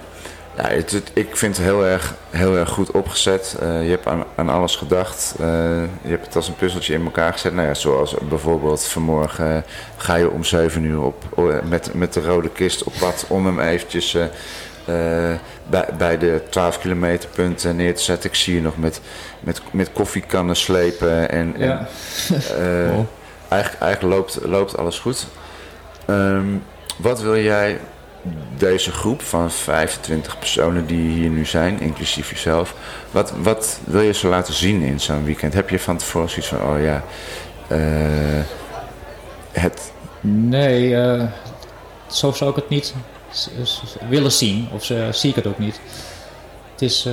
Ja, 0.62 0.68
het, 0.68 0.90
het- 0.90 1.10
ik 1.12 1.36
vind 1.36 1.56
het 1.56 1.66
heel 1.66 1.84
erg, 1.86 2.14
heel 2.30 2.56
erg 2.56 2.68
goed 2.68 2.90
opgezet. 2.90 3.56
Eh, 3.60 3.82
je 3.84 3.90
hebt 3.90 4.06
aan, 4.06 4.24
aan 4.34 4.48
alles 4.48 4.76
gedacht. 4.76 5.34
Eh, 5.40 5.46
je 6.02 6.08
hebt 6.08 6.26
het 6.26 6.36
als 6.36 6.48
een 6.48 6.56
puzzeltje 6.56 6.94
in 6.94 7.04
elkaar 7.04 7.32
gezet. 7.32 7.54
Nou 7.54 7.66
ja, 7.68 7.74
zoals 7.74 8.14
bijvoorbeeld 8.28 8.84
vanmorgen 8.86 9.64
ga 9.96 10.14
je 10.14 10.30
om 10.30 10.44
7 10.44 10.84
uur 10.84 11.00
op, 11.02 11.24
met, 11.64 11.94
met 11.94 12.12
de 12.12 12.20
rode 12.22 12.48
kist 12.50 12.82
op 12.84 12.92
pad 13.00 13.24
om 13.28 13.46
hem 13.46 13.60
eventjes 13.60 14.14
eh, 14.14 14.24
bij, 15.66 15.88
bij 15.98 16.18
de 16.18 16.42
12 16.50 16.78
kilometer 16.78 17.28
punt 17.28 17.74
neer 17.74 17.94
te 17.94 18.02
zetten. 18.02 18.30
Ik 18.30 18.36
zie 18.36 18.54
je 18.54 18.60
nog 18.62 18.76
met, 18.76 19.00
met, 19.40 19.60
met 19.70 19.92
koffiekannen 19.92 20.56
slepen. 20.56 21.30
En, 21.30 21.54
en, 21.56 21.66
Ja. 21.68 21.86
eigenlijk, 23.48 23.82
eigenlijk 23.82 24.02
loopt, 24.14 24.38
loopt 24.44 24.76
alles 24.76 24.98
goed. 24.98 25.26
Ehm, 26.06 26.46
wat 26.96 27.20
wil 27.20 27.38
jij 27.38 27.78
deze 28.56 28.92
groep 28.92 29.22
van 29.22 29.50
25 29.50 30.38
personen 30.38 30.86
die 30.86 31.10
hier 31.10 31.30
nu 31.30 31.44
zijn, 31.44 31.80
inclusief 31.80 32.30
jezelf, 32.30 32.74
wat, 33.10 33.32
wat 33.42 33.78
wil 33.84 34.00
je 34.00 34.12
ze 34.12 34.26
laten 34.26 34.54
zien 34.54 34.82
in 34.82 35.00
zo'n 35.00 35.24
weekend? 35.24 35.54
Heb 35.54 35.70
je 35.70 35.78
van 35.78 35.96
tevoren 35.96 36.28
zoiets 36.28 36.48
van, 36.48 36.62
oh 36.62 36.82
ja, 36.82 37.04
eh, 37.68 38.44
het, 39.52 39.92
Nee, 40.20 40.96
eh, 40.96 41.24
zo 42.06 42.32
zou 42.32 42.50
ik 42.50 42.56
het 42.56 42.68
niet 42.68 42.94
willen 44.08 44.32
zien. 44.32 44.68
Of 44.72 44.84
zo 44.84 45.12
zie 45.12 45.30
ik 45.30 45.36
het 45.36 45.46
ook 45.46 45.58
niet. 45.58 45.80
Het 46.72 46.82
is, 46.82 47.06
eh, 47.06 47.12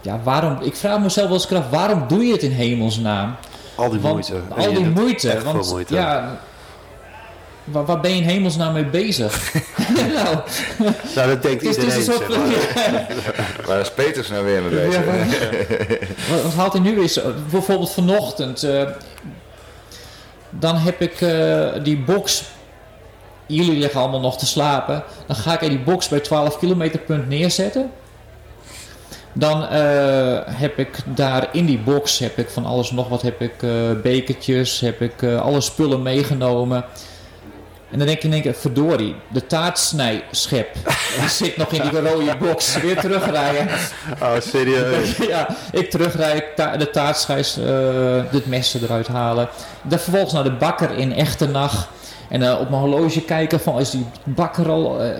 ja, 0.00 0.20
waarom, 0.22 0.58
ik 0.60 0.76
vraag 0.76 1.00
mezelf 1.00 1.26
wel 1.26 1.36
eens 1.36 1.46
kracht, 1.46 1.70
waarom 1.70 2.08
doe 2.08 2.24
je 2.24 2.32
het 2.32 2.42
in 2.42 2.50
hemelsnaam? 2.50 3.34
Al 3.74 3.90
die 3.90 4.00
Want 4.00 4.14
moeite. 4.14 4.40
Al 4.56 4.74
die 4.74 4.88
moeite. 4.88 5.30
echt 5.30 5.42
veel 5.42 5.52
Want 5.52 5.70
moeite. 5.70 5.94
ja, 5.94 6.40
waar, 7.64 7.84
waar 7.84 8.00
ben 8.00 8.10
je 8.10 8.16
in 8.16 8.28
hemelsnaam 8.28 8.72
mee 8.72 8.84
bezig? 8.84 9.52
nou, 10.14 10.36
Nou, 11.14 11.28
dat 11.28 11.42
denkt 11.42 11.62
is 11.62 11.76
dus 11.76 11.84
iedereen. 11.84 11.98
een 11.98 12.04
soort 12.04 13.66
waar 13.66 13.80
is 13.80 13.90
Peters 13.90 14.28
nou 14.28 14.44
weer 14.44 14.62
mee 14.62 14.70
bezig? 14.70 15.04
Ja, 15.04 15.12
wat, 16.34 16.42
wat 16.42 16.54
haalt 16.54 16.72
hij 16.72 16.82
nu 16.82 17.02
is, 17.02 17.20
bijvoorbeeld 17.50 17.92
vanochtend, 17.92 18.62
eh, 18.62 18.82
dan 20.50 20.76
heb 20.76 21.00
ik 21.00 21.20
eh, 21.20 21.68
die 21.82 21.96
box, 21.96 22.44
jullie 23.46 23.78
liggen 23.78 24.00
allemaal 24.00 24.20
nog 24.20 24.38
te 24.38 24.46
slapen, 24.46 25.02
dan 25.26 25.36
ga 25.36 25.60
ik 25.60 25.68
die 25.68 25.78
box 25.78 26.08
bij 26.08 26.20
12 26.20 26.58
kilometer 26.58 26.98
punt 27.00 27.28
neerzetten. 27.28 27.90
Dan 29.34 29.66
eh, 29.66 30.38
heb 30.44 30.78
ik 30.78 30.98
daar 31.04 31.48
in 31.52 31.66
die 31.66 31.78
box 31.78 32.18
heb 32.18 32.38
ik 32.38 32.48
van 32.48 32.64
alles 32.66 32.90
nog 32.90 33.08
wat, 33.08 33.22
heb 33.22 33.40
ik 33.40 33.62
eh, 33.62 33.70
bekertjes, 34.02 34.80
heb 34.80 35.00
ik 35.00 35.22
eh, 35.22 35.40
alle 35.40 35.60
spullen 35.60 36.02
meegenomen. 36.02 36.84
En 37.92 37.98
dan 37.98 38.06
denk 38.06 38.20
je 38.20 38.26
in 38.26 38.32
één 38.32 38.42
keer, 38.42 38.54
verdorie, 38.54 39.14
de 39.28 39.46
taartsnijschep 39.46 40.74
die 41.18 41.28
zit 41.44 41.56
nog 41.56 41.72
in 41.72 41.82
die 41.90 42.00
rode 42.00 42.36
box. 42.36 42.76
Weer 42.80 43.00
terugrijden. 43.00 43.68
Oh, 44.22 44.32
serieus? 44.40 45.16
ja, 45.28 45.48
ik 45.72 45.90
terugrijden, 45.90 46.44
ta 46.56 46.76
de 46.76 46.90
taartschijs, 46.90 47.58
eh 47.58 47.64
het 48.30 48.46
messen 48.46 48.82
eruit 48.82 49.06
halen. 49.06 49.48
Dan 49.82 49.98
vervolgens 49.98 50.32
naar 50.32 50.44
de 50.44 50.52
bakker 50.52 50.90
in 50.90 51.12
Echternach. 51.12 51.88
En 52.28 52.42
eh, 52.42 52.60
op 52.60 52.68
mijn 52.70 52.82
horloge 52.82 53.20
kijken 53.20 53.60
van, 53.60 53.78
is 53.80 53.90
die 53.90 54.06
bakker 54.24 54.68
al... 54.68 55.00
eh, 55.00 55.10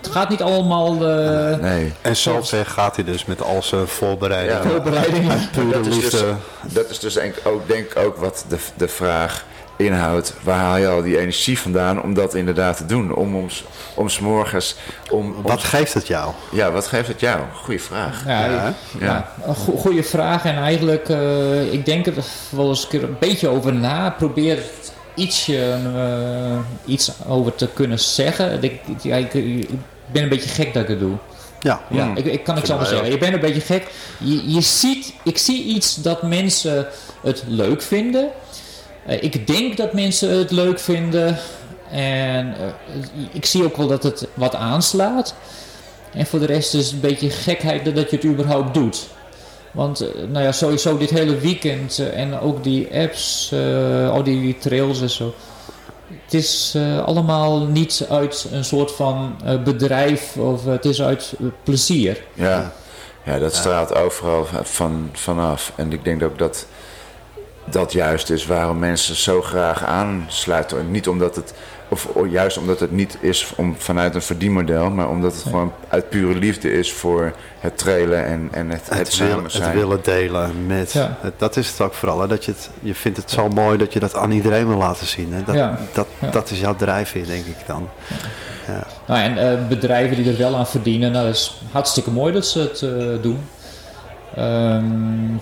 het 0.00 0.10
gaat 0.10 0.28
niet 0.28 0.42
allemaal 0.42 0.92
eh 1.06 1.58
Nee. 1.58 1.92
En 2.02 2.16
zo 2.16 2.42
ver 2.42 2.66
gaat 2.66 2.96
hij 2.96 3.04
dus 3.04 3.24
met 3.24 3.42
al 3.42 3.62
zijn 3.62 3.86
voorbereidingen. 3.86 4.62
Ja. 4.62 4.68
voorbereidingen. 4.68 5.50
Pure 5.52 5.70
Dat 5.70 5.86
is 5.86 6.10
dus, 6.10 6.22
dat 6.62 6.90
is 6.90 6.98
dus 6.98 7.14
denk 7.14 7.36
ik 7.36 7.46
ook, 7.46 7.68
denk 7.68 7.96
ook 7.96 8.16
wat 8.16 8.44
de, 8.48 8.58
de 8.76 8.88
vraag 8.88 9.44
inhoudt. 9.76 10.34
Waar 10.42 10.58
haal 10.58 10.76
je 10.76 10.88
al 10.88 11.02
die 11.02 11.18
energie 11.18 11.58
vandaan 11.58 12.02
om 12.02 12.14
dat 12.14 12.34
inderdaad 12.34 12.76
te 12.76 12.86
doen? 12.86 13.14
Om, 13.14 13.34
om, 13.36 13.46
om 13.94 14.08
's 14.08 14.18
morgens... 14.18 14.74
Om, 15.10 15.34
om, 15.36 15.42
Wat 15.42 15.64
geeft 15.64 15.94
het 15.94 16.06
jou? 16.06 16.32
ja, 16.52 16.70
wat 16.72 16.86
geeft 16.86 17.08
het 17.08 17.20
jou? 17.20 17.40
Goeie 17.54 17.82
vraag. 17.82 18.24
Ja, 18.26 18.44
Ja. 18.44 18.74
Ja. 18.98 19.04
ja, 19.06 19.32
een 19.46 19.54
go- 19.54 19.76
goede 19.76 20.02
vraag. 20.02 20.44
En 20.44 20.56
eigenlijk, 20.56 21.08
eh, 21.08 21.72
ik 21.72 21.84
denk 21.84 22.06
er 22.06 22.14
wel 22.50 22.68
eens 22.68 22.82
een 22.82 22.88
keer 22.88 23.02
een 23.02 23.16
beetje 23.20 23.48
over 23.48 23.72
na. 23.74 24.10
Probeer 24.10 24.56
het 24.56 24.92
ietsje, 25.14 25.70
eh, 25.94 26.58
iets 26.84 27.12
over 27.28 27.54
te 27.54 27.68
kunnen 27.74 27.98
zeggen. 28.00 28.62
Ik, 28.62 28.80
ja, 29.02 29.16
ik, 29.16 29.34
ik 29.34 29.68
ben 30.12 30.22
een 30.22 30.28
beetje 30.28 30.48
gek 30.50 30.74
dat 30.74 30.82
ik 30.82 30.88
het 30.88 30.98
doe. 31.00 31.16
Ja. 31.60 31.80
Ja, 31.90 32.04
Hmm. 32.04 32.16
ik, 32.16 32.24
ik 32.24 32.44
kan 32.44 32.54
niks 32.54 32.66
Vind 32.66 32.78
anders 32.78 32.88
zeggen. 32.90 33.10
Je 33.10 33.18
bent 33.18 33.34
een 33.34 33.40
beetje 33.40 33.60
gek. 33.60 33.86
Je, 34.18 34.52
je 34.54 34.60
ziet, 34.60 35.12
ik 35.24 35.38
zie 35.38 35.64
iets 35.64 35.94
dat 35.94 36.22
mensen 36.22 36.86
het 37.22 37.42
leuk 37.46 37.82
vinden. 37.82 38.28
Eh, 39.06 39.22
ik 39.22 39.46
denk 39.46 39.76
dat 39.76 39.92
mensen 39.92 40.38
het 40.38 40.50
leuk 40.50 40.78
vinden. 40.78 41.38
En 41.90 42.54
eh, 42.58 43.22
ik 43.32 43.46
zie 43.46 43.64
ook 43.64 43.76
wel 43.76 43.86
dat 43.86 44.02
het 44.02 44.28
wat 44.34 44.54
aanslaat. 44.54 45.34
En 46.12 46.26
voor 46.26 46.38
de 46.38 46.46
rest 46.46 46.74
is 46.74 46.84
het 46.84 46.94
een 46.94 47.00
beetje 47.00 47.30
gekheid 47.30 47.94
dat 47.94 48.10
je 48.10 48.16
het 48.16 48.24
überhaupt 48.24 48.74
doet. 48.74 49.08
Want 49.70 50.00
eh, 50.00 50.08
nou 50.28 50.44
ja, 50.44 50.52
sowieso 50.52 50.98
dit 50.98 51.10
hele 51.10 51.38
weekend 51.38 51.98
en 52.14 52.40
ook 52.40 52.64
die 52.64 52.88
apps, 52.94 53.54
al 54.10 54.22
die, 54.22 54.58
trails 54.58 55.00
en 55.00 55.10
zo. 55.10 55.34
Het 56.24 56.34
is 56.34 56.76
allemaal 57.04 57.60
niet 57.60 58.06
uit 58.10 58.46
een 58.52 58.64
soort 58.64 58.92
van 58.92 59.36
bedrijf 59.64 60.36
of 60.36 60.64
het 60.64 60.84
is 60.84 61.02
uit 61.02 61.32
plezier. 61.62 62.22
Ja, 62.34 62.72
ja 63.24 63.38
dat 63.38 63.54
straalt 63.54 63.94
overal 63.94 64.46
van, 64.62 65.10
vanaf. 65.12 65.72
En 65.76 65.92
ik 65.92 66.04
denk 66.04 66.22
ook 66.22 66.38
dat 66.38 66.66
dat 67.70 67.92
juist 67.92 68.30
is 68.30 68.46
waarom 68.46 68.78
mensen 68.78 69.14
zo 69.16 69.42
graag 69.42 69.84
aansluiten. 69.84 70.90
Niet 70.90 71.08
omdat 71.08 71.36
het, 71.36 71.54
of 71.88 72.08
juist 72.30 72.58
omdat 72.58 72.80
het 72.80 72.90
niet 72.92 73.16
is 73.20 73.52
om, 73.56 73.74
vanuit 73.78 74.14
een 74.14 74.22
verdienmodel, 74.22 74.90
maar 74.90 75.08
omdat 75.08 75.32
het 75.34 75.42
gewoon 75.42 75.72
uit 75.88 76.08
pure 76.08 76.38
liefde 76.38 76.72
is 76.72 76.92
voor 76.92 77.32
het 77.60 77.78
trailen 77.78 78.24
en, 78.24 78.48
en 78.52 78.70
het, 78.70 78.88
het, 78.88 78.98
Het, 78.98 79.12
samen 79.12 79.34
wil, 79.34 79.42
het 79.42 79.52
zijn. 79.52 79.76
willen 79.76 79.98
delen 80.02 80.66
met. 80.66 80.92
Ja. 80.92 81.16
het- 81.20 81.38
dat 81.38 81.56
is 81.56 81.68
het 81.70 81.80
ook 81.80 81.94
vooral. 81.94 82.20
Hè, 82.20 82.26
dat 82.26 82.44
je, 82.44 82.50
het, 82.50 82.70
je 82.80 82.94
vindt 82.94 83.16
het 83.18 83.30
zo 83.30 83.48
mooi 83.48 83.78
dat 83.78 83.92
je 83.92 84.00
dat 84.00 84.14
aan 84.14 84.30
iedereen 84.30 84.68
wil 84.68 84.76
laten 84.78 85.06
zien. 85.06 85.32
Hè. 85.32 85.42
Dat, 85.44 85.54
Ja. 85.54 85.78
Dat, 85.92 86.06
Ja. 86.18 86.30
dat 86.30 86.50
is 86.50 86.60
jouw 86.60 86.76
drijfveer, 86.76 87.26
denk 87.26 87.46
ik 87.46 87.56
dan. 87.66 87.88
Ja. 88.66 88.86
Nou, 89.06 89.20
en 89.20 89.38
eh, 89.52 89.66
bedrijven 89.68 90.16
die 90.16 90.32
er 90.32 90.38
wel 90.38 90.56
aan 90.56 90.66
verdienen, 90.66 91.12
nou, 91.12 91.26
dat 91.26 91.34
is 91.34 91.60
hartstikke 91.72 92.10
mooi 92.10 92.32
dat 92.32 92.46
ze 92.46 92.58
het 92.58 92.82
eh, 92.82 93.22
doen. 93.22 93.38
Ehm, 94.34 95.34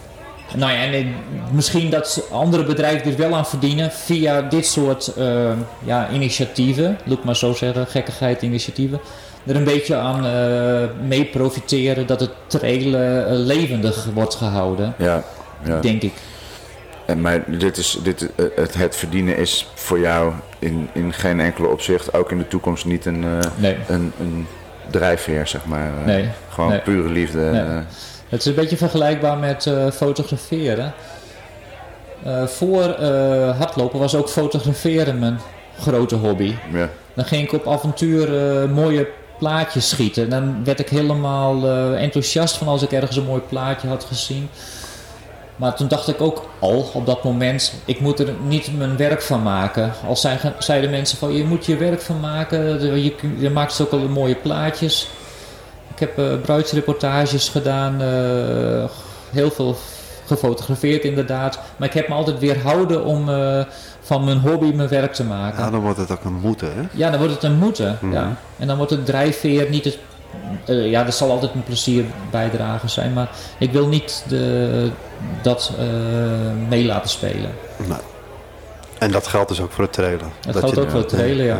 nou 0.57 0.73
ja, 0.73 0.83
en 0.83 1.15
misschien 1.51 1.91
dat 1.91 2.29
andere 2.31 2.65
bedrijven 2.65 3.11
er 3.11 3.17
wel 3.19 3.35
aan 3.35 3.47
verdienen 3.47 3.91
via 3.93 4.43
dit 4.43 4.67
soort 4.67 5.07
eh, 5.07 5.51
ja, 5.85 6.09
initiatieven, 6.13 6.99
laat 7.05 7.19
ik 7.19 7.25
maar 7.25 7.37
zo 7.37 7.53
zeggen, 7.53 7.87
gekkigheid 7.87 8.43
initiatieven. 8.43 9.01
Er 9.47 9.57
een 9.57 9.65
beetje 9.65 9.97
aan 9.97 10.27
eh, 10.27 11.07
mee 11.07 11.25
profiteren 11.25 12.07
dat 12.07 12.21
het 12.21 12.31
trailen 12.47 13.27
eh, 13.29 13.33
levendig 13.37 14.09
wordt 14.15 14.35
gehouden, 14.35 14.95
Ja, 14.99 15.23
ja. 15.65 15.81
denk 15.81 16.03
ik. 16.03 16.13
En, 17.07 17.21
maar 17.21 17.45
dit 17.59 17.77
is, 17.77 17.99
dit, 18.03 18.29
eh, 18.37 18.45
het, 18.57 18.75
het 18.75 18.97
verdienen 18.97 19.37
is 19.37 19.69
voor 19.75 19.99
jou 19.99 20.33
in, 20.59 20.89
in 20.93 21.13
geen 21.13 21.41
enkele 21.41 21.69
opzicht, 21.69 22.15
ook 22.15 22.31
in 22.31 22.39
de 22.39 22.49
toekomst, 22.49 22.85
niet 22.85 23.07
een, 23.07 23.25
Nee. 23.57 23.77
een, 23.89 24.13
een 24.21 24.47
drijfveer, 24.91 25.47
zeg 25.47 25.65
maar. 25.65 25.91
Nee. 26.07 26.29
Gewoon 26.49 26.71
Nee. 26.71 26.81
pure 26.81 27.09
liefde. 27.09 27.85
Het 28.35 28.43
is 28.43 28.49
een 28.49 28.55
beetje 28.55 28.77
vergelijkbaar 28.77 29.39
met 29.39 29.67
eh, 29.67 29.91
fotograferen. 29.91 30.95
Eh, 32.25 32.47
voor 32.47 32.83
eh, 32.83 33.59
hardlopen 33.59 33.99
was 33.99 34.15
ook 34.15 34.29
fotograferen 34.29 35.19
mijn 35.19 35.41
grote 35.79 36.15
hobby. 36.15 36.55
ja. 36.73 36.89
Dan 37.15 37.25
ging 37.25 37.43
ik 37.43 37.53
op 37.53 37.69
avontuur 37.69 38.29
mooie 38.69 39.09
plaatjes 39.39 39.89
schieten. 39.89 40.23
En 40.23 40.31
dan 40.31 40.65
werd 40.65 40.81
ik 40.81 40.89
helemaal 40.89 41.69
enthousiast 41.97 42.57
van 42.57 42.69
als 42.69 42.83
ik 42.83 42.93
ergens 42.93 43.17
een 43.17 43.25
mooi 43.25 43.41
plaatje 43.49 43.89
had 43.89 44.05
gezien. 44.05 44.49
Maar 45.57 45.77
toen 45.77 45.89
dacht 45.89 46.09
ik 46.09 46.21
ook 46.21 46.49
al 46.59 46.91
op 46.93 47.07
dat 47.07 47.25
moment, 47.25 47.75
ik 47.85 48.01
moet 48.01 48.19
er 48.19 48.29
niet 48.47 48.79
mijn 48.79 48.97
werk 48.97 49.23
van 49.23 49.43
maken. 49.43 49.93
Al 50.07 50.17
zeiden 50.59 50.91
mensen 50.91 51.19
van, 51.19 51.33
je 51.33 51.45
moet 51.45 51.67
je 51.67 51.77
werk 51.77 52.01
van 52.01 52.21
maken. 52.21 52.81
Je, 53.03 53.15
je 53.39 53.51
maakt 53.51 53.81
ook 53.81 53.93
al 53.93 53.99
mooie 53.99 54.35
plaatjes. 54.35 55.09
Ik 55.95 56.01
heb 56.01 56.19
eh, 56.19 56.41
bruidsreportages 56.43 57.49
gedaan, 57.49 58.01
eh, 58.03 58.85
heel 59.31 59.51
veel 59.51 59.77
gefotografeerd 60.27 61.05
inderdaad. 61.05 61.59
Maar 61.77 61.89
ik 61.89 61.95
heb 61.95 62.09
me 62.09 62.15
altijd 62.15 62.39
weerhouden 62.39 63.05
om 63.05 63.29
eh, 63.29 63.61
van 64.01 64.25
mijn 64.25 64.39
hobby 64.39 64.73
mijn 64.73 64.89
werk 64.89 65.13
te 65.15 65.25
maken. 65.25 65.65
Ja, 65.65 65.71
dan 65.71 65.81
wordt 65.81 65.99
het 65.99 66.11
ook 66.11 66.25
een 66.25 66.41
moeten, 66.41 66.75
hè? 66.75 66.83
Ja, 66.91 67.11
dan 67.11 67.19
wordt 67.19 67.35
het 67.35 67.43
een 67.43 67.59
moeten. 67.59 67.99
Mhm. 68.01 68.13
ja. 68.13 68.37
En 68.59 68.67
dan 68.67 68.77
wordt 68.77 68.93
het 68.93 69.07
drijfveer 69.07 69.71
niet 69.71 69.85
het... 69.85 69.99
eh, 70.65 70.91
ja, 70.91 71.07
er 71.07 71.13
zal 71.13 71.31
altijd 71.31 71.55
een 71.55 71.65
plezier 71.65 72.05
bijdragen 72.31 72.91
zijn, 72.91 73.13
maar 73.13 73.31
ik 73.59 73.73
wil 73.73 73.87
niet 73.89 74.25
de, 74.29 74.91
dat 75.43 75.73
eh, 75.79 75.85
mee 76.69 76.85
laten 76.85 77.11
spelen. 77.11 77.51
Nee. 77.77 77.99
En 78.99 79.11
dat 79.11 79.27
geldt 79.27 79.49
dus 79.49 79.61
ook 79.61 79.73
voor 79.73 79.85
het 79.85 79.93
trailen. 79.93 80.33
Dat, 80.41 80.59
geldt 80.59 80.79
ook 80.79 80.91
voor 80.91 81.01
het 81.01 81.09
trailen, 81.09 81.45
ja. 81.45 81.59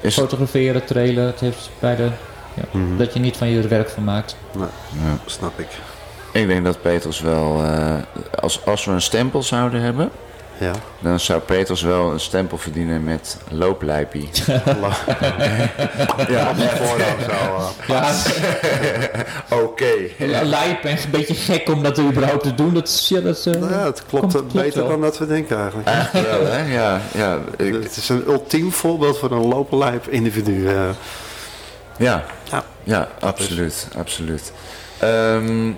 Is 0.00 0.16
het, 0.16 0.24
Fotograferen, 0.24 0.84
trailen, 0.84 1.24
het 1.24 1.40
heeft 1.40 1.70
beide... 1.78 2.10
Ja, 2.56 2.62
Mhm. 2.70 2.96
Dat 2.96 3.12
je 3.14 3.20
niet 3.20 3.36
van 3.36 3.48
je 3.48 3.62
er 3.62 3.68
werk 3.68 3.88
van 3.88 4.04
maakt. 4.04 4.36
ja. 4.58 4.68
Snap 5.26 5.58
ik. 5.60 5.66
Ik 6.32 6.46
denk 6.46 6.64
dat 6.64 6.82
Peters 6.82 7.20
wel, 7.20 7.62
eh, 7.64 7.94
als, 8.40 8.64
als 8.66 8.84
we 8.84 8.92
een 8.92 9.00
stempel 9.02 9.42
zouden 9.42 9.80
hebben, 9.80 10.10
Ja. 10.58 10.70
dan 10.98 11.20
zou 11.20 11.40
Peters 11.40 11.82
wel 11.82 12.12
een 12.12 12.20
stempel 12.20 12.58
verdienen 12.58 13.04
met 13.04 13.36
looplijpie. 13.50 14.28
ja, 16.28 16.50
op 16.50 16.56
die 16.56 16.68
voornaam 16.68 17.20
zo. 17.28 17.56
eh. 17.56 17.88
Ja, 17.88 18.12
Oké. 19.62 19.92
lijp 20.42 20.84
en 20.84 20.90
een 20.92 21.10
beetje 21.10 21.34
gek 21.34 21.68
om 21.68 21.82
dat 21.82 21.98
überhaupt 21.98 22.42
te 22.42 22.54
doen. 22.54 22.74
Dat, 22.74 22.88
is- 22.88 23.08
ja, 23.08 23.20
dat, 23.20 23.46
eh, 23.46 23.52
Nou 23.60 23.72
ja, 23.72 23.84
het 23.84 24.02
klopt, 24.06 24.32
komt- 24.34 24.52
beter 24.52 24.80
wel. 24.80 24.88
dan 24.88 25.00
dat 25.00 25.18
we 25.18 25.26
denken 25.26 25.56
eigenlijk. 25.58 25.88
Eigenlijk 25.88 26.30
wel, 26.30 26.46
hè? 26.52 26.72
Ja, 26.74 27.00
ja, 27.14 27.38
ik- 27.56 27.72
Het 27.82 27.96
is 27.96 28.08
een 28.08 28.24
ultiem 28.26 28.72
voorbeeld 28.72 29.18
van 29.18 29.32
een 29.32 29.46
lopenlijp 29.46 30.08
individu. 30.08 30.68
ja, 31.96 32.24
Ja. 32.86 33.08
absoluut, 33.20 33.88
absoluut. 33.96 34.52
Ehm, 34.98 35.72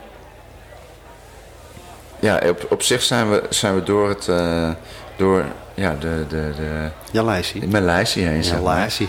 ja, 2.21 2.41
op, 2.49 2.67
op 2.71 2.83
zich 2.83 3.03
zijn 3.03 3.31
we, 3.31 3.43
zijn 3.49 3.75
we 3.75 3.83
door 3.83 4.09
het, 4.09 4.29
eh, 4.29 4.71
door 5.17 5.45
ja, 5.75 5.95
de, 6.01 6.25
de, 6.29 6.53
de. 6.57 6.89
Maleisië 7.67 8.23
heen, 8.23 8.45
zeg 8.45 8.53
maar. 8.53 8.61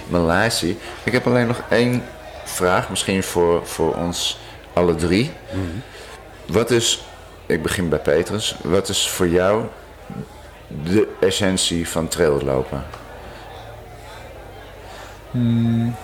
Maleisië. 0.09 0.77
Ik 1.03 1.11
heb 1.11 1.27
alleen 1.27 1.47
nog 1.47 1.61
één 1.69 2.03
vraag, 2.43 2.89
misschien 2.89 3.23
voor, 3.23 3.67
voor 3.67 3.95
ons 3.95 4.39
alle 4.73 4.95
drie. 4.95 5.31
Wat 6.45 6.71
is, 6.71 7.05
ik 7.45 7.61
begin 7.61 7.89
bij 7.89 7.99
Petrus, 7.99 8.55
wat 8.63 8.89
is 8.89 9.09
voor 9.09 9.27
jou 9.27 9.65
de 10.67 11.07
essentie 11.19 11.89
van 11.89 12.07
traillopen? 12.07 12.83
hmm, 15.31 15.95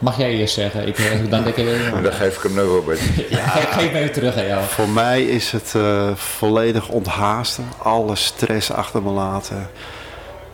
mag 0.00 0.16
jij 0.18 0.30
eerst 0.30 0.54
zeggen? 0.54 0.86
Ik, 0.86 0.98
eh, 0.98 1.30
dan 1.30 1.42
denk 1.42 1.56
ik... 1.56 1.66
dan 2.02 2.12
geef 2.12 2.36
ik 2.36 2.42
hem 2.42 2.54
naar 2.54 2.64
Robert. 2.74 2.98
Geef 3.00 3.70
geef 3.70 3.94
even 3.94 4.12
terug 4.12 4.36
aan 4.36 4.46
jou. 4.46 4.64
Voor 4.64 4.88
mij 4.88 5.22
is 5.22 5.50
het 5.52 5.72
eh, 5.76 6.14
volledig 6.14 6.88
onthaasten. 6.88 7.64
Alle 7.78 8.16
stress 8.16 8.72
achter 8.72 9.02
me 9.02 9.10
laten. 9.10 9.68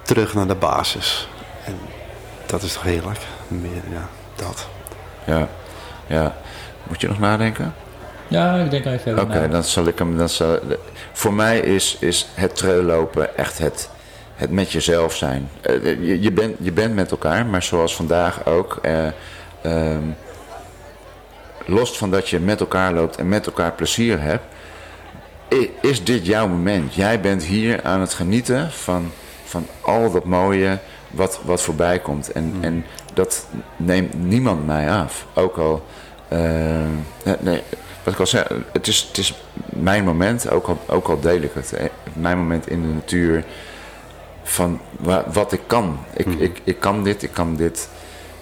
Terug 0.03 0.35
naar 0.35 0.47
de 0.47 0.55
basis. 0.55 1.29
En 1.65 1.75
dat 2.47 2.63
is 2.63 2.73
toch 2.73 2.83
heerlijk? 2.83 3.19
Meer, 3.49 3.83
ja, 3.91 4.09
dat. 4.35 4.67
Ja, 5.25 5.49
ja. 6.07 6.37
Moet 6.83 7.01
je 7.01 7.09
nog 7.09 7.19
nadenken? 7.19 7.75
Ja, 8.29 8.55
ik 8.57 8.71
denk 8.71 8.85
even 8.85 9.01
verder 9.01 9.25
Oké, 9.25 9.49
dan 9.49 9.65
zal 9.65 9.87
ik 9.87 9.99
hem. 9.99 10.17
Dan 10.19 10.29
zal, 10.29 10.59
voor 11.13 11.33
mij 11.35 11.59
is, 11.59 11.97
is 12.01 12.29
het 12.35 12.57
traillopen 12.57 13.37
echt 13.37 13.59
het, 13.59 13.89
het 14.35 14.51
met 14.51 14.73
jezelf 14.73 15.15
zijn. 15.17 15.49
Eh, 15.61 15.83
je, 15.85 16.23
je, 16.23 16.33
bent, 16.33 16.57
je 16.61 16.73
bent 16.73 16.95
met 16.95 17.11
elkaar, 17.11 17.47
maar 17.47 17.63
zoals 17.63 17.97
vandaag 17.97 18.47
ook. 18.47 18.79
eh, 18.83 19.07
ehm, 19.63 20.03
los 21.67 21.99
van 21.99 22.11
dat 22.11 22.29
je 22.29 22.39
met 22.41 22.61
elkaar 22.61 22.93
loopt 22.93 23.17
en 23.17 23.29
met 23.29 23.47
elkaar 23.47 23.73
plezier 23.73 24.21
hebt. 24.21 24.45
Is 25.81 26.05
dit 26.05 26.27
jouw 26.27 26.49
moment? 26.49 26.95
Jij 26.95 27.21
bent 27.21 27.43
hier 27.45 27.85
aan 27.85 28.01
het 28.01 28.15
genieten 28.15 28.71
van, 28.71 29.11
van 29.45 29.67
al 29.81 30.11
dat 30.11 30.25
mooie 30.25 30.79
wat, 31.11 31.41
wat 31.45 31.63
voorbij 31.63 31.99
komt. 31.99 32.33
En, 32.33 32.55
en 32.61 32.85
dat 33.15 33.47
neemt 33.77 34.15
niemand 34.15 34.67
mij 34.67 34.91
af. 34.93 35.27
Ook 35.35 35.57
al, 35.57 35.85
eh, 36.29 36.39
nee, 37.41 37.63
wat 38.05 38.15
ik 38.15 38.21
al 38.21 38.27
zei, 38.27 38.45
het 38.73 38.87
is, 38.87 39.05
het 39.09 39.19
is 39.19 39.35
mijn 39.69 40.05
moment, 40.05 40.51
ook 40.51 40.67
al, 40.67 40.79
ook 40.87 41.09
al 41.09 41.21
deel 41.21 41.41
ik 41.41 41.51
het. 41.55 41.73
eh, 41.73 41.85
Mijn 42.13 42.39
moment 42.39 42.69
in 42.71 42.83
de 42.83 42.89
natuur 42.89 43.45
van 44.43 44.81
wa- 44.99 45.25
wat 45.33 45.53
ik 45.53 45.61
kan. 45.67 45.99
Ik, 46.15 46.27
ik, 46.27 46.61
ik 46.65 46.81
kan 46.81 47.05
dit, 47.05 47.23
ik 47.23 47.33
kan 47.33 47.57
dit 47.57 47.89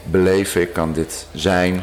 beleven, 0.05 0.61
ik 0.61 0.73
kan 0.73 0.93
dit 0.93 1.27
zijn. 1.33 1.83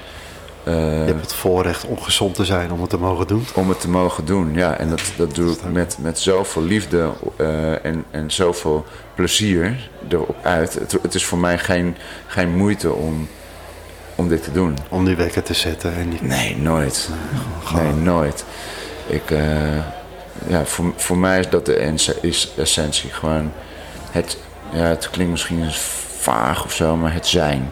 Eh, 0.63 0.74
Je 0.74 1.05
hebt 1.05 1.22
het 1.22 1.34
voorrecht 1.34 1.86
om 1.86 2.01
gezond 2.01 2.36
te 2.36 2.45
zijn 2.45 2.72
om 2.72 2.82
het 2.82 2.89
te 2.89 2.97
mogen 2.97 3.28
doen. 3.28 3.45
om 3.53 3.69
het 3.69 3.82
te 3.82 3.89
mogen 3.89 4.26
doen. 4.26 4.53
Ja, 4.53 4.78
en 4.78 4.89
dat, 4.89 5.01
dat 5.17 5.36
doe 5.36 5.51
ik 5.51 5.59
met, 5.72 5.97
met 5.99 6.19
zoveel 6.19 6.63
liefde 6.63 7.09
eh, 7.36 7.86
en, 7.86 8.05
en 8.11 8.32
zoveel 8.32 8.86
plezier 9.15 9.89
erop 10.09 10.36
uit. 10.41 10.74
Het, 10.74 10.97
het 11.01 11.13
is 11.15 11.26
voor 11.26 11.38
mij 11.38 11.57
geen, 11.57 11.95
geen 12.28 12.55
moeite 12.55 12.93
om, 12.93 13.28
om 14.15 14.28
dit 14.30 14.43
te 14.43 14.51
doen. 14.51 14.78
Om 14.89 15.05
die 15.05 15.15
wekker 15.15 15.43
te 15.43 15.53
zetten. 15.53 15.95
En 15.95 16.09
die... 16.09 16.19
Nee, 16.22 16.57
nooit. 16.57 17.09
Nee, 17.76 17.93
nooit. 17.93 18.45
Ik, 19.07 19.32
eh, 19.32 19.78
ja, 20.47 20.65
voor, 20.65 20.93
voor 20.95 21.17
mij 21.17 21.39
is 21.39 21.49
dat 21.49 21.65
de 21.65 21.93
is 22.22 22.51
essentie. 22.57 23.09
Gewoon 23.09 23.51
het, 24.11 24.38
ja, 24.72 24.84
het 24.84 25.09
klinkt 25.09 25.32
misschien 25.32 25.72
vaag 26.17 26.65
of 26.65 26.74
zo, 26.74 26.95
maar 26.95 27.13
het 27.13 27.28
zijn. 27.28 27.72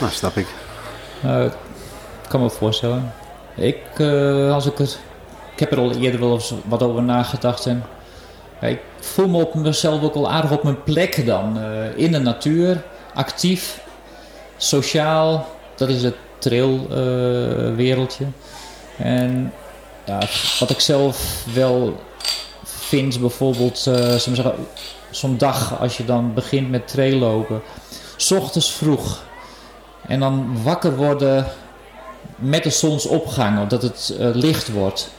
Nou 0.00 0.12
snap 0.12 0.36
ik. 0.36 0.46
Nou, 1.20 1.46
ik 1.46 1.52
kan 2.28 2.40
me 2.40 2.50
voorstellen. 2.50 3.12
Ik, 3.54 3.80
eh, 3.96 4.52
als 4.52 4.66
ik 4.66 4.78
het... 4.78 4.98
Ik 5.52 5.60
heb 5.60 5.72
er 5.72 5.78
al 5.78 5.92
eerder 5.92 6.20
wel 6.20 6.32
eens 6.32 6.54
wat 6.64 6.82
over 6.82 7.02
nagedacht. 7.02 7.66
En, 7.66 7.84
ik 8.60 8.80
voel 9.00 9.28
me 9.28 9.38
op 9.44 9.54
mezelf 9.54 10.02
ook 10.02 10.14
al 10.14 10.30
aardig 10.30 10.50
op 10.50 10.62
mijn 10.62 10.82
plek 10.82 11.26
dan. 11.26 11.60
eh, 11.60 11.96
in 11.96 12.12
de 12.12 12.18
natuur, 12.18 12.82
actief, 13.14 13.80
sociaal. 14.56 15.46
Dat 15.76 15.88
is 15.88 16.02
het 16.02 16.14
trailwereldje. 16.38 18.24
en 18.96 19.52
ja, 20.04 20.18
wat 20.58 20.70
ik 20.70 20.80
zelf 20.80 21.44
wel 21.54 22.00
vind, 22.64 23.20
bijvoorbeeld, 23.20 23.86
eh, 23.86 24.14
zo'n 25.10 25.36
dag 25.36 25.80
als 25.80 25.96
je 25.96 26.04
dan 26.04 26.34
begint 26.34 26.70
met 26.70 26.88
traillopen. 26.88 27.62
's 28.16 28.30
ochtends 28.30 28.72
vroeg. 28.72 29.24
En 30.08 30.20
dan 30.20 30.62
wakker 30.62 30.96
worden 30.96 31.46
met 32.36 32.62
de 32.62 32.70
zonsopgang, 32.70 33.60
omdat 33.60 33.82
het 33.82 34.16
eh, 34.18 34.28
licht 34.32 34.72
wordt. 34.72 35.10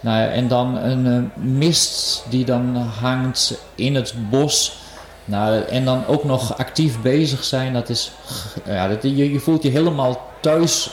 Nou, 0.00 0.30
en 0.30 0.48
dan 0.48 0.76
een 0.76 1.06
eh, 1.06 1.42
mist 1.44 2.24
die 2.28 2.44
dan 2.44 2.76
hangt 2.76 3.58
in 3.74 3.94
het 3.94 4.14
bos. 4.30 4.76
Nou, 5.24 5.62
en 5.62 5.84
dan 5.84 6.06
ook 6.06 6.24
nog 6.24 6.58
actief 6.58 7.00
bezig 7.00 7.44
zijn, 7.44 7.72
dat 7.72 7.88
is... 7.88 8.12
Ja, 8.64 8.88
dat, 8.88 9.02
je, 9.02 9.32
je 9.32 9.38
voelt 9.38 9.62
je 9.62 9.70
helemaal 9.70 10.30
thuis 10.40 10.90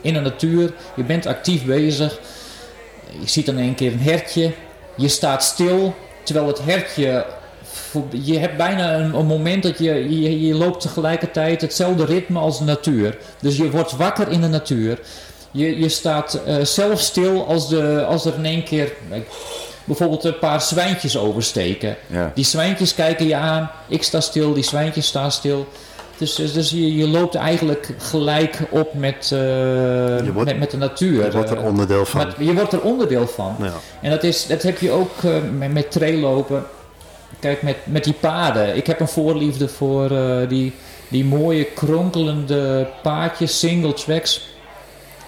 in 0.00 0.14
de 0.14 0.20
natuur. 0.20 0.74
Je 0.96 1.04
bent 1.04 1.26
actief 1.26 1.64
bezig. 1.64 2.18
Je 3.20 3.28
ziet 3.28 3.46
dan 3.46 3.56
een 3.56 3.74
keer 3.74 3.92
een 3.92 4.00
hertje. 4.00 4.52
Je 4.96 5.08
staat 5.08 5.42
stil, 5.42 5.94
terwijl 6.22 6.46
het 6.46 6.64
hertje... 6.64 7.26
voor- 7.92 8.06
Je 8.10 8.38
hebt 8.38 8.56
bijna 8.56 8.94
een, 8.94 9.14
een 9.14 9.26
moment 9.26 9.62
dat 9.62 9.78
je, 9.78 10.20
je... 10.20 10.46
Je 10.46 10.54
loopt 10.54 10.80
tegelijkertijd 10.80 11.60
hetzelfde 11.60 12.04
ritme 12.04 12.38
als 12.38 12.58
de 12.58 12.64
natuur. 12.64 13.18
Dus 13.40 13.56
je 13.56 13.70
wordt 13.70 13.96
wakker 13.96 14.28
in 14.28 14.40
de 14.40 14.48
natuur. 14.48 14.98
Je, 15.50 15.78
je 15.80 15.88
staat 15.88 16.40
eh, 16.46 16.56
zelf 16.60 17.00
stil 17.00 17.46
als, 17.46 17.68
de, 17.68 18.04
als 18.08 18.24
er 18.24 18.34
in 18.34 18.44
één 18.44 18.64
keer... 18.64 18.92
eh, 19.10 19.18
Bijvoorbeeld 19.84 20.24
een 20.24 20.38
paar 20.38 20.60
zwijntjes 20.62 21.16
oversteken. 21.18 21.96
Ja. 22.06 22.32
Die 22.34 22.44
zwijntjes 22.44 22.94
kijken 22.94 23.26
je 23.26 23.36
aan. 23.36 23.70
Ik 23.88 24.02
sta 24.02 24.20
stil, 24.20 24.52
die 24.54 24.62
zwijntjes 24.64 25.06
staan 25.06 25.32
stil. 25.32 25.66
Dus, 26.18 26.34
dus, 26.34 26.52
dus 26.52 26.70
je, 26.70 26.96
je 26.96 27.08
loopt 27.08 27.34
eigenlijk 27.34 27.94
gelijk 27.98 28.58
op 28.70 28.94
met, 28.94 29.30
eh, 29.32 29.38
wordt- 30.32 30.44
met, 30.50 30.58
met 30.58 30.70
de 30.70 30.76
natuur. 30.76 31.24
Je 31.24 31.30
wordt 31.30 31.50
er 31.50 31.62
onderdeel 31.62 32.04
van. 32.06 32.20
maar 32.26 32.44
je 32.44 32.52
wordt 32.54 32.72
er 32.72 32.80
onderdeel 32.80 33.26
van. 33.26 33.56
Ja. 33.60 33.72
En 34.02 34.10
dat, 34.10 34.22
is, 34.22 34.46
dat 34.46 34.62
heb 34.62 34.78
je 34.78 34.90
ook 34.90 35.10
met, 35.58 35.72
met 35.72 35.90
traillopen. 35.90 36.64
Kijk, 37.42 37.62
met, 37.62 37.76
met 37.84 38.04
die 38.04 38.12
paden. 38.12 38.76
Ik 38.76 38.86
heb 38.86 39.00
een 39.00 39.08
voorliefde 39.08 39.68
voor 39.68 40.10
eh, 40.10 40.48
die, 40.48 40.72
die 41.08 41.24
mooie 41.24 41.64
kronkelende 41.64 42.88
paadjes, 43.02 43.58
single 43.58 43.92
tracks. 43.92 44.48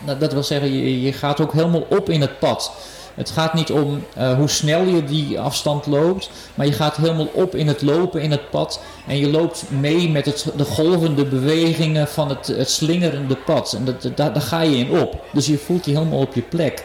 Dat, 0.06 0.20
dat 0.20 0.32
wil 0.32 0.42
zeggen, 0.42 0.72
je, 0.72 1.02
je 1.02 1.12
gaat 1.12 1.40
ook 1.40 1.52
helemaal 1.52 1.86
op 1.88 2.08
in 2.08 2.20
het 2.20 2.38
pad. 2.38 2.72
Het 3.14 3.30
gaat 3.30 3.54
niet 3.54 3.70
om 3.70 4.04
eh, 4.14 4.34
hoe 4.34 4.48
snel 4.48 4.84
je 4.84 5.04
die 5.04 5.40
afstand 5.40 5.86
loopt, 5.86 6.30
maar 6.54 6.66
je 6.66 6.72
gaat 6.72 6.96
helemaal 6.96 7.28
op 7.32 7.54
in 7.54 7.68
het 7.68 7.82
lopen 7.82 8.22
in 8.22 8.30
het 8.30 8.50
pad. 8.50 8.80
En 9.06 9.16
je 9.16 9.30
loopt 9.30 9.64
mee 9.68 10.10
met 10.10 10.26
het, 10.26 10.46
de 10.56 10.64
golvende 10.64 11.24
bewegingen 11.24 12.08
van 12.08 12.28
het, 12.28 12.46
het 12.46 12.70
slingerende 12.70 13.36
pad. 13.36 13.72
En 13.72 13.84
dat, 13.84 14.16
daar 14.16 14.40
ga 14.40 14.60
je 14.60 14.76
in 14.76 14.98
op. 15.00 15.24
Dus 15.32 15.46
je 15.46 15.58
voelt 15.58 15.84
je 15.84 15.90
helemaal 15.90 16.20
op 16.20 16.34
je 16.34 16.42
plek. 16.42 16.84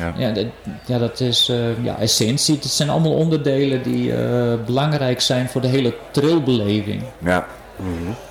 Ja. 0.00 0.14
Ja, 0.16 0.32
dat, 0.32 0.44
ja, 0.86 0.98
dat 0.98 1.20
is 1.20 1.48
eh, 1.48 1.84
ja, 1.84 1.98
essentie. 1.98 2.54
Het 2.54 2.70
zijn 2.70 2.90
allemaal 2.90 3.12
onderdelen 3.14 3.82
die 3.82 4.12
eh, 4.14 4.52
belangrijk 4.66 5.20
zijn 5.20 5.48
voor 5.48 5.60
de 5.60 5.68
hele 5.68 5.94
trailbeleving. 6.10 7.02
Ja, 7.18 7.46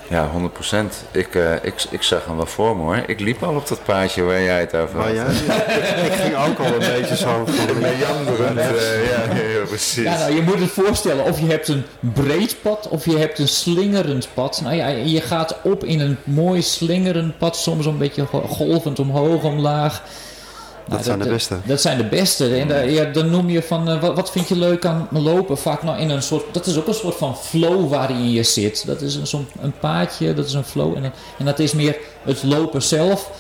ja 0.10 0.30
100%. 0.30 0.76
Ik, 1.12 1.36
eh, 1.36 1.54
ik, 1.62 1.74
ik 1.90 2.02
zag 2.04 2.26
hem 2.26 2.36
wel 2.36 2.46
voor 2.46 2.78
me 2.78 2.82
hoor. 2.84 3.04
Ik 3.08 3.20
liep 3.20 3.44
al 3.44 3.56
op 3.56 3.68
dat 3.68 3.84
paadje 3.84 4.24
waar 4.24 4.42
jij 4.42 4.60
het 4.60 4.76
over 4.76 5.00
had. 5.00 5.06
Maar 5.06 5.14
ja, 5.16 5.26
ik 6.04 6.12
ging 6.12 6.36
ook 6.36 6.60
al 6.60 6.66
een 6.74 6.80
beetje 6.80 7.16
zo 7.16 7.44
van... 7.46 7.66
Meanderend, 7.80 8.58
eh, 8.78 9.10
ja, 9.10 9.36
ja, 9.60 9.66
precies. 9.68 10.04
Ja, 10.04 10.18
nou, 10.18 10.36
je 10.36 10.42
moet 10.42 10.60
het 10.60 10.70
voorstellen, 10.70 11.26
of 11.26 11.40
je 11.40 11.46
hebt 11.46 11.68
een 11.68 11.84
breed 12.00 12.56
pad 12.62 12.88
of 12.90 13.06
je 13.06 13.18
hebt 13.18 13.40
een 13.40 13.48
slingerend 13.48 14.28
pad. 14.34 14.62
Nou 14.64 14.76
ja, 14.76 14.88
je 14.88 15.22
gaat 15.22 15.56
op 15.64 15.84
in 15.84 16.00
een 16.00 16.18
mooi 16.24 16.62
slingerend 16.62 17.38
pad, 17.38 17.58
soms 17.58 17.86
een 17.86 17.98
beetje 17.98 18.26
go- 18.26 18.48
golvend 18.48 19.00
omhoog, 19.00 19.44
omlaag. 19.44 20.04
Nou, 20.90 21.04
zijn 21.04 21.20
de 21.20 21.30
beste. 21.30 21.56
Dat 21.66 21.82
zijn 21.82 21.98
de 21.98 22.04
beste. 22.06 22.56
En 22.56 22.68
daar- 22.68 22.90
ja, 22.90 23.04
dan 23.06 23.30
noem 23.30 23.50
je 23.50 23.62
van, 23.64 23.90
eh, 23.90 24.02
wat, 24.02 24.16
wat 24.16 24.32
vind 24.32 24.48
je 24.48 24.56
leuk 24.56 24.86
aan 24.86 25.08
lopen? 25.12 25.58
Vaak 25.58 25.84
nou 25.84 26.00
in 26.00 26.10
een 26.10 26.22
soort, 26.22 26.44
dat 26.54 26.66
is 26.66 26.78
ook 26.78 26.88
een 26.88 26.94
soort 26.94 27.16
van 27.16 27.38
flow 27.38 27.90
waarin 27.90 28.32
je 28.32 28.44
zit. 28.44 28.86
Dat 28.86 29.02
is 29.02 29.16
een, 29.16 29.28
zo'n 29.28 29.48
een 29.62 29.74
paadje, 29.80 30.34
dat 30.34 30.46
is 30.46 30.54
een 30.54 30.64
flow. 30.64 30.96
En, 30.96 31.14
en 31.38 31.46
dat 31.46 31.60
is 31.60 31.74
meer 31.74 31.98
het 32.24 32.44
lopen 32.44 32.82
zelf. 32.82 33.32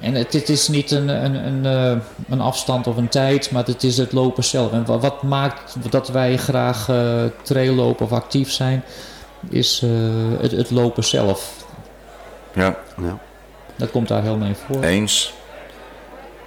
En 0.00 0.14
het, 0.14 0.32
het 0.32 0.48
is 0.48 0.68
niet 0.68 0.90
een, 0.90 1.08
een, 1.08 1.34
een, 1.46 1.66
eh, 1.66 1.96
een 2.28 2.40
afstand 2.40 2.86
of 2.86 2.96
een 2.96 3.08
tijd, 3.08 3.50
maar 3.50 3.64
het 3.64 3.82
is 3.82 3.96
het 3.96 4.12
lopen 4.12 4.44
zelf. 4.44 4.72
En 4.72 4.84
wa- 4.86 4.98
wat 4.98 5.22
maakt 5.22 5.76
dat 5.90 6.08
wij 6.08 6.36
graag 6.36 6.88
eh 6.88 7.22
trail 7.42 7.74
lopen 7.74 8.04
of 8.06 8.12
actief 8.12 8.50
zijn, 8.52 8.84
is 9.50 9.80
eh, 9.84 9.90
het, 10.40 10.50
het 10.50 10.70
lopen 10.70 11.04
zelf. 11.04 11.52
Ja, 12.54 12.76
Ja. 13.02 13.18
Dat 13.76 13.90
komt 13.90 14.08
daar 14.08 14.22
helemaal 14.22 14.48
in 14.48 14.54
voor. 14.66 14.82
eens. 14.82 15.32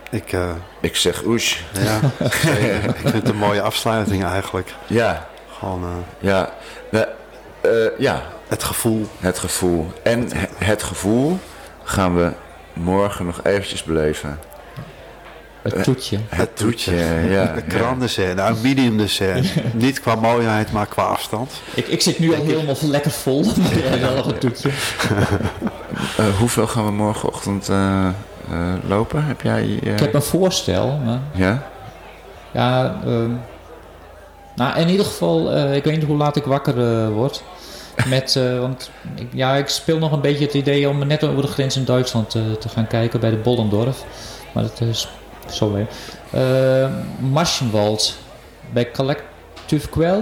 Ik, 0.10 0.34
eh, 0.34 0.50
Ik 0.82 0.96
zeg 0.96 1.24
oesh. 1.26 1.58
ja, 1.74 2.00
ik 2.26 2.96
vind 2.96 3.14
het 3.14 3.30
een 3.30 3.38
mooie 3.38 3.62
afsluiting 3.62 4.24
eigenlijk. 4.26 4.74
Ja, 4.88 5.28
Gewoon 5.60 5.84
eh, 5.84 5.90
ja. 6.30 6.50
We- 6.90 7.08
eh, 7.62 8.00
ja, 8.00 8.24
het 8.48 8.64
gevoel. 8.64 9.08
het 9.20 9.40
gevoel. 9.40 9.92
En 10.04 10.30
he- 10.36 10.66
het 10.66 10.84
gevoel 10.84 11.40
gaan 11.84 12.16
we 12.16 12.32
morgen 12.74 13.26
nog 13.26 13.40
eventjes 13.44 13.84
beleven. 13.84 14.40
Het 15.62 15.84
toetje. 15.84 16.20
Het 16.30 16.58
toetje, 16.58 16.96
ja. 17.30 17.46
De 17.70 17.96
dessert, 18.00 18.36
nou 18.36 18.56
een 18.56 18.62
medium 18.62 18.98
dessert. 18.98 19.74
Niet 19.74 20.00
qua 20.02 20.16
mooiheid, 20.16 20.72
maar 20.72 20.86
qua 20.86 21.04
afstand. 21.04 21.52
Ik, 21.74 21.88
ik 21.88 22.02
zit 22.02 22.20
nu 22.20 22.36
al 22.36 22.44
helemaal 22.46 22.76
lekker 22.82 23.12
vol, 23.12 23.44
maar 23.90 24.00
wel 24.00 24.16
nog 24.16 24.28
een 24.28 24.38
toetje. 24.38 24.70
Eh, 26.18 26.26
hoeveel 26.40 26.68
gaan 26.68 26.86
we 26.86 26.92
morgenochtend 26.92 27.70
lopen? 28.88 29.26
Heb 29.26 29.41
jij... 29.41 29.80
eh, 29.84 29.91
Ik 29.94 29.99
heb 29.99 30.14
een 30.14 30.22
voorstel, 30.22 30.99
maar 31.06 31.19
Ja? 31.34 31.64
ja, 32.52 32.95
ehm, 33.06 33.32
nou 34.56 34.80
in 34.80 34.90
ieder 34.90 35.06
geval, 35.06 35.52
eh, 35.52 35.76
ik 35.76 35.84
weet 35.84 35.95
niet 35.95 36.06
hoe 36.06 36.18
laat 36.18 36.36
ik 36.36 36.44
wakker 36.44 37.03
eh, 37.03 37.07
word. 37.10 37.44
Met, 38.07 38.36
eh, 38.36 38.60
want 38.65 38.91
ik, 39.15 39.28
ja, 39.34 39.56
ik 39.56 39.68
speel 39.68 39.98
nog 39.98 40.11
een 40.11 40.22
beetje 40.22 40.45
het 40.45 40.53
idee 40.53 40.90
om 40.90 41.07
net 41.07 41.24
over 41.24 41.41
de 41.41 41.48
grens 41.48 41.76
in 41.78 41.86
Duitsland 41.86 42.36
eh, 42.36 42.41
te 42.60 42.69
gaan 42.69 42.88
kijken 42.88 43.19
bij 43.19 43.30
de 43.30 43.36
Bollendorf. 43.36 44.03
Maar 44.53 44.64
dat 44.64 44.82
is 44.82 45.07
zo 45.52 45.74
weer. 45.74 45.88
Eh 46.32 46.90
Marschenwald 47.32 48.18
bij 48.74 48.91
Collective 48.91 49.90
Quell. 49.90 50.22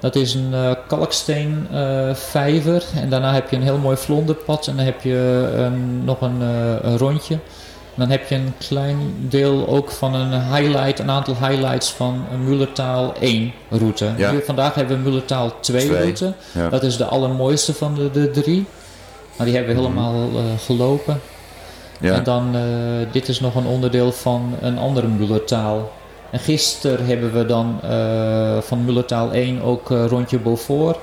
Dat 0.00 0.16
is 0.16 0.34
een 0.34 0.54
eh, 0.54 0.70
kalksteen 0.86 1.66
eh, 1.72 2.14
vijver. 2.14 2.84
En 2.94 3.08
daarna 3.08 3.32
heb 3.32 3.50
je 3.50 3.56
een 3.56 3.62
heel 3.62 3.78
mooi 3.78 3.96
vlonderpad. 3.96 4.66
En 4.66 4.76
dan 4.76 4.84
heb 4.84 5.02
je 5.02 5.50
een, 5.56 6.04
nog 6.04 6.20
een, 6.20 6.42
eh, 6.42 6.90
een 6.90 6.98
rondje. 6.98 7.34
En 7.94 8.06
dan 8.06 8.10
heb 8.10 8.28
je 8.28 8.34
een 8.34 8.54
klein 8.58 8.98
deel 9.18 9.68
ook 9.68 9.90
van 9.90 10.14
een 10.14 10.54
highlight, 10.54 10.98
een 10.98 11.10
aantal 11.10 11.34
highlights 11.34 11.90
van 11.90 12.24
een 12.32 12.44
Mullertaal 12.44 13.14
1 13.20 13.52
route. 13.68 14.12
Ja. 14.16 14.32
Vandaag 14.44 14.74
hebben 14.74 14.96
we 14.96 15.02
Mullertaal 15.02 15.60
2 15.60 15.86
Twee, 15.86 15.98
route. 15.98 16.32
ja. 16.52 16.68
Dat 16.68 16.82
is 16.82 16.96
de 16.96 17.04
allermooiste 17.04 17.74
van 17.74 17.94
de, 17.94 18.10
de 18.10 18.30
drie. 18.30 18.66
Maar 19.40 19.48
die 19.48 19.58
hebben 19.58 19.74
we 19.74 19.80
helemaal 19.82 20.14
eh, 20.14 20.42
gelopen. 20.64 21.20
Ja. 22.00 22.14
En 22.14 22.24
dan, 22.24 22.54
eh, 22.54 23.12
dit 23.12 23.28
is 23.28 23.40
nog 23.40 23.54
een 23.54 23.66
onderdeel 23.66 24.12
van 24.12 24.54
een 24.60 24.78
andere 24.78 25.06
Mullertaal. 25.06 25.92
En 26.30 26.38
gisteren 26.38 27.06
hebben 27.06 27.32
we 27.32 27.46
dan 27.46 27.80
eh, 27.82 28.58
van 28.60 28.84
Mullertaal 28.84 29.32
1 29.32 29.62
ook 29.62 29.90
eh, 29.90 30.04
rondje 30.06 30.38
Beaufort. 30.38 30.98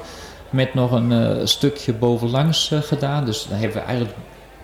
Met 0.50 0.74
nog 0.74 0.92
een 0.92 1.12
eh, 1.12 1.46
stukje 1.46 1.94
bovenlangs 1.94 2.72
gedaan. 2.82 3.26
Dus 3.26 3.46
dan 3.50 3.58
hebben 3.58 3.78
we 3.78 3.84
eigenlijk 3.84 4.16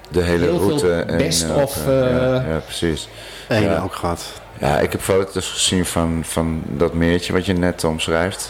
De 0.10 0.22
hele 0.22 0.44
heel 0.46 0.58
route. 0.60 0.92
en, 0.94 1.18
best 1.18 1.44
eh, 1.44 1.56
of, 1.56 1.86
ja, 1.88 2.34
ja, 2.34 2.62
precies. 2.66 3.08
Ja. 3.50 3.82
ook 3.84 3.96
gehad. 3.96 4.24
Ja, 4.60 4.80
ik 4.80 4.92
heb 4.92 5.02
foto's 5.02 5.48
gezien 5.50 5.86
van, 5.86 6.22
van 6.26 6.62
dat 6.68 6.94
meertje 6.94 7.34
wat 7.34 7.46
je 7.46 7.54
net 7.54 7.84
omschrijft. 7.84 8.50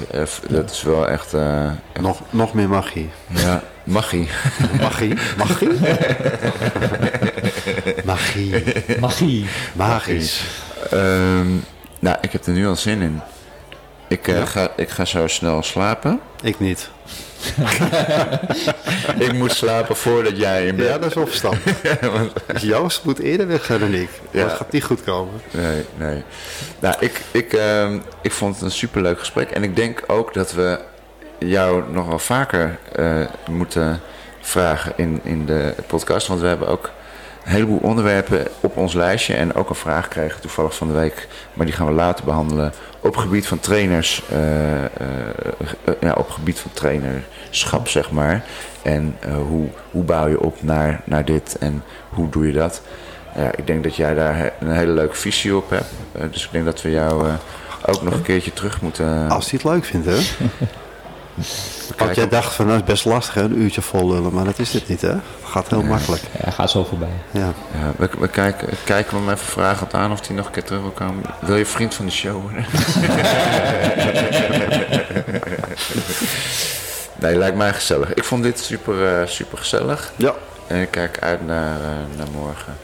Dat 0.50 0.72
is 0.72 0.84
wel 0.84 1.08
echt... 1.08 1.34
eh, 1.34 1.66
echt- 1.66 1.76
Nog, 2.02 2.22
nog 2.30 2.54
meer 2.54 2.70
magie. 2.70 3.10
ja, 3.28 3.62
magie. 3.84 4.28
Magie? 4.82 5.14
Magie? 5.38 5.70
magie. 8.06 8.64
magie. 9.00 9.46
Magisch. 9.74 10.44
Ehm, 10.92 11.48
nou, 12.04 12.18
ik 12.22 12.32
heb 12.32 12.46
er 12.46 12.54
nu 12.54 12.68
al 12.68 12.76
zin 12.76 13.02
in. 13.02 13.22
Ik, 14.08 14.28
eh, 14.28 14.38
Ja? 14.38 14.46
ga, 14.46 14.72
ik 14.76 14.90
ga 14.90 15.06
zo 15.06 15.28
snel 15.28 15.64
slapen. 15.64 16.20
Ik 16.42 16.60
niet. 16.60 16.90
ik 19.28 19.34
moet 19.34 19.52
slapen 19.52 19.96
voordat 19.96 20.38
jij 20.38 20.68
in 20.68 20.76
bed... 20.76 20.88
Ja, 20.88 20.98
dat 20.98 21.10
is 21.10 21.16
wel 21.16 21.28
verstandig. 21.28 21.82
Joost 22.62 23.04
moet 23.04 23.20
eerder 23.20 23.48
weg 23.48 23.66
zijn 23.66 23.80
dan 23.80 23.94
ik. 23.94 24.10
Ja. 24.32 24.44
Dat 24.44 24.58
gaat 24.58 24.72
niet 24.72 24.84
goed 24.84 25.04
komen. 25.04 25.42
Nee, 25.52 25.86
nee. 25.98 26.24
Nou, 26.80 26.96
ik, 27.00 27.22
ik, 27.32 27.54
ehm, 27.54 28.00
ik 28.22 28.32
vond 28.32 28.56
het 28.56 28.64
een 28.64 28.72
superleuk 28.72 29.20
gesprek. 29.20 29.50
En 29.52 29.64
ik 29.64 29.76
denk 29.76 30.04
ook 30.08 30.34
dat 30.34 30.54
we 30.54 30.80
jou 31.40 31.92
nog 31.92 32.08
wel 32.08 32.20
vaker 32.20 32.78
eh, 32.96 33.26
moeten 33.50 34.02
vragen 34.42 34.94
in, 34.96 35.20
in 35.24 35.46
de 35.46 35.76
podcast. 35.88 36.28
Want 36.28 36.42
we 36.42 36.48
hebben 36.48 36.68
ook 36.68 36.92
een 37.44 37.52
heleboel 37.52 37.80
onderwerpen 37.82 38.48
op 38.60 38.78
ons 38.78 38.94
lijstje. 38.94 39.34
En 39.34 39.56
ook 39.56 39.70
een 39.70 39.76
vraag 39.76 40.08
kregen 40.08 40.42
toevallig 40.42 40.76
van 40.76 40.88
de 40.88 40.94
week. 40.94 41.28
Maar 41.54 41.66
die 41.66 41.76
gaan 41.76 41.88
we 41.88 41.94
later 41.94 42.26
behandelen. 42.26 42.74
Op 43.00 43.16
gebied 43.16 43.48
van 43.48 43.60
trainers. 43.60 44.24
eh, 44.30 44.84
eh, 44.84 44.90
ja, 46.00 46.14
op 46.14 46.30
gebied 46.30 46.60
van 46.60 46.72
trainerschap, 46.74 47.88
zeg 47.88 48.12
maar. 48.12 48.44
En 48.82 49.16
eh, 49.20 49.36
hoe, 49.36 49.68
hoe 49.92 50.04
bouw 50.04 50.28
je 50.28 50.40
op 50.40 50.64
naar, 50.64 51.02
naar 51.04 51.26
dit 51.26 51.58
en 51.60 51.84
hoe 52.10 52.30
doe 52.30 52.46
je 52.48 52.54
dat? 52.54 52.82
Ja, 53.36 53.52
ik 53.56 53.68
denk 53.68 53.84
dat 53.84 53.96
jij 53.96 54.14
daar 54.14 54.52
een 54.60 54.72
hele 54.72 54.92
leuke 54.92 55.16
visie 55.16 55.56
op 55.56 55.70
hebt. 55.70 55.92
Dus 56.32 56.44
ik 56.46 56.52
denk 56.52 56.66
dat 56.66 56.82
we 56.82 56.92
jou 56.92 57.28
ook 57.86 58.02
nog 58.02 58.14
een 58.14 58.22
keertje 58.22 58.54
terug 58.54 58.82
moeten... 58.82 59.30
Als 59.30 59.52
hij 59.52 59.60
het 59.64 59.72
leuk 59.72 59.86
vindt, 59.86 60.06
hè? 60.06 60.18
Want 61.98 62.16
jij 62.16 62.28
dacht 62.28 62.54
van, 62.54 62.68
dat 62.68 62.76
is 62.76 62.84
best 62.84 63.06
lastig, 63.06 63.34
hè? 63.34 63.42
Een 63.42 63.62
uurtje 63.62 63.82
vol 63.82 64.08
lullen. 64.08 64.34
Maar 64.34 64.46
dat 64.46 64.60
is 64.60 64.72
dit 64.72 64.88
niet, 64.88 65.02
hè? 65.02 65.10
Het 65.10 65.22
gaat 65.44 65.70
heel 65.70 65.84
makkelijk. 65.84 66.22
Ja, 66.44 66.52
gaat 66.52 66.70
zo 66.70 66.84
voorbij. 66.84 67.22
Ja. 67.32 67.54
Ja, 67.80 67.92
we, 67.98 68.10
we 68.20 68.28
kijken, 68.28 68.68
kijken 68.84 69.14
we 69.14 69.24
hem 69.24 69.34
even 69.34 69.46
vragend 69.46 69.94
aan 69.94 70.12
of 70.12 70.28
hij 70.28 70.36
nog 70.36 70.46
een 70.46 70.52
keer 70.52 70.64
terug 70.64 70.82
wil 70.82 70.92
komen. 70.92 71.24
Wil 71.40 71.56
je 71.56 71.66
vriend 71.66 71.94
van 71.94 72.06
de 72.06 72.12
show 72.12 72.42
worden? 72.42 72.66
nee, 77.22 77.38
lijkt 77.38 77.58
mij 77.58 77.74
gezellig. 77.74 78.14
Ik 78.14 78.24
vond 78.24 78.44
dit 78.44 78.60
super, 78.60 79.20
eh, 79.20 79.28
super 79.28 79.58
gezellig. 79.58 80.14
Ja. 80.16 80.34
En 80.68 80.82
ik 80.82 80.92
kijk 80.92 81.20
uit 81.20 81.46
naar, 81.46 81.82
eh, 81.82 81.88
naar 82.18 82.28
morgen. 82.32 82.76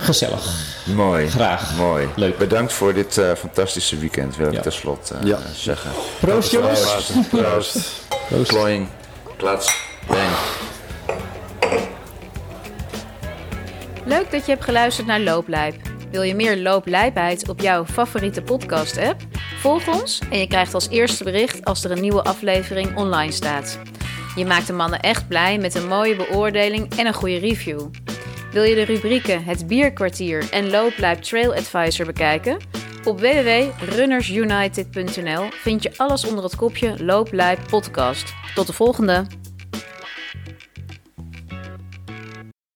Gezellig. 0.00 0.54
Mooi. 0.94 1.28
Graag. 1.30 1.76
Mooi. 1.76 2.08
Leuk. 2.16 2.38
Bedankt 2.38 2.72
voor 2.72 2.94
dit 2.94 3.18
eh, 3.18 3.32
fantastische 3.34 3.98
weekend, 3.98 4.36
wil 4.36 4.46
ik 4.46 4.52
Ja. 4.52 4.60
tenslotte 4.60 5.14
eh, 5.14 5.26
Ja. 5.26 5.38
zeggen. 5.54 5.90
Proost 6.20 6.50
jongens. 6.50 6.80
Proost. 6.80 7.28
Proost. 7.28 8.02
Proost. 8.28 8.86
Klats. 9.36 9.74
Bang. 10.06 10.28
Leuk 14.04 14.30
dat 14.30 14.44
je 14.46 14.52
hebt 14.52 14.64
geluisterd 14.64 15.06
naar 15.06 15.20
Looplijp. 15.20 15.74
Wil 16.10 16.22
je 16.22 16.34
meer 16.34 16.56
looplijpheid 16.58 17.48
op 17.48 17.60
jouw 17.60 17.84
favoriete 17.84 18.42
podcast-app? 18.42 19.20
Volg 19.60 19.88
ons 19.88 20.20
en 20.30 20.38
je 20.38 20.46
krijgt 20.46 20.74
als 20.74 20.88
eerste 20.88 21.24
bericht 21.24 21.64
als 21.64 21.84
er 21.84 21.90
een 21.90 22.00
nieuwe 22.00 22.22
aflevering 22.22 22.96
online 22.96 23.32
staat. 23.32 23.78
Je 24.36 24.44
maakt 24.46 24.66
de 24.66 24.72
mannen 24.72 25.00
echt 25.00 25.28
blij 25.28 25.58
met 25.58 25.74
een 25.74 25.88
mooie 25.88 26.16
beoordeling 26.16 26.96
en 26.98 27.06
een 27.06 27.14
goede 27.14 27.38
review. 27.38 27.80
Wil 28.52 28.62
je 28.62 28.74
de 28.74 28.82
rubrieken 28.82 29.44
Het 29.44 29.66
Bierkwartier 29.66 30.50
en 30.50 30.70
Looplijp 30.70 31.22
Trail 31.22 31.54
Advisor 31.54 32.06
bekijken? 32.06 32.56
Op 33.04 33.20
www.runnersunited.nl 33.20 35.48
vind 35.50 35.82
je 35.82 35.92
alles 35.96 36.24
onder 36.24 36.44
het 36.44 36.56
kopje 36.56 37.04
Looplijp 37.04 37.58
Podcast. 37.68 38.34
Tot 38.54 38.66
de 38.66 38.72
volgende! 38.72 39.39